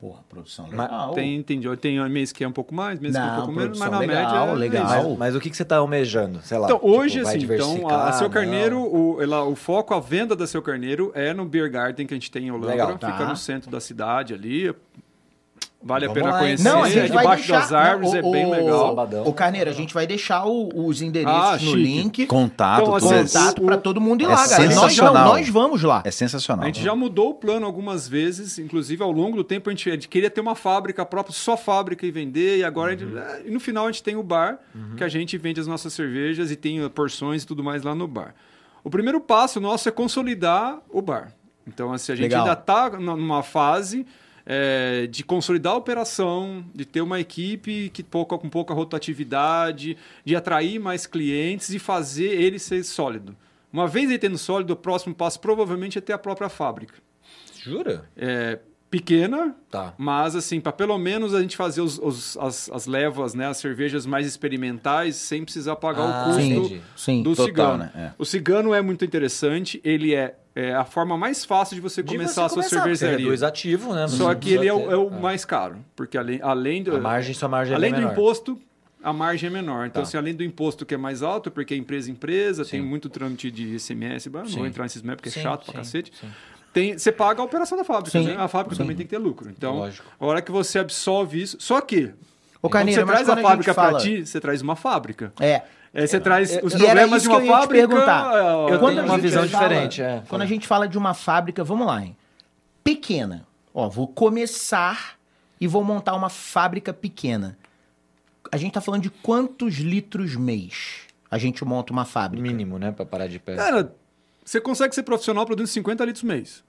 Porra, 0.00 0.20
produção 0.28 0.66
Mas 0.70 0.90
legal. 0.90 1.12
Tem, 1.14 1.36
entendi. 1.36 1.76
Tem 1.76 2.08
mês 2.10 2.30
que 2.32 2.44
é 2.44 2.48
um 2.48 2.52
pouco 2.52 2.74
mais, 2.74 2.98
mês 3.00 3.14
que 3.14 3.20
é 3.20 3.24
um 3.24 3.36
pouco 3.36 3.52
menos, 3.52 3.78
mas 3.78 3.90
na 3.90 3.98
legal, 4.00 4.16
média 4.24 4.38
é 4.52 4.54
legal. 4.54 4.84
isso. 5.00 5.08
Mas, 5.10 5.18
mas 5.18 5.36
o 5.36 5.40
que, 5.40 5.48
que 5.48 5.56
você 5.56 5.64
tá 5.64 5.76
almejando? 5.78 6.40
Sei 6.42 6.58
lá. 6.58 6.66
Então, 6.66 6.78
tipo, 6.78 6.90
hoje, 6.90 7.22
vai 7.22 7.36
assim, 7.36 7.44
então, 7.44 7.88
a, 7.88 8.08
a 8.08 8.12
Seu? 8.12 8.28
Carneiro, 8.28 8.78
o, 8.80 9.22
ela- 9.22 9.44
o 9.44 9.54
foco, 9.54 9.94
a 9.94 10.00
venda 10.00 10.36
da 10.36 10.46
Seu 10.46 10.60
Carneiro 10.60 11.10
é 11.14 11.32
no 11.32 11.44
Beer 11.46 11.70
Garden 11.70 12.06
que 12.06 12.12
a 12.12 12.16
gente 12.16 12.30
tem 12.30 12.46
em 12.46 12.50
Olambra, 12.50 12.70
Legal. 12.72 12.92
fica 12.92 13.12
Tá. 13.12 13.26
no 13.28 13.36
centro 13.36 13.70
da 13.70 13.80
cidade 13.80 14.34
ali. 14.34 14.74
Vale 15.86 16.06
Vamos 16.06 16.18
a 16.22 16.24
pena 16.24 16.34
lá, 16.34 16.40
conhecer, 16.40 16.64
Não, 16.66 16.82
a 16.82 16.88
é 16.88 16.90
gente 16.90 17.08
vai 17.12 17.18
debaixo 17.24 17.42
deixar... 17.46 17.60
das 17.60 17.72
árvores, 17.74 18.10
não, 18.12 18.18
é 18.18 18.22
bem 18.22 18.46
o- 18.46 18.50
legal. 18.50 18.88
Sabadão. 18.88 19.26
O 19.26 19.32
Carneiro, 19.34 19.68
a 19.68 19.72
gente 19.74 19.92
vai 19.92 20.06
deixar 20.06 20.46
o- 20.46 20.70
os 20.74 21.02
endereços 21.02 21.38
Ah, 21.38 21.52
no 21.52 21.58
chique. 21.58 21.76
link. 21.76 22.26
Contato, 22.26 22.82
Então, 22.82 22.94
assim, 22.94 23.08
Contato 23.08 23.62
o- 23.62 23.66
pra 23.66 23.76
todo 23.76 24.00
mundo 24.00 24.22
ir 24.22 24.24
é 24.24 24.28
lá, 24.28 24.46
galera. 24.46 24.74
Nós, 24.74 24.96
não, 24.96 25.12
nós 25.12 25.48
vamos 25.50 25.82
lá. 25.82 26.00
É 26.06 26.10
sensacional. 26.10 26.62
A 26.64 26.66
gente 26.68 26.82
já 26.82 26.94
mudou 26.94 27.30
o 27.30 27.34
plano 27.34 27.66
algumas 27.66 28.08
vezes, 28.08 28.58
inclusive 28.58 29.02
ao 29.02 29.12
longo 29.12 29.36
do 29.36 29.44
tempo 29.44 29.68
a 29.68 29.72
gente, 29.74 29.90
a 29.90 29.92
gente 29.92 30.08
queria 30.08 30.30
ter 30.30 30.40
uma 30.40 30.54
fábrica 30.54 31.04
própria, 31.04 31.34
só 31.34 31.54
fábrica 31.54 32.06
e 32.06 32.10
vender, 32.10 32.58
e 32.60 32.64
agora 32.64 32.94
a 32.94 32.96
gente- 32.96 33.14
é, 33.18 33.42
e 33.44 33.50
no 33.50 33.60
final 33.60 33.84
a 33.86 33.92
gente 33.92 34.02
tem 34.02 34.16
o 34.16 34.22
bar, 34.22 34.58
que 34.96 35.04
a 35.04 35.08
gente 35.08 35.36
vende 35.36 35.60
as 35.60 35.66
nossas 35.66 35.92
cervejas 35.92 36.50
e 36.50 36.56
tem 36.56 36.82
uh, 36.82 36.88
porções 36.88 37.42
e 37.42 37.46
tudo 37.46 37.62
mais 37.62 37.82
lá 37.82 37.94
no 37.94 38.08
bar. 38.08 38.34
O 38.82 38.88
primeiro 38.88 39.20
passo 39.20 39.60
nosso 39.60 39.86
é 39.86 39.92
consolidar 39.92 40.78
o 40.88 41.02
bar. 41.02 41.32
Então, 41.66 41.92
assim, 41.92 42.12
a 42.12 42.14
gente 42.14 42.24
Legal. 42.24 42.40
ainda 42.46 42.52
está 42.58 42.90
numa 42.90 43.42
fase 43.42 44.06
é, 44.46 45.06
de 45.06 45.22
consolidar 45.24 45.72
a 45.72 45.76
operação, 45.76 46.64
de 46.74 46.84
ter 46.84 47.00
uma 47.00 47.18
equipe 47.20 47.90
que 47.90 48.02
pouca, 48.02 48.36
com 48.38 48.48
pouca 48.48 48.74
rotatividade, 48.74 49.96
de 50.24 50.36
atrair 50.36 50.78
mais 50.78 51.06
clientes 51.06 51.70
e 51.70 51.78
fazer 51.78 52.28
ele 52.40 52.58
ser 52.58 52.82
sólido. 52.84 53.34
Uma 53.72 53.88
vez 53.88 54.08
ele 54.08 54.18
tendo 54.18 54.38
sólido, 54.38 54.72
o 54.72 54.76
próximo 54.76 55.14
passo 55.14 55.40
provavelmente 55.40 55.98
é 55.98 56.00
ter 56.00 56.12
a 56.12 56.18
própria 56.18 56.48
fábrica. 56.48 56.94
Jura? 57.62 58.04
É, 58.16 58.58
pequena, 58.90 59.56
Tá. 59.70 59.92
mas 59.98 60.36
assim, 60.36 60.60
para 60.60 60.70
pelo 60.70 60.96
menos 60.98 61.34
a 61.34 61.40
gente 61.40 61.56
fazer 61.56 61.80
os, 61.80 61.98
os- 61.98 62.36
as, 62.36 62.70
as 62.70 62.86
levas, 62.86 63.34
né, 63.34 63.46
as 63.48 63.56
cervejas 63.56 64.06
mais 64.06 64.26
experimentais, 64.26 65.16
sem 65.16 65.42
precisar 65.44 65.74
pagar 65.76 66.02
Ah, 66.02 66.28
o 66.28 66.34
custo. 66.36 66.80
Sim. 66.94 67.22
do 67.22 67.30
Total, 67.30 67.46
cigano. 67.46 67.78
né? 67.78 67.90
É. 67.96 68.12
O 68.18 68.24
cigano 68.24 68.72
é 68.72 68.80
muito 68.80 69.04
interessante, 69.04 69.80
ele 69.82 70.14
é, 70.14 70.36
é 70.54 70.74
a 70.74 70.84
forma 70.84 71.16
mais 71.18 71.44
fácil 71.44 71.74
de 71.74 71.80
você 71.80 72.02
De 72.02 72.12
começar 72.12 72.42
você 72.42 72.46
a 72.46 72.48
sua 72.48 72.56
começar, 72.62 72.76
cervejaria. 72.84 73.18
reduz 73.26 73.42
ativo, 73.42 73.92
né? 73.94 74.06
Só 74.08 74.34
que 74.34 74.52
ele 74.52 74.68
é 74.68 74.72
o, 74.72 74.90
é 74.90 74.96
o 74.96 75.10
ter- 75.10 75.20
mais 75.20 75.44
caro, 75.44 75.78
porque 75.96 76.16
além, 76.16 76.40
além 76.42 76.82
do, 76.82 76.96
A 76.96 77.00
margem, 77.00 77.34
sua 77.34 77.48
margem 77.48 77.74
além 77.74 77.90
é 77.90 77.94
do 77.94 77.98
menor. 78.00 78.12
imposto, 78.12 78.58
a 79.02 79.12
margem 79.12 79.48
é 79.48 79.50
menor. 79.50 79.86
Então, 79.86 80.02
Tá. 80.02 80.08
assim, 80.08 80.16
além 80.16 80.34
do 80.34 80.42
imposto 80.44 80.86
que 80.86 80.94
é 80.94 80.96
mais 80.96 81.22
alto, 81.22 81.50
porque 81.50 81.74
é 81.74 81.76
empresa 81.76 82.10
empresa, 82.10 82.64
tem 82.64 82.80
Sim. 82.80 82.86
muito 82.86 83.08
trâmite 83.08 83.50
de 83.50 83.74
ICMS, 83.76 84.30
não 84.30 84.44
vou 84.46 84.66
entrar 84.66 84.84
nesses 84.84 85.02
métodos 85.02 85.22
porque 85.22 85.30
Sim, 85.30 85.40
é 85.40 85.42
chato 85.42 85.64
sim, 85.66 85.72
pra 85.72 85.80
cacete. 85.80 86.12
sim. 86.20 86.28
Tem, 86.72 86.98
você 86.98 87.12
paga 87.12 87.40
a 87.40 87.44
operação 87.44 87.78
da 87.78 87.84
fábrica, 87.84 88.18
Sim. 88.18 88.26
né? 88.26 88.36
A 88.36 88.48
fábrica 88.48 88.74
Sim. 88.74 88.82
também 88.82 88.96
tem 88.96 89.06
que 89.06 89.10
ter 89.10 89.18
lucro. 89.18 89.48
Então, 89.48 89.76
Lógico. 89.76 90.04
a 90.18 90.26
hora 90.26 90.42
que 90.42 90.50
você 90.50 90.80
absorve 90.80 91.40
isso. 91.40 91.56
Só 91.60 91.80
que, 91.80 92.06
Ô, 92.60 92.68
quando 92.68 92.72
Carneiro, 92.72 93.00
você 93.02 93.06
traz 93.12 93.28
a 93.28 93.34
a 93.34 93.36
fábrica 93.36 93.70
gente 93.72 93.74
fala... 93.76 93.90
pra 93.92 94.00
ti, 94.00 94.26
você 94.26 94.40
traz 94.40 94.60
uma 94.60 94.74
fábrica. 94.74 95.32
É. 95.38 95.62
Aí 95.94 96.08
você 96.08 96.18
traz 96.18 96.52
eu- 96.56 96.64
os 96.64 96.72
e 96.72 96.76
era 96.76 96.86
problemas 96.86 97.22
isso 97.22 97.30
de 97.30 97.34
uma 97.36 97.40
que 97.40 97.46
eu 97.48 97.52
te 97.54 97.60
fábrica. 97.60 97.88
perguntar. 97.88 98.34
é, 98.34 98.74
Eu 98.74 98.78
Quando 98.80 98.94
tenho 98.96 99.06
uma 99.06 99.18
visão 99.18 99.48
fala- 99.48 99.68
diferente, 99.68 100.02
é. 100.02 100.22
Quando 100.28 100.42
a 100.42 100.46
gente 100.46 100.66
fala 100.66 100.88
de 100.88 100.98
uma 100.98 101.14
fábrica, 101.14 101.62
vamos 101.62 101.86
lá, 101.86 102.02
hein? 102.02 102.16
Pequena. 102.82 103.46
Ó, 103.72 103.88
vou 103.88 104.06
começar 104.08 105.16
e 105.60 105.66
vou 105.66 105.82
montar 105.84 106.14
uma 106.14 106.28
fábrica 106.28 106.92
pequena. 106.92 107.56
A 108.52 108.56
gente 108.56 108.72
tá 108.72 108.80
falando 108.80 109.02
de 109.02 109.10
quantos 109.10 109.76
litros 109.76 110.36
mês 110.36 111.02
a 111.30 111.38
gente 111.38 111.64
monta 111.64 111.92
uma 111.92 112.04
fábrica? 112.04 112.42
Mínimo, 112.46 112.78
né? 112.78 112.92
Pra 112.92 113.04
parar 113.06 113.26
de 113.26 113.38
pé. 113.38 113.56
Cara, 113.56 113.94
você 114.44 114.60
consegue 114.60 114.94
ser 114.94 115.02
profissional 115.02 115.44
produzindo 115.46 115.68
50 115.72 116.04
litros 116.04 116.22
mês. 116.22 116.62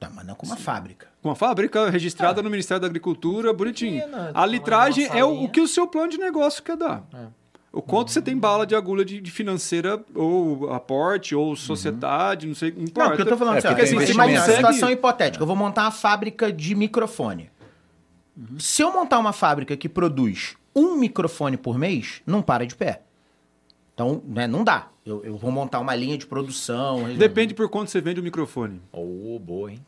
Tá, 0.00 0.10
mas 0.12 0.26
não 0.26 0.34
com 0.34 0.44
uma 0.46 0.56
fábrica. 0.56 1.06
Com 1.22 1.30
a 1.30 1.36
fábrica 1.36 1.88
registrada 1.88 2.42
no 2.42 2.50
Ministério 2.50 2.80
da 2.80 2.86
Agricultura, 2.86 3.52
bonitinho. 3.52 4.00
Pequena, 4.02 4.30
A 4.34 4.44
litragem 4.46 5.06
uma 5.06 5.18
é 5.18 5.24
o, 5.24 5.44
o 5.44 5.48
que 5.48 5.60
o 5.60 5.68
seu 5.68 5.86
plano 5.86 6.08
de 6.10 6.18
negócio 6.18 6.62
quer 6.62 6.76
dar. 6.76 7.04
O 7.74 7.82
quanto 7.82 8.12
você 8.12 8.22
tem 8.22 8.38
bala 8.38 8.64
de 8.64 8.76
agulha 8.76 9.04
de, 9.04 9.20
de 9.20 9.30
financeira, 9.32 10.00
ou 10.14 10.72
aporte, 10.72 11.34
ou 11.34 11.56
sociedade, 11.56 12.46
não 12.46 12.54
sei, 12.54 12.70
não 12.70 12.78
Não, 12.78 12.84
importa. 12.84 13.08
porque 13.10 13.22
eu 13.22 13.26
tô 13.26 13.36
falando 13.36 13.56
É, 13.56 13.58
assim, 13.58 13.68
assim, 13.68 13.94
você 13.96 14.12
imagina 14.12 14.40
uma 14.44 14.54
situação 14.54 14.90
hipotética. 14.90 15.42
Eu 15.42 15.46
vou 15.46 15.56
montar 15.56 15.82
uma 15.82 15.90
fábrica 15.90 16.52
de 16.52 16.72
microfone. 16.76 17.50
Se 18.58 18.80
eu 18.82 18.92
montar 18.92 19.18
uma 19.18 19.32
fábrica 19.32 19.76
que 19.76 19.88
produz 19.88 20.56
um 20.74 20.96
microfone 20.96 21.56
por 21.56 21.76
mês, 21.76 22.22
não 22.24 22.42
para 22.42 22.64
de 22.64 22.76
pé. 22.76 23.02
Então, 23.92 24.22
né, 24.24 24.46
não 24.46 24.62
dá. 24.62 24.88
Eu, 25.04 25.24
eu 25.24 25.36
vou 25.36 25.50
montar 25.50 25.80
uma 25.80 25.94
linha 25.94 26.16
de 26.16 26.26
produção. 26.26 27.04
Depende 27.16 27.54
por 27.54 27.68
quanto 27.68 27.90
você 27.90 28.00
vende 28.00 28.20
o 28.20 28.22
microfone. 28.22 28.80
Ô, 28.92 29.38
boa, 29.38 29.70
hein? 29.72 29.80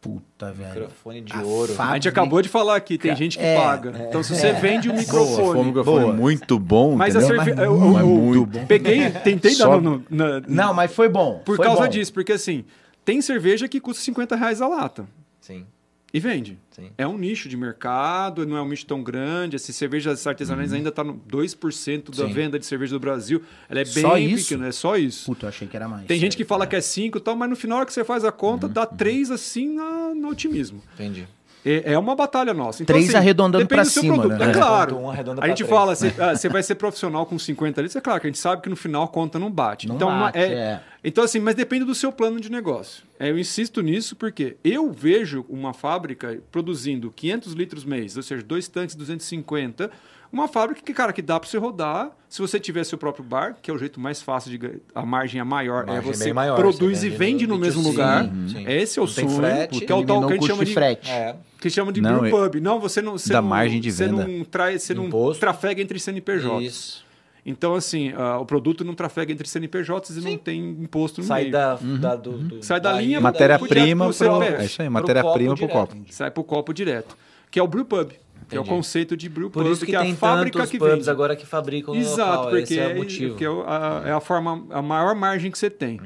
Puta, 0.00 0.52
velho. 0.52 0.70
Microfone 0.82 1.20
de 1.20 1.32
A 1.32 1.42
ouro. 1.42 1.72
fa- 1.74 1.90
A 1.90 1.94
gente 1.94 2.08
acabou 2.08 2.40
de 2.40 2.48
falar 2.48 2.76
aqui, 2.76 2.96
tem 2.96 3.14
gente 3.16 3.36
que 3.36 3.44
É, 3.44 3.56
paga. 3.56 4.06
Então, 4.08 4.22
se 4.22 4.34
você 4.34 4.52
vende 4.52 4.88
o 4.88 4.92
Foi 4.92 4.98
um 4.98 5.00
microfone. 5.00 5.64
microfone 5.64 6.00
Boa. 6.04 6.12
muito 6.12 6.58
bom, 6.58 6.94
Mas 6.94 7.16
a 7.16 7.18
entendeu? 7.20 7.36
cerveja. 7.44 7.56
Mas 7.56 7.66
eu- 7.66 7.98
eu- 7.98 8.06
muito 8.06 8.36
eu 8.38 8.46
bom. 8.46 8.66
Peguei, 8.66 9.10
tentei 9.10 9.50
Só- 9.52 9.70
dar 9.70 9.80
no. 9.80 10.04
na- 10.08 10.40
Não, 10.46 10.72
mas 10.72 10.92
foi 10.94 11.08
bom. 11.08 11.40
por 11.44 11.56
foi 11.56 11.64
causa 11.66 11.82
bom. 11.82 11.88
disso, 11.88 12.12
porque 12.12 12.32
assim, 12.32 12.64
tem 13.04 13.20
cerveja 13.20 13.66
que 13.66 13.80
custa 13.80 14.00
50 14.02 14.36
reais 14.36 14.62
a 14.62 14.68
lata. 14.68 15.04
Sim, 15.40 15.66
E 16.12 16.18
vende. 16.18 16.58
sim. 16.70 16.90
É 16.96 17.06
um 17.06 17.18
nicho 17.18 17.48
de 17.50 17.56
mercado, 17.56 18.46
não 18.46 18.56
é 18.56 18.62
um 18.62 18.68
nicho 18.68 18.86
tão 18.86 19.02
grande. 19.02 19.56
Assim, 19.56 19.72
cervejas 19.72 20.26
artesanais 20.26 20.72
ainda 20.72 20.88
está 20.88 21.04
no 21.04 21.14
2% 21.30 22.10
da 22.16 22.26
Sim. 22.26 22.32
venda 22.32 22.58
de 22.58 22.64
cerveja 22.64 22.94
do 22.94 23.00
Brasil. 23.00 23.42
Ela 23.68 23.80
é 23.80 23.84
bem 23.84 24.02
Só 24.02 24.16
isso? 24.16 24.48
pequena, 24.48 24.68
é 24.68 24.72
só 24.72 24.96
isso. 24.96 25.26
Puta, 25.26 25.44
eu 25.44 25.48
achei 25.50 25.68
que 25.68 25.76
era 25.76 25.86
mais. 25.86 26.06
Tem 26.06 26.18
gente 26.18 26.32
que 26.32 26.38
sério. 26.44 26.48
fala 26.48 26.66
que 26.66 26.74
é 26.76 26.80
5 26.80 27.18
e 27.18 27.20
tal, 27.20 27.36
mas 27.36 27.50
no 27.50 27.56
final, 27.56 27.76
na 27.76 27.80
hora 27.80 27.86
que 27.86 27.92
você 27.92 28.04
faz 28.04 28.24
a 28.24 28.32
conta, 28.32 28.66
dá 28.68 28.86
3 28.86 29.30
assim 29.30 29.74
na- 29.74 30.14
no 30.14 30.28
otimismo. 30.30 30.82
Entendi. 30.94 31.28
É, 31.68 31.92
é 31.92 31.98
uma 31.98 32.14
batalha 32.14 32.54
nossa. 32.54 32.82
Então, 32.82 32.94
Três 32.94 33.08
assim, 33.08 33.16
arredondando 33.18 33.64
depende 33.64 33.76
pra 33.76 33.82
do 33.82 33.90
seu 33.90 34.02
cima, 34.02 34.18
produto. 34.18 34.38
né? 34.38 34.50
É 34.50 34.52
claro. 34.52 34.96
Um 34.98 35.10
A 35.10 35.14
gente 35.48 35.56
três. 35.64 35.68
fala, 35.70 35.94
você, 35.94 36.14
ah, 36.18 36.34
você 36.36 36.48
vai 36.48 36.62
ser 36.62 36.74
profissional 36.76 37.26
com 37.26 37.38
50 37.38 37.80
litros, 37.80 37.96
é 37.96 38.00
claro 38.00 38.20
que 38.20 38.26
a 38.26 38.30
gente 38.30 38.38
sabe 38.38 38.62
que 38.62 38.68
no 38.68 38.76
final 38.76 39.02
a 39.02 39.08
conta 39.08 39.38
não 39.38 39.50
bate. 39.50 39.86
Não 39.86 39.96
então, 39.96 40.08
bate, 40.08 40.38
é, 40.38 40.42
é. 40.52 40.80
Então, 41.04 41.22
assim, 41.22 41.38
mas 41.38 41.54
depende 41.54 41.84
do 41.84 41.94
seu 41.94 42.10
plano 42.10 42.40
de 42.40 42.50
negócio. 42.50 43.04
É, 43.18 43.30
Eu 43.30 43.38
insisto 43.38 43.80
nisso 43.82 44.16
porque 44.16 44.56
eu 44.64 44.90
vejo 44.90 45.44
uma 45.48 45.72
fábrica 45.72 46.38
produzindo 46.50 47.12
500 47.14 47.52
litros 47.52 47.84
mês, 47.84 48.16
ou 48.16 48.22
seja, 48.22 48.42
dois 48.42 48.66
tanques 48.68 48.94
250, 48.96 49.90
uma 50.32 50.46
fábrica 50.48 50.80
que, 50.84 50.92
cara, 50.92 51.12
que 51.12 51.22
dá 51.22 51.38
para 51.40 51.48
você 51.48 51.58
rodar. 51.58 52.10
Se 52.28 52.40
você 52.42 52.60
tiver 52.60 52.84
seu 52.84 52.98
próprio 52.98 53.24
bar, 53.24 53.56
que 53.62 53.70
é 53.70 53.74
o 53.74 53.78
jeito 53.78 53.98
mais 53.98 54.20
fácil 54.20 54.50
de 54.50 54.80
a 54.94 55.04
margem 55.06 55.40
é 55.40 55.44
maior, 55.44 55.86
Margem 55.86 55.94
é 55.94 55.98
é 55.98 56.14
você 56.14 56.32
maior, 56.32 56.56
produz 56.56 56.98
você 56.98 57.06
e 57.06 57.10
vende 57.10 57.46
no 57.46 57.54
no 57.54 57.60
mesmo 57.60 57.82
B2C, 57.82 57.86
lugar. 57.86 58.24
sim. 58.24 58.64
Esse 58.68 58.98
é 58.98 59.02
o 59.02 59.06
Não 59.06 59.12
sonho, 59.12 59.30
frete, 59.30 59.80
que 59.86 59.90
é 59.92 59.94
o 59.94 60.04
tal 60.04 60.20
que 60.20 60.24
a 60.24 60.26
o 60.26 60.32
gente 60.34 60.46
chama 60.46 60.64
de 60.64 60.74
frete. 60.74 61.10
É. 61.10 61.36
que 61.58 61.70
chama 61.70 61.90
de 61.92 62.00
Não, 62.02 62.18
brew 62.20 62.26
é- 62.26 62.30
pub. 62.48 62.60
Não, 62.60 62.78
você 62.78 63.00
não 63.00 63.12
você 63.16 63.32
Da 63.32 63.40
não, 63.40 63.48
margem 63.48 63.80
de 63.80 63.90
você 63.90 64.06
venda. 64.06 64.26
não 64.28 64.44
traz, 64.44 64.82
você 64.82 64.92
não 64.94 65.06
Imposto. 65.06 65.40
trafega 65.40 65.80
entre 65.80 65.98
CNPJs. 65.98 66.62
Isso. 66.62 67.04
Então 67.46 67.74
assim, 67.74 68.12
ah, 68.14 68.38
o 68.38 68.44
produto 68.44 68.84
não 68.84 68.92
trafega 68.94 69.32
entre 69.32 69.48
CNPJs 69.48 70.18
e 70.18 70.20
não 70.20 70.36
tem 70.36 70.60
imposto 70.60 71.22
no 71.22 71.26
Sai 71.26 71.40
meio. 71.44 71.52
da, 71.52 71.74
da, 71.76 72.14
do, 72.14 72.32
do- 72.32 72.62
Sai 72.62 72.78
da 72.78 72.92
daí- 72.92 73.06
linha, 73.06 73.20
Matéria-prima 73.22 74.04
pro... 74.04 74.12
CPF. 74.12 74.62
É 74.62 74.64
isso 74.66 74.82
aí, 74.82 74.88
matéria-prima 74.90 75.56
copo 75.56 75.66
pro 75.66 75.68
copo. 75.68 75.96
Sai 76.10 76.30
pro 76.30 76.44
copo 76.44 76.74
direto, 76.74 77.16
que 77.50 77.58
é 77.58 77.62
o 77.62 77.66
brew 77.66 77.86
pub, 77.86 78.10
que 78.48 78.56
é 78.56 78.60
o 78.60 78.64
conceito 78.64 79.16
de 79.16 79.28
brew 79.28 79.50
Por 79.50 79.62
pub, 79.62 79.72
isso 79.72 79.84
que, 79.86 79.94
é 79.96 80.00
tem 80.00 80.12
a 80.12 80.16
fábrica 80.16 80.66
que 80.66 80.78
pubs 80.78 80.94
vende. 80.96 81.10
agora 81.10 81.34
que 81.36 81.46
fabricam 81.46 81.94
no 81.94 82.00
Exato, 82.00 82.30
local. 82.30 82.42
porque 82.50 82.62
Esse 82.62 82.78
é 82.78 82.90
é, 82.90 82.94
o 82.94 82.96
motivo. 82.96 83.30
porque 83.30 83.44
é 83.44 83.48
a, 83.48 84.02
é 84.06 84.12
a 84.12 84.20
forma, 84.20 84.66
a 84.70 84.80
maior 84.82 85.14
margem 85.14 85.50
que 85.50 85.58
você 85.58 85.68
tem. 85.70 86.00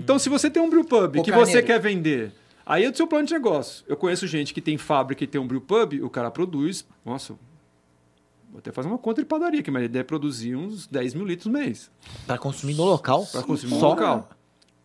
Então, 0.00 0.18
se 0.18 0.28
você 0.28 0.50
tem 0.50 0.62
um 0.62 0.68
brew 0.70 0.84
pub 0.84 1.12
que 1.22 1.30
Carneiro. 1.30 1.46
você 1.50 1.62
quer 1.62 1.78
vender, 1.80 2.32
aí 2.66 2.84
é 2.84 2.90
do 2.90 2.96
seu 2.96 3.06
plano 3.06 3.26
de 3.26 3.32
negócio. 3.34 3.84
Eu 3.88 3.96
conheço 3.96 4.26
gente 4.26 4.52
que 4.54 4.60
tem 4.60 4.76
fábrica 4.78 5.22
e 5.24 5.26
tem 5.26 5.40
um 5.40 5.46
brew 5.46 5.60
pub, 5.60 5.94
o 6.02 6.10
cara 6.10 6.30
produz, 6.30 6.86
nossa, 7.04 7.34
vou 8.50 8.58
até 8.58 8.72
fazer 8.72 8.88
uma 8.88 8.98
conta 8.98 9.20
de 9.22 9.26
padaria 9.26 9.60
aqui, 9.60 9.70
mas 9.70 9.82
ele 9.82 9.92
deve 9.92 10.04
produzir 10.04 10.56
uns 10.56 10.86
10 10.86 11.14
mil 11.14 11.24
litros 11.24 11.46
mês 11.52 11.90
Pra 12.26 12.36
consumir 12.38 12.74
no 12.74 12.84
local? 12.84 13.24
para 13.30 13.42
consumir 13.42 13.74
no 13.74 13.80
Só? 13.80 13.88
local. 13.90 14.28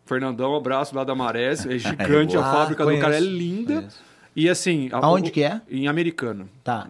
Fernandão, 0.06 0.54
abraço 0.56 0.94
lá 0.96 1.04
da 1.04 1.14
Marés, 1.14 1.66
é 1.66 1.76
gigante, 1.78 2.34
a 2.36 2.40
Ah, 2.40 2.52
fábrica 2.52 2.84
do 2.84 2.98
cara 2.98 3.16
é 3.16 3.18
conheço, 3.18 3.36
linda. 3.36 3.74
conheço. 3.80 4.07
E 4.38 4.48
assim... 4.48 4.88
Aonde 4.92 5.30
o- 5.30 5.32
que 5.32 5.42
é? 5.42 5.60
Em 5.68 5.88
Americana. 5.88 6.46
Tá. 6.62 6.86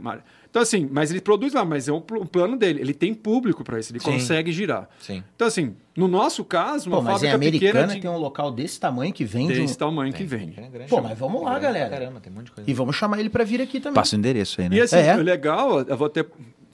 Então 0.51 0.63
assim, 0.63 0.89
mas 0.91 1.11
ele 1.11 1.21
produz 1.21 1.53
lá, 1.53 1.65
mas 1.65 1.89
é 1.89 1.93
o 1.93 2.01
pl- 2.01 2.25
plano 2.27 2.57
dele. 2.57 2.81
Ele 2.81 2.93
tem 2.95 3.13
público 3.15 3.63
para 3.65 3.79
isso, 3.79 3.93
ele 3.93 4.01
Sim. 4.01 4.13
consegue 4.13 4.51
girar. 4.53 4.89
Sim. 4.99 5.23
Então 5.37 5.47
assim, 5.47 5.75
no 5.97 6.09
nosso 6.09 6.45
caso, 6.45 6.89
uma 6.91 6.97
Pô, 6.99 7.03
mas 7.03 7.23
em 7.23 7.27
fábrica 7.31 7.35
Americana 7.37 7.73
pequena 7.73 7.95
de 7.95 8.01
tem 8.01 8.11
um 8.11 8.17
local 8.19 8.51
desse 8.51 8.81
tamanho 8.81 9.13
que 9.13 9.25
vende. 9.25 9.55
desse 9.55 9.75
um- 9.75 9.77
tamanho 9.77 10.13
que 10.13 10.25
vem. 10.25 10.55
É 10.57 10.69
grande, 10.69 10.91
Pô, 10.91 11.01
mas 11.01 11.19
vamos 11.19 11.43
lá, 11.43 11.59
galera. 11.59 11.91
Caramba, 11.91 12.21
tem 12.21 12.33
um 12.33 12.37
monte 12.37 12.47
de 12.47 12.53
coisa. 12.53 12.71
E 12.71 12.75
vamos 12.75 12.97
chamar 12.97 13.21
ele 13.21 13.29
pra 13.31 13.45
vir 13.45 13.61
aqui 13.63 13.79
também. 13.81 13.95
Passa 13.95 14.17
o 14.17 14.19
endereço 14.19 14.61
aí, 14.61 14.69
né? 14.69 14.77
E 14.77 14.81
assim, 14.81 14.97
É. 14.97 15.17
o 15.17 15.21
legal, 15.23 15.81
eu 15.83 15.97
vou 15.97 16.07
até 16.07 16.25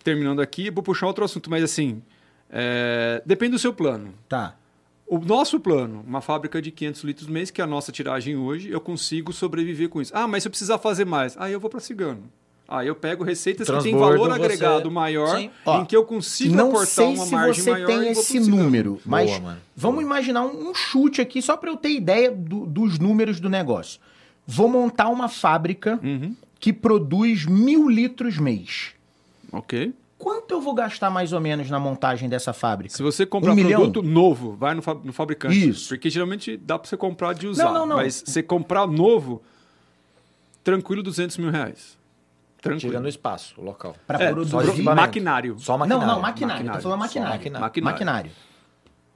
terminando 0.02 0.40
aqui, 0.40 0.70
vou 0.70 0.82
puxar 0.82 1.06
outro 1.06 1.24
assunto, 1.24 1.50
mas 1.50 1.62
assim, 1.64 2.00
é, 2.50 3.22
depende 3.26 3.52
do 3.52 3.58
seu 3.58 3.72
plano. 3.72 4.14
Tá. 4.28 4.56
O 5.06 5.18
nosso 5.18 5.60
plano, 5.60 6.02
uma 6.06 6.20
fábrica 6.20 6.60
de 6.62 6.70
500 6.70 7.04
litros 7.04 7.28
mês, 7.28 7.50
que 7.50 7.60
é 7.60 7.64
a 7.64 7.66
nossa 7.66 7.92
tiragem 7.92 8.36
hoje, 8.36 8.70
eu 8.70 8.80
consigo 8.80 9.32
sobreviver 9.32 9.88
com 9.88 10.00
isso. 10.00 10.12
Ah, 10.14 10.26
mas 10.26 10.42
se 10.42 10.48
eu 10.48 10.50
precisar 10.50 10.78
fazer 10.78 11.04
mais, 11.04 11.36
aí 11.38 11.52
eu 11.52 11.60
vou 11.60 11.68
para 11.68 11.80
cigano. 11.80 12.22
Aí 12.66 12.88
eu 12.88 12.94
pego 12.94 13.22
receitas 13.22 13.66
que 13.68 13.72
têm 13.74 13.92
Transbordo, 13.92 14.18
valor 14.22 14.28
você- 14.38 14.44
agregado 14.44 14.90
maior, 14.90 15.36
Sim. 15.38 15.50
Ó, 15.66 15.82
em 15.82 15.84
que 15.84 15.94
eu 15.94 16.02
consigo 16.04 16.54
Não 16.56 16.68
aportar 16.68 16.86
sei 16.86 17.04
uma 17.14 17.24
se 17.26 17.32
margem 17.32 17.62
você 17.64 17.70
maior 17.70 17.86
tem 17.86 18.08
esse 18.08 18.40
número, 18.40 18.98
mas 19.04 19.28
Boa, 19.30 19.40
mano. 19.42 19.60
vamos 19.76 20.02
imaginar 20.02 20.42
um, 20.46 20.70
um 20.70 20.74
chute 20.74 21.20
aqui 21.20 21.42
só 21.42 21.58
para 21.58 21.68
eu 21.70 21.76
ter 21.76 21.90
ideia 21.90 22.30
do- 22.30 22.64
dos 22.64 22.98
números 22.98 23.38
do 23.38 23.50
negócio. 23.50 24.00
Vou 24.46 24.66
montar 24.70 25.10
uma 25.10 25.28
fábrica 25.28 26.00
Uhum. 26.02 26.34
que 26.58 26.72
produz 26.72 27.44
mil 27.44 27.86
litros 27.90 28.38
mês. 28.38 28.92
Ok. 29.52 29.92
Quanto 30.18 30.52
eu 30.52 30.60
vou 30.60 30.74
gastar 30.74 31.10
mais 31.10 31.32
ou 31.32 31.40
menos 31.40 31.68
na 31.68 31.78
montagem 31.78 32.28
dessa 32.28 32.52
fábrica? 32.52 32.94
Se 32.96 33.02
você 33.02 33.26
comprar 33.26 33.52
Um 33.52 33.56
milhão? 33.56 33.80
produto 33.82 34.02
novo, 34.02 34.52
vai 34.56 34.72
no, 34.74 34.80
fa- 34.80 34.94
no 34.94 35.12
fabricante. 35.12 35.68
Isso. 35.68 35.88
Porque 35.88 36.08
geralmente 36.08 36.56
dá 36.56 36.78
para 36.78 36.88
você 36.88 36.96
comprar 36.96 37.34
de 37.34 37.46
usar. 37.48 37.64
Não, 37.64 37.74
não, 37.74 37.86
não. 37.86 37.96
Mas 37.96 38.22
você 38.24 38.42
comprar 38.42 38.86
novo, 38.86 39.42
tranquilo, 40.62 41.02
200 41.02 41.36
mil 41.38 41.50
reais. 41.50 41.98
Tranquilo. 42.62 42.92
Tirando 42.92 43.04
o 43.04 43.08
espaço, 43.08 43.54
o 43.60 43.64
local. 43.64 43.94
Para 44.06 44.22
É, 44.24 44.30
produzir. 44.30 44.52
só 44.52 44.62
de 44.62 44.70
equipamento. 44.70 45.06
maquinário. 45.06 45.58
Só 45.58 45.72
Não, 45.72 45.78
maquinário. 45.80 46.06
não, 46.06 46.20
maquinário. 46.22 46.54
Maquinário. 46.64 46.78
Tô 46.80 46.82
falando 46.84 47.00
maquinário. 47.00 47.34
Maquinário. 47.60 47.84
Maquinário. 47.84 48.30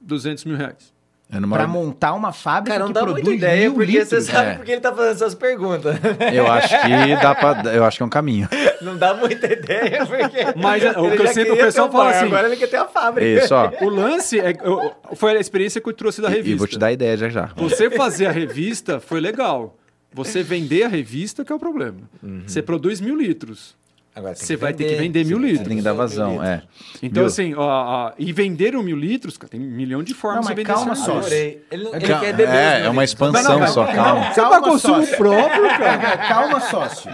200 0.01 0.45
mil 0.45 0.55
reais. 0.55 0.93
É 1.31 1.39
numa- 1.39 1.57
Pra 1.57 1.67
montar 1.67 2.13
uma 2.13 2.33
fábrica 2.33 2.71
Cara, 2.73 2.79
não 2.79 2.87
que 2.87 2.93
dá 2.93 3.01
produz 3.01 3.23
muita 3.23 3.37
ideia, 3.45 3.61
mil 3.61 3.73
porque 3.75 3.91
litros. 3.91 4.09
você 4.09 4.21
sabe 4.21 4.49
É. 4.49 4.53
porque 4.55 4.71
ele 4.71 4.81
tá 4.81 4.91
fazendo 4.91 5.11
essas 5.13 5.35
perguntas. 5.35 5.95
Eu 6.33 6.51
acho 6.51 6.69
que 6.81 7.15
dá 7.21 7.35
pra. 7.35 7.71
Eu 7.71 7.85
acho 7.85 7.97
que 7.97 8.03
é 8.03 8.05
um 8.07 8.09
caminho. 8.09 8.49
Não 8.81 8.97
dá 8.97 9.13
muita 9.13 9.45
ideia, 9.45 10.05
porque. 10.09 10.59
Mas, 10.59 10.83
o 10.97 11.11
que 11.11 11.21
eu 11.21 11.27
sempre- 11.27 11.51
o 11.51 11.57
pessoal 11.57 11.87
um 11.87 11.91
fala 11.91 12.05
bar, 12.05 12.15
assim, 12.17 12.25
Agora 12.25 12.47
ele 12.47 12.55
quer 12.55 12.67
ter 12.67 12.77
a 12.77 12.85
fábrica. 12.87 13.43
Isso, 13.43 13.53
ó. 13.53 13.71
O 13.81 13.89
lance 13.89 14.39
é, 14.39 14.55
eu- 14.63 14.91
foi 15.15 15.37
a 15.37 15.39
experiência 15.39 15.79
que 15.79 15.87
eu 15.87 15.93
trouxe 15.93 16.19
da 16.19 16.29
E, 16.29 16.31
revista. 16.31 16.51
e 16.51 16.55
vou 16.55 16.67
te 16.67 16.79
dar 16.79 16.87
a 16.87 16.91
ideia 16.93 17.15
já 17.15 17.29
já. 17.29 17.49
Você 17.55 17.91
fazer 17.91 18.25
a 18.25 18.31
revista 18.31 18.99
foi 18.99 19.19
legal. 19.21 19.75
Você 20.11 20.41
vender 20.41 20.81
a 20.83 20.87
revista 20.87 21.45
que 21.45 21.51
é 21.51 21.55
o 21.55 21.59
problema. 21.59 21.99
Você 22.47 22.63
produz 22.63 22.99
mil 22.99 23.15
litros. 23.15 23.77
Agora 24.19 24.35
Você 24.35 24.55
vai 24.57 24.73
ter 24.73 24.83
que 24.85 24.95
vender 24.95 25.25
mil 25.25 25.39
litros. 25.39 25.67
Tem 25.67 25.77
que 25.77 25.83
dar 25.83 25.93
vazão, 25.93 26.43
é. 26.43 26.61
Então, 27.01 27.23
Viu? 27.23 27.27
assim, 27.27 27.53
ó, 27.55 28.07
ó, 28.07 28.11
e 28.19 28.31
vender 28.33 28.75
um 28.75 28.83
mil 28.83 28.97
litros, 28.97 29.37
cara, 29.37 29.49
tem 29.49 29.59
um 29.61 29.63
milhão 29.63 30.03
de 30.03 30.13
formas 30.13 30.45
Não, 30.45 30.49
de 30.51 30.55
vender 30.55 30.67
calma 30.73 30.93
só. 30.95 31.21
Ele, 31.21 31.61
ele 31.71 31.83
Calma, 31.85 32.19
quer 32.25 32.33
beber. 32.33 32.53
é, 32.53 32.81
é 32.81 32.89
uma 32.89 32.91
mil 32.93 33.03
expansão 33.03 33.43
Não, 33.53 33.59
não, 33.61 33.67
só, 33.67 33.85
calma. 33.85 34.21
não, 34.25 34.29
tá 34.29 34.35
calma, 34.35 34.61
consumo 34.61 34.95
sócio. 35.01 35.17
próprio, 35.17 35.67
cara. 35.79 36.17
Calma, 36.27 36.59
sócio. 36.59 37.11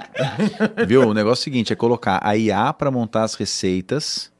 Viu? 0.87 1.07
O 1.09 1.13
negócio 1.13 1.41
é 1.41 1.41
o 1.41 1.43
seguinte: 1.43 1.71
é 1.71 1.75
colocar 1.75 2.19
a 2.23 2.35
IA 2.35 2.73
pra 2.73 2.89
montar 2.89 3.23
as 3.23 3.35
receitas. 3.35 4.31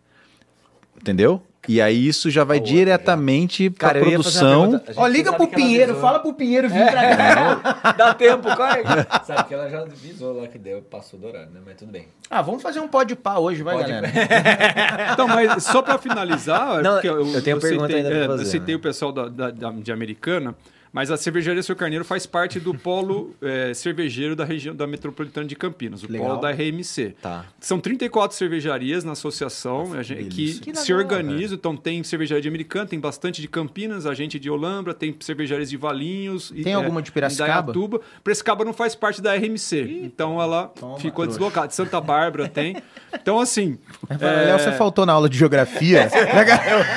Entendeu? 0.99 1.41
E 1.67 1.81
aí 1.81 2.07
isso 2.07 2.29
já 2.29 2.43
vai 2.43 2.59
Boa, 2.59 2.69
diretamente 2.69 3.69
pra 3.69 3.97
eu 3.99 4.21
fazer 4.23 4.45
uma 4.45 4.67
produção. 4.67 4.81
Ó, 4.95 5.07
liga 5.07 5.31
sabe 5.31 5.37
pro 5.37 5.47
Pinheiro, 5.55 5.91
avisou. 5.91 6.01
fala 6.01 6.19
pro 6.19 6.33
Pinheiro 6.33 6.69
vir 6.69 6.85
pra 6.91 7.15
cá. 7.15 7.91
Dá 7.97 8.13
tempo, 8.13 8.43
corre. 8.55 8.83
Sabe 9.25 9.43
que 9.47 9.53
ela 9.53 9.69
já 9.69 9.81
avisou 9.81 10.39
lá 10.41 10.47
que 10.47 10.57
deu, 10.57 10.81
passou 10.81 11.19
do 11.19 11.27
horário, 11.27 11.49
né? 11.51 11.59
Mas 11.65 11.75
tudo 11.75 11.91
bem. 11.91 12.07
Ah, 12.29 12.41
vamos 12.41 12.61
fazer 12.61 12.79
um 12.79 12.87
pó 12.87 13.03
de 13.03 13.15
pá 13.15 13.37
hoje, 13.37 13.63
vai, 13.63 13.75
Pode- 13.77 13.89
galera. 13.91 14.11
Então, 15.13 15.27
mas 15.27 15.63
só 15.63 15.81
para 15.81 15.97
finalizar, 15.97 16.81
Não, 16.81 16.93
porque 16.93 17.07
eu 17.09 17.41
tenho 17.41 17.59
pergunta 17.59 17.87
citei, 17.87 17.97
ainda 17.97 18.09
pra 18.09 18.17
é, 18.19 18.27
fazer, 18.27 18.41
Eu 18.43 18.45
citei 18.47 18.75
né? 18.75 18.79
o 18.79 18.81
pessoal 18.81 19.11
da, 19.11 19.27
da- 19.27 19.51
da- 19.51 19.71
de 19.71 19.91
Americana, 19.91 20.55
mas 20.95 21.11
a 21.11 21.17
cervejaria 21.17 21.61
Seu 21.61 21.75
Carneiro 21.75 22.05
faz 22.05 22.25
parte 22.25 22.57
do 22.57 22.73
polo 22.73 23.35
é, 23.41 23.73
cervejeiro 23.75 24.33
da 24.33 24.45
região 24.45 24.73
da 24.73 24.87
metropolitana 24.87 25.45
de 25.45 25.53
Campinas, 25.57 26.03
o 26.03 26.09
Legal. 26.09 26.27
polo 26.29 26.39
da 26.39 26.51
RMC. 26.51 27.15
Tá. 27.21 27.43
São 27.59 27.81
34 27.81 28.37
cervejarias 28.37 29.03
na 29.03 29.11
associação 29.11 29.91
a 29.93 30.01
gente- 30.01 30.29
que, 30.29 30.59
Que 30.71 30.75
se 30.75 30.93
organizam. 30.93 31.55
Então, 31.57 31.75
tem 31.75 32.01
cervejaria 32.01 32.41
de 32.41 32.47
Americana, 32.47 32.85
tem 32.85 32.97
bastante 32.99 33.41
de 33.41 33.47
Campinas, 33.49 34.05
a 34.05 34.13
gente 34.13 34.39
de 34.39 34.49
Olambra, 34.49 34.93
tem 34.93 35.13
cervejarias 35.19 35.69
de 35.69 35.75
Valinhos. 35.75 36.53
e, 36.55 36.63
Tem 36.63 36.71
é, 36.71 36.75
alguma 36.77 37.01
de 37.01 37.11
Piracicaba? 37.11 37.51
Indaiatuba. 37.71 37.99
Piracicaba 38.23 38.63
não 38.63 38.71
faz 38.71 38.95
parte 38.95 39.21
da 39.21 39.33
RMC, 39.35 39.99
então 40.03 40.41
ela 40.41 40.69
Toma, 40.79 40.97
ficou 40.97 41.25
trouxa. 41.25 41.39
deslocada. 41.39 41.71
Santa 41.71 41.99
Bárbara 41.99 42.47
tem. 42.47 42.77
Então, 43.13 43.37
assim. 43.39 43.77
Léo, 44.17 44.59
você 44.59 44.71
faltou 44.71 45.05
na 45.05 45.11
aula 45.11 45.27
de 45.27 45.37
geografia. 45.37 46.09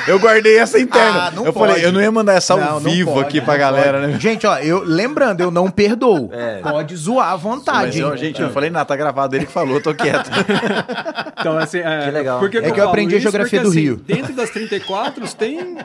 Eu, 0.08 0.14
eu 0.14 0.18
guardei 0.20 0.58
essa 0.58 0.78
interna. 0.78 1.26
Ah, 1.26 1.30
não 1.30 1.46
eu 1.46 1.52
falei, 1.52 1.74
pode. 1.74 1.84
eu 1.84 1.92
não 1.92 2.00
ia 2.00 2.10
mandar 2.12 2.34
essa 2.34 2.52
ao 2.54 2.60
Não, 2.60 2.80
não 2.80 2.90
vivo 2.90 3.12
pode, 3.12 3.26
aqui 3.26 3.40
pra 3.40 3.56
galera, 3.56 3.87
pode. 3.92 4.06
né? 4.12 4.18
Gente, 4.20 4.46
ó, 4.46 4.58
eu 4.58 4.82
lembrando, 4.84 5.40
eu 5.40 5.50
não 5.50 5.70
perdoo. 5.70 6.30
É. 6.32 6.58
Pode 6.60 6.94
zoar 6.96 7.28
à 7.28 7.32
Mas 7.32 7.42
vontade. 7.42 8.02
hein? 8.02 8.16
gente, 8.16 8.40
eu 8.40 8.46
não 8.46 8.52
falei 8.54 8.70
nada, 8.70 8.84
tá 8.84 8.96
gravado, 8.96 9.34
ele 9.36 9.46
que 9.46 9.52
falou, 9.52 9.80
tô 9.80 9.94
quieto. 9.94 10.30
Então, 11.40 11.56
assim, 11.56 11.78
é, 11.78 12.06
Que 12.06 12.10
legal. 12.10 12.40
por 12.40 12.46
É 12.52 12.70
que 12.72 12.80
eu 12.80 12.88
aprendi 12.88 13.14
a 13.14 13.18
geografia 13.20 13.60
Porque, 13.60 13.64
do 13.64 13.70
assim, 13.70 13.80
Rio. 13.80 13.96
Dentro 14.04 14.32
das 14.34 14.50
34 14.50 15.24
tem, 15.36 15.76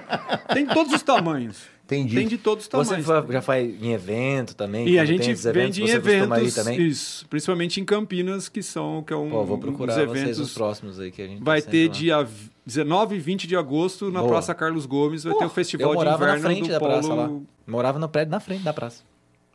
tem 0.51 0.65
todos 0.65 0.91
os 0.93 1.03
tamanhos. 1.03 1.57
Entendi. 1.95 2.15
Tem 2.15 2.27
de 2.27 2.37
todos 2.37 2.65
os 2.65 2.69
Você 2.71 2.95
tamanhos. 2.95 3.05
fa- 3.05 3.25
já 3.31 3.41
faz 3.41 3.81
em 3.83 3.93
evento 3.93 4.55
também? 4.55 4.87
E 4.87 4.97
a 4.99 5.05
gente 5.05 5.33
vende 5.33 5.83
em 5.83 5.87
você 5.87 5.99
costuma 5.99 6.37
ir 6.37 6.39
eventos, 6.41 6.55
também? 6.55 6.81
isso, 6.87 7.27
principalmente 7.29 7.79
em 7.81 7.85
Campinas, 7.85 8.49
que 8.49 8.61
são 8.63 9.03
que 9.03 9.13
é 9.13 9.15
um, 9.15 9.29
Pô, 9.29 9.43
vou 9.45 9.57
um 9.57 9.59
procurar 9.59 9.93
vocês 9.93 10.09
eventos. 10.09 10.39
os 10.39 10.53
próximos 10.53 10.99
aí 10.99 11.11
que 11.11 11.21
a 11.21 11.27
gente 11.27 11.43
Vai 11.43 11.61
tá 11.61 11.71
ter 11.71 11.83
sempre 11.83 11.97
dia 11.99 12.27
19 12.65 13.15
e 13.15 13.19
20 13.19 13.47
de 13.47 13.55
agosto 13.55 14.09
na 14.11 14.19
Boa. 14.19 14.31
Praça 14.33 14.53
Carlos 14.55 14.85
Gomes, 14.85 15.23
vai 15.23 15.33
ter 15.33 15.45
o 15.45 15.49
Pô, 15.49 15.53
festival 15.53 15.95
de 15.95 16.01
inverno 16.01 16.61
do 16.61 16.67
da 16.67 16.79
Polo. 16.79 16.91
praça 16.91 17.13
lá. 17.13 17.27
lá. 17.27 17.39
Morava 17.67 17.99
no 17.99 18.09
prédio 18.09 18.31
na 18.31 18.39
frente 18.39 18.63
da 18.63 18.73
praça. 18.73 19.03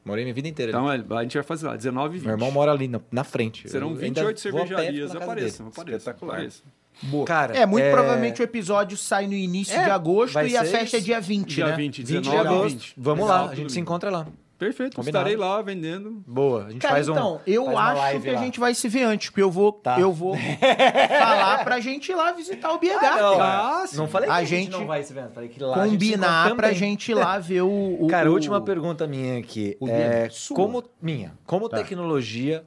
Morei 0.04 0.24
minha 0.24 0.32
vida 0.34 0.48
inteira. 0.48 0.72
ali. 0.78 1.00
Então 1.00 1.16
é, 1.16 1.18
a 1.18 1.22
gente 1.22 1.34
vai 1.34 1.42
fazer 1.42 1.66
lá, 1.66 1.76
19 1.76 2.14
e 2.14 2.18
20. 2.20 2.26
Meu 2.26 2.34
irmão 2.34 2.50
mora 2.50 2.72
ali 2.72 2.88
na, 2.88 3.00
na 3.12 3.24
frente. 3.24 3.68
Serão 3.68 3.88
Eu 3.88 3.98
ainda 4.00 4.22
28 4.22 4.24
vou 4.24 4.30
a 4.30 4.32
pé, 4.32 4.38
cervejarias, 4.68 5.14
apareçam, 5.14 5.66
apareçam, 5.68 5.98
Espetacular. 5.98 6.34
apareçam. 6.36 6.64
Boa. 7.02 7.24
Cara, 7.24 7.56
é, 7.56 7.64
muito 7.64 7.84
é- 7.84 7.92
provavelmente 7.92 8.40
o 8.40 8.44
episódio 8.44 8.96
sai 8.96 9.26
no 9.26 9.34
início 9.34 9.74
É, 9.78 9.84
de 9.84 9.90
agosto 9.90 10.38
e 10.40 10.56
a 10.56 10.64
festa 10.64 10.96
é 10.96 11.00
dia 11.00 11.20
20, 11.20 11.54
Dia 11.54 11.66
né? 11.66 11.76
20, 11.76 11.98
20 12.02 12.06
de 12.06 12.20
19 12.20 12.48
agosto. 12.48 12.74
20. 12.78 12.94
Vamos 12.96 13.24
Exato, 13.24 13.38
lá, 13.38 13.44
a 13.44 13.54
gente 13.54 13.64
tudo 13.64 13.72
se 13.72 13.80
encontra 13.80 14.10
lá. 14.10 14.26
Perfeito, 14.58 14.96
Combinado. 14.96 15.28
estarei 15.28 15.36
lá 15.36 15.62
vendendo. 15.62 16.20
Boa, 16.26 16.64
a 16.66 16.70
gente 16.72 16.80
Cara, 16.80 16.94
faz 16.96 17.08
um. 17.08 17.12
então, 17.12 17.40
eu 17.46 17.78
acho 17.78 18.20
que 18.20 18.28
a 18.28 18.32
lá. 18.32 18.38
gente 18.42 18.58
vai 18.58 18.74
se 18.74 18.88
ver 18.88 19.04
antes, 19.04 19.28
porque 19.30 19.40
eu 19.40 19.52
vou, 19.52 19.70
Tá. 19.72 20.00
eu 20.00 20.12
vou 20.12 20.34
falar 21.06 21.64
pra 21.64 21.78
gente 21.80 22.10
ir 22.10 22.14
lá 22.16 22.32
visitar 22.32 22.72
o 22.72 22.78
BH. 22.78 22.88
Não, 23.20 23.38
cara. 23.38 23.82
Ah, 23.82 23.86
sim. 23.86 23.96
não 23.96 24.08
falei 24.08 24.28
que 24.28 24.34
A 24.34 24.38
a 24.38 24.44
gente, 24.44 24.62
gente 24.64 24.72
não 24.72 24.86
vai 24.86 25.02
se 25.04 25.12
vendo, 25.12 25.30
falei 25.30 25.48
que 25.48 25.62
lá 25.62 25.76
a 25.76 25.86
gente 25.86 25.92
Combinar 25.92 26.56
pra 26.56 26.72
gente 26.72 27.10
ir 27.12 27.14
lá 27.14 27.38
ver 27.38 27.62
o. 27.62 27.96
o 28.00 28.06
Cara, 28.08 28.28
o- 28.28 28.34
última 28.34 28.60
pergunta 28.60 29.06
minha 29.06 29.38
aqui. 29.38 29.76
o 29.78 29.88
É, 29.88 30.28
sua. 30.30 30.56
como 30.56 30.82
minha, 31.00 31.34
como 31.46 31.68
Tá. 31.68 31.76
tecnologia 31.76 32.64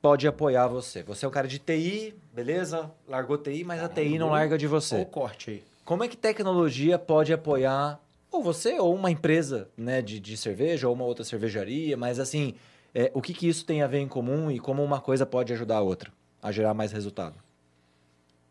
pode 0.00 0.26
apoiar 0.26 0.66
você? 0.66 1.02
Você 1.02 1.24
é 1.24 1.28
um 1.28 1.30
cara 1.30 1.48
de 1.48 1.58
TI, 1.58 2.14
beleza? 2.32 2.90
Largou 3.08 3.38
TI, 3.38 3.64
mas 3.64 3.82
a 3.82 3.88
TI 3.88 4.18
não 4.18 4.30
larga 4.30 4.56
de 4.56 4.66
você. 4.66 5.04
corte 5.04 5.50
aí. 5.50 5.64
Como 5.84 6.04
é 6.04 6.08
que 6.08 6.16
tecnologia 6.16 6.98
pode 6.98 7.32
apoiar 7.32 8.00
Ou 8.30 8.42
você, 8.42 8.78
ou 8.78 8.94
uma 8.94 9.10
empresa 9.10 9.68
né, 9.76 10.00
de, 10.00 10.20
de 10.20 10.36
cerveja, 10.36 10.88
ou 10.88 10.94
uma 10.94 11.04
outra 11.04 11.24
cervejaria, 11.24 11.96
mas 11.96 12.20
assim, 12.20 12.54
é, 12.94 13.10
o 13.12 13.20
que, 13.20 13.34
que 13.34 13.48
isso 13.48 13.64
tem 13.66 13.82
a 13.82 13.88
ver 13.88 13.98
em 13.98 14.06
comum 14.06 14.50
e 14.50 14.60
como 14.60 14.84
uma 14.84 15.00
coisa 15.00 15.26
pode 15.26 15.52
ajudar 15.52 15.78
a 15.78 15.80
outra 15.80 16.12
a 16.42 16.52
gerar 16.52 16.72
mais 16.72 16.92
resultado? 16.92 17.34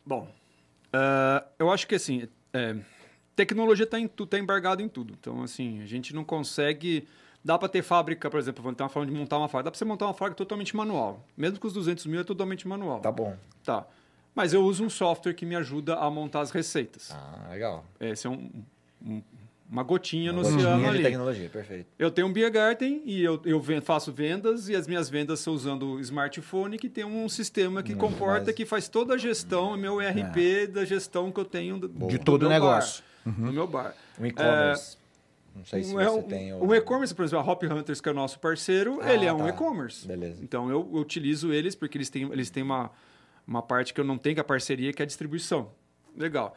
Bom, 0.06 0.28
eh, 0.94 1.44
eu 1.58 1.72
acho 1.72 1.88
que 1.88 1.96
assim, 1.96 2.28
é, 2.54 2.76
tecnologia 3.36 3.86
está 3.86 3.98
tá 4.30 4.38
embargado 4.38 4.82
em 4.82 4.90
tudo. 4.90 5.16
Então, 5.20 5.44
assim, 5.44 5.82
a 5.82 5.86
gente 5.86 6.14
não 6.14 6.24
consegue. 6.24 7.08
Dá 7.50 7.58
para 7.58 7.68
ter 7.68 7.82
fábrica, 7.82 8.30
por 8.30 8.40
exemplo, 8.40 8.62
vamos 8.62 8.76
estar 8.76 8.88
falando 8.90 9.10
de 9.12 9.16
montar 9.16 9.40
uma 9.40 9.48
fábrica. 9.50 9.64
Dá 9.66 9.72
para 9.72 9.78
você 9.80 9.84
montar 9.86 10.06
uma 10.06 10.14
fábrica 10.14 10.38
totalmente 10.38 10.76
manual. 10.76 11.26
Mesmo 11.36 11.60
com 11.60 11.66
os 11.66 11.74
200 11.74 12.06
mil 12.06 12.20
é 12.22 12.24
totalmente 12.24 12.68
manual. 12.68 13.00
Tá 13.00 13.12
bom. 13.12 13.36
Tá. 13.66 13.88
Mas 14.36 14.54
eu 14.54 14.62
uso 14.64 14.84
um 14.86 14.90
software 14.90 15.34
que 15.34 15.48
me 15.48 15.56
ajuda 15.56 15.96
a 15.96 16.12
montar 16.12 16.42
as 16.42 16.52
receitas. 16.52 17.10
Ah, 17.12 17.48
legal. 17.50 17.84
Esse 18.00 18.28
é 18.28 18.30
um, 18.30 18.52
um- 19.04 19.24
uma 19.68 19.82
gotinha 19.82 20.32
no 20.32 20.42
Uma 20.42 20.48
oceano 20.48 20.64
gotinha 20.74 20.92
de 20.92 20.96
ali. 20.98 21.04
tecnologia, 21.04 21.50
perfeito. 21.50 21.88
Eu 21.98 22.12
tenho 22.12 22.28
um 22.28 22.32
Beer 22.34 22.52
Garden 22.52 23.02
e 23.04 23.24
eu, 23.24 23.42
eu 23.44 23.64
faço 23.82 24.12
vendas 24.14 24.70
e 24.70 24.76
as 24.76 24.86
minhas 24.88 25.10
vendas 25.10 25.40
são 25.40 25.52
usando 25.52 25.94
o 25.94 26.00
smartphone 26.02 26.78
que 26.78 26.88
tem 26.88 27.04
um 27.04 27.28
sistema 27.28 27.82
que 27.82 27.96
comporta, 27.96 28.46
mas- 28.48 28.56
que 28.56 28.64
faz 28.64 28.88
toda 28.88 29.16
a 29.16 29.18
gestão, 29.18 29.74
é 29.74 29.78
meu 29.78 30.00
ERP 30.00 30.68
da 30.72 30.86
gestão 30.86 31.32
que 31.32 31.40
eu 31.40 31.46
tenho 31.46 31.80
do, 31.80 31.88
De 31.88 32.20
do 32.20 32.24
todo 32.24 32.44
o 32.46 32.50
meu 32.50 32.60
bar, 32.60 32.66
negócio. 32.70 33.04
No 33.26 33.52
meu 33.52 33.66
bar. 33.68 33.96
Um 34.20 34.26
e-commerce. 34.28 34.99
Não 35.56 35.66
sei 35.66 35.84
se 35.84 35.90
Um, 35.92 35.94
você 35.98 36.04
é 36.06 36.10
um, 36.12 36.22
tem 36.24 36.54
um 36.54 36.74
e-commerce, 36.74 37.14
por 37.14 37.26
exemplo, 37.26 37.48
a 37.48 37.52
Hop 37.52 37.64
Hunters, 37.64 38.00
que 38.02 38.08
é 38.10 38.12
o 38.12 38.16
nosso 38.16 38.40
parceiro, 38.40 39.00
Ah, 39.02 39.14
ele 39.14 39.26
é 39.26 39.34
um 39.34 39.40
tá. 39.40 39.50
e-commerce. 39.50 40.08
Beleza. 40.08 40.44
Então 40.44 40.70
eu, 40.70 40.90
eu 40.94 41.00
utilizo 41.00 41.52
eles 41.54 41.76
porque 41.76 41.98
eles 41.98 42.10
têm, 42.10 42.24
eles 42.32 42.50
têm 42.50 42.64
uma, 42.64 42.92
uma 43.48 43.62
parte 43.62 43.94
que 43.94 44.00
eu 44.00 44.06
não 44.06 44.18
tenho, 44.18 44.36
que 44.36 44.40
é 44.40 44.44
a 44.44 44.46
parceria, 44.46 44.94
que 44.94 45.02
é 45.02 45.04
a 45.04 45.08
distribuição. 45.08 45.72
Legal. 46.16 46.56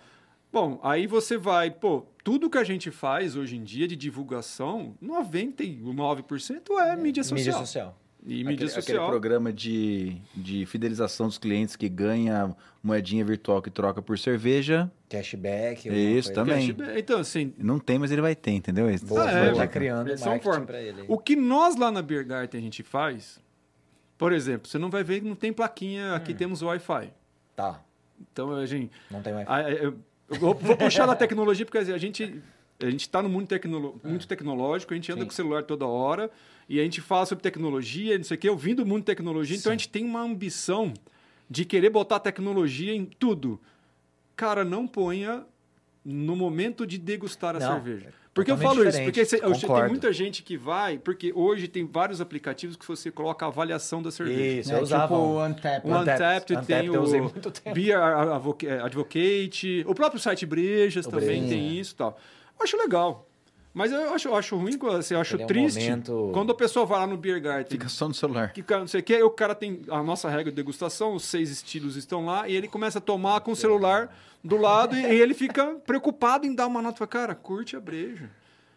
Bom, 0.53 0.79
aí 0.83 1.07
você 1.07 1.39
vai, 1.39 1.71
pô, 1.71 2.05
tudo 2.23 2.51
que 2.51 2.59
a 2.59 2.65
gente 2.65 2.91
faz 2.91 3.37
hoje 3.37 3.57
em 3.57 3.65
dia 3.65 3.89
de 3.89 3.97
divulgação, 3.97 4.95
99% 5.03 6.71
é 6.81 6.97
mídia 6.97 7.23
social. 7.25 7.37
Mídia 7.37 7.53
social. 7.55 7.99
E 8.25 8.45
mídia 8.45 8.67
aquele, 8.67 8.71
aquele 8.71 8.71
social. 8.83 9.09
programa 9.09 9.53
de, 9.53 10.17
de 10.35 10.65
fidelização 10.67 11.27
dos 11.27 11.39
clientes 11.39 11.75
que 11.75 11.89
ganha 11.89 12.55
moedinha 12.83 13.25
virtual 13.25 13.61
que 13.61 13.69
troca 13.71 14.01
por 14.01 14.17
cerveja. 14.19 14.91
Cashback. 15.09 15.89
Isso 15.89 16.29
coisa. 16.29 16.33
também. 16.33 16.69
Cashback. 16.69 16.99
Então, 17.01 17.19
assim, 17.21 17.53
Não 17.59 17.79
tem, 17.81 17.99
mas 17.99 18.13
ele 18.13 18.21
vai 18.23 18.37
ter, 18.37 18.53
entendeu? 18.53 18.87
Boa, 19.05 19.25
Ah, 19.29 19.31
é, 19.33 19.47
tá 19.51 19.55
vai- 19.55 19.69
criando 19.69 20.17
são 20.17 20.29
marketing 20.29 20.45
forma. 20.51 20.67
pra 20.67 20.81
ele. 20.81 21.05
o 21.09 21.19
que 21.19 21.35
nós 21.35 21.75
lá 21.77 21.91
na 21.91 22.01
Beer 22.01 22.25
Garden 22.25 22.61
a 22.61 22.63
gente 22.63 22.83
faz, 22.85 23.41
por 24.17 24.33
exemplo, 24.33 24.69
você 24.69 24.79
não 24.79 24.89
vai 24.89 25.03
ver 25.03 25.21
que 25.21 25.27
não 25.27 25.35
tem 25.35 25.53
plaquinha, 25.53 26.13
Hum. 26.13 26.15
aqui 26.15 26.33
temos 26.33 26.63
Wi-Fi. 26.63 27.13
Tá, 27.57 27.83
Então, 28.33 28.53
a 28.55 28.65
gente, 28.67 28.91
não 29.11 29.21
tem 29.21 29.33
a- 29.47 29.63
eu, 29.69 29.97
eu 30.31 30.39
vou, 30.39 30.55
vou 30.55 30.77
puxar 30.77 31.07
da 31.07 31.17
tecnologia, 31.17 31.67
porque 31.67 31.79
a 31.79 31.99
gente 31.99 32.41
a 32.85 32.91
gente 32.91 33.01
está 33.03 33.23
no 33.23 33.29
mundo 33.29 33.47
tecnolo- 33.47 34.01
muito 34.05 34.27
tecnológico, 34.27 34.93
a 34.93 34.97
gente 34.97 35.11
anda 35.11 35.21
Sim. 35.23 35.27
com 35.27 35.33
o 35.33 35.35
celular 35.35 35.63
toda 35.63 35.87
hora 35.87 36.31
e 36.69 36.79
a 36.81 36.83
gente 36.83 37.01
fala 37.01 37.27
sobre 37.27 37.43
tecnologia, 37.43 38.17
não 38.17 38.25
sei 38.25 38.37
o 38.37 38.41
quê. 38.41 38.49
Eu 38.49 38.57
vim 38.57 38.75
do 38.75 38.85
mundo 38.87 39.01
de 39.01 39.07
tecnologia, 39.07 39.57
então 39.57 39.71
a 39.71 39.75
gente 39.75 39.89
tem 39.89 40.05
uma 40.05 40.21
ambição 40.23 40.93
de 41.49 41.65
querer 41.65 41.91
botar 41.91 42.19
tecnologia 42.21 42.95
em 42.95 43.05
tudo. 43.05 43.61
Cara, 44.37 44.65
não 44.65 44.87
ponha 44.87 45.45
no 46.05 46.35
momento 46.35 46.87
de 46.87 46.99
degustar 46.99 47.55
a 47.57 47.61
Não, 47.61 47.73
cerveja. 47.75 48.09
é 48.09 48.13
Porque 48.35 48.51
eu 48.51 48.57
falo 48.57 48.83
isso, 48.89 49.01
porque 49.05 49.25
cê- 49.27 49.39
tem 49.39 49.89
muita 49.89 50.11
gente 50.13 50.43
que 50.43 50.57
vai, 50.57 50.97
porque 50.99 51.33
hoje 51.35 51.69
tem 51.69 51.85
vários 51.85 52.19
aplicativos 52.21 52.75
que 52.77 52.89
você 52.89 53.11
coloca 53.11 53.45
a 53.45 53.49
avaliação 53.49 54.03
da 54.03 54.11
cerveja. 54.11 54.61
Isso, 54.61 54.73
É, 54.73 54.79
eu 54.79 54.83
usava. 54.83 55.03
tipo 55.15 55.21
o 55.21 55.45
Untapped. 55.45 55.87
O 55.87 55.91
Untapped, 56.01 56.53
Untapped 56.55 56.67
tem 56.67 56.87
eu 56.87 57.03
usei 57.03 57.21
o 57.21 57.25
muito 57.25 57.51
tempo. 57.51 57.75
Beer 57.75 58.01
Advoca- 58.01 58.85
Advocate, 58.85 59.85
o 59.87 59.95
próprio 59.95 60.19
site 60.21 60.47
Brejas 60.47 61.07
O 61.07 61.11
também 61.11 61.47
tem 61.47 61.61
é. 61.69 61.73
isso 61.75 61.93
e 61.93 61.97
tal. 61.97 62.19
Eu 62.59 62.65
acho 62.65 62.77
legal. 62.77 63.27
Mas 63.75 63.91
eu 63.91 64.13
acho, 64.13 64.29
eu 64.29 64.35
acho 64.37 64.55
ruim, 64.57 64.79
assim, 64.99 65.15
eu 65.15 65.21
acho 65.21 65.35
Ele 65.35 65.43
é 65.43 65.45
um 65.47 65.49
triste 65.49 65.81
momento- 65.89 66.31
quando 66.35 66.53
a 66.53 66.55
pessoa 66.55 66.85
vai 66.85 66.99
lá 66.99 67.07
no 67.07 67.17
Beer 67.17 67.41
Garden, 67.41 67.71
Fica 67.71 67.89
só 67.89 68.07
no 68.07 68.13
celular. 68.13 68.53
que 68.53 68.63
cara, 68.63 68.81
não 68.83 68.87
sei 68.87 69.01
o 69.01 69.03
que, 69.03 69.15
aí 69.15 69.23
o 69.23 69.31
cara 69.31 69.55
tem 69.55 69.81
a 69.89 70.03
nossa 70.03 70.29
regra 70.29 70.51
de 70.53 70.57
degustação, 70.57 71.15
os 71.15 71.25
seis 71.25 71.49
estilos 71.51 71.97
estão 71.97 72.27
lá, 72.27 72.47
e 72.47 72.55
ele 72.55 72.69
começa 72.69 72.99
a 72.99 73.01
tomar 73.01 73.41
com 73.41 73.53
o 73.53 73.57
celular 73.57 74.15
do 74.45 74.59
lado 74.59 74.95
e, 74.95 75.01
e 75.01 75.21
ele 75.21 75.33
fica 75.33 75.65
preocupado 75.87 76.45
em 76.47 76.55
dar 76.55 76.67
uma 76.67 76.83
nota. 76.83 76.99
Fala, 76.99 77.09
Cara, 77.09 77.35
curte 77.35 77.75
a 77.75 77.81
breja. 77.81 78.29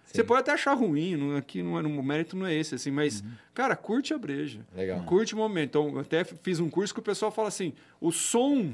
Você 0.06 0.24
pode 0.24 0.40
até 0.42 0.54
achar 0.54 0.74
ruim, 0.74 1.18
não, 1.18 1.36
aqui 1.36 1.62
não 1.62 1.78
é, 1.78 1.82
o 1.82 2.02
mérito 2.04 2.38
não 2.38 2.46
é 2.46 2.54
esse, 2.56 2.76
assim, 2.76 2.90
mas, 2.90 3.22
cara, 3.54 3.76
curte 3.76 4.14
a 4.14 4.18
breja. 4.18 4.62
Legal. 4.74 5.02
Curte 5.04 5.34
o 5.34 5.38
momento. 5.38 5.72
Então, 5.72 5.90
eu 5.96 6.00
até 6.00 6.24
fiz 6.24 6.62
um 6.62 6.70
curso 6.70 6.94
que 6.94 7.02
o 7.02 7.04
pessoal 7.04 7.32
fala 7.32 7.50
assim: 7.50 7.74
o 8.00 8.14
som 8.14 8.72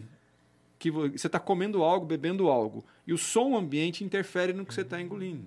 que 0.78 0.91
vo- 0.91 1.10
você 1.10 1.26
está 1.26 1.39
comendo 1.39 1.82
algo, 1.82 2.06
bebendo 2.06 2.47
algo, 2.47 2.84
e 3.08 3.14
o 3.14 3.18
som 3.18 3.56
ambiente 3.58 4.04
interfere 4.04 4.54
no 4.54 4.66
que 4.66 4.74
você 4.74 4.82
está 4.82 4.99
engolindo. 5.02 5.45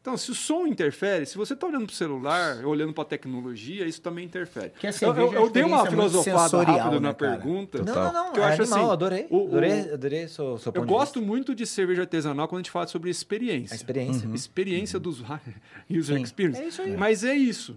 Então, 0.00 0.18
se 0.18 0.30
o 0.30 0.34
som 0.34 0.66
interfere, 0.66 1.24
se 1.24 1.34
você 1.38 1.54
está 1.54 1.66
olhando 1.66 1.86
para 1.86 1.92
o 1.94 1.96
celular, 1.96 2.62
olhando 2.66 2.92
para 2.92 3.02
a 3.04 3.06
tecnologia, 3.06 3.86
isso 3.86 4.02
também 4.02 4.26
interfere. 4.26 4.68
Porque 4.68 4.86
a 4.86 4.90
Eu, 5.00 5.14
eu, 5.14 5.16
é 5.16 5.24
uma 5.24 5.34
eu 5.40 5.50
dei 5.50 5.62
uma 5.62 5.86
filosofada 5.86 6.40
sensorial, 6.40 6.76
rápida 6.76 7.00
né, 7.00 7.08
na 7.08 7.14
cara? 7.14 7.32
pergunta. 7.38 7.82
Não, 7.82 7.94
não, 7.94 8.12
não. 8.12 8.32
Que 8.34 8.38
eu 8.38 8.44
é 8.44 8.46
acho 8.48 8.62
animal, 8.62 8.80
assim, 8.84 8.92
adorei. 8.92 9.26
o- 9.30 9.38
o- 9.38 9.46
adorei, 9.46 9.92
adorei 9.94 10.28
seu, 10.28 10.58
seu 10.58 10.72
Eu 10.74 10.84
gosto 10.84 11.20
vista. 11.20 11.26
muito 11.26 11.54
de 11.54 11.64
cerveja 11.64 12.02
artesanal 12.02 12.46
quando 12.46 12.58
a 12.58 12.62
gente 12.62 12.70
fala 12.70 12.86
sobre 12.86 13.08
experiência. 13.08 13.72
A 13.72 13.76
experiência. 13.76 14.28
Experiência 14.34 14.98
do 14.98 15.08
usuário. 15.08 15.54
User 15.90 16.18
Sim. 16.18 16.22
experience. 16.22 16.60
É 16.62 16.66
isso 16.68 16.82
aí. 16.82 16.94
Mas 16.98 17.24
é 17.24 17.34
isso. 17.34 17.74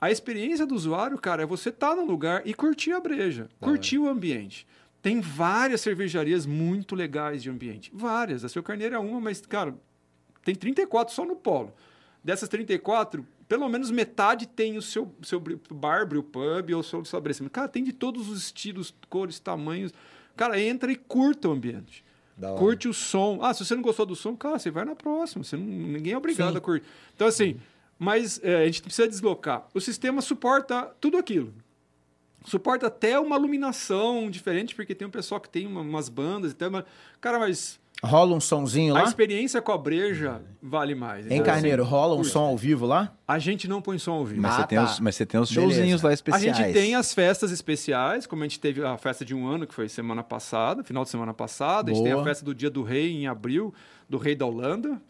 A 0.00 0.08
experiência 0.08 0.64
do 0.66 0.74
usuário, 0.76 1.18
cara, 1.18 1.42
é 1.42 1.46
você 1.46 1.70
estar 1.70 1.96
no 1.96 2.04
lugar 2.04 2.42
e 2.44 2.54
curtir 2.54 2.92
a 2.92 3.00
breja, 3.00 3.48
curtir 3.60 3.98
o 3.98 4.08
ambiente. 4.08 4.64
Tem 5.06 5.20
várias 5.20 5.82
cervejarias 5.82 6.46
muito 6.46 6.96
legais 6.96 7.40
de 7.40 7.48
ambiente. 7.48 7.92
Várias. 7.94 8.44
A 8.44 8.48
Seu 8.48 8.60
Carneiro 8.60 8.96
é 8.96 8.98
uma, 8.98 9.20
mas, 9.20 9.40
cara, 9.40 9.72
tem 10.44 10.52
34 10.52 11.14
só 11.14 11.24
no 11.24 11.36
polo. 11.36 11.72
Dessas 12.24 12.48
34, 12.48 13.24
pelo 13.46 13.68
menos 13.68 13.88
metade 13.92 14.48
tem 14.48 14.76
o 14.76 14.82
seu, 14.82 15.14
seu 15.22 15.40
bar, 15.70 16.08
brew 16.08 16.24
pub 16.24 16.74
ou 16.74 16.82
seu 16.82 17.02
estabelecimento. 17.02 17.52
Cara, 17.52 17.68
tem 17.68 17.84
de 17.84 17.92
todos 17.92 18.28
os 18.28 18.46
estilos, 18.46 18.92
cores, 19.08 19.38
tamanhos. 19.38 19.94
Cara, 20.34 20.60
entra 20.60 20.90
e 20.90 20.96
curta 20.96 21.50
o 21.50 21.52
ambiente. 21.52 22.04
Curte 22.58 22.88
o 22.88 22.92
som. 22.92 23.38
Ah, 23.42 23.54
se 23.54 23.64
você 23.64 23.76
não 23.76 23.82
gostou 23.82 24.06
do 24.06 24.16
som, 24.16 24.36
cara, 24.36 24.58
você 24.58 24.72
vai 24.72 24.84
na 24.84 24.96
próxima. 24.96 25.44
Você 25.44 25.56
não, 25.56 25.64
ninguém 25.64 26.14
é 26.14 26.18
obrigado 26.18 26.50
Sim. 26.50 26.58
a 26.58 26.60
curtir. 26.60 26.84
Então, 27.14 27.28
assim, 27.28 27.60
mas 27.96 28.40
é, 28.42 28.56
a 28.56 28.66
gente 28.66 28.82
precisa 28.82 29.06
deslocar. 29.06 29.68
O 29.72 29.80
sistema 29.80 30.20
suporta 30.20 30.92
tudo 31.00 31.16
aquilo. 31.16 31.54
Suporta 32.46 32.86
até 32.86 33.18
uma 33.18 33.36
iluminação 33.36 34.30
diferente, 34.30 34.74
porque 34.74 34.94
tem 34.94 35.06
um 35.06 35.10
pessoal 35.10 35.40
que 35.40 35.48
tem 35.48 35.66
uma- 35.66 35.80
umas 35.80 36.08
bandas 36.08 36.52
e 36.52 36.54
tal. 36.54 36.70
Mas, 36.70 36.84
cara, 37.20 37.38
mas 37.38 37.78
Rola 38.04 38.34
um 38.36 38.40
sonzinho 38.40 38.94
a 38.94 38.98
lá? 39.00 39.04
experiência 39.04 39.60
com 39.62 39.72
a 39.72 39.78
breja 39.78 40.40
vale 40.62 40.94
mais. 40.94 41.26
Hein, 41.26 41.38
Então, 41.38 41.46
Carneiro? 41.46 41.82
assim, 41.82 41.90
Rola 41.90 42.14
um 42.14 42.22
som 42.22 42.40
ao 42.44 42.56
vivo 42.56 42.84
lá? 42.86 43.12
A 43.26 43.38
gente 43.38 43.66
não 43.66 43.80
põe 43.82 43.98
som 43.98 44.12
ao 44.12 44.24
vivo. 44.24 44.40
Mas, 44.42 44.52
Ah, 44.52 44.56
você 44.60 44.66
tem 44.68 44.78
tá. 44.78 44.84
os, 44.84 45.00
mas 45.00 45.16
você 45.16 45.26
tem 45.26 45.40
os 45.40 45.50
Beleza. 45.50 45.74
showzinhos 45.74 46.02
lá 46.02 46.10
A 46.10 46.12
especiais. 46.12 46.56
gente 46.56 46.72
tem 46.74 46.94
as 46.94 47.12
festas 47.14 47.50
especiais, 47.50 48.26
como 48.26 48.42
a 48.42 48.44
gente 48.46 48.60
teve 48.60 48.84
a 48.84 48.96
festa 48.98 49.24
de 49.24 49.34
um 49.34 49.48
ano, 49.48 49.66
que 49.66 49.74
foi 49.74 49.88
semana 49.88 50.22
passada, 50.22 50.84
final 50.84 51.04
de 51.04 51.10
semana 51.10 51.32
passada. 51.34 51.90
A 51.90 51.94
gente 51.94 52.02
tem 52.04 52.12
a 52.12 52.16
Boa. 52.16 52.26
festa 52.26 52.44
do 52.44 52.54
Dia 52.54 52.70
do 52.70 52.82
Rei 52.82 53.10
em 53.12 53.26
abril, 53.26 53.74
do 54.08 54.18
Rei 54.18 54.36
da 54.36 54.44
Holanda, 54.46 55.00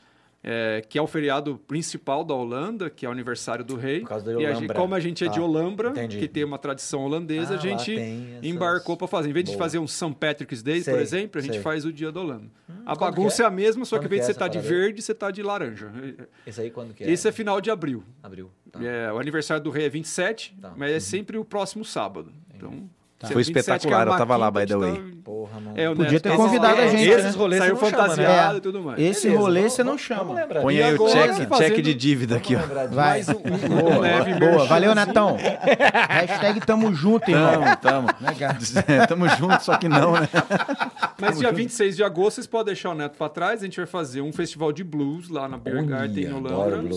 é, 0.43 0.80
que 0.89 0.97
é 0.99 1.03
o 1.03 1.07
feriado 1.07 1.59
principal 1.66 2.22
da 2.22 2.32
Holanda, 2.34 2.89
que 2.89 3.05
é 3.05 3.09
o 3.09 3.12
aniversário 3.12 3.64
do 3.64 3.74
rei. 3.74 4.01
Por 4.01 4.09
causa 4.11 4.24
da 4.32 4.41
e 4.41 4.47
a 4.47 4.55
gente, 4.55 4.72
como 4.72 4.95
a 4.95 5.01
gente 5.01 5.24
é 5.24 5.28
de 5.28 5.37
Tá, 5.37 5.43
Olambra, 5.43 5.89
entendi. 5.91 6.18
que 6.18 6.28
tem 6.28 6.45
uma 6.45 6.59
tradição 6.59 7.05
holandesa, 7.05 7.55
Ah, 7.55 7.57
a 7.57 7.61
gente 7.61 7.97
essas- 7.99 8.45
embarcou 8.45 8.97
para 8.97 9.09
fazer. 9.09 9.30
Em 9.30 9.32
vez 9.32 9.45
de 9.45 9.53
Boa. 9.53 9.59
fazer 9.64 9.78
um 9.78 9.87
St. 9.89 10.14
Patrick's 10.14 10.62
Day, 10.62 10.80
Sei, 10.82 10.95
por 10.95 11.01
exemplo, 11.03 11.39
a 11.41 11.43
gente 11.43 11.55
sei. 11.55 11.62
faz 11.62 11.84
o 11.84 11.93
Dia 11.93 12.12
da 12.12 12.20
Holanda. 12.20 12.47
a 12.84 12.95
quando 12.95 12.99
bagunça 13.16 13.37
que 13.37 13.43
é? 13.43 13.45
é? 13.45 13.49
a 13.49 13.51
mesma, 13.51 13.84
só 13.84 13.97
que 13.97 14.03
Quando 14.03 14.07
em 14.07 14.09
vez 14.11 14.20
de 14.20 14.26
que 14.26 14.30
é 14.30 14.34
você 14.34 14.37
estar 14.45 14.47
essa 14.59 14.61
de 14.62 14.68
verde, 14.68 15.03
você 15.03 15.12
está 15.12 15.30
de 15.32 15.43
laranja. 15.43 15.91
Esse 16.47 16.61
aí 16.61 16.70
quando 16.70 16.95
que 16.95 17.03
é? 17.03 17.11
Esse 17.11 17.26
é 17.28 17.32
final 17.32 17.61
de 17.61 17.70
abril. 17.70 18.05
Abril. 18.22 18.51
Tá. 18.70 18.78
É, 18.84 19.12
o 19.12 19.18
aniversário 19.18 19.62
do 19.64 19.70
rei 19.70 19.87
é 19.87 19.89
27, 19.89 20.57
Tá. 20.61 20.72
mas 20.76 20.93
é 20.93 21.01
sempre 21.01 21.37
o 21.39 21.45
próximo 21.45 21.84
sábado. 21.84 22.32
Então, 22.55 22.70
se 23.20 23.26
é 23.26 23.32
Foi 23.32 23.43
27, 23.43 23.59
espetacular, 23.59 24.07
eu 24.07 24.16
tava 24.16 24.37
lá, 24.37 24.51
by 24.51 24.64
the 24.66 24.74
a 24.74 24.78
way. 24.78 25.16
Porra, 25.49 25.61
mano. 25.61 25.79
É, 25.79 25.89
Podia 25.89 26.13
Neto 26.13 26.23
ter 26.23 26.37
convidado 26.37 26.81
a 26.81 26.85
é, 26.85 26.89
gente, 26.91 27.09
esses 27.09 27.25
né? 27.25 27.31
rolês 27.41 27.63
Saiu 27.63 27.77
chama, 27.77 27.91
fantasiado 27.91 28.53
né? 28.53 28.59
e 28.59 28.61
tudo 28.61 28.83
mais. 28.83 28.99
Esse 29.01 29.23
Beleza, 29.29 29.41
rolê 29.43 29.71
você 29.71 29.85
não 29.85 29.99
chama. 29.99 30.47
Põe 30.63 30.83
aí 30.83 30.93
o 30.93 30.95
agora, 30.95 31.13
check, 31.13 31.49
fazendo- 31.49 31.57
check 31.57 31.83
de 31.83 31.95
dívida 31.95 32.37
aqui, 32.37 32.57
ó. 32.57 32.61
Vai. 32.89 32.89
Mais 32.89 33.29
um, 33.29 33.33
um 33.33 33.69
Boa, 33.81 33.99
leve 33.99 34.35
boa. 34.35 34.67
Valeu, 34.67 34.95
Netão. 34.95 35.37
Hashtag 36.09 36.61
tamo 36.61 36.95
junto, 36.95 37.31
irmão. 37.31 37.53
Tamo, 37.53 37.77
tamo. 37.77 38.09
Legal. 38.21 38.53
Tamo 39.09 39.29
junto, 39.29 39.61
só 39.63 39.77
que 39.77 39.89
não, 39.89 40.13
né? 40.13 40.29
Mas 41.21 41.39
dia 41.39 41.53
26 41.53 41.97
de 41.97 42.05
agosto, 42.05 42.37
vocês 42.37 42.47
podem 42.47 42.67
deixar 42.75 42.91
o 42.91 42.95
Neto 42.95 43.17
pra 43.17 43.29
trás. 43.29 43.61
A 43.63 43.65
gente 43.65 43.77
vai 43.77 43.87
fazer 43.87 44.21
um 44.21 44.33
festival 44.33 44.73
de 44.73 44.83
blues 44.85 45.29
lá 45.29 45.49
na 45.49 45.57
Beer 45.57 45.85
Garden, 45.85 46.25
em 46.25 46.33
Holanda. 46.33 46.89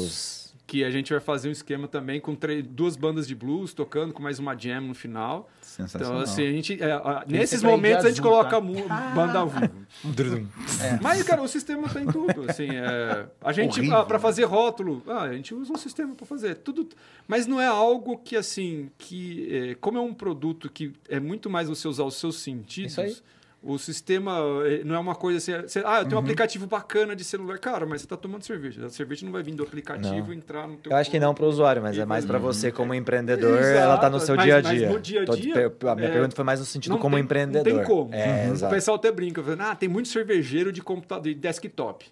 Que 0.68 0.84
a 0.84 0.92
gente 0.92 1.12
vai 1.12 1.20
fazer 1.20 1.50
um 1.50 1.52
esquema 1.52 1.88
também 1.88 2.20
com 2.22 2.36
três- 2.36 2.64
duas 2.64 2.96
bandas 2.96 3.28
de 3.28 3.34
blues 3.34 3.74
tocando, 3.74 4.14
com 4.14 4.22
mais 4.22 4.38
uma 4.38 4.56
jam 4.56 4.82
no 4.82 4.94
final. 4.94 5.50
Sensacional. 5.88 6.22
Então, 6.22 6.24
assim, 6.34 6.48
a 6.48 6.52
gente, 6.52 6.82
é, 6.84 6.92
a- 6.92 7.24
nesses 7.28 7.64
momentos 7.64 8.06
a 8.06 8.10
gente 8.10 8.20
azul, 8.20 8.32
coloca 8.32 8.50
tá? 8.50 8.62
mu- 8.62 8.88
banda 9.16 9.40
ao 9.40 9.48
vivo. 9.50 9.74
Mas, 11.02 11.24
cara, 11.24 11.42
o 11.42 11.48
sistema 11.48 11.88
tá 11.90 12.02
em 12.02 12.08
tudo. 12.08 12.46
Assim, 12.50 12.68
é, 12.70 13.26
a 13.42 13.52
gente, 13.52 13.92
ah, 13.92 14.04
pra 14.04 14.20
fazer 14.20 14.44
rótulo, 14.46 15.02
ah, 15.08 15.22
a 15.24 15.34
gente 15.34 15.54
usa 15.54 15.72
um 15.74 15.78
sistema 15.78 16.14
para 16.16 16.26
fazer. 16.26 16.56
Tudo, 16.56 16.88
mas 17.28 17.48
não 17.48 17.60
é 17.62 17.68
algo 17.68 18.18
que, 18.18 18.36
assim, 18.36 18.90
que 18.98 19.48
é, 19.72 19.76
como 19.76 19.98
é 19.98 20.02
um 20.02 20.14
produto 20.14 20.70
que 20.70 20.94
é 21.08 21.20
muito 21.20 21.50
mais 21.50 21.68
você 21.70 21.88
usar 21.88 22.04
os 22.04 22.16
seus 22.16 22.40
sentidos, 22.40 22.92
Isso 22.94 23.02
aí. 23.02 23.16
O 23.62 23.78
sistema 23.78 24.38
eh, 24.66 24.84
não 24.86 24.96
é 24.96 25.00
uma 25.00 25.14
coisa 25.16 25.38
assim. 25.38 25.68
você- 25.68 25.80
ah, 25.86 25.98
eu 25.98 26.04
Uhum. 26.04 26.04
tenho 26.06 26.16
um 26.16 26.24
aplicativo 26.24 26.66
bacana 26.66 27.14
de 27.14 27.26
celular. 27.26 27.60
Cara, 27.60 27.86
mas 27.86 28.00
você 28.02 28.08
tá 28.08 28.16
tomando 28.16 28.44
cerveja. 28.44 28.86
A 28.86 28.90
cerveja 28.90 29.26
não 29.26 29.34
vai 29.34 29.44
vir 29.44 29.54
do 29.54 29.64
aplicativo 29.64 30.28
Não. 30.28 30.34
entrar 30.34 30.66
no 30.66 30.78
teu 30.78 30.90
Eu 30.94 30.98
acho 30.98 31.12
que 31.12 31.20
não 31.20 31.34
para 31.34 31.44
o 31.44 31.50
usuário, 31.50 31.82
mas 31.82 31.98
E 31.98 32.00
é 32.00 32.06
mais 32.06 32.24
para 32.26 32.38
vai- 32.40 32.48
você 32.54 32.72
como 32.72 32.94
empreendedor, 32.94 33.60
Exato, 33.60 33.78
ela 33.78 33.98
tá 33.98 34.10
no 34.10 34.18
seu 34.22 34.36
mas- 34.38 34.46
dia 34.46 34.60
a 34.60 34.62
mas 34.64 34.78
dia. 34.80 34.90
no 34.90 35.00
dia 35.00 35.24
a 35.24 35.26
Tô- 35.26 35.36
dia, 35.36 35.54
a 35.92 35.96
minha 35.96 36.08
é, 36.08 36.12
pergunta 36.12 36.36
foi 36.38 36.46
mais 36.46 36.62
no 36.62 36.66
sentido 36.66 36.98
como 36.98 37.18
tem- 37.18 37.26
empreendedor. 37.26 37.74
Não 37.74 37.80
tem 37.80 37.86
como. 37.86 38.14
É, 38.16 38.48
Uhum. 38.48 38.66
O 38.66 38.70
pessoal 38.70 38.96
até 38.96 39.12
brinca, 39.12 39.44
falando, 39.44 39.62
ah, 39.62 39.76
tem 39.76 39.90
muito 39.90 40.08
cervejeiro 40.08 40.72
de 40.72 40.82
computador, 40.82 41.24
de 41.26 41.34
desktop. 41.36 42.06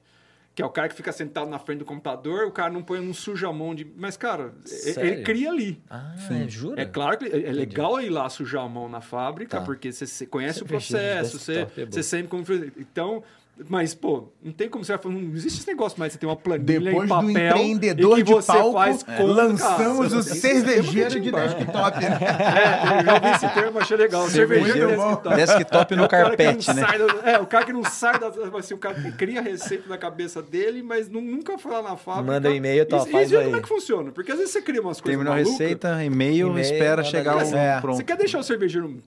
Que 0.58 0.64
é 0.64 0.66
o 0.66 0.72
cara 0.72 0.90
que 0.90 0.96
fica 0.96 1.12
sentado 1.12 1.48
na 1.52 1.60
frente 1.60 1.78
do 1.78 1.86
computador, 1.86 2.48
o 2.48 2.52
cara 2.52 2.72
não 2.74 2.82
põe, 2.82 3.00
não 3.00 3.14
suja 3.14 3.48
a 3.48 3.54
mão 3.54 3.76
de. 3.76 3.86
Mas, 3.96 4.18
cara, 4.18 4.56
Sério? 4.66 5.14
ele 5.14 5.22
cria 5.22 5.52
ali. 5.52 5.80
Ah, 5.88 6.16
jura? 6.48 6.82
É 6.82 6.86
claro 6.86 7.16
que 7.16 7.26
é 7.26 7.44
é 7.48 7.52
legal 7.52 8.02
ir 8.02 8.10
lá 8.10 8.28
sujar 8.28 8.64
a 8.66 8.68
mão 8.68 8.90
na 8.90 9.00
fábrica, 9.00 9.60
Tá. 9.60 9.64
porque 9.64 9.92
você 9.92 10.08
você 10.08 10.26
conhece 10.26 10.64
o 10.64 10.68
Cervejeiro 10.68 11.04
de 11.04 11.12
processo, 11.12 11.38
você, 11.40 11.60
é 11.80 11.86
você 11.86 12.02
sempre. 12.02 12.74
Então, 12.80 13.24
mas, 13.70 13.94
pô, 13.96 14.30
não 14.44 14.52
tem 14.52 14.70
como 14.70 14.84
você 14.86 14.94
vai 14.94 15.02
falar, 15.02 15.16
não 15.16 15.34
existe 15.36 15.60
esse 15.60 15.68
negócio 15.68 16.00
mais, 16.00 16.14
você 16.14 16.20
tem 16.20 16.30
uma 16.30 16.36
planilha 16.36 16.80
Depois 16.80 16.96
em 16.96 17.02
do 17.02 17.08
papel 17.08 17.30
empreendedor 17.32 18.14
e 18.20 18.24
que 18.24 18.28
de 18.28 18.34
você 18.34 18.52
palco, 18.54 18.74
faz 18.74 19.04
conta, 19.04 19.24
lançamos 19.24 20.08
cara. 20.10 20.20
o 20.20 20.24
cervejeiro 20.24 21.20
de 21.20 21.32
desktop, 21.32 22.00
né? 22.02 22.20
É, 22.22 23.00
eu 23.00 23.06
já 23.06 23.14
ouvi 23.16 23.28
esse 23.36 23.50
termo, 23.54 23.80
achei 23.80 23.98
legal. 23.98 24.28
Cervejeiro 24.30 24.66
de 24.66 24.80
Cervejeiro 24.80 25.12
desktop. 25.12 25.36
Desktop 25.36 25.96
no 25.96 26.08
carpete, 26.08 26.74
né? 26.74 26.82
da- 26.82 27.32
é, 27.32 27.40
o 27.40 27.46
cara 27.46 27.66
que 27.66 27.74
não 27.74 27.84
sai 27.84 28.20
da. 28.20 28.28
Assim, 28.58 28.74
o 28.74 28.78
cara 28.78 28.96
que 28.96 29.12
cria 29.14 29.40
a 29.40 29.44
receita 29.44 29.88
na 29.90 29.98
cabeça 29.98 30.42
dele, 30.42 30.82
mas 30.84 31.10
nu- 31.10 31.22
nunca 31.22 31.58
foi 31.58 31.72
lá 31.72 31.82
na 31.82 31.98
fábrica. 31.98 32.32
Manda 32.34 32.50
um 32.50 32.54
e-mail, 32.56 32.86
tá, 32.86 32.98
e, 33.08 33.12
faz 33.12 33.32
e 33.32 33.38
aí. 33.38 33.44
como 33.46 33.58
é 33.58 33.62
que 33.62 33.68
funciona. 33.68 34.12
Porque 34.12 34.32
às 34.32 34.38
vezes 34.38 34.54
você 34.54 34.62
cria 34.62 34.82
umas 34.82 35.02
coisas. 35.02 35.18
Terminou 35.18 35.34
a 35.34 35.36
malucas, 35.38 35.60
receita, 35.60 36.04
e-mail, 36.04 36.58
espera 36.60 37.04
chegar 37.04 37.38
o 37.38 37.42
É. 37.56 37.82
pronto. 37.82 37.98
Você 37.98 38.04
quer 38.04 38.18
deixar 38.18 38.40
o 38.40 38.44
cervejeiro 38.44 38.88
do- 38.88 39.04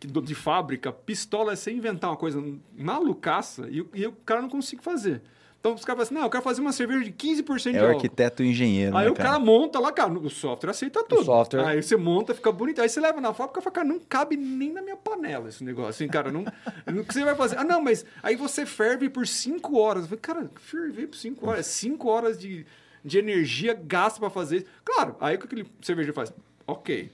de 0.00 0.34
fábrica, 0.34 0.92
pistola 0.92 1.52
é 1.52 1.56
você 1.56 1.70
inventar 1.70 2.10
uma 2.10 2.16
coisa 2.16 2.42
malucaça 2.76 3.68
e, 3.70 3.80
o- 3.80 3.88
e 3.94 4.06
o 4.06 4.12
cara 4.12 4.42
não 4.42 4.48
consegue 4.48 4.82
fazer. 4.82 5.20
Então 5.58 5.74
os 5.74 5.84
caras 5.84 5.98
falam 5.98 6.02
assim: 6.04 6.14
não, 6.14 6.22
eu 6.22 6.30
quero 6.30 6.42
fazer 6.42 6.62
uma 6.62 6.72
cerveja 6.72 7.04
de 7.04 7.12
15% 7.12 7.72
de 7.72 7.76
É 7.76 7.84
o 7.84 7.88
arquiteto 7.90 8.42
e 8.42 8.46
o 8.46 8.50
engenheiro, 8.50 8.96
Aí 8.96 9.04
né, 9.04 9.10
o 9.10 9.14
cara 9.14 9.38
monta 9.38 9.78
lá, 9.78 9.92
cara, 9.92 10.10
o 10.10 10.30
software 10.30 10.70
aceita 10.70 11.04
tudo. 11.04 11.22
software. 11.24 11.66
Aí 11.66 11.82
você 11.82 11.96
monta, 11.98 12.34
fica 12.34 12.50
bonito. 12.50 12.80
Aí 12.80 12.88
você 12.88 12.98
leva 12.98 13.20
na 13.20 13.34
fábrica 13.34 13.60
e 13.60 13.62
fala, 13.62 13.74
cara, 13.74 13.86
não 13.86 14.00
cabe 14.00 14.38
nem 14.38 14.72
na 14.72 14.80
minha 14.80 14.96
panela 14.96 15.50
esse 15.50 15.62
negócio. 15.62 15.90
Assim, 15.90 16.08
cara, 16.08 16.32
não. 16.32 16.44
O 16.98 17.04
que 17.04 17.12
você 17.12 17.22
vai 17.24 17.34
fazer? 17.34 17.58
Ah, 17.58 17.64
não, 17.64 17.82
mas 17.82 18.06
aí 18.22 18.36
você 18.36 18.64
ferve 18.64 19.10
por 19.10 19.26
5 19.26 19.76
horas. 19.78 20.04
Eu 20.04 20.08
falei, 20.08 20.20
cara, 20.22 20.50
ferver 20.62 21.08
por 21.08 21.16
5 21.18 21.46
horas. 21.46 21.66
5 21.66 22.08
horas 22.08 22.38
de, 22.38 22.64
de 23.04 23.18
energia 23.18 23.74
gasta 23.74 24.18
pra 24.18 24.30
fazer 24.30 24.56
isso. 24.58 24.66
Claro, 24.82 25.14
aí 25.20 25.36
o 25.36 25.38
que 25.38 25.44
aquele 25.44 25.66
cervejeiro 25.82 26.14
faz? 26.14 26.32
Ok. 26.66 27.10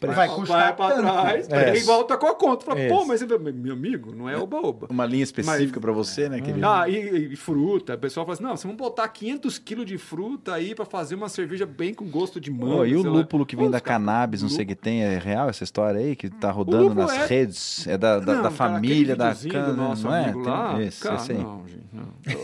Vai 0.00 0.28
custar 0.28 0.58
vai 0.58 0.72
pra 0.76 0.88
tanto. 0.96 1.00
trás, 1.02 1.48
É. 1.48 1.70
aí 1.70 1.80
volta 1.80 2.16
com 2.18 2.26
a 2.26 2.34
conta. 2.34 2.62
Fala, 2.66 2.76
pô, 2.88 2.98
Isso. 2.98 3.06
mas 3.08 3.22
meu 3.22 3.72
amigo, 3.72 4.14
não 4.14 4.28
é 4.28 4.36
oba-oba. 4.36 4.86
Uma 4.90 5.06
linha 5.06 5.22
específica 5.24 5.62
Mas- 5.76 5.80
pra 5.80 5.92
você, 5.92 6.28
né, 6.28 6.42
querido? 6.42 6.66
Ah, 6.66 6.86
e, 6.86 7.32
e 7.32 7.36
fruta. 7.36 7.94
O 7.94 7.98
pessoal 7.98 8.26
fala 8.26 8.34
assim: 8.34 8.42
não, 8.42 8.50
vocês 8.54 8.64
vão 8.64 8.76
botar 8.76 9.08
500 9.08 9.58
quilos 9.58 9.86
de 9.86 9.96
fruta 9.96 10.52
aí 10.52 10.74
pra 10.74 10.84
fazer 10.84 11.14
uma 11.14 11.30
cerveja 11.30 11.64
bem 11.64 11.94
com 11.94 12.04
gosto 12.04 12.38
de 12.38 12.50
manga. 12.50 12.76
Pô, 12.76 12.84
e 12.84 12.94
o 12.96 13.00
sei 13.00 13.10
lá. 13.10 13.16
lúpulo 13.16 13.46
que 13.46 13.56
vem 13.56 13.64
Pô, 13.66 13.70
da 13.72 13.80
cannabis, 13.80 14.42
não 14.42 14.50
sei 14.50 14.64
o 14.64 14.68
que 14.68 14.74
tem, 14.74 15.02
é 15.02 15.16
real 15.18 15.48
essa 15.48 15.64
história 15.64 15.98
aí? 15.98 16.14
Que 16.14 16.28
tá 16.28 16.50
rodando 16.50 16.82
lúpulo 16.88 17.00
nas 17.06 17.12
é- 17.12 17.26
redes? 17.26 17.86
É 17.86 17.96
da, 17.96 18.18
da, 18.18 18.34
Não, 18.34 18.42
da 18.42 18.50
família, 18.50 19.16
da 19.16 19.34
cana, 19.34 19.66
do 19.68 19.76
nosso 19.76 20.04
não 20.04 20.14
é? 20.14 20.24
amigo 20.24 20.42
Tem 20.42 20.52
lá, 20.52 20.82
esse, 20.82 21.00
cara, 21.02 21.16
esse 21.16 21.32
aí. 21.32 21.38
não, 21.38 21.62
gente, 21.66 21.84
não. 21.92 22.04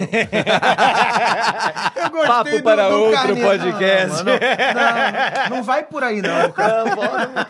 Eu 1.97 2.11
gostei 2.11 2.27
Papo 2.27 2.51
do- 2.51 2.63
para 2.63 2.89
do 2.89 2.95
outro 2.97 3.37
podcast. 3.37 4.25
Não, 4.25 4.33
não, 4.33 5.51
não, 5.51 5.57
não 5.57 5.63
vai 5.63 5.83
por 5.85 6.03
aí, 6.03 6.23
não. 6.23 6.51
cara. 6.53 6.85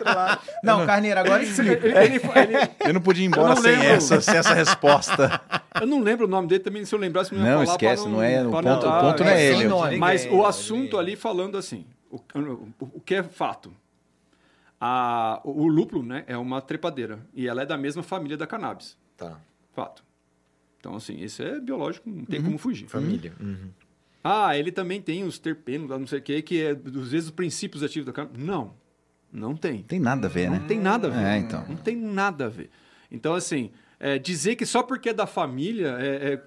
Não, 0.63 0.85
Carneiro, 0.85 1.19
agora 1.19 1.43
explica. 1.43 1.87
Ele- 1.87 2.15
ele- 2.15 2.15
ele- 2.15 2.71
Eu 2.87 2.93
não 2.93 3.01
podia 3.01 3.23
ir 3.23 3.27
embora 3.27 3.49
não 3.55 3.61
sem 3.61 3.71
lembro. 3.71 3.87
essa, 3.87 4.21
sem 4.21 4.35
essa 4.37 4.53
resposta. 4.53 5.41
eu 5.79 5.87
não 5.87 6.01
lembro 6.01 6.25
o 6.25 6.29
nome 6.29 6.47
dele 6.47 6.63
também, 6.63 6.83
se 6.85 6.93
eu 6.93 6.99
lembrasse, 6.99 7.33
não 7.33 7.41
ia 7.41 7.45
Não, 7.51 7.59
falar 7.65 7.71
esquece, 7.71 8.03
pra 8.03 8.11
não 8.11 8.21
é- 8.21 8.45
o 8.45 8.51
ponto- 8.51 8.63
dar- 8.63 8.77
o 8.77 9.01
ponto 9.01 9.23
não 9.23 9.31
é 9.31 9.43
ele. 9.45 9.57
sem 9.57 9.67
nome. 9.67 9.83
Ninguém, 9.83 9.99
Mas 9.99 10.25
o 10.25 10.29
ninguém. 10.29 10.45
assunto 10.45 10.97
ali 10.97 11.15
falando 11.15 11.57
assim, 11.57 11.85
o, 12.09 12.17
o- 12.17 12.73
o 12.95 13.01
que 13.01 13.15
é 13.15 13.23
fato? 13.23 13.73
A, 14.79 15.39
o 15.43 15.67
lúpulo 15.67 16.01
né, 16.03 16.23
é 16.27 16.35
uma 16.35 16.59
trepadeira 16.61 17.19
e 17.35 17.47
ela 17.47 17.61
é 17.61 17.65
da 17.65 17.77
mesma 17.77 18.01
família 18.01 18.35
da 18.35 18.47
cannabis. 18.47 18.97
Tá. 19.15 19.37
Fato. 19.75 20.03
Então, 20.79 20.95
assim, 20.95 21.17
isso 21.17 21.43
é 21.43 21.59
biológico, 21.59 22.09
não 22.09 22.17
Uhum. 22.19 22.25
tem 22.25 22.41
como 22.41 22.57
fugir. 22.57 22.87
Família. 22.87 23.33
Uhum. 23.39 23.69
Ah, 24.23 24.57
ele 24.57 24.71
também 24.71 24.99
tem 25.01 25.23
os 25.23 25.37
terpenos, 25.37 25.89
lá 25.89 25.97
não 25.99 26.07
sei 26.07 26.19
o 26.19 26.21
que, 26.21 26.41
que 26.41 26.61
é 26.63 26.73
dos 26.73 27.11
vezes 27.11 27.27
os 27.27 27.31
princípios 27.31 27.83
ativos 27.83 28.07
da 28.07 28.11
cannabis. 28.11 28.43
Não, 28.43 28.73
não 29.31 29.55
tem. 29.55 29.81
Tem 29.83 29.99
nada 29.99 30.27
a 30.27 30.29
ver, 30.29 30.49
né? 30.49 30.59
Não 30.59 30.67
tem 30.67 30.79
nada 30.79 31.07
a 31.07 31.11
ver. 31.11 31.25
É, 31.25 31.37
então. 31.37 31.65
Não 31.67 31.75
tem 31.77 31.95
nada 31.95 32.45
a 32.45 32.49
ver. 32.49 32.69
Então, 33.11 33.33
assim, 33.33 33.71
é, 33.99 34.17
dizer 34.17 34.55
que 34.55 34.65
só 34.65 34.83
porque 34.83 35.09
é 35.09 35.13
da 35.13 35.25
família 35.27 35.95
é. 35.99 36.33
é- 36.33 36.41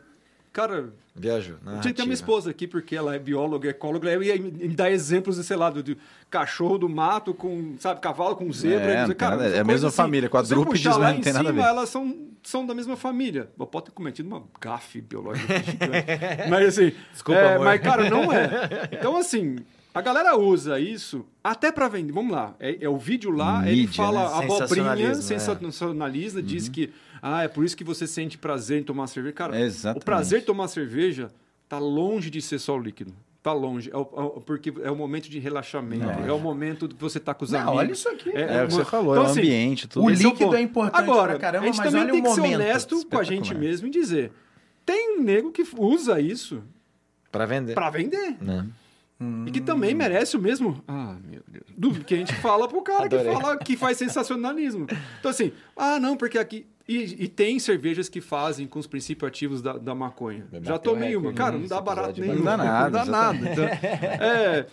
cara, 0.52 0.92
Viajou. 1.16 1.56
tinha 1.80 1.94
ter 1.94 2.02
uma 2.02 2.12
esposa 2.14 2.50
aqui, 2.50 2.66
porque 2.66 2.94
ela 2.96 3.14
é 3.14 3.18
bióloga, 3.18 3.68
ecóloga, 3.68 4.10
e 4.24 4.30
aí 4.32 4.40
me 4.40 4.68
dá 4.74 4.90
exemplos, 4.90 5.36
sei 5.46 5.56
lá, 5.56 5.70
do, 5.70 5.80
do 5.82 5.96
cachorro 6.28 6.76
do 6.78 6.88
mato 6.88 7.32
com, 7.32 7.76
sabe, 7.78 8.00
cavalo 8.00 8.34
com 8.34 8.52
zebra. 8.52 8.92
É, 8.92 9.06
tem 9.06 9.16
nada- 9.28 9.46
é 9.48 9.60
a 9.60 9.64
mesma 9.64 9.88
assim. 9.88 9.96
família, 9.96 10.28
quadrúpedes, 10.28 10.84
não 10.84 11.10
em 11.10 11.20
tem 11.20 11.32
nada 11.32 11.48
a 11.48 11.52
cima, 11.52 11.62
ver. 11.62 11.68
Elas 11.68 11.88
são, 11.88 12.16
são 12.42 12.66
da 12.66 12.74
mesma 12.74 12.96
família. 12.96 13.48
Eu 13.58 13.66
posso 13.66 13.86
ter 13.86 13.90
cometido 13.92 14.28
uma 14.28 14.42
gafe 14.60 15.00
biológica 15.00 15.54
gigante. 15.62 16.48
mas 16.50 16.66
assim, 16.78 16.92
Desculpa, 17.12 17.40
é, 17.40 17.54
amor. 17.54 17.64
mas 17.64 17.80
cara, 17.80 18.10
não 18.10 18.32
é. 18.32 18.48
Então 18.92 19.16
assim, 19.16 19.56
a 19.94 20.00
galera 20.02 20.36
usa 20.36 20.78
isso 20.80 21.24
até 21.42 21.70
pra 21.70 21.86
vender. 21.88 22.12
Vamos 22.12 22.32
lá, 22.32 22.54
é, 22.58 22.78
é 22.84 22.88
o 22.88 22.98
vídeo 22.98 23.30
lá, 23.30 23.66
ele 23.68 23.82
Mídia, 23.82 23.94
fala 24.04 24.20
né? 24.20 24.26
abobrinha, 24.26 24.58
Sensacionalismo, 24.58 25.10
é. 25.12 25.22
sensacionaliza, 25.22 26.42
diz 26.42 26.68
que 26.68 26.92
ah, 27.22 27.42
é 27.44 27.48
por 27.48 27.64
isso 27.64 27.76
que 27.76 27.84
você 27.84 28.06
sente 28.06 28.36
prazer 28.36 28.80
em 28.80 28.82
tomar 28.82 29.06
cerveja. 29.06 29.32
Cara, 29.34 29.54
o 29.96 30.00
prazer 30.00 30.40
de 30.40 30.46
tomar 30.46 30.68
cerveja 30.68 31.30
tá 31.68 31.78
longe 31.78 32.28
de 32.28 32.42
ser 32.42 32.58
só 32.58 32.76
o 32.76 32.78
líquido. 32.78 33.14
Tá 33.42 33.52
longe. 33.52 33.90
É 33.92 33.96
o- 33.96 34.34
é 34.38 34.40
porque 34.40 34.72
é 34.82 34.90
o 34.90 34.96
momento 34.96 35.28
de 35.28 35.38
relaxamento. 35.38 36.04
É, 36.26 36.32
o 36.32 36.38
momento 36.38 36.88
que 36.88 36.94
você 36.96 37.20
tá 37.20 37.34
com 37.34 37.44
os 37.44 37.50
Não, 37.50 37.60
amigos. 37.60 37.78
olha 37.78 37.92
isso 37.92 38.08
aqui. 38.08 38.30
É, 38.30 38.64
o 38.64 38.66
que 38.68 38.72
você 38.74 38.84
falou, 38.86 39.12
Então, 39.14 39.24
é 39.24 39.26
o 39.28 39.30
assim, 39.30 39.40
ambiente, 39.40 39.86
tudo. 39.86 40.06
o 40.06 40.10
é 40.10 40.14
líquido 40.14 40.56
é 40.56 40.60
importante 40.62 40.98
Agora, 41.02 41.38
caramba, 41.38 41.64
a 41.64 41.66
gente 41.66 41.76
mas 41.78 41.92
também 41.92 42.10
tem 42.10 42.22
que 42.22 42.28
ser 42.30 42.40
honesto 42.40 43.06
com 43.06 43.18
a 43.18 43.22
gente 43.22 43.54
mesmo 43.54 43.86
e 43.86 43.90
dizer: 43.90 44.32
tem 44.86 45.18
um 45.18 45.22
nego 45.22 45.52
que 45.52 45.62
usa 45.76 46.20
isso 46.20 46.62
Pra 47.30 47.44
vender. 47.46 47.74
pra 47.74 47.90
vender. 47.90 48.36
Né? 49.18 49.48
E 49.48 49.50
que 49.50 49.60
também 49.60 49.94
merece 49.94 50.36
o 50.36 50.40
mesmo. 50.40 50.82
Ah, 50.88 51.16
meu 51.24 51.42
Deus. 51.46 51.64
Do 51.76 51.92
que 52.04 52.14
a 52.14 52.16
gente 52.16 52.34
fala 52.34 52.68
pro 52.68 52.82
cara 52.82 53.08
que 53.08 53.18
fala 53.18 53.56
que 53.56 53.76
faz 53.76 53.96
sensacionalismo. 53.96 54.86
Então, 55.18 55.30
assim, 55.30 55.52
ah, 55.76 55.98
não, 56.00 56.16
porque 56.16 56.38
aqui. 56.38 56.66
E, 56.86 57.24
e 57.24 57.28
tem 57.28 57.58
cervejas 57.58 58.10
que 58.10 58.20
fazem 58.20 58.66
com 58.66 58.78
os 58.78 58.86
princípios 58.86 59.26
ativos 59.26 59.62
da, 59.62 59.78
da 59.78 59.94
maconha. 59.94 60.46
Já 60.62 60.78
tomei 60.78 61.16
uma. 61.16 61.32
Cara, 61.32 61.56
não 61.56 61.66
dá 61.66 61.80
barato 61.80 62.20
nenhum. 62.20 62.36
não 62.36 62.44
dá 62.44 62.56
nada, 62.56 62.84
Não 62.84 62.90
dá 62.90 63.04
nada. 63.04 63.38
Então, 63.50 63.64
é, 63.64 64.66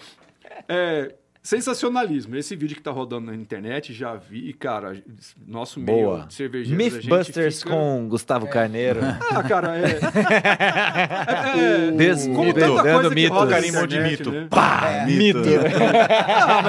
é, 0.67 1.15
sensacionalismo. 1.41 2.35
Esse 2.35 2.55
vídeo 2.55 2.75
que 2.75 2.81
tá 2.83 2.91
rodando 2.91 3.27
na 3.27 3.35
internet, 3.35 3.93
já 3.93 4.15
vi. 4.15 4.53
Cara, 4.53 5.01
nosso 5.47 5.79
meio 5.79 6.05
Boa. 6.07 6.25
de 6.27 6.33
cervejeiro. 6.33 6.77
Mythbusters 6.77 7.63
com 7.63 8.07
Gustavo 8.07 8.47
Carneiro. 8.47 8.99
Ah, 9.31 9.43
cara, 9.43 9.77
é. 9.77 9.99
é, 11.57 11.87
é 11.87 11.91
Desmito. 11.91 12.35
como 12.35 12.53
tanta 12.53 12.83
Dando 12.83 12.83
coisa 12.83 13.09
que 13.09 13.15
mito. 13.15 13.33
roda 13.33 13.61
na 13.61 13.67
internet, 13.67 14.09
mito. 14.19 14.31
né? 14.31 14.47
Pá, 14.49 15.05
mito. 15.07 15.39
Ah, 16.27 16.61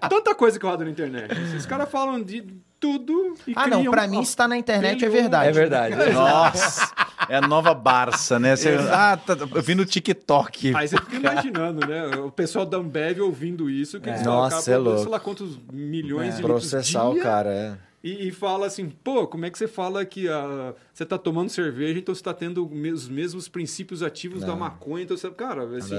mas 0.00 0.10
tanta 0.10 0.34
coisa 0.34 0.58
que 0.58 0.66
roda 0.66 0.84
na 0.84 0.90
internet. 0.90 1.32
Esses 1.32 1.64
caras 1.64 1.88
falam 1.88 2.20
de 2.22 2.44
tudo 2.82 3.34
e 3.46 3.52
Ah, 3.54 3.68
não, 3.68 3.78
criam 3.78 3.92
pra 3.92 4.06
mim, 4.08 4.16
uma- 4.16 4.24
se 4.24 4.36
tá 4.36 4.48
na 4.48 4.56
internet 4.58 4.96
é 4.96 5.08
criam- 5.08 5.12
verdade. 5.12 5.48
É 5.48 5.52
verdade. 5.52 5.94
Nossa, 6.12 6.92
é 7.28 7.36
a 7.36 7.40
nova 7.40 7.72
Barça, 7.72 8.40
né? 8.40 8.56
Você, 8.56 8.76
ah, 8.90 9.16
tá, 9.16 9.36
eu 9.54 9.62
vi 9.62 9.76
no 9.76 9.84
TikTok. 9.86 10.74
Aí 10.74 10.88
você 10.88 10.96
fica 10.96 11.16
imaginando, 11.16 11.86
né? 11.86 12.08
O 12.16 12.30
pessoal 12.32 12.66
da 12.66 12.78
Ambev 12.78 13.20
ouvindo 13.20 13.70
isso, 13.70 14.00
que 14.00 14.08
eles 14.10 14.22
Nossa, 14.22 14.70
é 14.72 14.76
louco. 14.76 15.00
sei 15.02 15.08
lá 15.10 15.20
quantos 15.20 15.56
milhões 15.72 16.36
de 16.36 16.42
litros 16.42 16.68
Processar 16.70 17.04
o 17.08 17.14
dia, 17.14 17.22
cara, 17.22 17.48
é. 17.50 17.72
E, 18.04 18.26
e 18.26 18.32
fala 18.32 18.66
assim, 18.66 18.88
pô, 18.90 19.28
como 19.28 19.46
é 19.46 19.50
que 19.50 19.56
você 19.56 19.68
fala 19.68 20.04
que 20.04 20.28
ah, 20.28 20.74
você 20.92 21.06
tá 21.06 21.16
tomando 21.16 21.48
cerveja, 21.50 22.00
então 22.00 22.12
você 22.12 22.22
tá 22.22 22.34
tendo 22.34 22.66
os 22.66 23.08
mesmos 23.08 23.46
princípios 23.46 24.02
ativos 24.02 24.42
da 24.42 24.56
maconha, 24.56 25.04
então 25.04 25.16
você, 25.16 25.30
cara, 25.30 25.62
assim. 25.76 25.94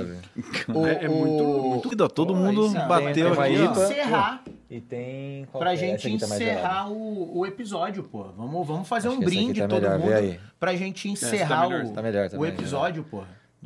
O- 0.74 0.86
É- 0.86 1.06
é 1.06 1.08
muito- 1.08 1.44
o- 1.44 1.70
muito- 1.70 2.10
Todo, 2.10 2.36
mundo 2.36 2.66
isso, 2.66 2.74
bateu 2.88 3.14
tem 3.14 3.34
Pra 3.34 3.46
aqui. 3.46 3.58
ó. 3.58 3.72
encerrar, 3.72 4.44
E 4.70 4.82
tem. 4.82 5.46
qual 5.46 5.62
pra 5.62 5.74
é? 5.74 5.78
Gente 5.78 6.02
tá 6.20 6.26
encerrar 6.26 6.92
o, 6.92 7.38
o 7.40 7.46
episódio, 7.46 8.04
pô. 8.04 8.24
Vamos, 8.36 8.68
vamos 8.68 8.88
fazer 8.88 9.08
Acho 9.08 9.18
um 9.18 9.22
brinde 9.22 9.62
tá 9.62 9.68
todo 9.70 9.82
melhor, 9.84 10.00
mundo 10.00 10.40
pra 10.60 10.76
gente 10.76 11.04
tá 11.08 11.10
encerrar 11.10 11.68
o, 11.68 11.94
tá 11.94 12.02
melhor, 12.02 12.30
tá 12.30 12.38
o 12.38 12.42
melhor. 12.42 12.54
episódio, 12.60 13.04
pô. 13.10 13.24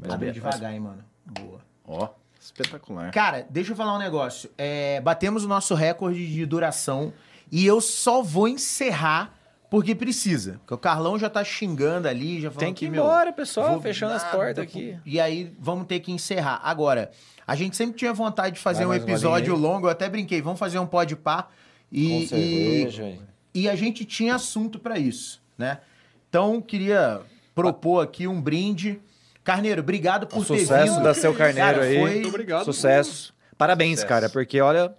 Abre 0.08 0.32
devagar, 0.32 0.72
hein, 0.72 0.80
mano. 0.80 1.04
Boa. 1.26 1.60
Ó, 1.88 2.10
espetacular. 2.40 3.12
Cara, 3.12 3.48
deixa 3.50 3.72
eu 3.72 3.76
falar 3.76 3.96
um 3.96 4.00
negócio. 4.00 4.50
É, 4.58 5.02
batemos 5.02 5.44
o 5.44 5.48
nosso 5.48 5.74
recorde 5.74 6.26
de 6.32 6.46
duração 6.46 7.12
e 7.52 7.66
eu 7.66 7.80
só 7.82 8.22
vou 8.22 8.48
encerrar 8.48 9.34
porque 9.70 9.94
precisa. 9.94 10.54
Porque 10.60 10.74
o 10.74 10.78
Carlão 10.78 11.20
já 11.20 11.30
tá 11.30 11.44
xingando 11.44 12.08
ali, 12.08 12.40
já 12.42 12.50
falando 12.50 12.60
Tem 12.66 12.74
que 12.74 12.86
ir 12.86 12.90
embora, 12.90 13.34
pessoal, 13.34 13.72
vou 13.72 13.82
fechando 13.82 14.14
as 14.14 14.24
portas 14.24 14.64
aqui. 14.64 14.98
E 15.06 15.20
aí 15.20 15.52
vamos 15.60 15.88
ter 15.88 16.00
que 16.00 16.12
encerrar. 16.12 16.62
Agora, 16.64 17.12
a 17.46 17.56
gente 17.56 17.76
sempre 17.76 17.98
tinha 17.98 18.14
vontade 18.14 18.56
de 18.56 18.62
fazer 18.62 18.86
Vai 18.86 18.98
um 19.00 19.04
episódio 19.04 19.56
longo, 19.56 19.88
eu 19.88 19.92
até 19.92 20.08
brinquei, 20.10 20.42
vamos 20.42 20.60
fazer 20.60 20.80
um 20.80 20.86
pode 20.88 21.16
pá 21.16 21.44
Com 21.44 21.50
e, 21.92 22.30
e, 22.34 23.20
e 23.54 23.70
a 23.70 23.76
gente 23.76 24.06
tinha 24.06 24.36
assunto 24.36 24.80
pra 24.80 24.98
isso. 24.98 25.42
né? 25.58 25.80
Então, 26.30 26.62
queria 26.62 27.22
propor 27.56 28.04
aqui 28.04 28.28
um 28.28 28.40
brinde. 28.42 29.00
Carneiro, 29.44 29.82
obrigado 29.82 30.28
por 30.28 30.40
Um 30.40 30.44
ter 30.44 30.60
sucesso 30.60 30.94
vindo. 30.96 31.04
da 31.04 31.14
seu 31.14 31.34
carneiro 31.34 31.76
Cara, 31.80 31.84
aí. 31.84 32.00
foi- 32.00 32.14
Muito 32.16 32.28
obrigado. 32.30 32.66
Sucesso. 32.66 33.34
Parabéns, 33.58 34.00
Sucesso. 34.00 34.08
cara, 34.08 34.30
porque 34.30 34.60
olha, 34.62 34.94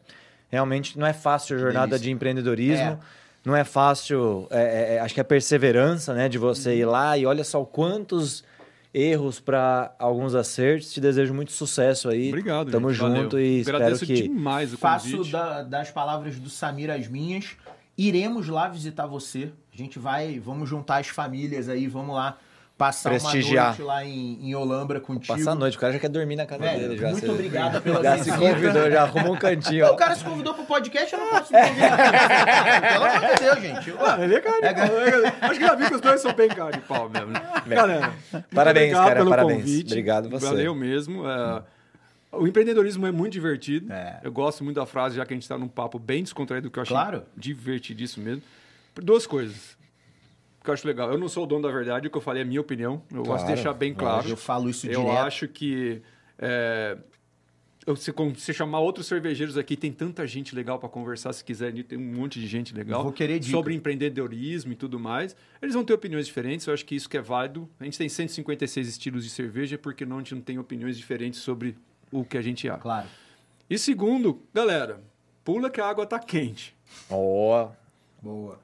realmente 0.50 0.98
não 0.98 1.06
é 1.06 1.12
fácil 1.12 1.56
a 1.56 1.58
jornada 1.60 1.86
delícia. 1.88 2.04
de 2.04 2.10
empreendedorismo. 2.10 2.84
É. 2.84 2.98
Não 3.44 3.54
é 3.56 3.64
fácil, 3.64 4.46
é, 4.50 4.60
é, 4.60 4.94
é, 4.96 5.00
acho 5.00 5.14
que 5.14 5.20
a 5.20 5.24
perseverança, 5.24 6.12
né, 6.12 6.28
de 6.28 6.36
você 6.38 6.76
ir 6.76 6.84
lá 6.84 7.16
e 7.16 7.24
olha 7.24 7.44
só 7.44 7.64
quantos 7.64 8.44
erros 8.92 9.38
para 9.40 9.94
alguns 9.98 10.34
acertos. 10.34 10.92
Te 10.92 11.00
desejo 11.00 11.32
muito 11.32 11.52
sucesso 11.52 12.08
aí. 12.08 12.28
Obrigado, 12.28 12.70
Tamo 12.70 12.92
gente. 12.92 12.98
junto 12.98 13.30
Valeu. 13.36 13.40
e 13.40 13.60
espero 13.60 13.76
Agradeço 13.78 14.04
que 14.06 14.14
demais 14.22 14.74
o 14.74 14.78
Faço 14.78 15.10
convite. 15.16 15.32
da- 15.32 15.62
das 15.62 15.90
palavras 15.90 16.36
do 16.38 16.50
Samir 16.50 16.90
as 16.90 17.06
minhas. 17.08 17.56
Iremos 17.96 18.48
lá 18.48 18.68
visitar 18.68 19.06
você. 19.06 19.50
A 19.72 19.76
gente 19.76 19.98
vai, 19.98 20.38
vamos 20.38 20.68
juntar 20.68 20.98
as 20.98 21.08
famílias 21.08 21.68
aí, 21.68 21.86
vamos 21.86 22.14
lá 22.14 22.36
passar 22.78 23.10
Prestigiar. 23.10 23.64
uma 23.64 23.68
noite 23.70 23.82
lá 23.82 24.04
em, 24.04 24.38
em 24.40 24.54
Olambra 24.54 25.00
contigo. 25.00 25.36
passar 25.36 25.50
a 25.50 25.54
noite, 25.56 25.76
o 25.76 25.80
cara 25.80 25.92
já 25.92 25.98
quer 25.98 26.08
dormir 26.08 26.36
na 26.36 26.46
casa 26.46 26.62
Velho, 26.62 26.78
dele 26.90 26.96
já. 26.96 27.10
muito 27.10 27.32
obrigado 27.32 27.82
pela 27.82 28.02
Já 28.02 28.18
se 28.18 28.30
visita. 28.30 28.38
convidou, 28.38 28.90
já 28.90 29.02
arrumou 29.02 29.34
um 29.34 29.36
cantinho. 29.36 29.86
O 29.88 29.96
cara 29.96 30.14
se 30.14 30.24
convidou 30.24 30.54
pro 30.54 30.64
podcast, 30.64 31.12
eu 31.12 31.18
não 31.18 31.28
posso 31.28 31.52
me 31.52 31.60
convidar. 31.60 32.92
Pelo 32.92 33.04
amor 33.04 33.20
de 33.34 33.40
Deus, 33.44 33.60
gente. 33.60 33.94
Ah, 33.98 34.18
ele 34.24 34.34
é 34.36 34.40
cara 34.40 34.60
de 34.60 34.66
É, 34.66 34.74
pau. 34.74 35.50
Acho 35.50 35.58
que 35.60 35.66
já 35.66 35.74
vi 35.74 35.86
que 35.88 35.94
os 35.94 36.00
dois 36.00 36.20
são 36.20 36.32
bem 36.34 36.48
cara 36.48 36.70
de 36.70 36.80
pau 36.80 37.08
mesmo. 37.10 37.26
né? 37.32 37.42
Galera, 37.66 38.12
Parabéns, 38.54 38.92
cara, 38.94 39.16
pelo 39.16 39.30
parabéns. 39.30 39.58
convite. 39.60 39.86
Obrigado 39.88 40.28
você. 40.30 40.46
Valeu 40.46 40.74
mesmo. 40.74 41.28
é, 41.28 41.62
o 42.30 42.46
empreendedorismo 42.46 43.06
é 43.06 43.10
muito 43.10 43.32
divertido. 43.32 43.92
É. 43.92 44.20
Eu 44.22 44.30
gosto 44.30 44.62
muito 44.62 44.76
da 44.76 44.86
frase, 44.86 45.16
já 45.16 45.26
que 45.26 45.32
a 45.32 45.36
gente 45.36 45.42
está 45.42 45.58
num 45.58 45.66
papo 45.68 45.98
bem 45.98 46.22
descontraído, 46.22 46.70
que 46.70 46.78
eu 46.78 46.82
achei 46.82 46.94
Claro. 46.94 47.24
divertidíssimo 47.36 48.24
mesmo. 48.24 48.42
Por 48.94 49.02
Duas 49.02 49.26
coisas 49.26 49.76
que 50.68 50.70
eu 50.70 50.74
acho 50.74 50.86
legal. 50.86 51.10
Eu 51.10 51.18
não 51.18 51.28
sou 51.28 51.44
o 51.44 51.46
dono 51.46 51.62
da 51.62 51.72
verdade, 51.72 52.06
o 52.06 52.10
que 52.10 52.16
eu 52.16 52.20
falei 52.20 52.42
é 52.42 52.44
minha 52.44 52.60
opinião. 52.60 53.02
Eu 53.10 53.22
gosto 53.22 53.38
de 53.40 53.44
Claro, 53.44 53.54
deixar 53.54 53.72
bem 53.72 53.94
claro. 53.94 54.28
Eu 54.28 54.36
falo 54.36 54.68
isso 54.68 54.86
Eu 54.86 55.00
direto. 55.02 55.18
acho 55.18 55.48
que 55.48 56.02
é, 56.38 56.98
eu- 57.86 57.96
se, 57.96 58.12
se 58.36 58.52
chamar 58.52 58.80
outros 58.80 59.06
cervejeiros 59.06 59.56
aqui, 59.56 59.76
tem 59.76 59.90
tanta 59.90 60.26
gente 60.26 60.54
legal 60.54 60.78
para 60.78 60.88
conversar, 60.88 61.32
se 61.32 61.42
quiser, 61.42 61.72
tem 61.84 61.96
um 61.98 62.14
monte 62.14 62.38
de 62.38 62.46
gente 62.46 62.74
legal. 62.74 63.02
Vou 63.02 63.12
querer 63.12 63.38
dica. 63.38 63.50
Sobre 63.50 63.74
empreendedorismo 63.74 64.72
e 64.72 64.76
tudo 64.76 64.98
mais. 65.00 65.34
Eles 65.62 65.74
vão 65.74 65.82
ter 65.84 65.94
opiniões 65.94 66.26
diferentes, 66.26 66.66
eu 66.66 66.74
acho 66.74 66.84
que 66.84 66.94
isso 66.94 67.08
que 67.08 67.16
é 67.16 67.22
válido. 67.22 67.68
A 67.80 67.84
gente 67.84 67.96
tem 67.96 68.08
156 68.08 68.86
estilos 68.88 69.24
de 69.24 69.30
cerveja, 69.30 69.78
porque 69.78 70.04
não 70.04 70.16
a 70.16 70.18
gente 70.20 70.34
não 70.34 70.42
tem 70.42 70.58
opiniões 70.58 70.98
diferentes 70.98 71.40
sobre 71.40 71.76
o 72.12 72.24
que 72.24 72.36
a 72.36 72.42
gente 72.42 72.68
acha. 72.68 72.78
Claro. 72.80 73.08
E 73.70 73.78
segundo, 73.78 74.42
galera, 74.52 75.00
pula 75.44 75.70
que 75.70 75.80
a 75.80 75.86
água 75.86 76.04
tá 76.06 76.18
quente. 76.18 76.74
Ó. 77.10 77.70
Boa. 78.22 78.58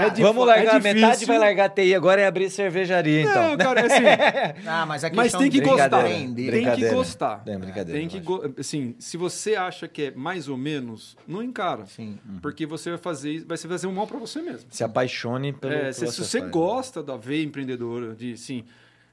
É 0.00 0.10
di- 0.10 0.22
Vamos 0.22 0.42
é 0.42 0.46
largar, 0.46 0.80
difícil. 0.80 0.94
metade 1.00 1.24
vai 1.24 1.38
largar 1.38 1.64
a 1.66 1.68
TI 1.68 1.94
agora 1.94 2.20
é 2.20 2.26
abrir 2.26 2.50
cervejaria, 2.50 3.22
então. 3.22 3.50
Não, 3.50 3.56
cara, 3.56 3.86
assim, 3.86 4.02
Ah, 4.66 4.84
mas 4.86 5.02
a 5.04 5.10
Mas 5.10 5.32
tem 5.32 5.50
que 5.50 5.60
gostar. 5.60 6.04
Tem 6.04 6.34
que 6.34 6.90
gostar. 6.90 7.42
É, 7.46 7.56
brincadeira, 7.56 7.98
Tem 7.98 8.08
que 8.08 8.18
eu 8.18 8.22
go- 8.22 8.54
assim, 8.58 8.94
se 8.98 9.16
você 9.16 9.54
acha 9.56 9.88
que 9.88 10.02
é 10.02 10.10
mais 10.10 10.48
ou 10.48 10.56
menos, 10.56 11.16
não 11.26 11.42
encara. 11.42 11.86
Sim. 11.86 12.18
Porque 12.42 12.66
você 12.66 12.90
vai 12.90 12.98
fazer, 12.98 13.30
isso- 13.32 13.46
vai 13.46 13.56
fazer 13.56 13.86
um 13.86 13.92
mal 13.92 14.06
para 14.06 14.18
você 14.18 14.40
mesmo. 14.42 14.68
Se 14.70 14.84
apaixone 14.84 15.52
pelo 15.52 15.72
É, 15.72 15.92
se, 15.92 16.06
você 16.06 16.22
você 16.24 16.38
faz. 16.40 16.50
gosta 16.52 17.02
da 17.02 17.16
veia 17.16 17.42
empreendedora, 17.44 18.14
de 18.14 18.36
sim, 18.36 18.64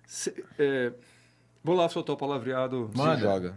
se- 0.06 0.34
é, 0.60 0.92
vou 1.64 1.76
lá 1.76 1.88
soltar 1.90 2.14
o 2.14 2.18
palavreado. 2.18 2.90
Se 2.92 2.98
Manda. 2.98 3.18
joga. 3.20 3.56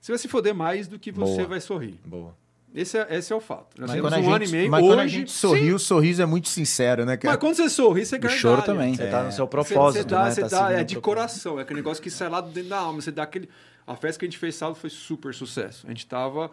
Você 0.00 0.12
vai 0.12 0.18
se 0.18 0.28
foder 0.28 0.54
mais 0.54 0.88
do 0.88 0.98
que 0.98 1.12
você 1.12 1.36
Boa. 1.36 1.48
vai 1.48 1.60
sorrir. 1.60 2.00
Boa. 2.04 2.34
Esse 2.74 2.96
é, 2.98 3.06
esse 3.16 3.32
é 3.32 3.36
o 3.36 3.40
fato. 3.40 3.66
Nós 3.78 3.90
Mas 3.90 3.96
temos 3.96 4.10
quando, 4.10 4.14
a 4.14 4.26
um 4.26 4.34
ano 4.34 4.44
e 4.44 4.46
gente, 4.46 4.56
meio 4.56 4.70
mas 4.70 4.80
hoje. 4.82 4.90
quando 4.92 5.00
a 5.00 5.06
gente 5.06 5.30
sorri, 5.30 5.60
sim, 5.60 5.72
o 5.72 5.78
sorriso 5.78 6.22
é 6.22 6.26
muito 6.26 6.48
sincero, 6.48 7.04
né, 7.04 7.16
cara? 7.18 7.34
mas 7.34 7.40
quando 7.40 7.54
você 7.54 7.68
sorri, 7.68 8.06
você 8.06 8.16
gargalha. 8.18 8.40
choro 8.40 8.62
também. 8.62 8.94
Você 8.94 9.06
tá 9.08 9.22
no 9.24 9.32
seu 9.32 9.46
propósito, 9.46 10.02
você 10.02 10.08
dá, 10.08 10.24
né? 10.24 10.30
você 10.30 10.40
Tá 10.42 10.48
dá- 10.48 10.56
é 10.72 10.80
o 10.80 10.84
de 10.84 10.94
propósito. 10.94 11.00
coração, 11.02 11.58
é 11.58 11.62
aquele 11.62 11.80
negócio 11.80 12.02
que 12.02 12.10
sai 12.10 12.28
lá 12.30 12.40
dentro 12.40 12.70
da 12.70 12.78
alma. 12.78 13.00
Você 13.00 13.10
dá 13.12 13.24
aquele. 13.24 13.48
A 13.86 13.94
festa 13.96 14.18
que 14.20 14.24
a 14.24 14.28
gente 14.28 14.38
fez 14.38 14.54
sábado 14.54 14.76
foi 14.76 14.88
super 14.90 15.34
sucesso. 15.34 15.84
A 15.86 15.90
gente 15.90 16.06
tava 16.06 16.50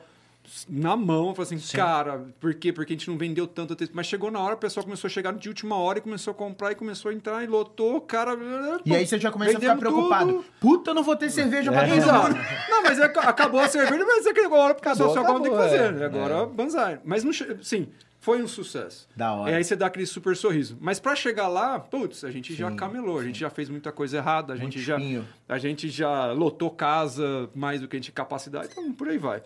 na 0.68 0.96
mão, 0.96 1.34
falou 1.36 1.44
assim, 1.54 1.78
cara, 1.78 2.26
por 2.40 2.54
quê? 2.54 2.72
Porque 2.74 2.94
a 2.94 2.96
gente 2.96 3.10
não 3.10 3.18
vendeu 3.18 3.46
tanto 3.48 3.76
texto. 3.76 3.92
Mas 3.94 4.06
chegou 4.08 4.30
na 4.32 4.40
hora, 4.40 4.56
o 4.56 4.58
pessoal 4.58 4.84
começou 4.84 5.08
a 5.08 5.12
chegar 5.12 5.34
de 5.34 5.48
última 5.50 5.76
hora 5.78 6.00
e 6.00 6.02
começou 6.02 6.32
a 6.32 6.34
comprar 6.34 6.72
e 6.72 6.76
começou 6.76 7.12
a 7.12 7.14
entrar 7.14 7.44
e 7.44 7.48
lotou, 7.48 8.00
cara. 8.02 8.38
E 8.86 8.96
aí 8.96 9.06
você 9.06 9.20
já 9.20 9.32
começa 9.32 9.58
a 9.58 9.60
ficar 9.60 9.78
preocupado. 9.78 10.32
tudo. 10.34 10.46
Puta, 10.60 10.92
eu 10.92 10.96
não 10.96 11.04
vou 11.04 11.16
ter 11.16 11.30
cerveja 11.30 11.72
pra 11.72 11.86
todo 11.88 11.98
Exato. 11.98 12.36
Não, 12.70 12.84
mas 12.84 13.00
é- 13.00 13.06
acabou 13.06 13.60
a 13.60 13.68
cerveja, 13.68 14.04
mas 14.06 14.26
é 14.26 14.34
que 14.34 14.40
agora 14.42 14.74
porque 14.74 14.90
Acabou, 14.90 15.14
só 15.14 15.20
agora 15.20 15.40
tem 15.42 15.52
que 15.52 15.58
fazer. 15.58 15.76
é. 15.78 15.92
né? 15.92 16.06
Agora, 16.06 16.46
banzai. 16.46 17.00
Mas, 17.04 17.24
não, 17.24 17.32
sim, 17.62 17.88
foi 18.20 18.42
um 18.44 18.48
sucesso. 18.48 19.08
Da 19.16 19.32
hora. 19.34 19.52
E 19.52 19.56
aí 19.56 19.64
você 19.64 19.76
dá 19.76 19.86
aquele 19.88 20.06
super 20.06 20.36
sorriso. 20.36 20.78
Mas 20.82 21.00
pra 21.00 21.16
chegar 21.16 21.48
lá, 21.48 21.80
putz, 21.80 22.24
a 22.24 22.32
gente 22.32 22.54
já 22.54 22.72
camelou, 22.72 23.20
a 23.20 23.24
gente 23.24 23.40
já 23.40 23.50
fez 23.50 23.70
muita 23.70 23.92
coisa 23.92 24.18
errada, 24.18 24.54
a 24.54 24.56
gente, 24.56 24.76
Muito 24.76 24.80
já, 24.86 24.98
espinho. 24.98 25.26
a 25.48 25.58
gente 25.58 25.90
já 25.90 26.32
lotou 26.34 26.70
casa 26.70 27.50
mais 27.56 27.80
do 27.82 27.88
que 27.88 27.96
a 27.96 27.98
gente 28.00 28.06
tinha 28.06 28.16
capacidade, 28.16 28.70
então 28.72 28.92
por 28.94 29.08
aí 29.08 29.18
vai. 29.18 29.42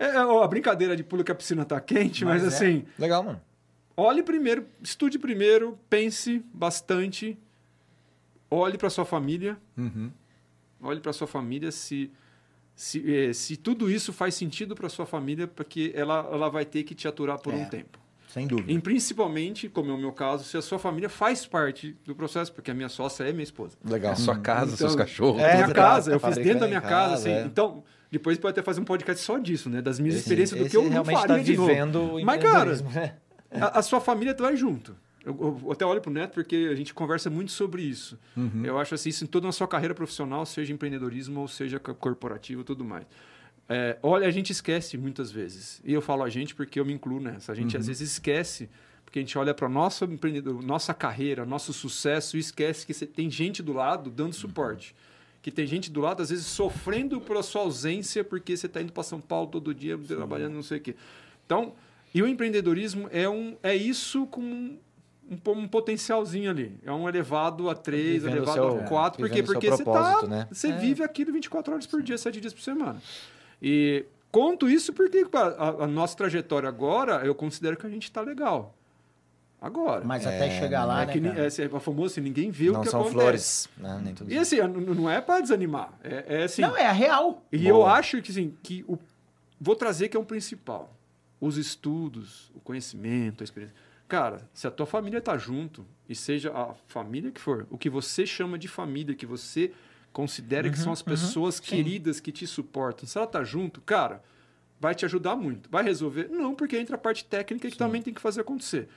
É, 0.00 0.06
é, 0.16 0.24
ó, 0.24 0.42
a 0.42 0.48
brincadeira 0.48 0.96
de 0.96 1.04
pulo 1.04 1.22
que 1.22 1.30
a 1.30 1.34
piscina 1.34 1.64
tá 1.64 1.78
quente, 1.80 2.24
mas, 2.24 2.42
Mas 2.42 2.52
é. 2.52 2.56
assim, 2.56 2.84
Legal, 2.98 3.22
mano. 3.22 3.40
olhe 3.96 4.22
primeiro, 4.22 4.66
estude 4.82 5.18
primeiro, 5.18 5.78
pense 5.90 6.42
bastante, 6.54 7.38
olhe 8.50 8.78
para 8.78 8.88
sua 8.90 9.04
família, 9.04 9.58
Uhum. 9.76 10.10
olhe 10.82 11.00
para 11.00 11.12
sua 11.12 11.26
família 11.26 11.70
se 11.70 12.10
se, 12.74 13.04
eh, 13.28 13.32
se 13.34 13.58
tudo 13.58 13.90
isso 13.90 14.10
faz 14.10 14.34
sentido 14.34 14.74
para 14.74 14.88
sua 14.88 15.04
família, 15.04 15.46
porque 15.46 15.92
ela, 15.94 16.26
ela 16.32 16.48
vai 16.48 16.64
ter 16.64 16.82
que 16.82 16.94
te 16.94 17.06
aturar 17.06 17.38
por 17.38 17.52
É. 17.52 17.56
um 17.58 17.66
tempo. 17.66 17.98
Sem 18.28 18.46
dúvida. 18.46 18.72
E 18.72 18.78
principalmente, 18.80 19.68
como 19.68 19.90
é 19.90 19.94
o 19.94 19.98
meu 19.98 20.12
caso, 20.12 20.44
se 20.44 20.56
a 20.56 20.62
sua 20.62 20.78
família 20.78 21.10
faz 21.10 21.44
parte 21.44 21.94
do 22.06 22.14
processo, 22.14 22.50
porque 22.54 22.70
a 22.70 22.74
minha 22.74 22.88
sócia 22.88 23.24
é 23.24 23.32
minha 23.32 23.42
esposa. 23.42 23.76
Legal. 23.84 24.16
Sua 24.16 24.38
casa, 24.38 24.66
Então, 24.72 24.76
seus 24.78 24.94
cachorros. 24.96 25.42
É, 25.42 25.56
minha 25.56 25.74
casa, 25.74 26.10
tá 26.10 26.16
eu 26.16 26.20
fiz 26.20 26.36
dentro 26.36 26.44
da 26.60 26.60
fabricando 26.60 26.68
minha 26.68 26.80
casa, 26.80 26.90
casa, 26.90 27.14
assim. 27.16 27.30
é. 27.32 27.44
Então, 27.44 27.84
depois 28.10 28.38
pode 28.38 28.52
até 28.52 28.62
fazer 28.62 28.80
um 28.80 28.84
podcast 28.84 29.24
só 29.24 29.38
disso, 29.38 29.68
né? 29.70 29.80
Das 29.80 29.98
minhas 30.00 30.16
Esse- 30.16 30.24
experiências 30.24 30.60
do 30.60 30.68
que 30.68 30.76
eu 30.76 30.82
não 30.84 30.90
realmente 30.90 31.14
faria 31.20 31.36
tá 31.36 31.42
de 31.42 31.56
novo. 31.56 32.16
o 32.18 32.24
Mas, 32.24 32.42
cara, 32.42 32.76
né? 32.82 33.14
a, 33.52 33.78
a 33.78 33.82
sua 33.82 34.00
família 34.00 34.34
vai 34.38 34.56
junto. 34.56 34.96
Eu, 35.24 35.60
eu 35.64 35.72
até 35.72 35.84
olho 35.84 36.00
pro 36.00 36.10
Neto 36.10 36.32
porque 36.32 36.68
a 36.72 36.74
gente 36.74 36.94
conversa 36.94 37.28
muito 37.28 37.52
sobre 37.52 37.82
isso. 37.82 38.18
Uhum. 38.36 38.62
Eu 38.64 38.78
acho 38.78 38.94
assim, 38.94 39.10
isso 39.10 39.24
em 39.24 39.26
toda 39.26 39.46
a 39.48 39.52
sua 39.52 39.68
carreira 39.68 39.94
profissional, 39.94 40.44
seja 40.46 40.72
empreendedorismo 40.72 41.40
ou 41.40 41.48
seja 41.48 41.78
co- 41.78 41.94
corporativo 41.94 42.62
e 42.62 42.64
tudo 42.64 42.84
mais. 42.84 43.04
É, 43.68 43.98
olha, 44.02 44.26
a 44.26 44.30
gente 44.30 44.50
esquece 44.50 44.96
muitas 44.98 45.30
vezes. 45.30 45.80
E 45.84 45.92
eu 45.92 46.00
falo 46.00 46.22
a 46.24 46.28
gente 46.28 46.54
porque 46.54 46.80
eu 46.80 46.84
me 46.84 46.92
incluo 46.92 47.20
nessa. 47.20 47.52
A 47.52 47.54
gente 47.54 47.74
Uhum. 47.76 47.80
às 47.80 47.86
vezes 47.86 48.10
esquece, 48.12 48.68
porque 49.04 49.18
a 49.18 49.22
gente 49.22 49.36
olha 49.38 49.52
para 49.54 49.68
nossa 49.68 50.04
empreendedor, 50.06 50.60
nossa 50.62 50.92
carreira, 50.94 51.44
nosso 51.44 51.72
sucesso 51.72 52.36
e 52.36 52.40
esquece 52.40 52.86
que 52.86 52.94
tem 53.06 53.30
gente 53.30 53.62
do 53.62 53.72
lado 53.74 54.10
dando 54.10 54.32
suporte. 54.32 54.96
Que 55.42 55.50
tem 55.50 55.66
gente 55.66 55.90
do 55.90 56.00
lado, 56.00 56.22
às 56.22 56.28
vezes, 56.30 56.46
sofrendo 56.46 57.20
pela 57.20 57.42
sua 57.42 57.62
ausência, 57.62 58.22
porque 58.22 58.56
você 58.56 58.66
está 58.66 58.80
indo 58.82 58.92
para 58.92 59.02
São 59.02 59.20
Paulo 59.20 59.46
todo 59.48 59.74
dia, 59.74 59.96
trabalhando, 59.98 60.52
não 60.54 60.62
sei 60.62 60.78
o 60.78 60.80
quê. 60.80 60.94
Então, 61.46 61.72
e 62.14 62.22
o 62.22 62.26
empreendedorismo 62.26 63.08
é, 63.10 63.28
um, 63.28 63.56
é 63.62 63.74
isso 63.74 64.26
com 64.26 64.40
um, 64.42 64.78
um 65.30 65.50
um 65.52 65.68
potencialzinho 65.68 66.50
ali. 66.50 66.78
É 66.84 66.92
um 66.92 67.08
elevado 67.08 67.70
a 67.70 67.74
3, 67.74 68.22
Vivendo 68.22 68.32
o 68.34 68.36
elevado 68.38 68.54
seu- 68.54 68.80
a 68.80 68.82
4. 68.88 69.18
Por 69.20 69.28
quê? 69.30 69.36
vivendo 69.42 69.44
o 69.44 69.46
seu 69.52 69.60
Porque 69.60 69.70
você, 69.70 69.84
tá, 69.84 70.26
né? 70.26 70.48
você 70.50 70.68
É. 70.68 70.76
vive 70.76 71.02
aquilo 71.02 71.32
24 71.32 71.72
horas 71.72 71.86
por 71.86 72.02
dia, 72.02 72.18
7 72.18 72.40
dias 72.40 72.52
por 72.52 72.60
semana. 72.62 73.00
E 73.62 74.04
conto 74.30 74.68
isso 74.68 74.92
porque 74.92 75.24
a, 75.32 75.84
a 75.84 75.86
nossa 75.86 76.16
trajetória 76.16 76.68
agora, 76.68 77.24
eu 77.24 77.34
considero 77.34 77.76
que 77.76 77.86
a 77.86 77.90
gente 77.90 78.04
está 78.04 78.20
legal. 78.20 78.74
Agora. 79.60 80.02
Mas 80.04 80.26
até 80.26 80.58
chegar 80.58 80.84
lá, 80.84 81.02
é 81.02 81.06
né, 81.06 81.12
que 81.12 81.20
cara? 81.20 81.42
é, 81.42 81.46
é 81.46 81.80
famoso 81.80 82.12
assim, 82.12 82.20
ninguém 82.22 82.50
o 82.50 82.72
Não 82.72 82.80
que 82.80 82.88
são 82.88 83.00
acontece. 83.00 83.12
flores. 83.12 83.68
Né? 83.76 84.00
Nem 84.02 84.14
tudo 84.14 84.32
E 84.32 84.38
assim, 84.38 84.56
não 84.56 85.10
é 85.10 85.20
para 85.20 85.40
desanimar. 85.40 85.92
É, 86.02 86.24
é 86.40 86.42
assim. 86.44 86.62
Não, 86.62 86.76
é 86.76 86.86
a 86.86 86.92
real. 86.92 87.44
E 87.52 87.58
Boa. 87.58 87.68
eu 87.68 87.86
acho 87.86 88.22
que, 88.22 88.30
assim, 88.30 88.56
que 88.62 88.84
o... 88.88 88.98
vou 89.60 89.76
trazer 89.76 90.08
que 90.08 90.16
é 90.16 90.20
o 90.20 90.24
principal. 90.24 90.94
Os 91.38 91.58
estudos, 91.58 92.50
o 92.54 92.60
conhecimento, 92.60 93.42
a 93.42 93.44
experiência. 93.44 93.76
Cara, 94.08 94.48
se 94.52 94.66
a 94.66 94.70
tua 94.70 94.86
família 94.86 95.20
tá 95.20 95.36
junto, 95.36 95.86
e 96.08 96.14
seja 96.14 96.50
a 96.52 96.74
família 96.88 97.30
que 97.30 97.40
for, 97.40 97.66
o 97.70 97.78
que 97.78 97.88
você 97.88 98.26
chama 98.26 98.58
de 98.58 98.66
família, 98.66 99.14
que 99.14 99.24
você 99.24 99.72
considera 100.12 100.68
que 100.68 100.76
são 100.78 100.92
as 100.92 101.02
pessoas 101.02 101.60
queridas 101.60 102.18
que 102.18 102.32
te 102.32 102.46
suportam, 102.46 103.06
se 103.06 103.16
ela 103.16 103.26
tá 103.26 103.44
junto, 103.44 103.80
cara, 103.80 104.20
vai 104.80 104.94
te 104.94 105.04
ajudar 105.04 105.36
muito. 105.36 105.70
Vai 105.70 105.84
resolver? 105.84 106.28
Não, 106.28 106.54
porque 106.54 106.76
entra 106.76 106.96
a 106.96 106.98
parte 106.98 107.24
técnica 107.24 107.70
que 107.70 107.78
também 107.78 108.02
tem 108.02 108.12
que 108.12 108.20
fazer 108.20 108.40
acontecer. 108.40 108.88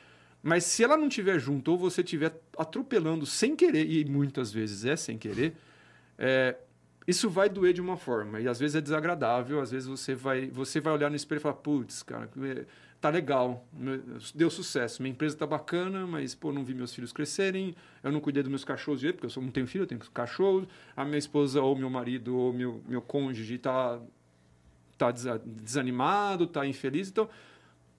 Mas 0.43 0.65
se 0.65 0.83
ela 0.83 0.97
não 0.97 1.07
estiver 1.07 1.39
junto, 1.39 1.71
ou 1.71 1.77
você 1.77 2.01
estiver 2.01 2.37
atropelando 2.57 3.25
sem 3.25 3.55
querer, 3.55 3.89
e 3.89 4.03
muitas 4.03 4.51
vezes 4.51 4.83
é 4.83 4.97
sem 4.97 5.17
querer, 5.17 5.55
é, 6.19 6.57
isso 7.07 7.29
vai 7.29 7.47
doer 7.47 7.73
de 7.73 7.79
uma 7.79 7.95
forma. 7.95 8.41
E 8.41 8.47
às 8.47 8.59
vezes 8.59 8.75
é 8.75 8.81
desagradável, 8.81 9.61
às 9.61 9.71
vezes 9.71 9.87
você 9.87 10.13
vai, 10.13 10.47
você 10.47 10.81
vai 10.81 10.91
olhar 10.93 11.09
no 11.09 11.15
espelho 11.15 11.39
e 11.39 11.41
falar, 11.41 11.55
putz, 11.55 12.03
cara, 12.03 12.29
é, 12.41 12.65
tá 12.99 13.09
legal, 13.09 13.65
deu 14.35 14.49
sucesso, 14.49 15.01
minha 15.01 15.11
empresa 15.11 15.37
tá 15.37 15.47
bacana, 15.47 16.05
mas 16.05 16.35
pô, 16.35 16.51
não 16.51 16.63
vi 16.63 16.73
meus 16.73 16.93
filhos 16.93 17.11
crescerem, 17.13 17.73
eu 18.01 18.11
não 18.11 18.19
cuidei 18.21 18.43
dos 18.43 18.49
meus 18.49 18.63
cachorros 18.65 19.01
porque 19.01 19.25
eu 19.25 19.41
não 19.41 19.51
tenho 19.51 19.67
filho, 19.67 19.83
eu 19.83 19.87
tenho 19.87 19.99
cachorros, 20.13 20.67
a 20.95 21.03
minha 21.05 21.17
esposa 21.17 21.61
ou 21.61 21.75
meu 21.75 21.89
marido 21.89 22.37
ou 22.37 22.53
meu, 22.53 22.81
meu 22.87 23.01
cônjuge 23.01 23.57
tá, 23.57 23.99
tá 24.97 25.11
desa- 25.11 25.41
desanimado, 25.45 26.47
tá 26.47 26.65
infeliz, 26.65 27.09
então 27.09 27.29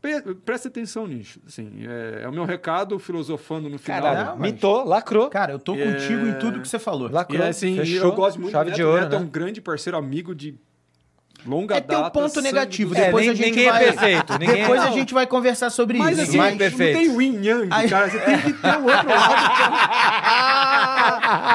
Pre- 0.04 0.34
Presta 0.34 0.68
atenção 0.68 1.06
nisso. 1.06 1.40
Assim, 1.46 1.86
é, 1.88 2.24
é 2.24 2.28
o 2.28 2.32
meu 2.32 2.44
recado 2.44 2.98
filosofando 2.98 3.70
no 3.70 3.78
final. 3.78 4.02
Caralho, 4.02 4.26
Não, 4.32 4.36
mas- 4.36 4.52
mitou, 4.52 4.84
lacrou. 4.84 5.30
Cara, 5.30 5.52
eu 5.52 5.58
tô 5.58 5.74
É. 5.74 5.78
contigo 5.92 6.26
em 6.26 6.34
tudo 6.34 6.60
que 6.60 6.68
você 6.68 6.78
falou. 6.78 7.08
Lacrou. 7.10 7.40
E 7.40 7.48
assim, 7.48 7.74
fechou, 7.76 8.10
eu 8.10 8.12
gosto 8.12 8.38
muito 8.38 8.52
chave 8.52 8.70
de 8.72 8.76
Neto. 8.76 8.86
O 8.86 8.90
ouro, 8.90 9.00
Neto 9.04 9.14
é 9.14 9.18
né? 9.18 9.24
um 9.24 9.28
grande 9.28 9.62
parceiro, 9.62 9.96
amigo 9.96 10.34
de 10.34 10.54
longa 11.46 11.76
É 11.76 11.80
teu 11.80 11.98
data. 12.00 12.10
ponto 12.10 12.28
sangue 12.34 12.46
negativo. 12.48 12.94
do- 12.94 13.00
É, 13.00 13.04
Depois 13.06 13.24
nem- 13.26 13.32
a 13.32 13.34
gente 13.34 13.46
ninguém 13.50 13.66
é 13.66 13.70
vai... 13.72 13.84
perfeito, 13.84 14.32
ninguém 14.38 14.60
Depois 14.62 14.82
é- 14.82 14.84
a 14.84 14.90
gente 14.90 15.14
vai 15.14 15.26
conversar 15.26 15.70
sobre 15.70 15.96
Mas 15.98 16.12
isso. 16.18 16.22
assim, 16.22 16.38
Ninguém 16.38 16.66
é 16.66 16.70
não 16.70 16.76
tem 16.78 17.08
o 17.16 17.22
yin 17.22 17.42
yang, 17.46 17.88
cara. 17.88 18.10
Você 18.10 18.18
tem 18.18 18.38
que 18.40 18.52
ter 18.52 18.76
o 18.78 18.84
outro 18.84 19.08
lado 19.08 19.34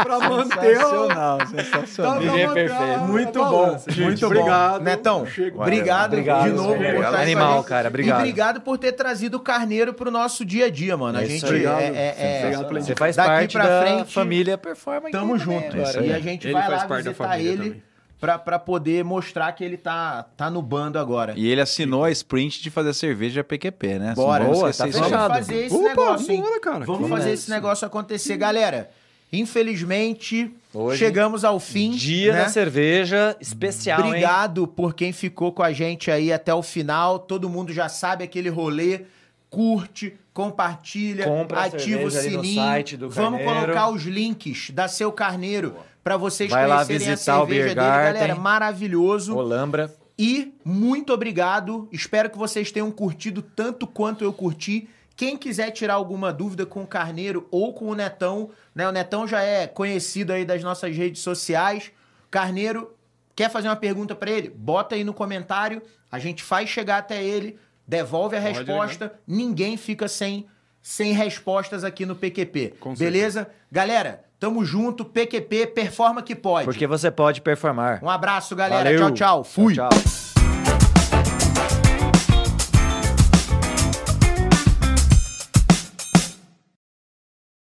pra, 0.03 0.19
manter 0.29 0.57
o... 0.57 0.79
Sensacional, 0.79 1.37
pra- 1.37 1.47
sensacional. 1.47 2.11
pra 2.13 2.21
Ninguém 2.21 2.41
é 2.43 2.47
manter 2.47 2.69
perfeito. 2.69 2.93
a- 2.93 2.97
Muito 3.07 3.41
a 3.43 3.49
bom. 3.49 3.77
Gente, 3.87 4.01
muito 4.01 4.25
obrigado. 4.25 4.77
bom. 4.77 4.83
Netão, 4.83 5.25
Chego. 5.25 5.61
obrigado, 5.61 6.13
Obrigado, 6.13 6.43
de 6.43 6.49
novo 6.51 6.67
por 6.69 6.75
obrigado. 6.75 7.03
estar 7.11 7.21
Animal, 7.21 7.59
a 7.59 7.63
cara, 7.63 7.87
obrigado. 7.89 8.17
E 8.17 8.21
obrigado 8.21 8.61
por 8.61 8.77
ter 8.77 8.91
trazido 8.93 9.37
o 9.37 9.39
carneiro 9.39 9.93
pro 9.93 10.09
nosso 10.11 10.43
dia 10.45 10.65
a 10.65 10.69
dia, 10.69 10.95
mano. 10.97 11.17
A 11.19 11.23
É 11.23 11.25
gente. 11.25 11.45
Obrigado. 11.45 11.79
é, 11.81 11.85
é- 11.85 12.15
é- 12.17 12.39
Obrigado 12.43 12.67
pela 12.67 12.81
Você 12.81 12.95
faz 12.95 13.15
Daqui 13.15 13.29
parte 13.29 13.53
pra 13.53 13.67
da 13.67 13.81
frente, 13.81 14.13
família 14.13 14.57
Performa 14.57 15.09
Tamo 15.11 15.37
junto. 15.37 15.75
e 15.77 16.13
a 16.13 16.19
gente 16.19 16.45
Ele 16.47 16.53
vai 16.53 16.67
faz 16.67 16.89
lá 16.89 16.95
visitar 16.97 17.39
ele 17.39 17.57
também. 17.57 17.83
pra, 18.19 18.37
pra 18.37 18.59
poder 18.59 19.03
mostrar 19.03 19.51
que 19.53 19.63
ele 19.63 19.77
tá, 19.77 20.25
tá 20.35 20.49
no 20.49 20.61
bando 20.61 20.99
agora. 20.99 21.33
E 21.37 21.47
ele 21.49 21.61
assinou 21.61 22.03
a 22.03 22.11
sprint 22.11 22.61
de 22.61 22.69
fazer 22.69 22.93
cerveja 22.93 23.43
PQP, 23.43 23.99
né? 23.99 24.13
Bora. 24.15 24.43
Boa, 24.45 24.73
tá 24.73 24.87
isso. 24.87 24.97
Vamos 24.99 25.07
fechado. 25.09 25.33
fazer 25.33 25.65
esse 25.65 25.75
Opa, 25.75 25.87
negócio, 25.89 26.31
hein? 26.31 26.41
vambora, 26.41 26.59
cara. 26.59 26.79
Vamos 26.85 27.01
Vamos 27.01 27.09
fazer 27.09 27.29
nessa. 27.31 27.41
esse 27.43 27.49
negócio 27.51 27.87
acontecer. 27.87 28.37
Galera, 28.37 28.89
infelizmente, 29.31 30.51
Hoje, 30.73 30.99
chegamos 30.99 31.43
ao 31.43 31.59
fim. 31.59 31.91
Dia 31.91 32.33
né? 32.33 32.43
da 32.43 32.49
cerveja 32.49 33.35
especial, 33.39 33.99
hein? 34.01 34.07
Obrigado 34.07 34.67
por 34.67 34.93
quem 34.93 35.11
ficou 35.11 35.51
com 35.51 35.63
a 35.63 35.71
gente 35.71 36.11
aí 36.11 36.31
até 36.31 36.53
o 36.53 36.61
final. 36.61 37.19
Todo 37.19 37.49
mundo 37.49 37.73
já 37.73 37.89
sabe 37.89 38.23
aquele 38.23 38.49
rolê. 38.49 39.01
Curte, 39.49 40.13
compartilha, 40.31 41.25
Compra 41.25 41.61
a 41.61 41.63
ativa 41.65 42.03
o 42.03 42.11
sininho. 42.11 42.63
Vamos 43.09 43.39
Carneiro. 43.39 43.45
colocar 43.45 43.89
os 43.89 44.03
links 44.03 44.69
da 44.69 44.87
Seu 44.87 45.11
Carneiro 45.11 45.75
para 46.03 46.17
vocês 46.17 46.51
Vai 46.51 46.67
lá 46.67 46.85
conhecerem 46.85 47.07
a 47.07 47.09
visitar 47.11 47.37
o 47.37 47.47
cerveja 47.47 47.63
Beer 47.63 47.75
dele, 47.75 48.13
galera. 48.13 48.35
Maravilhoso. 48.35 49.35
Olambra. 49.35 49.91
E 50.17 50.53
muito 50.65 51.13
obrigado. 51.13 51.87
Espero 51.91 52.29
que 52.29 52.37
vocês 52.37 52.71
tenham 52.71 52.91
curtido 52.91 53.41
tanto 53.41 53.87
quanto 53.87 54.23
eu 54.23 54.33
curti. 54.33 54.87
Quem 55.19 55.35
quiser 55.35 55.71
tirar 55.71 55.95
alguma 55.95 56.31
dúvida 56.31 56.65
com 56.65 56.83
o 56.83 56.87
Carneiro 56.87 57.45
ou 57.51 57.73
com 57.73 57.89
o 57.89 57.93
Netão, 57.93 58.51
né? 58.73 58.87
O 58.87 58.91
Netão 58.93 59.27
já 59.27 59.41
é 59.41 59.67
conhecido 59.67 60.31
aí 60.31 60.45
das 60.45 60.63
nossas 60.63 60.95
redes 60.95 61.21
sociais. 61.21 61.91
Carneiro, 62.31 62.95
quer 63.35 63.51
fazer 63.51 63.67
uma 63.67 63.75
pergunta 63.75 64.15
pra 64.15 64.31
ele? 64.31 64.47
Bota 64.47 64.95
aí 64.95 65.03
no 65.03 65.13
comentário. 65.13 65.81
A 66.09 66.19
gente 66.19 66.41
faz 66.41 66.69
chegar 66.69 66.99
até 66.99 67.21
ele, 67.21 67.59
devolve 67.85 68.37
a 68.37 68.41
Pode, 68.41 68.59
resposta. 68.59 69.13
Ninguém 69.27 69.75
fica 69.75 70.07
sem, 70.07 70.47
sem 70.81 71.11
respostas 71.11 71.83
aqui 71.83 72.05
no 72.05 72.15
PQP. 72.15 72.75
Com 72.79 72.93
Beleza? 72.93 73.49
Galera, 73.69 74.23
tamo 74.39 74.63
junto. 74.63 75.03
PQP, 75.03 75.67
performa 75.67 76.23
que 76.23 76.33
pode. 76.33 76.63
Porque 76.63 76.87
você 76.87 77.11
pode 77.11 77.41
performar. 77.41 78.01
Um 78.01 78.09
abraço, 78.09 78.55
galera. 78.55 78.85
Valeu. 78.85 78.99
Tchau, 78.99 79.11
tchau. 79.11 79.43
Fui. 79.43 79.75
Tchau. 79.75 79.89
tchau. 79.89 80.38